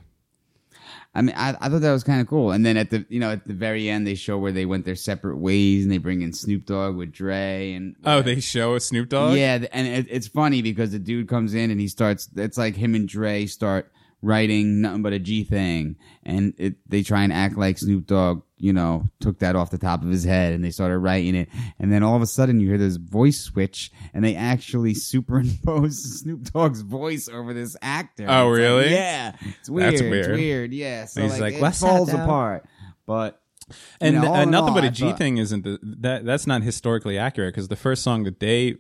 I 1.16 1.22
mean, 1.22 1.34
I, 1.38 1.56
I 1.62 1.70
thought 1.70 1.82
that 1.82 1.94
was 1.94 2.04
kind 2.04 2.20
of 2.20 2.28
cool. 2.28 2.52
And 2.52 2.66
then 2.66 2.76
at 2.76 2.90
the, 2.90 3.06
you 3.08 3.22
know, 3.22 3.32
at 3.32 3.48
the 3.48 3.54
very 3.54 3.90
end, 3.90 4.06
they 4.06 4.16
show 4.16 4.38
where 4.38 4.52
they 4.52 4.66
went 4.66 4.84
their 4.84 4.96
separate 4.96 5.38
ways, 5.38 5.84
and 5.84 5.92
they 5.92 5.98
bring 5.98 6.22
in 6.22 6.34
Snoop 6.34 6.66
Dogg 6.66 6.98
with 6.98 7.14
Dre, 7.14 7.72
and 7.74 7.96
Oh, 8.04 8.22
they 8.22 8.42
show 8.42 8.76
a 8.76 8.80
Snoop 8.82 9.10
Dogg. 9.10 9.38
Yeah, 9.38 9.66
and 9.72 9.88
it, 9.88 10.08
it's 10.10 10.28
funny 10.28 10.62
because 10.62 10.92
the 10.92 11.00
dude 11.00 11.30
comes 11.30 11.54
in 11.54 11.72
and 11.72 11.80
he 11.80 11.88
starts. 11.88 12.30
It's 12.36 12.58
like 12.58 12.76
him 12.76 12.96
and 12.96 13.08
Dre 13.08 13.46
start 13.46 13.92
writing 14.22 14.82
nothing 14.82 15.02
but 15.02 15.14
a 15.14 15.20
G 15.20 15.44
thing, 15.44 15.96
and 16.24 16.54
it, 16.58 16.76
they 16.90 17.04
try 17.04 17.24
and 17.24 17.32
act 17.34 17.58
like 17.58 17.78
Snoop 17.78 18.08
Dogg, 18.08 18.42
you 18.58 18.74
know, 18.74 19.06
took 19.20 19.40
that 19.40 19.56
off 19.56 19.70
the 19.70 19.78
top 19.78 20.02
of 20.04 20.10
his 20.10 20.24
head, 20.24 20.54
and 20.54 20.64
they 20.64 20.72
started 20.72 20.98
writing 21.00 21.36
it, 21.36 21.50
and 21.80 21.92
then 21.94 22.02
all 22.04 22.16
of 22.16 22.22
a 22.22 22.26
sudden 22.28 22.60
you 22.60 22.68
hear 22.70 22.78
this 22.78 22.96
voice 22.98 23.40
switch, 23.40 23.92
and 24.14 24.24
they 24.24 24.36
actually 24.36 24.94
superimpose 25.40 26.20
Snoop 26.22 26.44
Dogg's 26.52 26.82
voice 26.82 27.28
over 27.30 27.54
this 27.54 27.76
actor. 27.82 28.26
Oh, 28.28 28.52
It's 28.52 28.60
like, 28.60 28.68
really? 28.68 28.94
yeah, 28.94 29.36
it's 29.60 29.70
weird. 29.70 29.94
That's 29.94 30.02
It's 30.02 30.10
weird. 30.10 30.32
weird. 30.36 30.74
Yeah. 30.74 31.06
So 31.06 31.26
like, 31.26 31.40
like, 31.40 31.54
it 31.56 31.76
falls 31.76 32.14
apart, 32.14 32.66
but. 33.06 33.40
you 33.70 33.76
and 34.02 34.16
know, 34.22 34.28
all 34.28 34.36
uh, 34.36 34.46
nothing 34.46 34.70
all, 34.70 34.76
but 34.76 34.84
a 34.86 34.92
G 34.92 35.12
thing 35.14 35.38
isn't 35.38 35.64
the, 35.64 35.80
that 36.02 36.24
that's 36.26 36.46
not 36.48 36.62
historically 36.64 37.18
accurate 37.18 37.54
because 37.54 37.68
the 37.68 37.76
first 37.76 38.04
song 38.04 38.24
that 38.24 38.40
they 38.40 38.76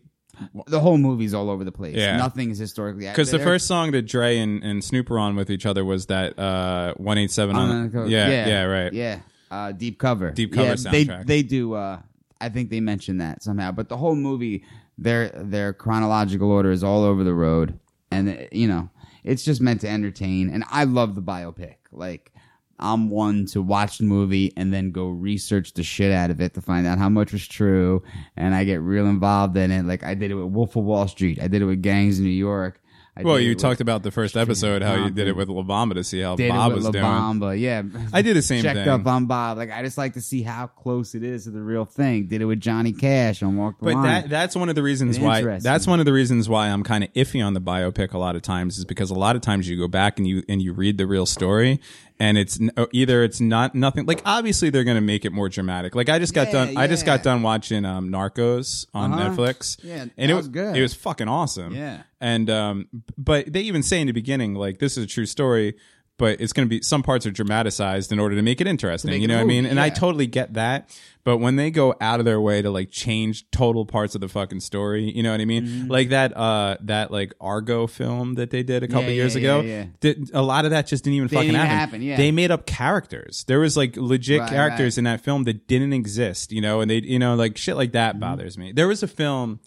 The 0.67 0.79
whole 0.79 0.97
movie's 0.97 1.33
all 1.33 1.49
over 1.49 1.63
the 1.63 1.71
place. 1.71 1.95
Yeah. 1.95 2.17
Nothing 2.17 2.49
is 2.51 2.57
historically 2.57 3.07
accurate. 3.07 3.27
because 3.27 3.31
the 3.31 3.39
first 3.43 3.67
song 3.67 3.91
that 3.91 4.03
Dre 4.03 4.37
and, 4.37 4.63
and 4.63 4.83
Snoop 4.83 5.09
were 5.09 5.19
on 5.19 5.35
with 5.35 5.49
each 5.49 5.65
other 5.65 5.83
was 5.85 6.07
that 6.07 6.37
uh 6.39 6.93
one 6.95 7.17
eight 7.17 7.31
seven 7.31 7.55
On 7.55 7.69
on 7.69 7.83
the 7.83 7.89
cover. 7.89 8.07
yeah, 8.07 8.47
yeah 8.47 8.63
right 8.63 8.93
Yeah, 8.93 9.19
uh, 9.51 9.71
deep 9.71 9.99
cover. 9.99 10.31
Deep 10.31 10.53
cover 10.53 10.69
yeah, 10.69 10.73
soundtrack. 10.75 11.25
They 11.25 11.41
they 11.41 11.43
do. 11.43 11.73
Uh, 11.73 11.99
I 12.41 12.49
think 12.49 12.69
they 12.69 12.79
mentioned 12.81 13.21
that 13.21 13.41
somehow. 13.43 13.71
But 13.71 13.89
the 13.89 13.97
whole 13.97 14.15
movie, 14.15 14.63
their 14.97 15.29
their 15.29 15.73
chronological 15.73 16.51
order 16.51 16.71
is 16.71 16.83
all 16.83 17.03
over 17.03 17.23
the 17.23 17.33
road, 17.33 17.79
and 18.11 18.47
you 18.51 18.67
know 18.67 18.89
it's 19.23 19.43
just 19.43 19.61
meant 19.61 19.81
to 19.81 19.89
entertain. 19.89 20.49
And 20.49 20.63
I 20.69 20.83
love 20.83 21.15
the 21.15 21.21
biopic. 21.21 21.75
Like 21.91 22.31
I'm 22.79 23.09
one 23.09 23.45
to 23.47 23.61
watch 23.61 23.99
the 23.99 24.03
movie 24.05 24.51
and 24.57 24.73
then 24.73 24.91
go 24.91 25.07
research 25.07 25.73
the 25.73 25.83
shit 25.83 26.11
out 26.11 26.29
of 26.29 26.41
it 26.41 26.53
to 26.55 26.61
find 26.61 26.85
out 26.85 26.97
how 26.97 27.09
much 27.09 27.31
was 27.31 27.47
true, 27.47 28.03
and 28.35 28.53
I 28.53 28.63
get 28.65 28.81
real 28.81 29.07
involved 29.07 29.55
in 29.57 29.71
it. 29.71 29.85
Like 29.85 30.03
I 30.03 30.13
did 30.13 30.31
it 30.31 30.35
with 30.35 30.51
Wolf 30.51 30.75
of 30.75 30.83
Wall 30.83 31.07
Street. 31.07 31.41
I 31.41 31.47
did 31.47 31.61
it 31.61 31.65
with 31.65 31.81
Gangs 31.81 32.17
in 32.19 32.25
New 32.25 32.31
York. 32.31 32.81
I 33.17 33.23
Well, 33.23 33.39
you 33.39 33.55
talked 33.55 33.79
about 33.79 34.03
the 34.03 34.11
first 34.11 34.35
episode 34.35 34.81
how 34.81 34.95
you 34.95 35.09
did 35.09 35.29
it 35.29 35.37
with 35.37 35.47
La 35.47 35.63
Bamba 35.63 35.93
to 35.93 36.03
see 36.03 36.19
how 36.19 36.35
did 36.35 36.49
Bob 36.49 36.73
was 36.73 36.83
La 36.83 36.91
doing. 36.91 37.05
Bamba. 37.05 37.57
Yeah, 37.57 37.83
I 38.11 38.21
did 38.21 38.35
the 38.35 38.41
same 38.41 38.61
checked 38.61 38.79
thing. 38.79 38.89
up 38.89 39.07
on 39.07 39.25
Bob. 39.25 39.57
Like 39.57 39.71
I 39.71 39.83
just 39.83 39.97
like 39.97 40.15
to 40.15 40.21
see 40.21 40.41
how 40.41 40.67
close 40.67 41.15
it 41.15 41.23
is 41.23 41.45
to 41.45 41.51
the 41.51 41.61
real 41.61 41.85
thing. 41.85 42.27
Did 42.27 42.41
it 42.41 42.45
with 42.45 42.59
Johnny 42.59 42.91
Cash 42.91 43.41
on 43.41 43.55
Walk 43.55 43.79
the 43.79 43.85
But 43.85 43.93
Line. 43.93 44.03
that 44.03 44.29
that's 44.29 44.53
one 44.53 44.67
of 44.67 44.75
the 44.75 44.83
reasons 44.83 45.17
why 45.17 45.59
that's 45.59 45.87
one 45.87 46.01
of 46.01 46.05
the 46.05 46.11
reasons 46.11 46.49
why 46.49 46.67
I'm 46.67 46.83
kind 46.83 47.05
of 47.05 47.13
iffy 47.13 47.41
on 47.41 47.53
the 47.53 47.61
biopic 47.61 48.11
a 48.11 48.17
lot 48.17 48.35
of 48.35 48.41
times 48.41 48.77
is 48.77 48.83
because 48.83 49.11
a 49.11 49.15
lot 49.15 49.37
of 49.37 49.41
times 49.41 49.69
you 49.69 49.77
go 49.77 49.87
back 49.87 50.17
and 50.17 50.27
you 50.27 50.43
and 50.49 50.61
you 50.61 50.73
read 50.73 50.97
the 50.97 51.07
real 51.07 51.25
story 51.25 51.79
and 52.19 52.37
it's 52.37 52.59
n- 52.61 52.71
uh, 52.77 52.85
either 52.93 53.23
it's 53.23 53.41
not 53.41 53.75
nothing 53.75 54.05
like 54.05 54.21
obviously 54.25 54.69
they're 54.69 54.83
going 54.85 54.95
to 54.95 55.01
make 55.01 55.25
it 55.25 55.31
more 55.31 55.49
dramatic. 55.49 55.95
Like 55.95 56.07
I 56.09 56.17
just 56.19 56.33
got 56.33 56.47
Yeah, 56.47 56.53
done 56.65 56.77
I 56.77 56.87
just 56.87 57.03
yeah. 57.05 57.17
got 57.17 57.23
done 57.23 57.41
watching 57.41 57.83
um 57.85 58.09
Narcos 58.09 58.85
on 58.93 59.13
Uh-huh. 59.13 59.29
Netflix. 59.29 59.77
Yeah, 59.83 60.01
and 60.03 60.11
that 60.17 60.29
it 60.29 60.33
was 60.33 60.47
good. 60.47 60.75
It 60.77 60.81
was 60.81 60.93
fucking 60.93 61.27
awesome. 61.27 61.73
Yeah. 61.75 62.03
And 62.21 62.49
um 62.49 62.87
but 63.17 63.51
they 63.51 63.61
even 63.61 63.83
say 63.83 63.99
in 64.01 64.07
the 64.07 64.13
beginning 64.13 64.55
like 64.55 64.79
this 64.79 64.97
is 64.97 65.03
a 65.03 65.07
true 65.07 65.25
story 65.25 65.75
but 66.17 66.39
it's 66.39 66.53
going 66.53 66.65
to 66.65 66.69
be 66.69 66.81
some 66.81 67.03
parts 67.03 67.25
are 67.25 67.31
dramatized 67.31 68.11
in 68.11 68.19
order 68.19 68.35
to 68.35 68.41
make 68.41 68.61
it 68.61 68.67
interesting. 68.67 69.11
make 69.11 69.21
you 69.21 69.27
know 69.27 69.35
what 69.35 69.41
I 69.41 69.45
mean? 69.45 69.65
And 69.65 69.79
I 69.79 69.89
totally 69.89 70.27
get 70.27 70.53
that. 70.53 70.89
But 71.25 71.37
when 71.37 71.55
they 71.55 71.71
go 71.71 71.95
out 71.99 72.19
of 72.19 72.25
their 72.25 72.39
way 72.39 72.61
to 72.61 72.69
like 72.69 72.91
change 72.91 73.49
total 73.49 73.83
parts 73.85 74.13
of 74.15 74.21
the 74.21 74.27
fucking 74.29 74.59
story, 74.59 75.11
you 75.11 75.23
know 75.23 75.31
what 75.31 75.41
I 75.41 75.45
mean? 75.45 75.65
Mm-hmm. 75.65 75.91
Like 75.91 76.09
that 76.09 76.37
uh 76.37 76.77
that 76.81 77.09
like 77.11 77.33
Argo 77.41 77.87
film 77.87 78.35
that 78.35 78.51
they 78.51 78.61
did 78.63 78.83
a 78.83 78.87
couple 78.87 79.09
Yeah, 79.09 79.15
years 79.15 79.35
yeah, 79.35 79.39
ago. 79.41 79.59
yeah, 79.61 79.67
yeah. 79.77 79.85
did- 79.99 80.29
a 80.33 80.41
lot 80.43 80.65
of 80.65 80.71
that 80.71 80.85
just 80.87 81.03
didn't 81.03 81.15
even 81.15 81.27
Didn't 81.27 81.39
fucking 81.47 81.55
happen. 81.55 81.69
happen, 81.77 82.01
yeah. 82.03 82.15
They 82.17 82.31
made 82.31 82.51
up 82.51 82.65
characters. 82.67 83.43
There 83.47 83.59
was 83.59 83.75
like 83.75 83.97
legit 83.97 84.41
Right, 84.41 84.49
characters 84.49 84.93
right. 84.95 84.97
in 84.99 85.03
that 85.05 85.21
film 85.21 85.43
that 85.45 85.67
didn't 85.67 85.93
exist, 85.93 86.51
you 86.51 86.61
know, 86.61 86.79
and 86.81 86.89
they 86.91 86.99
you 87.01 87.17
know 87.19 87.33
like 87.35 87.57
shit 87.57 87.75
like 87.75 87.91
that 87.93 88.11
Mm-hmm. 88.13 88.19
bothers 88.21 88.57
me. 88.57 88.71
There 88.71 88.87
was 88.87 89.01
a 89.03 89.07
film 89.07 89.59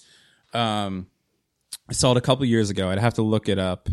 um 0.54 1.08
I 1.88 1.92
saw 1.92 2.12
it 2.12 2.16
a 2.18 2.20
couple 2.22 2.44
years 2.46 2.70
ago. 2.70 2.88
I'd 2.88 2.98
have 2.98 3.14
to 3.14 3.22
look 3.22 3.48
it 3.48 3.58
up. 3.58 3.88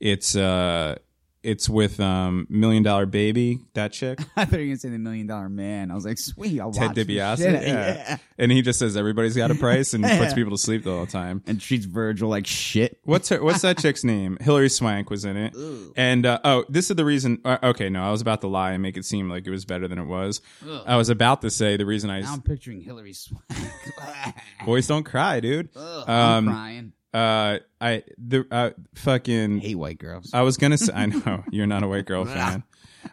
It's 0.00 0.34
uh 0.34 0.96
it's 1.42 1.68
with 1.68 1.98
um 2.00 2.46
Million 2.50 2.82
Dollar 2.82 3.06
Baby, 3.06 3.60
that 3.74 3.92
chick. 3.92 4.20
I 4.36 4.44
thought 4.44 4.52
you 4.58 4.58
were 4.58 4.64
gonna 4.66 4.76
say 4.78 4.88
the 4.90 4.98
Million 4.98 5.26
Dollar 5.26 5.48
Man. 5.48 5.90
I 5.90 5.94
was 5.94 6.04
like, 6.04 6.18
sweet, 6.18 6.60
I'll 6.60 6.72
Ted 6.72 6.88
watch 6.88 6.96
DiBiase. 6.96 7.36
shit. 7.38 7.62
Yeah. 7.66 8.16
And 8.38 8.50
he 8.52 8.62
just 8.62 8.78
says 8.78 8.96
everybody's 8.96 9.36
got 9.36 9.50
a 9.50 9.54
price 9.54 9.94
and 9.94 10.04
puts 10.18 10.34
people 10.34 10.50
to 10.52 10.58
sleep 10.58 10.84
the 10.84 10.90
whole 10.92 11.06
time. 11.06 11.42
And 11.46 11.60
treats 11.60 11.84
Virgil 11.86 12.28
like 12.28 12.46
shit. 12.46 12.98
What's 13.04 13.28
her, 13.30 13.42
what's 13.42 13.62
that 13.62 13.78
chick's 13.78 14.04
name? 14.04 14.38
Hilary 14.40 14.68
Swank 14.68 15.10
was 15.10 15.24
in 15.24 15.36
it. 15.36 15.54
And 15.96 16.26
uh, 16.26 16.40
oh, 16.44 16.64
this 16.68 16.90
is 16.90 16.96
the 16.96 17.04
reason. 17.04 17.40
Uh, 17.44 17.58
okay, 17.62 17.88
no, 17.88 18.02
I 18.02 18.10
was 18.10 18.20
about 18.20 18.40
to 18.42 18.46
lie 18.46 18.72
and 18.72 18.82
make 18.82 18.96
it 18.96 19.04
seem 19.04 19.28
like 19.28 19.46
it 19.46 19.50
was 19.50 19.64
better 19.64 19.88
than 19.88 19.98
it 19.98 20.06
was. 20.06 20.40
I 20.86 20.96
was 20.96 21.08
about 21.10 21.42
to 21.42 21.50
say 21.50 21.76
the 21.76 21.86
reason 21.86 22.10
I 22.10 22.20
Now 22.20 22.32
I'm 22.34 22.42
picturing 22.42 22.80
Hilary 22.80 23.12
Swank. 23.12 23.44
boys 24.64 24.86
don't 24.86 25.04
cry, 25.04 25.40
dude. 25.40 25.68
I'm 25.76 26.08
Um, 26.10 26.46
crying. 26.46 26.92
Uh, 27.14 27.58
I 27.80 28.02
the 28.18 28.46
uh, 28.50 28.70
fucking 28.94 29.58
Hate 29.60 29.74
white 29.76 29.98
girls. 29.98 30.30
I 30.32 30.42
was 30.42 30.56
gonna 30.56 30.78
say, 30.78 30.92
I 30.94 31.06
know 31.06 31.44
you're 31.50 31.66
not 31.66 31.82
a 31.82 31.88
white 31.88 32.06
girl 32.06 32.24
fan. 32.26 32.62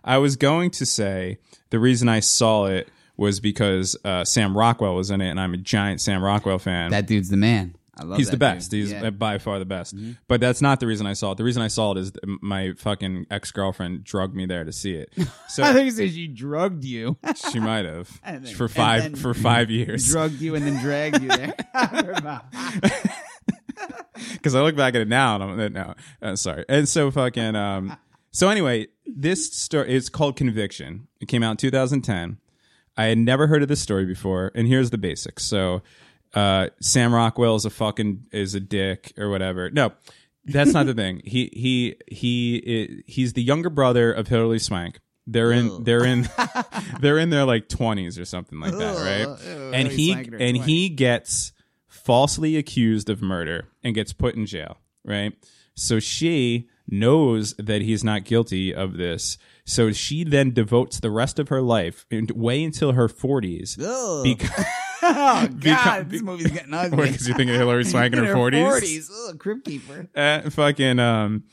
I 0.03 0.17
was 0.17 0.35
going 0.35 0.71
to 0.71 0.85
say 0.85 1.37
the 1.69 1.79
reason 1.79 2.09
I 2.09 2.19
saw 2.19 2.65
it 2.65 2.89
was 3.15 3.39
because 3.39 3.95
uh, 4.05 4.23
Sam 4.25 4.55
Rockwell 4.57 4.95
was 4.95 5.09
in 5.11 5.21
it, 5.21 5.29
and 5.29 5.39
I'm 5.39 5.53
a 5.53 5.57
giant 5.57 6.01
Sam 6.01 6.21
Rockwell 6.21 6.59
fan. 6.59 6.91
that 6.91 7.07
dude's 7.07 7.29
the 7.29 7.37
man. 7.37 7.75
I 7.99 8.03
love 8.03 8.19
He's 8.19 8.29
the 8.29 8.37
best. 8.37 8.69
dude. 8.69 8.81
He's 8.81 8.91
Yeah. 8.91 9.09
by 9.09 9.39
far 9.39 9.57
the 9.57 9.65
best. 9.65 9.95
But 10.27 10.39
that's 10.39 10.61
not 10.61 10.79
the 10.79 10.85
reason 10.85 11.07
I 11.07 11.13
saw 11.13 11.31
it. 11.31 11.37
The 11.39 11.43
reason 11.43 11.63
I 11.63 11.67
saw 11.67 11.93
it 11.93 11.97
is 11.97 12.11
my 12.41 12.73
fucking 12.77 13.25
ex 13.31 13.49
girlfriend 13.51 14.03
drugged 14.03 14.35
me 14.35 14.45
there 14.45 14.63
to 14.63 14.71
see 14.71 14.93
it. 14.93 15.11
So 15.49 15.63
I 15.63 15.73
think 15.73 15.97
he 15.97 16.07
she 16.09 16.27
drugged 16.27 16.83
you. 16.83 17.17
she 17.51 17.59
might 17.59 17.85
have 17.85 18.21
then- 18.23 18.45
for 18.45 18.67
five 18.67 19.17
for 19.17 19.33
five 19.33 19.71
years. 19.71 20.07
drugged 20.09 20.39
you 20.41 20.53
and 20.53 20.67
then 20.67 20.79
dragged 20.83 21.23
you 21.23 21.29
there. 21.29 21.55
because 24.33 24.55
I 24.55 24.61
look 24.61 24.75
back 24.75 24.95
at 24.95 25.01
it 25.01 25.07
now 25.07 25.35
and 25.35 25.61
I'm 25.61 25.73
no, 25.73 25.93
uh, 26.21 26.35
sorry. 26.35 26.65
And 26.69 26.87
so 26.87 27.11
fucking 27.11 27.55
um. 27.55 27.97
So 28.31 28.49
anyway, 28.49 28.87
this 29.05 29.51
story 29.53 29.93
is 29.93 30.09
called 30.09 30.35
Conviction. 30.35 31.07
It 31.19 31.27
came 31.27 31.43
out 31.43 31.51
in 31.51 31.57
2010. 31.57 32.37
I 32.97 33.05
had 33.05 33.17
never 33.17 33.47
heard 33.47 33.61
of 33.61 33.67
this 33.67 33.79
story 33.79 34.05
before, 34.05 34.51
and 34.55 34.67
here's 34.67 34.89
the 34.89 34.97
basics. 34.97 35.43
So, 35.43 35.83
uh, 36.33 36.69
Sam 36.81 37.13
Rockwell 37.13 37.55
is 37.55 37.65
a 37.65 37.69
fucking 37.69 38.25
is 38.31 38.55
a 38.55 38.59
dick 38.59 39.13
or 39.17 39.29
whatever. 39.29 39.69
No, 39.69 39.93
that's 40.45 40.73
not 40.73 40.87
the 40.87 40.93
thing. 40.93 41.21
He 41.25 41.49
he 41.53 41.95
he 42.07 43.03
he's 43.05 43.33
the 43.33 43.43
younger 43.43 43.69
brother 43.69 44.11
of 44.11 44.27
Hilary 44.27 44.59
Swank. 44.59 44.99
They're 45.27 45.51
in 45.51 45.83
they're 45.83 46.05
in 46.05 46.27
they're 47.01 47.19
in 47.19 47.29
their 47.29 47.45
like 47.45 47.67
20s 47.67 48.19
or 48.19 48.25
something 48.25 48.59
like 48.59 48.73
that, 48.73 48.97
right? 48.97 49.45
Ew, 49.45 49.71
and 49.73 49.87
he 49.87 50.13
and 50.13 50.57
20s. 50.57 50.63
he 50.63 50.89
gets 50.89 51.51
falsely 52.07 52.55
accused 52.55 53.09
of 53.09 53.21
murder 53.21 53.67
and 53.83 53.93
gets 53.93 54.13
put 54.13 54.33
in 54.35 54.45
jail, 54.45 54.77
right? 55.03 55.33
So 55.75 55.99
she 55.99 56.67
knows 56.89 57.53
that 57.59 57.81
he's 57.81 58.03
not 58.03 58.23
guilty 58.23 58.73
of 58.73 58.95
this. 58.97 59.37
So 59.65 59.91
she 59.91 60.23
then 60.23 60.51
devotes 60.53 60.99
the 61.01 61.11
rest 61.11 61.37
of 61.37 61.49
her 61.49 61.61
life, 61.61 62.05
and 62.09 62.31
way 62.31 62.63
until 62.63 62.93
her 62.93 63.09
40s, 63.09 63.77
Ugh. 63.79 64.23
because 64.23 64.65
oh 65.03 65.47
God, 65.47 65.51
Beca- 65.59 66.09
this 66.09 66.21
movie's 66.21 66.51
getting 66.51 66.73
ugly. 66.73 67.07
because 67.11 67.27
you 67.27 67.33
think 67.33 67.49
of 67.51 67.57
Hilary 67.57 67.83
Swank 67.83 68.13
in 68.15 68.23
her 68.23 68.33
40s. 68.33 68.63
40s. 68.81 69.09
Ugh, 69.29 69.37
Crypt 69.39 69.65
Keeper. 69.65 70.07
Uh, 70.15 70.49
fucking 70.49 70.97
um 70.99 71.43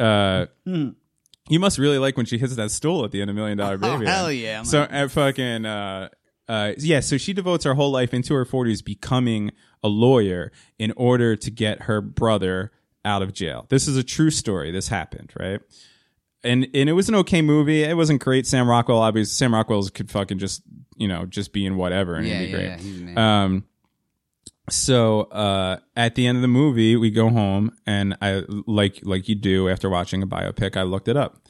uh 0.00 0.46
Hmm. 0.66 0.88
you 1.48 1.60
must 1.60 1.78
really 1.78 1.98
like 1.98 2.16
when 2.16 2.26
she 2.26 2.38
hits 2.38 2.56
that 2.56 2.70
stool 2.72 3.04
at 3.04 3.12
the 3.12 3.20
end 3.20 3.30
of 3.30 3.36
Million 3.36 3.58
Dollar 3.58 3.78
Baby. 3.78 4.04
Oh, 4.06 4.10
hell 4.10 4.32
yeah. 4.32 4.58
I'm 4.58 4.64
So 4.64 4.80
like, 4.80 4.92
uh, 4.92 5.08
fucking 5.08 5.64
uh 5.64 6.08
uh 6.48 6.72
yeah, 6.78 6.98
so 7.00 7.16
she 7.18 7.32
devotes 7.32 7.64
her 7.64 7.74
whole 7.74 7.92
life 7.92 8.12
into 8.12 8.34
her 8.34 8.44
40s 8.44 8.84
becoming 8.84 9.52
a 9.82 9.88
lawyer 9.88 10.52
in 10.78 10.92
order 10.96 11.36
to 11.36 11.50
get 11.50 11.82
her 11.82 12.00
brother 12.00 12.72
out 13.04 13.22
of 13.22 13.32
jail. 13.32 13.66
This 13.68 13.88
is 13.88 13.96
a 13.96 14.02
true 14.02 14.30
story. 14.30 14.70
This 14.70 14.88
happened, 14.88 15.32
right? 15.38 15.60
And 16.44 16.68
and 16.74 16.88
it 16.88 16.92
was 16.92 17.08
an 17.08 17.14
okay 17.16 17.42
movie. 17.42 17.84
It 17.84 17.96
wasn't 17.96 18.20
great. 18.20 18.46
Sam 18.46 18.68
Rockwell, 18.68 18.98
obviously, 18.98 19.32
Sam 19.32 19.54
Rockwell 19.54 19.86
could 19.88 20.10
fucking 20.10 20.38
just 20.38 20.62
you 20.96 21.08
know 21.08 21.26
just 21.26 21.52
be 21.52 21.66
in 21.66 21.76
whatever 21.76 22.16
and 22.16 22.26
yeah, 22.26 22.40
it'd 22.40 22.46
be 22.46 22.58
yeah, 22.58 22.76
great. 22.76 23.12
yeah. 23.12 23.44
Um, 23.44 23.64
so 24.70 25.22
uh, 25.22 25.78
at 25.96 26.14
the 26.14 26.26
end 26.26 26.38
of 26.38 26.42
the 26.42 26.48
movie, 26.48 26.96
we 26.96 27.10
go 27.10 27.28
home, 27.28 27.72
and 27.86 28.16
I 28.22 28.42
like 28.66 29.00
like 29.02 29.28
you 29.28 29.34
do 29.34 29.68
after 29.68 29.90
watching 29.90 30.22
a 30.22 30.26
biopic. 30.26 30.76
I 30.76 30.82
looked 30.82 31.08
it 31.08 31.16
up, 31.16 31.46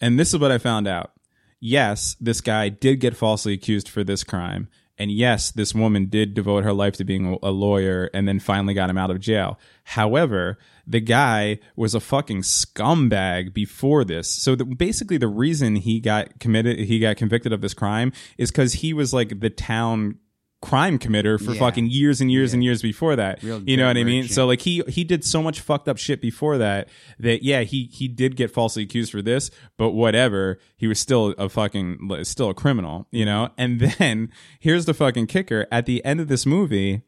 and 0.00 0.18
this 0.18 0.34
is 0.34 0.40
what 0.40 0.50
I 0.50 0.58
found 0.58 0.88
out. 0.88 1.12
Yes, 1.60 2.16
this 2.20 2.40
guy 2.40 2.68
did 2.68 3.00
get 3.00 3.16
falsely 3.16 3.52
accused 3.52 3.88
for 3.88 4.02
this 4.02 4.24
crime, 4.24 4.68
and 5.00 5.10
yes, 5.10 5.50
this 5.50 5.74
woman 5.74 6.10
did 6.10 6.34
devote 6.34 6.62
her 6.62 6.74
life 6.74 6.92
to 6.98 7.04
being 7.04 7.38
a 7.42 7.50
lawyer, 7.50 8.10
and 8.12 8.28
then 8.28 8.38
finally 8.38 8.74
got 8.74 8.90
him 8.90 8.98
out 8.98 9.10
of 9.10 9.18
jail. 9.18 9.58
However, 9.84 10.58
the 10.86 11.00
guy 11.00 11.58
was 11.74 11.94
a 11.94 12.00
fucking 12.00 12.42
scumbag 12.42 13.54
before 13.54 14.04
this. 14.04 14.30
So 14.30 14.54
the, 14.54 14.66
basically, 14.66 15.16
the 15.16 15.26
reason 15.26 15.76
he 15.76 16.00
got 16.00 16.38
committed, 16.38 16.80
he 16.80 16.98
got 16.98 17.16
convicted 17.16 17.50
of 17.50 17.62
this 17.62 17.72
crime, 17.72 18.12
is 18.36 18.50
because 18.50 18.74
he 18.74 18.92
was 18.92 19.14
like 19.14 19.40
the 19.40 19.48
town 19.48 20.18
crime 20.62 20.98
committer 20.98 21.42
for 21.42 21.52
Yeah. 21.54 21.58
fucking 21.58 21.86
years 21.86 22.20
and 22.20 22.30
years 22.30 22.52
and 22.52 22.62
years 22.62 22.82
before 22.82 23.16
that. 23.16 23.42
Real 23.42 23.62
you 23.66 23.76
know 23.78 23.86
what 23.86 23.96
I 23.96 24.04
mean? 24.04 24.28
So 24.28 24.46
like 24.46 24.60
he 24.60 24.82
he 24.88 25.04
did 25.04 25.24
so 25.24 25.42
much 25.42 25.60
fucked 25.60 25.88
up 25.88 25.96
shit 25.96 26.20
before 26.20 26.58
that 26.58 26.88
that 27.18 27.42
yeah 27.42 27.62
he 27.62 27.84
he 27.92 28.08
did 28.08 28.36
get 28.36 28.50
falsely 28.50 28.82
accused 28.82 29.10
for 29.12 29.22
this, 29.22 29.50
but 29.78 29.92
whatever 29.92 30.58
he 30.76 30.86
was 30.86 30.98
still 30.98 31.34
a 31.38 31.48
fucking 31.48 31.98
still 32.24 32.50
a 32.50 32.54
criminal, 32.54 33.06
you 33.10 33.24
know. 33.24 33.48
And 33.56 33.80
then 33.80 34.30
here's 34.60 34.84
the 34.84 34.92
fucking 34.94 35.28
kicker: 35.28 35.66
at 35.72 35.86
the 35.86 36.04
end 36.04 36.20
of 36.20 36.28
this 36.28 36.44
movie, 36.44 37.02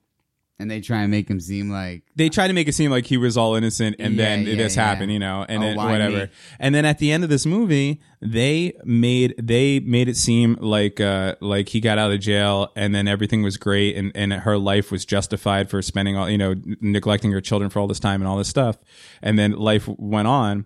and 0.58 0.70
they 0.70 0.80
try 0.80 1.02
and 1.02 1.10
make 1.10 1.28
him 1.28 1.40
seem 1.40 1.70
like 1.70 2.04
they 2.14 2.28
try 2.28 2.46
to 2.46 2.52
make 2.52 2.68
it 2.68 2.72
seem 2.74 2.90
like 2.90 3.06
he 3.06 3.16
was 3.16 3.36
all 3.36 3.54
innocent 3.56 3.96
and 3.98 4.14
Yeah, 4.14 4.24
then 4.24 4.46
yeah, 4.46 4.54
this 4.56 4.76
yeah. 4.76 4.84
happened 4.84 5.10
you 5.12 5.18
know 5.18 5.44
and 5.48 5.62
Oh, 5.62 5.66
then 5.66 5.76
whatever 5.76 6.16
me? 6.26 6.28
and 6.60 6.74
then 6.74 6.84
at 6.84 6.98
the 6.98 7.10
end 7.10 7.24
of 7.24 7.30
this 7.30 7.44
movie 7.46 8.00
they 8.20 8.72
made 8.84 9.34
they 9.42 9.80
made 9.80 10.08
it 10.08 10.16
seem 10.16 10.56
like 10.60 11.00
uh 11.00 11.34
like 11.40 11.70
he 11.70 11.80
got 11.80 11.98
out 11.98 12.12
of 12.12 12.20
jail 12.20 12.70
and 12.76 12.94
then 12.94 13.08
everything 13.08 13.42
was 13.42 13.56
great 13.56 13.96
and 13.96 14.12
and 14.14 14.32
her 14.32 14.56
life 14.58 14.92
was 14.92 15.04
justified 15.04 15.68
for 15.68 15.82
spending 15.82 16.16
all 16.16 16.30
you 16.30 16.38
know 16.38 16.54
neglecting 16.80 17.32
her 17.32 17.40
children 17.40 17.68
for 17.70 17.80
all 17.80 17.88
this 17.88 18.00
time 18.00 18.20
and 18.20 18.28
all 18.28 18.36
this 18.36 18.48
stuff 18.48 18.76
and 19.22 19.38
then 19.38 19.52
life 19.52 19.88
went 19.88 20.28
on 20.28 20.64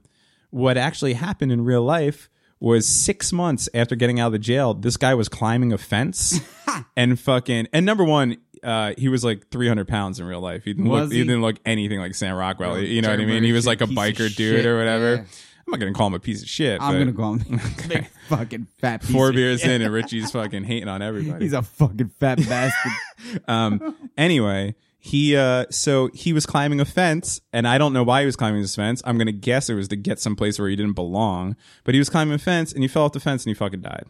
what 0.51 0.77
actually 0.77 1.15
happened 1.15 1.51
in 1.53 1.65
real 1.65 1.83
life 1.83 2.29
was 2.59 2.87
six 2.89 3.33
months 3.35 3.69
after 3.75 3.95
getting 3.95 4.19
out 4.19 4.29
of 4.29 4.33
the 4.33 4.39
jail, 4.39 4.73
this 4.73 4.97
guy 4.97 5.13
was 5.13 5.29
climbing 5.29 5.75
a 5.75 5.77
fence 5.77 6.41
and 6.97 7.21
fucking. 7.21 7.69
And 7.71 7.85
number 7.85 8.03
one, 8.03 8.39
uh, 8.63 8.95
he 8.97 9.09
was 9.09 9.25
like 9.25 9.49
300 9.49 9.89
pounds 9.89 10.21
in 10.21 10.27
real 10.27 10.41
life. 10.41 10.65
He 10.65 10.73
didn't, 10.73 10.91
look, 10.91 11.11
he? 11.11 11.19
he? 11.19 11.25
didn't 11.25 11.43
look 11.43 11.57
anything 11.65 11.99
like 11.99 12.15
Sam 12.15 12.37
Rockwell. 12.37 12.79
You 12.79 13.03
know 13.03 13.11
what 13.11 13.21
I 13.21 13.25
mean? 13.25 13.43
He 13.43 13.53
was 13.53 13.67
like 13.67 13.81
a 13.81 13.87
biker 13.87 14.29
shit. 14.29 14.37
dude 14.37 14.67
or 14.67 14.79
whatever. 14.79 15.15
Yeah. 15.17 15.25
I'm 15.67 15.73
not 15.73 15.81
gonna 15.81 15.95
call 15.95 16.07
him 16.07 16.15
a 16.15 16.21
piece 16.21 16.43
of 16.43 16.49
shit. 16.49 16.81
I'm 16.81 16.97
gonna 16.97 17.13
call 17.13 17.35
him 17.35 17.61
big 17.89 18.07
fucking 18.29 18.69
fat 18.79 19.01
piece 19.03 19.11
four 19.11 19.33
beers 19.33 19.63
shit. 19.63 19.73
in 19.73 19.83
and 19.83 19.93
Richie's 19.93 20.31
fucking 20.31 20.63
hating 20.63 20.89
on 20.89 21.03
everybody. 21.03 21.45
He's 21.45 21.53
a 21.53 21.63
fucking 21.63 22.11
fat 22.21 22.39
bastard. 22.49 22.93
Um, 23.49 23.97
anyway, 24.17 24.77
he 24.99 25.37
uh, 25.37 25.65
so 25.71 26.11
he 26.13 26.33
was 26.33 26.47
climbing 26.47 26.81
a 26.81 26.85
fence, 26.85 27.41
and 27.53 27.67
I 27.67 27.79
don't 27.79 27.93
know 27.93 28.05
why 28.05 28.21
he 28.21 28.27
was 28.27 28.37
climbing 28.37 28.61
this 28.61 28.77
fence. 28.77 29.03
I'm 29.05 29.19
gonna 29.19 29.33
guess 29.33 29.69
it 29.69 29.75
was 29.75 29.89
to 29.89 29.97
get 29.97 30.21
someplace 30.21 30.59
where 30.59 30.69
he 30.69 30.77
didn't 30.77 30.93
belong. 30.93 31.57
But 31.83 31.95
he 31.95 31.99
was 31.99 32.11
climbing 32.11 32.35
a 32.35 32.39
fence, 32.39 32.73
and 32.73 32.83
he 32.83 32.89
fell 32.89 33.05
off 33.05 33.13
the 33.13 33.21
fence, 33.21 33.45
and 33.45 33.51
he 33.51 33.55
fucking 33.55 33.81
died. 33.81 34.05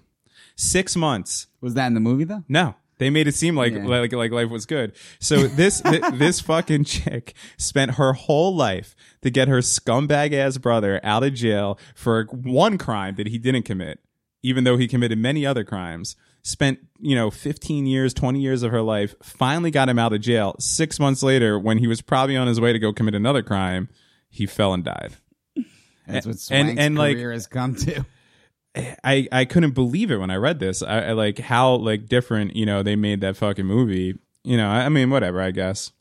Six 0.57 0.97
months. 0.97 1.47
Was 1.61 1.74
that 1.74 1.86
in 1.86 1.94
the 1.94 2.01
movie 2.01 2.24
though? 2.24 2.44
No, 2.49 2.74
They 2.99 3.11
made 3.11 3.28
it 3.28 3.34
seem 3.34 3.57
like 3.57 3.74
Yeah. 3.74 3.86
like 3.86 4.12
like 4.12 4.30
life 4.32 4.49
was 4.51 4.64
good. 4.66 4.92
So 5.20 5.47
this 5.47 5.80
th- 5.82 6.03
this 6.14 6.40
fucking 6.40 6.84
chick 6.84 7.34
spent 7.59 7.92
her 7.92 8.12
whole 8.14 8.55
life 8.57 8.94
to 9.22 9.30
get 9.30 9.49
her 9.49 9.59
scumbag 9.59 10.32
ass 10.32 10.57
brother 10.59 11.01
out 11.03 11.22
of 11.22 11.34
jail 11.34 11.78
for 11.94 12.24
one 12.24 12.78
crime 12.78 13.16
that 13.16 13.26
he 13.28 13.38
didn't 13.38 13.64
commit, 13.64 14.01
even 14.42 14.64
though 14.64 14.76
he 14.78 14.88
committed 14.88 15.18
many 15.18 15.44
other 15.44 15.64
crimes. 15.64 16.16
Spent 16.42 16.78
you 17.01 17.14
know 17.16 17.30
15 17.30 17.86
years, 17.86 18.14
20 18.14 18.40
years 18.40 18.62
of 18.62 18.70
her 18.70 18.80
life. 18.82 19.14
Finally 19.22 19.70
got 19.72 19.88
him 19.88 19.99
out 19.99 20.12
of 20.12 20.20
jail. 20.20 20.55
Six 20.61 20.99
months 21.01 21.22
later, 21.22 21.59
when 21.59 21.78
he 21.78 21.86
was 21.88 22.01
probably 22.01 22.36
on 22.36 22.47
his 22.47 22.61
way 22.61 22.72
to 22.72 22.78
go 22.78 22.92
commit 22.92 23.14
another 23.16 23.42
crime, 23.42 23.88
he 24.30 24.47
fell 24.47 24.72
and 24.72 24.84
died. 24.84 25.14
That's 26.07 26.24
what 26.24 26.32
And- 26.32 26.40
Swank's 26.40 26.80
and, 26.80 26.97
like- 26.97 27.16
career 27.16 27.32
has 27.32 27.47
come 27.49 27.74
to. 27.74 28.07
I, 29.05 29.27
I 29.33 29.45
couldn't 29.45 29.72
believe 29.72 30.11
it 30.11 30.18
when 30.18 30.31
I 30.31 30.37
read 30.37 30.59
this. 30.59 30.83
I, 30.83 31.07
I 31.07 31.12
like 31.12 31.39
how 31.39 31.77
like 31.77 32.07
different 32.07 32.57
you 32.57 32.66
know 32.66 32.83
they 32.83 32.97
made 32.97 33.20
that 33.22 33.37
fucking 33.37 33.66
movie. 33.66 34.18
You 34.45 34.57
know, 34.57 34.68
I, 34.68 34.85
I 34.85 34.89
mean, 34.89 35.11
whatever. 35.11 35.41
I 35.41 35.51
guess 35.51 35.93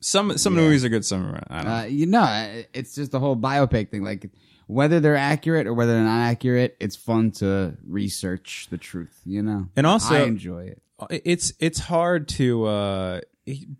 some 0.00 0.36
some 0.38 0.54
movies 0.54 0.84
are 0.84 0.88
good. 0.88 1.04
Some 1.04 1.26
are, 1.34 1.42
I 1.50 1.62
don't. 1.62 1.72
Uh, 1.72 1.84
you 1.84 2.06
know, 2.06 2.62
it's 2.72 2.94
just 2.94 3.10
the 3.12 3.20
whole 3.20 3.36
biopic 3.36 3.90
thing. 3.90 4.02
Like 4.04 4.30
whether 4.66 5.00
they're 5.00 5.16
accurate 5.16 5.66
or 5.66 5.74
whether 5.74 5.92
they're 5.92 6.04
not 6.04 6.22
accurate, 6.22 6.76
it's 6.80 6.96
fun 6.96 7.30
to 7.32 7.76
research 7.86 8.68
the 8.70 8.78
truth. 8.78 9.20
You 9.24 9.42
know, 9.42 9.68
And 9.76 9.86
also- 9.86 10.14
I 10.14 10.22
enjoy 10.22 10.66
it. 10.66 10.82
it's 11.24 11.52
it's 11.58 11.78
hard 11.80 12.28
to. 12.28 12.64
uh 12.66 13.20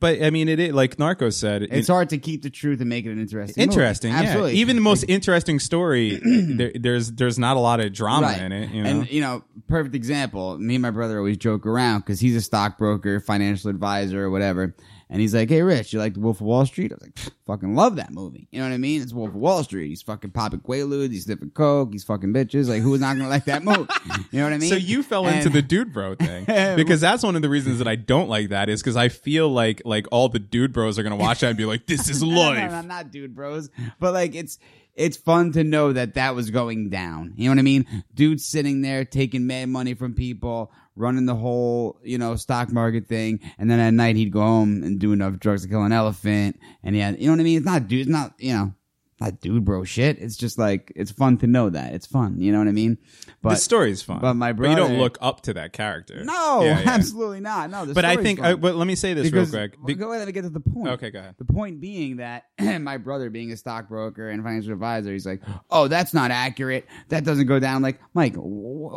but 0.01 0.21
I 0.21 0.31
mean, 0.31 0.49
it 0.49 0.59
is 0.59 0.73
like 0.73 0.99
Narco 0.99 1.31
said. 1.31 1.63
It's 1.63 1.87
hard 1.87 2.11
to 2.11 2.19
keep 2.19 2.43
the 2.43 2.51
truth 2.51 2.81
and 2.81 2.89
make 2.89 3.07
it 3.07 3.13
an 3.13 3.21
interesting. 3.21 3.63
movie. 3.65 3.73
interesting. 3.73 4.11
Yeah, 4.11 4.21
absolutely. 4.21 4.55
even 4.55 4.75
the 4.75 4.83
most 4.83 5.05
interesting 5.07 5.61
story, 5.61 6.21
there, 6.25 6.73
there's 6.75 7.13
there's 7.13 7.39
not 7.39 7.57
a 7.57 7.61
lot 7.61 7.79
of 7.79 7.93
drama 7.93 8.27
right. 8.27 8.41
in 8.41 8.53
it. 8.53 8.71
You 8.71 8.83
know, 8.83 8.91
And 8.91 9.11
you 9.11 9.21
know, 9.21 9.45
perfect 9.69 9.95
example. 9.95 10.59
Me 10.59 10.75
and 10.75 10.83
my 10.83 10.91
brother 10.91 11.19
always 11.19 11.37
joke 11.37 11.65
around 11.65 12.01
because 12.01 12.19
he's 12.19 12.35
a 12.35 12.41
stockbroker, 12.41 13.21
financial 13.21 13.71
advisor, 13.71 14.25
or 14.25 14.31
whatever. 14.31 14.75
And 15.11 15.21
he's 15.21 15.35
like, 15.35 15.49
"Hey, 15.51 15.63
Rich, 15.63 15.93
you 15.93 15.99
like 15.99 16.15
The 16.15 16.21
Wolf 16.21 16.41
of 16.41 16.47
Wall 16.47 16.65
Street?" 16.65 16.91
I 16.93 16.95
was 16.95 17.03
like, 17.03 17.19
"Fucking 17.47 17.75
love 17.75 17.97
that 17.97 18.13
movie." 18.13 18.49
You 18.51 18.61
know 18.61 18.69
what 18.69 18.75
I 18.75 18.79
mean? 18.79 19.03
It's 19.03 19.13
Wolf 19.13 19.29
of 19.31 19.35
Wall 19.37 19.63
Street. 19.63 19.89
He's 19.89 20.03
fucking 20.03 20.31
popping 20.31 20.61
quaaludes. 20.61 21.11
He's 21.13 21.25
sniffing 21.25 21.51
coke. 21.51 21.91
He's 21.93 22.05
fucking 22.05 22.33
bitches. 22.33 22.69
Like, 22.69 22.83
who's 22.83 23.01
not 23.01 23.17
gonna 23.17 23.29
like 23.29 23.45
that 23.47 23.63
movie? 23.63 23.87
You 24.31 24.39
know 24.39 24.45
what 24.45 24.53
I 24.55 24.59
mean? 24.59 24.71
So 24.71 24.77
you 24.77 25.03
fell 25.03 25.27
And- 25.27 25.37
into 25.39 25.51
the 25.51 25.61
dude 25.63 25.93
bro 25.93 26.15
thing 26.15 26.45
because 26.77 27.01
that's 27.01 27.23
one 27.23 27.37
of 27.37 27.43
the 27.43 27.49
reasons 27.51 27.79
that 27.79 27.89
I 27.89 27.97
don't 27.97 28.29
like 28.29 28.49
that 28.51 28.69
is 28.69 28.81
because 28.81 28.97
I 28.97 29.09
feel 29.09 29.49
like 29.51 29.83
like 29.85 30.07
all 30.11 30.29
the 30.29 30.39
dude 30.39 30.73
bros 30.73 30.99
are 30.99 31.03
gonna 31.03 31.17
watch 31.17 31.41
that 31.41 31.49
and 31.49 31.57
be 31.59 31.65
like, 31.67 31.87
"This 31.87 32.09
is 32.09 32.23
no, 32.23 32.29
life." 32.29 32.71
no, 32.71 32.81
not 32.83 33.11
dude 33.11 33.35
bros. 33.35 33.69
But 34.01 34.15
like 34.15 34.35
it's 34.35 34.59
it's 34.95 35.17
fun 35.17 35.53
to 35.53 35.65
know 35.65 35.93
that 35.95 36.15
that 36.15 36.35
was 36.35 36.51
going 36.51 36.91
down. 36.91 37.33
You 37.37 37.45
know 37.47 37.53
what 37.53 37.59
I 37.59 37.63
mean? 37.63 37.87
Dudes 38.15 38.45
sitting 38.45 38.83
there 38.83 39.05
taking 39.07 39.47
mad 39.47 39.71
money 39.71 39.95
from 39.95 40.13
people, 40.15 40.71
running 40.97 41.27
the 41.27 41.35
whole 41.35 41.99
you 42.03 42.19
know 42.19 42.37
stock 42.37 42.73
market 42.73 43.07
thing, 43.07 43.41
and 43.59 43.71
then 43.71 43.81
at 43.81 43.95
night 43.95 44.17
he'd 44.17 44.33
go 44.33 44.41
home 44.41 44.83
and 44.83 44.99
do 44.99 45.13
enough 45.13 45.39
drugs 45.39 45.63
to 45.63 45.69
kill 45.69 45.83
an 45.83 45.93
elephant. 45.93 46.59
And 46.83 46.97
yeah, 46.97 47.11
you 47.11 47.27
know 47.27 47.33
what 47.33 47.41
I 47.41 47.45
mean? 47.45 47.59
It's 47.59 47.67
not 47.67 47.89
dude. 47.89 48.03
It's 48.03 48.11
not 48.11 48.35
you 48.39 48.55
know. 48.55 48.75
Not 49.23 49.41
dude 49.41 49.65
bro 49.65 49.85
shit. 49.85 50.19
It's 50.19 50.37
just 50.37 50.59
like 50.59 50.93
it's 50.97 51.11
fun 51.11 51.39
to 51.39 51.47
know 51.47 51.71
that 51.71 51.95
it's 51.95 52.07
fun. 52.07 52.41
You 52.41 52.53
know 52.53 52.59
what 52.59 52.69
I 52.69 52.73
mean? 52.73 52.99
But 53.41 53.51
the 53.51 53.57
story's 53.57 54.03
fun, 54.03 54.21
but 54.21 54.35
my 54.35 54.53
brother—you 54.53 54.77
don't 54.77 54.99
look 54.99 55.19
up 55.21 55.43
to 55.43 55.55
that 55.55 55.73
character. 55.73 56.25
no, 56.25 56.63
Yeah, 56.63 56.81
yeah. 56.81 56.91
absolutely 56.91 57.41
not. 57.41 57.71
No, 57.71 57.85
the 57.85 57.95
But 57.95 58.05
I 58.05 58.17
think, 58.17 58.43
uh, 58.43 58.57
but 58.57 58.75
let 58.77 58.87
me 58.87 58.95
say 58.95 59.15
this 59.15 59.31
because, 59.31 59.53
real 59.53 59.69
quick. 59.69 59.85
Be- 59.85 59.95
go 59.95 60.13
ahead, 60.13 60.27
and 60.27 60.35
get 60.35 60.43
to 60.43 60.51
the 60.51 60.61
point. 60.61 60.89
Okay, 60.89 61.11
go 61.11 61.19
ahead. 61.19 61.35
The 61.39 61.45
point 61.45 61.81
being 61.81 62.17
that 62.17 62.47
my 62.61 62.99
brother, 62.99 63.31
being 63.31 63.53
a 63.53 63.57
stockbroker 63.57 64.29
and 64.29 64.43
financial 64.43 64.73
advisor, 64.73 65.13
he's 65.13 65.27
like, 65.27 65.41
"Oh, 65.71 65.89
that's 65.89 66.15
not 66.15 66.31
accurate. 66.31 66.87
That 67.09 67.25
doesn't 67.25 67.47
go 67.47 67.59
down." 67.59 67.83
Like, 67.83 68.01
Mike, 68.15 68.35
wh- 68.35 68.39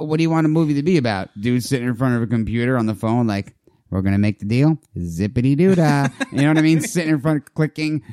what 0.08 0.18
do 0.18 0.24
you 0.24 0.30
want 0.30 0.46
a 0.46 0.50
movie 0.50 0.76
to 0.76 0.84
be 0.84 0.98
about? 0.98 1.30
Dude 1.40 1.64
sitting 1.64 1.88
in 1.88 1.96
front 1.96 2.16
of 2.16 2.22
a 2.22 2.28
computer 2.28 2.78
on 2.78 2.86
the 2.86 2.96
phone, 2.96 3.28
like, 3.28 3.55
"We're 3.90 4.02
gonna 4.02 4.18
make 4.18 4.40
the 4.40 4.46
deal." 4.46 4.78
Zippity 4.98 5.56
doo 5.58 5.76
dah. 5.76 6.10
you 6.32 6.42
know 6.42 6.50
what 6.50 6.58
I 6.58 6.62
mean? 6.62 6.82
Sitting 6.82 7.14
in 7.14 7.22
front, 7.22 7.44
of 7.48 7.54
clicking, 7.54 8.04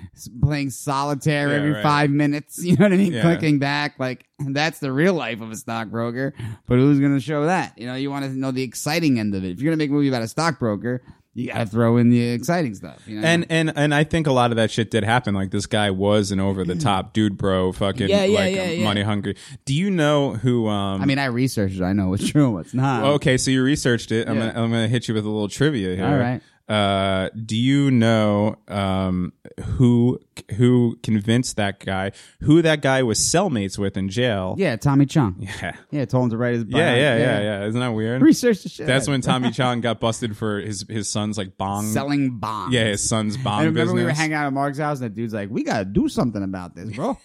playing 0.42 0.70
solitaire 0.70 1.48
Yeah, 1.48 1.54
every 1.56 1.72
right. 1.72 1.82
five 1.82 2.10
minutes. 2.10 2.62
You 2.64 2.76
know 2.76 2.84
what 2.86 2.92
I 2.92 2.96
mean? 2.96 3.12
Yeah. 3.12 3.22
Clicking 3.22 3.58
back, 3.58 3.98
like 3.98 4.26
that's 4.38 4.78
the 4.78 4.92
real 4.92 5.14
life 5.14 5.40
of 5.40 5.50
a 5.50 5.56
stockbroker. 5.56 6.34
But 6.66 6.76
who's 6.78 7.00
gonna 7.00 7.20
show 7.20 7.46
that? 7.46 7.76
You 7.78 7.86
know, 7.86 7.94
you 7.94 8.10
want 8.10 8.24
to 8.24 8.30
know 8.30 8.50
the 8.50 8.62
exciting 8.62 9.18
end 9.18 9.34
of 9.34 9.44
it. 9.44 9.50
If 9.50 9.60
you're 9.60 9.70
gonna 9.70 9.78
make 9.78 9.90
a 9.90 9.92
movie 9.92 10.08
about 10.08 10.22
a 10.22 10.28
stockbroker. 10.28 11.02
You 11.34 11.46
gotta 11.48 11.64
throw 11.64 11.96
in 11.96 12.10
the 12.10 12.20
exciting 12.20 12.74
stuff, 12.74 13.00
you 13.08 13.18
know. 13.18 13.26
and 13.26 13.46
and 13.48 13.72
and 13.74 13.94
I 13.94 14.04
think 14.04 14.26
a 14.26 14.32
lot 14.32 14.50
of 14.50 14.56
that 14.58 14.70
shit 14.70 14.90
did 14.90 15.02
happen. 15.02 15.34
Like 15.34 15.50
this 15.50 15.64
guy 15.64 15.90
was 15.90 16.30
an 16.30 16.40
over 16.40 16.62
the 16.62 16.74
top 16.74 17.12
dude, 17.14 17.38
bro, 17.38 17.72
fucking 17.72 18.08
Yeah, 18.10 18.24
yeah, 18.24 18.38
like 18.38 18.54
yeah, 18.54 18.64
yeah. 18.66 18.84
money 18.84 19.00
hungry. 19.02 19.36
Do 19.64 19.72
you 19.74 19.90
know 19.90 20.34
who? 20.34 20.68
um 20.68 21.00
I 21.00 21.06
mean, 21.06 21.18
I 21.18 21.24
researched 21.26 21.76
it. 21.76 21.82
I 21.82 21.94
know 21.94 22.08
what's 22.10 22.28
true 22.28 22.44
and 22.44 22.52
what's 22.54 22.74
not. 22.74 23.04
Okay, 23.14 23.38
so 23.38 23.50
you 23.50 23.62
researched 23.62 24.12
it. 24.12 24.28
I'm 24.28 24.36
Yeah. 24.36 24.48
gonna 24.52 24.62
I'm 24.64 24.70
gonna 24.70 24.88
hit 24.88 25.08
you 25.08 25.14
with 25.14 25.24
a 25.24 25.28
little 25.30 25.48
trivia 25.48 25.96
here. 25.96 26.04
All 26.04 26.18
right. 26.18 26.42
Uh, 26.72 27.28
do 27.44 27.54
you 27.56 27.90
know 27.90 28.56
um, 28.68 29.32
who 29.76 30.18
who 30.56 30.96
convinced 31.02 31.56
that 31.56 31.80
guy? 31.84 32.12
Who 32.40 32.62
that 32.62 32.80
guy 32.80 33.02
was 33.02 33.18
cellmates 33.18 33.76
with 33.78 33.96
in 33.96 34.08
jail? 34.08 34.54
Yeah, 34.56 34.76
Tommy 34.76 35.04
Chong. 35.04 35.36
yeah, 35.40 35.76
Yeah, 35.90 36.04
told 36.06 36.24
him 36.24 36.30
to 36.30 36.36
write 36.38 36.54
his 36.54 36.64
bio. 36.64 36.80
yeah, 36.80 36.94
yeah, 36.94 37.16
yeah. 37.18 37.40
yeah. 37.40 37.64
Isn't 37.66 37.80
that 37.80 37.90
weird? 37.90 38.22
Research 38.22 38.62
the 38.62 38.68
shit. 38.70 38.86
That's 38.86 39.06
when. 39.06 39.20
Tommy 39.20 39.50
Chong 39.52 39.80
got 39.82 40.00
busted 40.00 40.36
for 40.36 40.60
his 40.60 40.86
his 40.88 41.10
son's 41.10 41.36
like 41.36 41.58
bong. 41.58 41.84
selling 41.86 42.38
bombs. 42.38 42.72
Yeah, 42.72 42.84
his 42.84 43.06
son's 43.06 43.36
bong 43.44 43.54
I 43.60 43.64
remember 43.64 43.80
business. 43.80 43.94
we 43.96 44.04
were 44.04 44.10
hanging 44.10 44.34
out 44.34 44.46
at 44.46 44.52
Mark's 44.52 44.78
house, 44.78 45.00
and 45.00 45.10
the 45.10 45.14
dude's 45.14 45.34
like, 45.34 45.50
"We 45.50 45.64
gotta 45.64 45.84
do 45.84 46.08
something 46.08 46.42
about 46.42 46.74
this, 46.74 46.96
bro." 46.96 47.18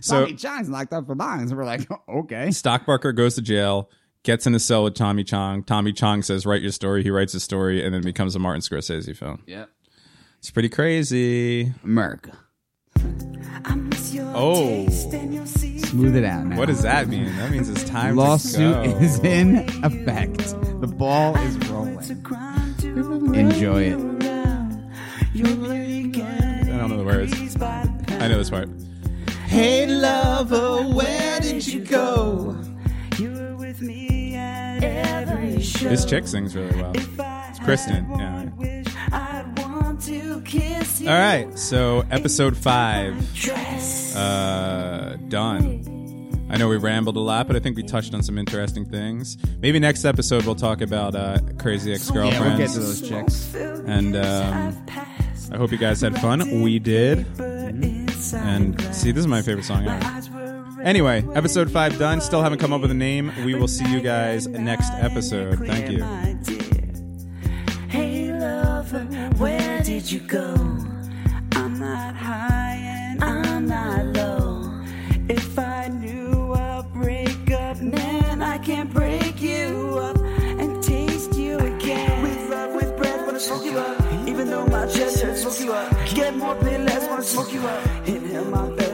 So- 0.00 0.20
Tommy 0.24 0.34
Chong's 0.34 0.68
locked 0.68 0.92
up 0.92 1.06
for 1.06 1.16
bongs, 1.16 1.48
and 1.48 1.56
we're 1.56 1.64
like, 1.64 1.88
"Okay." 2.08 2.50
Stockbroker 2.50 3.12
goes 3.12 3.36
to 3.36 3.42
jail, 3.42 3.88
gets 4.24 4.46
in 4.46 4.54
a 4.54 4.58
cell 4.60 4.82
with 4.82 4.94
Tommy 4.94 5.22
Chong. 5.22 5.62
Tommy 5.62 5.92
Chong 5.92 6.22
says, 6.22 6.44
"Write 6.44 6.62
your 6.62 6.72
story." 6.72 7.04
He 7.04 7.10
writes 7.10 7.34
a 7.34 7.40
story, 7.40 7.84
and 7.84 7.94
then 7.94 8.02
becomes 8.02 8.34
a 8.34 8.40
Martin 8.40 8.62
Scorsese 8.62 9.16
film. 9.16 9.42
Yep. 9.46 9.70
It's 10.38 10.50
pretty 10.50 10.68
crazy. 10.68 11.72
America. 11.84 12.32
Oh, 14.36 14.88
Smooth 14.88 16.16
it 16.16 16.24
out 16.24 16.46
now. 16.46 16.56
what 16.56 16.66
does 16.66 16.82
that 16.82 17.06
mean? 17.08 17.26
That 17.36 17.50
means 17.52 17.68
it's 17.68 17.84
time. 17.84 18.16
Lawsuit 18.16 18.82
to 18.84 18.90
go. 18.90 18.96
is 18.98 19.18
in 19.20 19.58
effect. 19.84 20.38
The 20.80 20.88
ball 20.88 21.36
is 21.38 21.56
rolling. 21.68 21.98
Enjoy 23.34 23.82
it. 23.82 23.94
I 23.94 23.96
don't 26.78 26.90
know 26.90 26.96
the 26.98 27.04
words. 27.04 27.32
I 27.62 28.28
know 28.28 28.38
this 28.38 28.50
part. 28.50 28.68
Hey 29.46 29.86
lover, 29.86 30.82
where 30.94 31.40
did 31.40 31.66
you 31.66 31.80
go? 31.80 32.56
This 35.72 36.04
chick 36.04 36.26
sings 36.26 36.54
really 36.54 36.76
well. 36.80 36.92
It's 36.94 37.58
Kristen. 37.60 38.06
Yeah. 38.18 38.50
All 41.06 41.18
right, 41.18 41.58
so 41.58 42.04
episode 42.10 42.56
five, 42.56 43.14
uh, 44.16 45.16
done. 45.28 46.46
I 46.50 46.56
know 46.58 46.68
we 46.68 46.76
rambled 46.76 47.16
a 47.16 47.20
lot, 47.20 47.46
but 47.46 47.56
I 47.56 47.60
think 47.60 47.76
we 47.76 47.82
touched 47.82 48.14
on 48.14 48.22
some 48.22 48.36
interesting 48.38 48.84
things. 48.84 49.36
Maybe 49.60 49.78
next 49.78 50.04
episode 50.04 50.44
we'll 50.44 50.54
talk 50.54 50.80
about 50.82 51.14
uh, 51.14 51.38
crazy 51.58 51.92
ex-girlfriends. 51.92 52.34
Yeah, 52.34 52.48
we'll 52.48 52.58
get 52.58 52.70
to 52.70 52.80
those 52.80 53.00
chicks. 53.00 53.54
and 53.54 54.16
um, 54.16 54.86
I 55.52 55.56
hope 55.56 55.72
you 55.72 55.78
guys 55.78 56.00
had 56.00 56.18
fun. 56.20 56.62
We 56.62 56.78
did. 56.78 57.26
And 57.38 58.80
see, 58.94 59.10
this 59.12 59.20
is 59.20 59.26
my 59.26 59.42
favorite 59.42 59.64
song 59.64 59.86
ever. 59.86 60.43
Anyway, 60.84 61.24
episode 61.34 61.70
five 61.70 61.98
done. 61.98 62.20
Still 62.20 62.42
haven't 62.42 62.58
come 62.58 62.72
up 62.74 62.82
with 62.82 62.90
a 62.90 62.94
name. 62.94 63.32
We 63.42 63.54
will 63.54 63.68
see 63.68 63.90
you 63.90 64.02
guys 64.02 64.46
next 64.46 64.90
episode. 64.92 65.58
Thank 65.66 65.90
you. 65.90 66.04
Hey 67.88 68.30
lover, 68.38 69.04
where 69.38 69.82
did 69.82 70.10
you 70.10 70.20
go? 70.20 70.52
I'm 71.52 71.78
not 71.80 72.14
high 72.14 72.76
and 72.82 73.24
I'm 73.24 73.66
not 73.66 74.04
low. 74.14 74.84
If 75.30 75.58
I 75.58 75.88
knew 75.88 76.52
a 76.52 76.86
breakup 76.92 77.80
meant 77.80 78.42
I 78.42 78.58
can't 78.58 78.92
break 78.92 79.40
you 79.40 79.98
up 80.02 80.18
and 80.18 80.82
taste 80.82 81.34
you 81.34 81.56
again. 81.60 82.22
With 82.22 82.50
love, 82.50 82.74
with 82.74 82.94
breath, 82.98 83.24
wanna 83.24 83.40
smoke 83.40 83.64
you 83.64 83.78
up. 83.78 84.28
Even 84.28 84.50
though 84.50 84.66
my 84.66 84.84
chest 84.84 85.22
hurts, 85.22 85.40
smoke 85.40 85.60
you 85.60 85.72
up. 85.72 85.90
Get 86.14 86.36
more 86.36 86.54
pain, 86.56 86.84
less, 86.84 87.08
wanna 87.08 87.22
smoke 87.22 87.54
you 87.54 87.66
up. 87.66 88.06
Inhale 88.06 88.44
my 88.44 88.68
best 88.76 88.93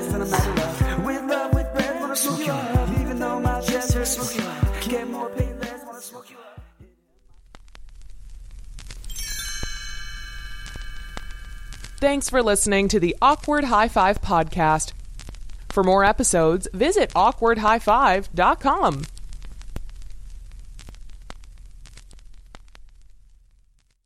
wanna 2.10 2.20
smoke 2.20 2.46
you 2.46 2.52
up. 2.52 2.88
Even 3.00 3.18
though 3.20 3.40
my 3.40 3.60
chest 3.60 3.92
hurts, 3.92 4.10
smoke 4.10 4.36
you 4.36 4.42
up. 4.42 4.82
Get 4.88 5.08
more 5.08 5.28
wanna 5.28 6.00
smoke 6.00 6.28
you 6.30 6.36
up. 6.36 6.60
Thanks 12.00 12.28
for 12.28 12.42
listening 12.42 12.88
to 12.88 12.98
the 12.98 13.14
Awkward 13.22 13.64
High 13.64 13.88
Five 13.88 14.20
podcast. 14.20 14.92
For 15.68 15.84
more 15.84 16.04
episodes, 16.04 16.66
visit 16.72 17.10
awkwardhighfive.com. 17.10 19.02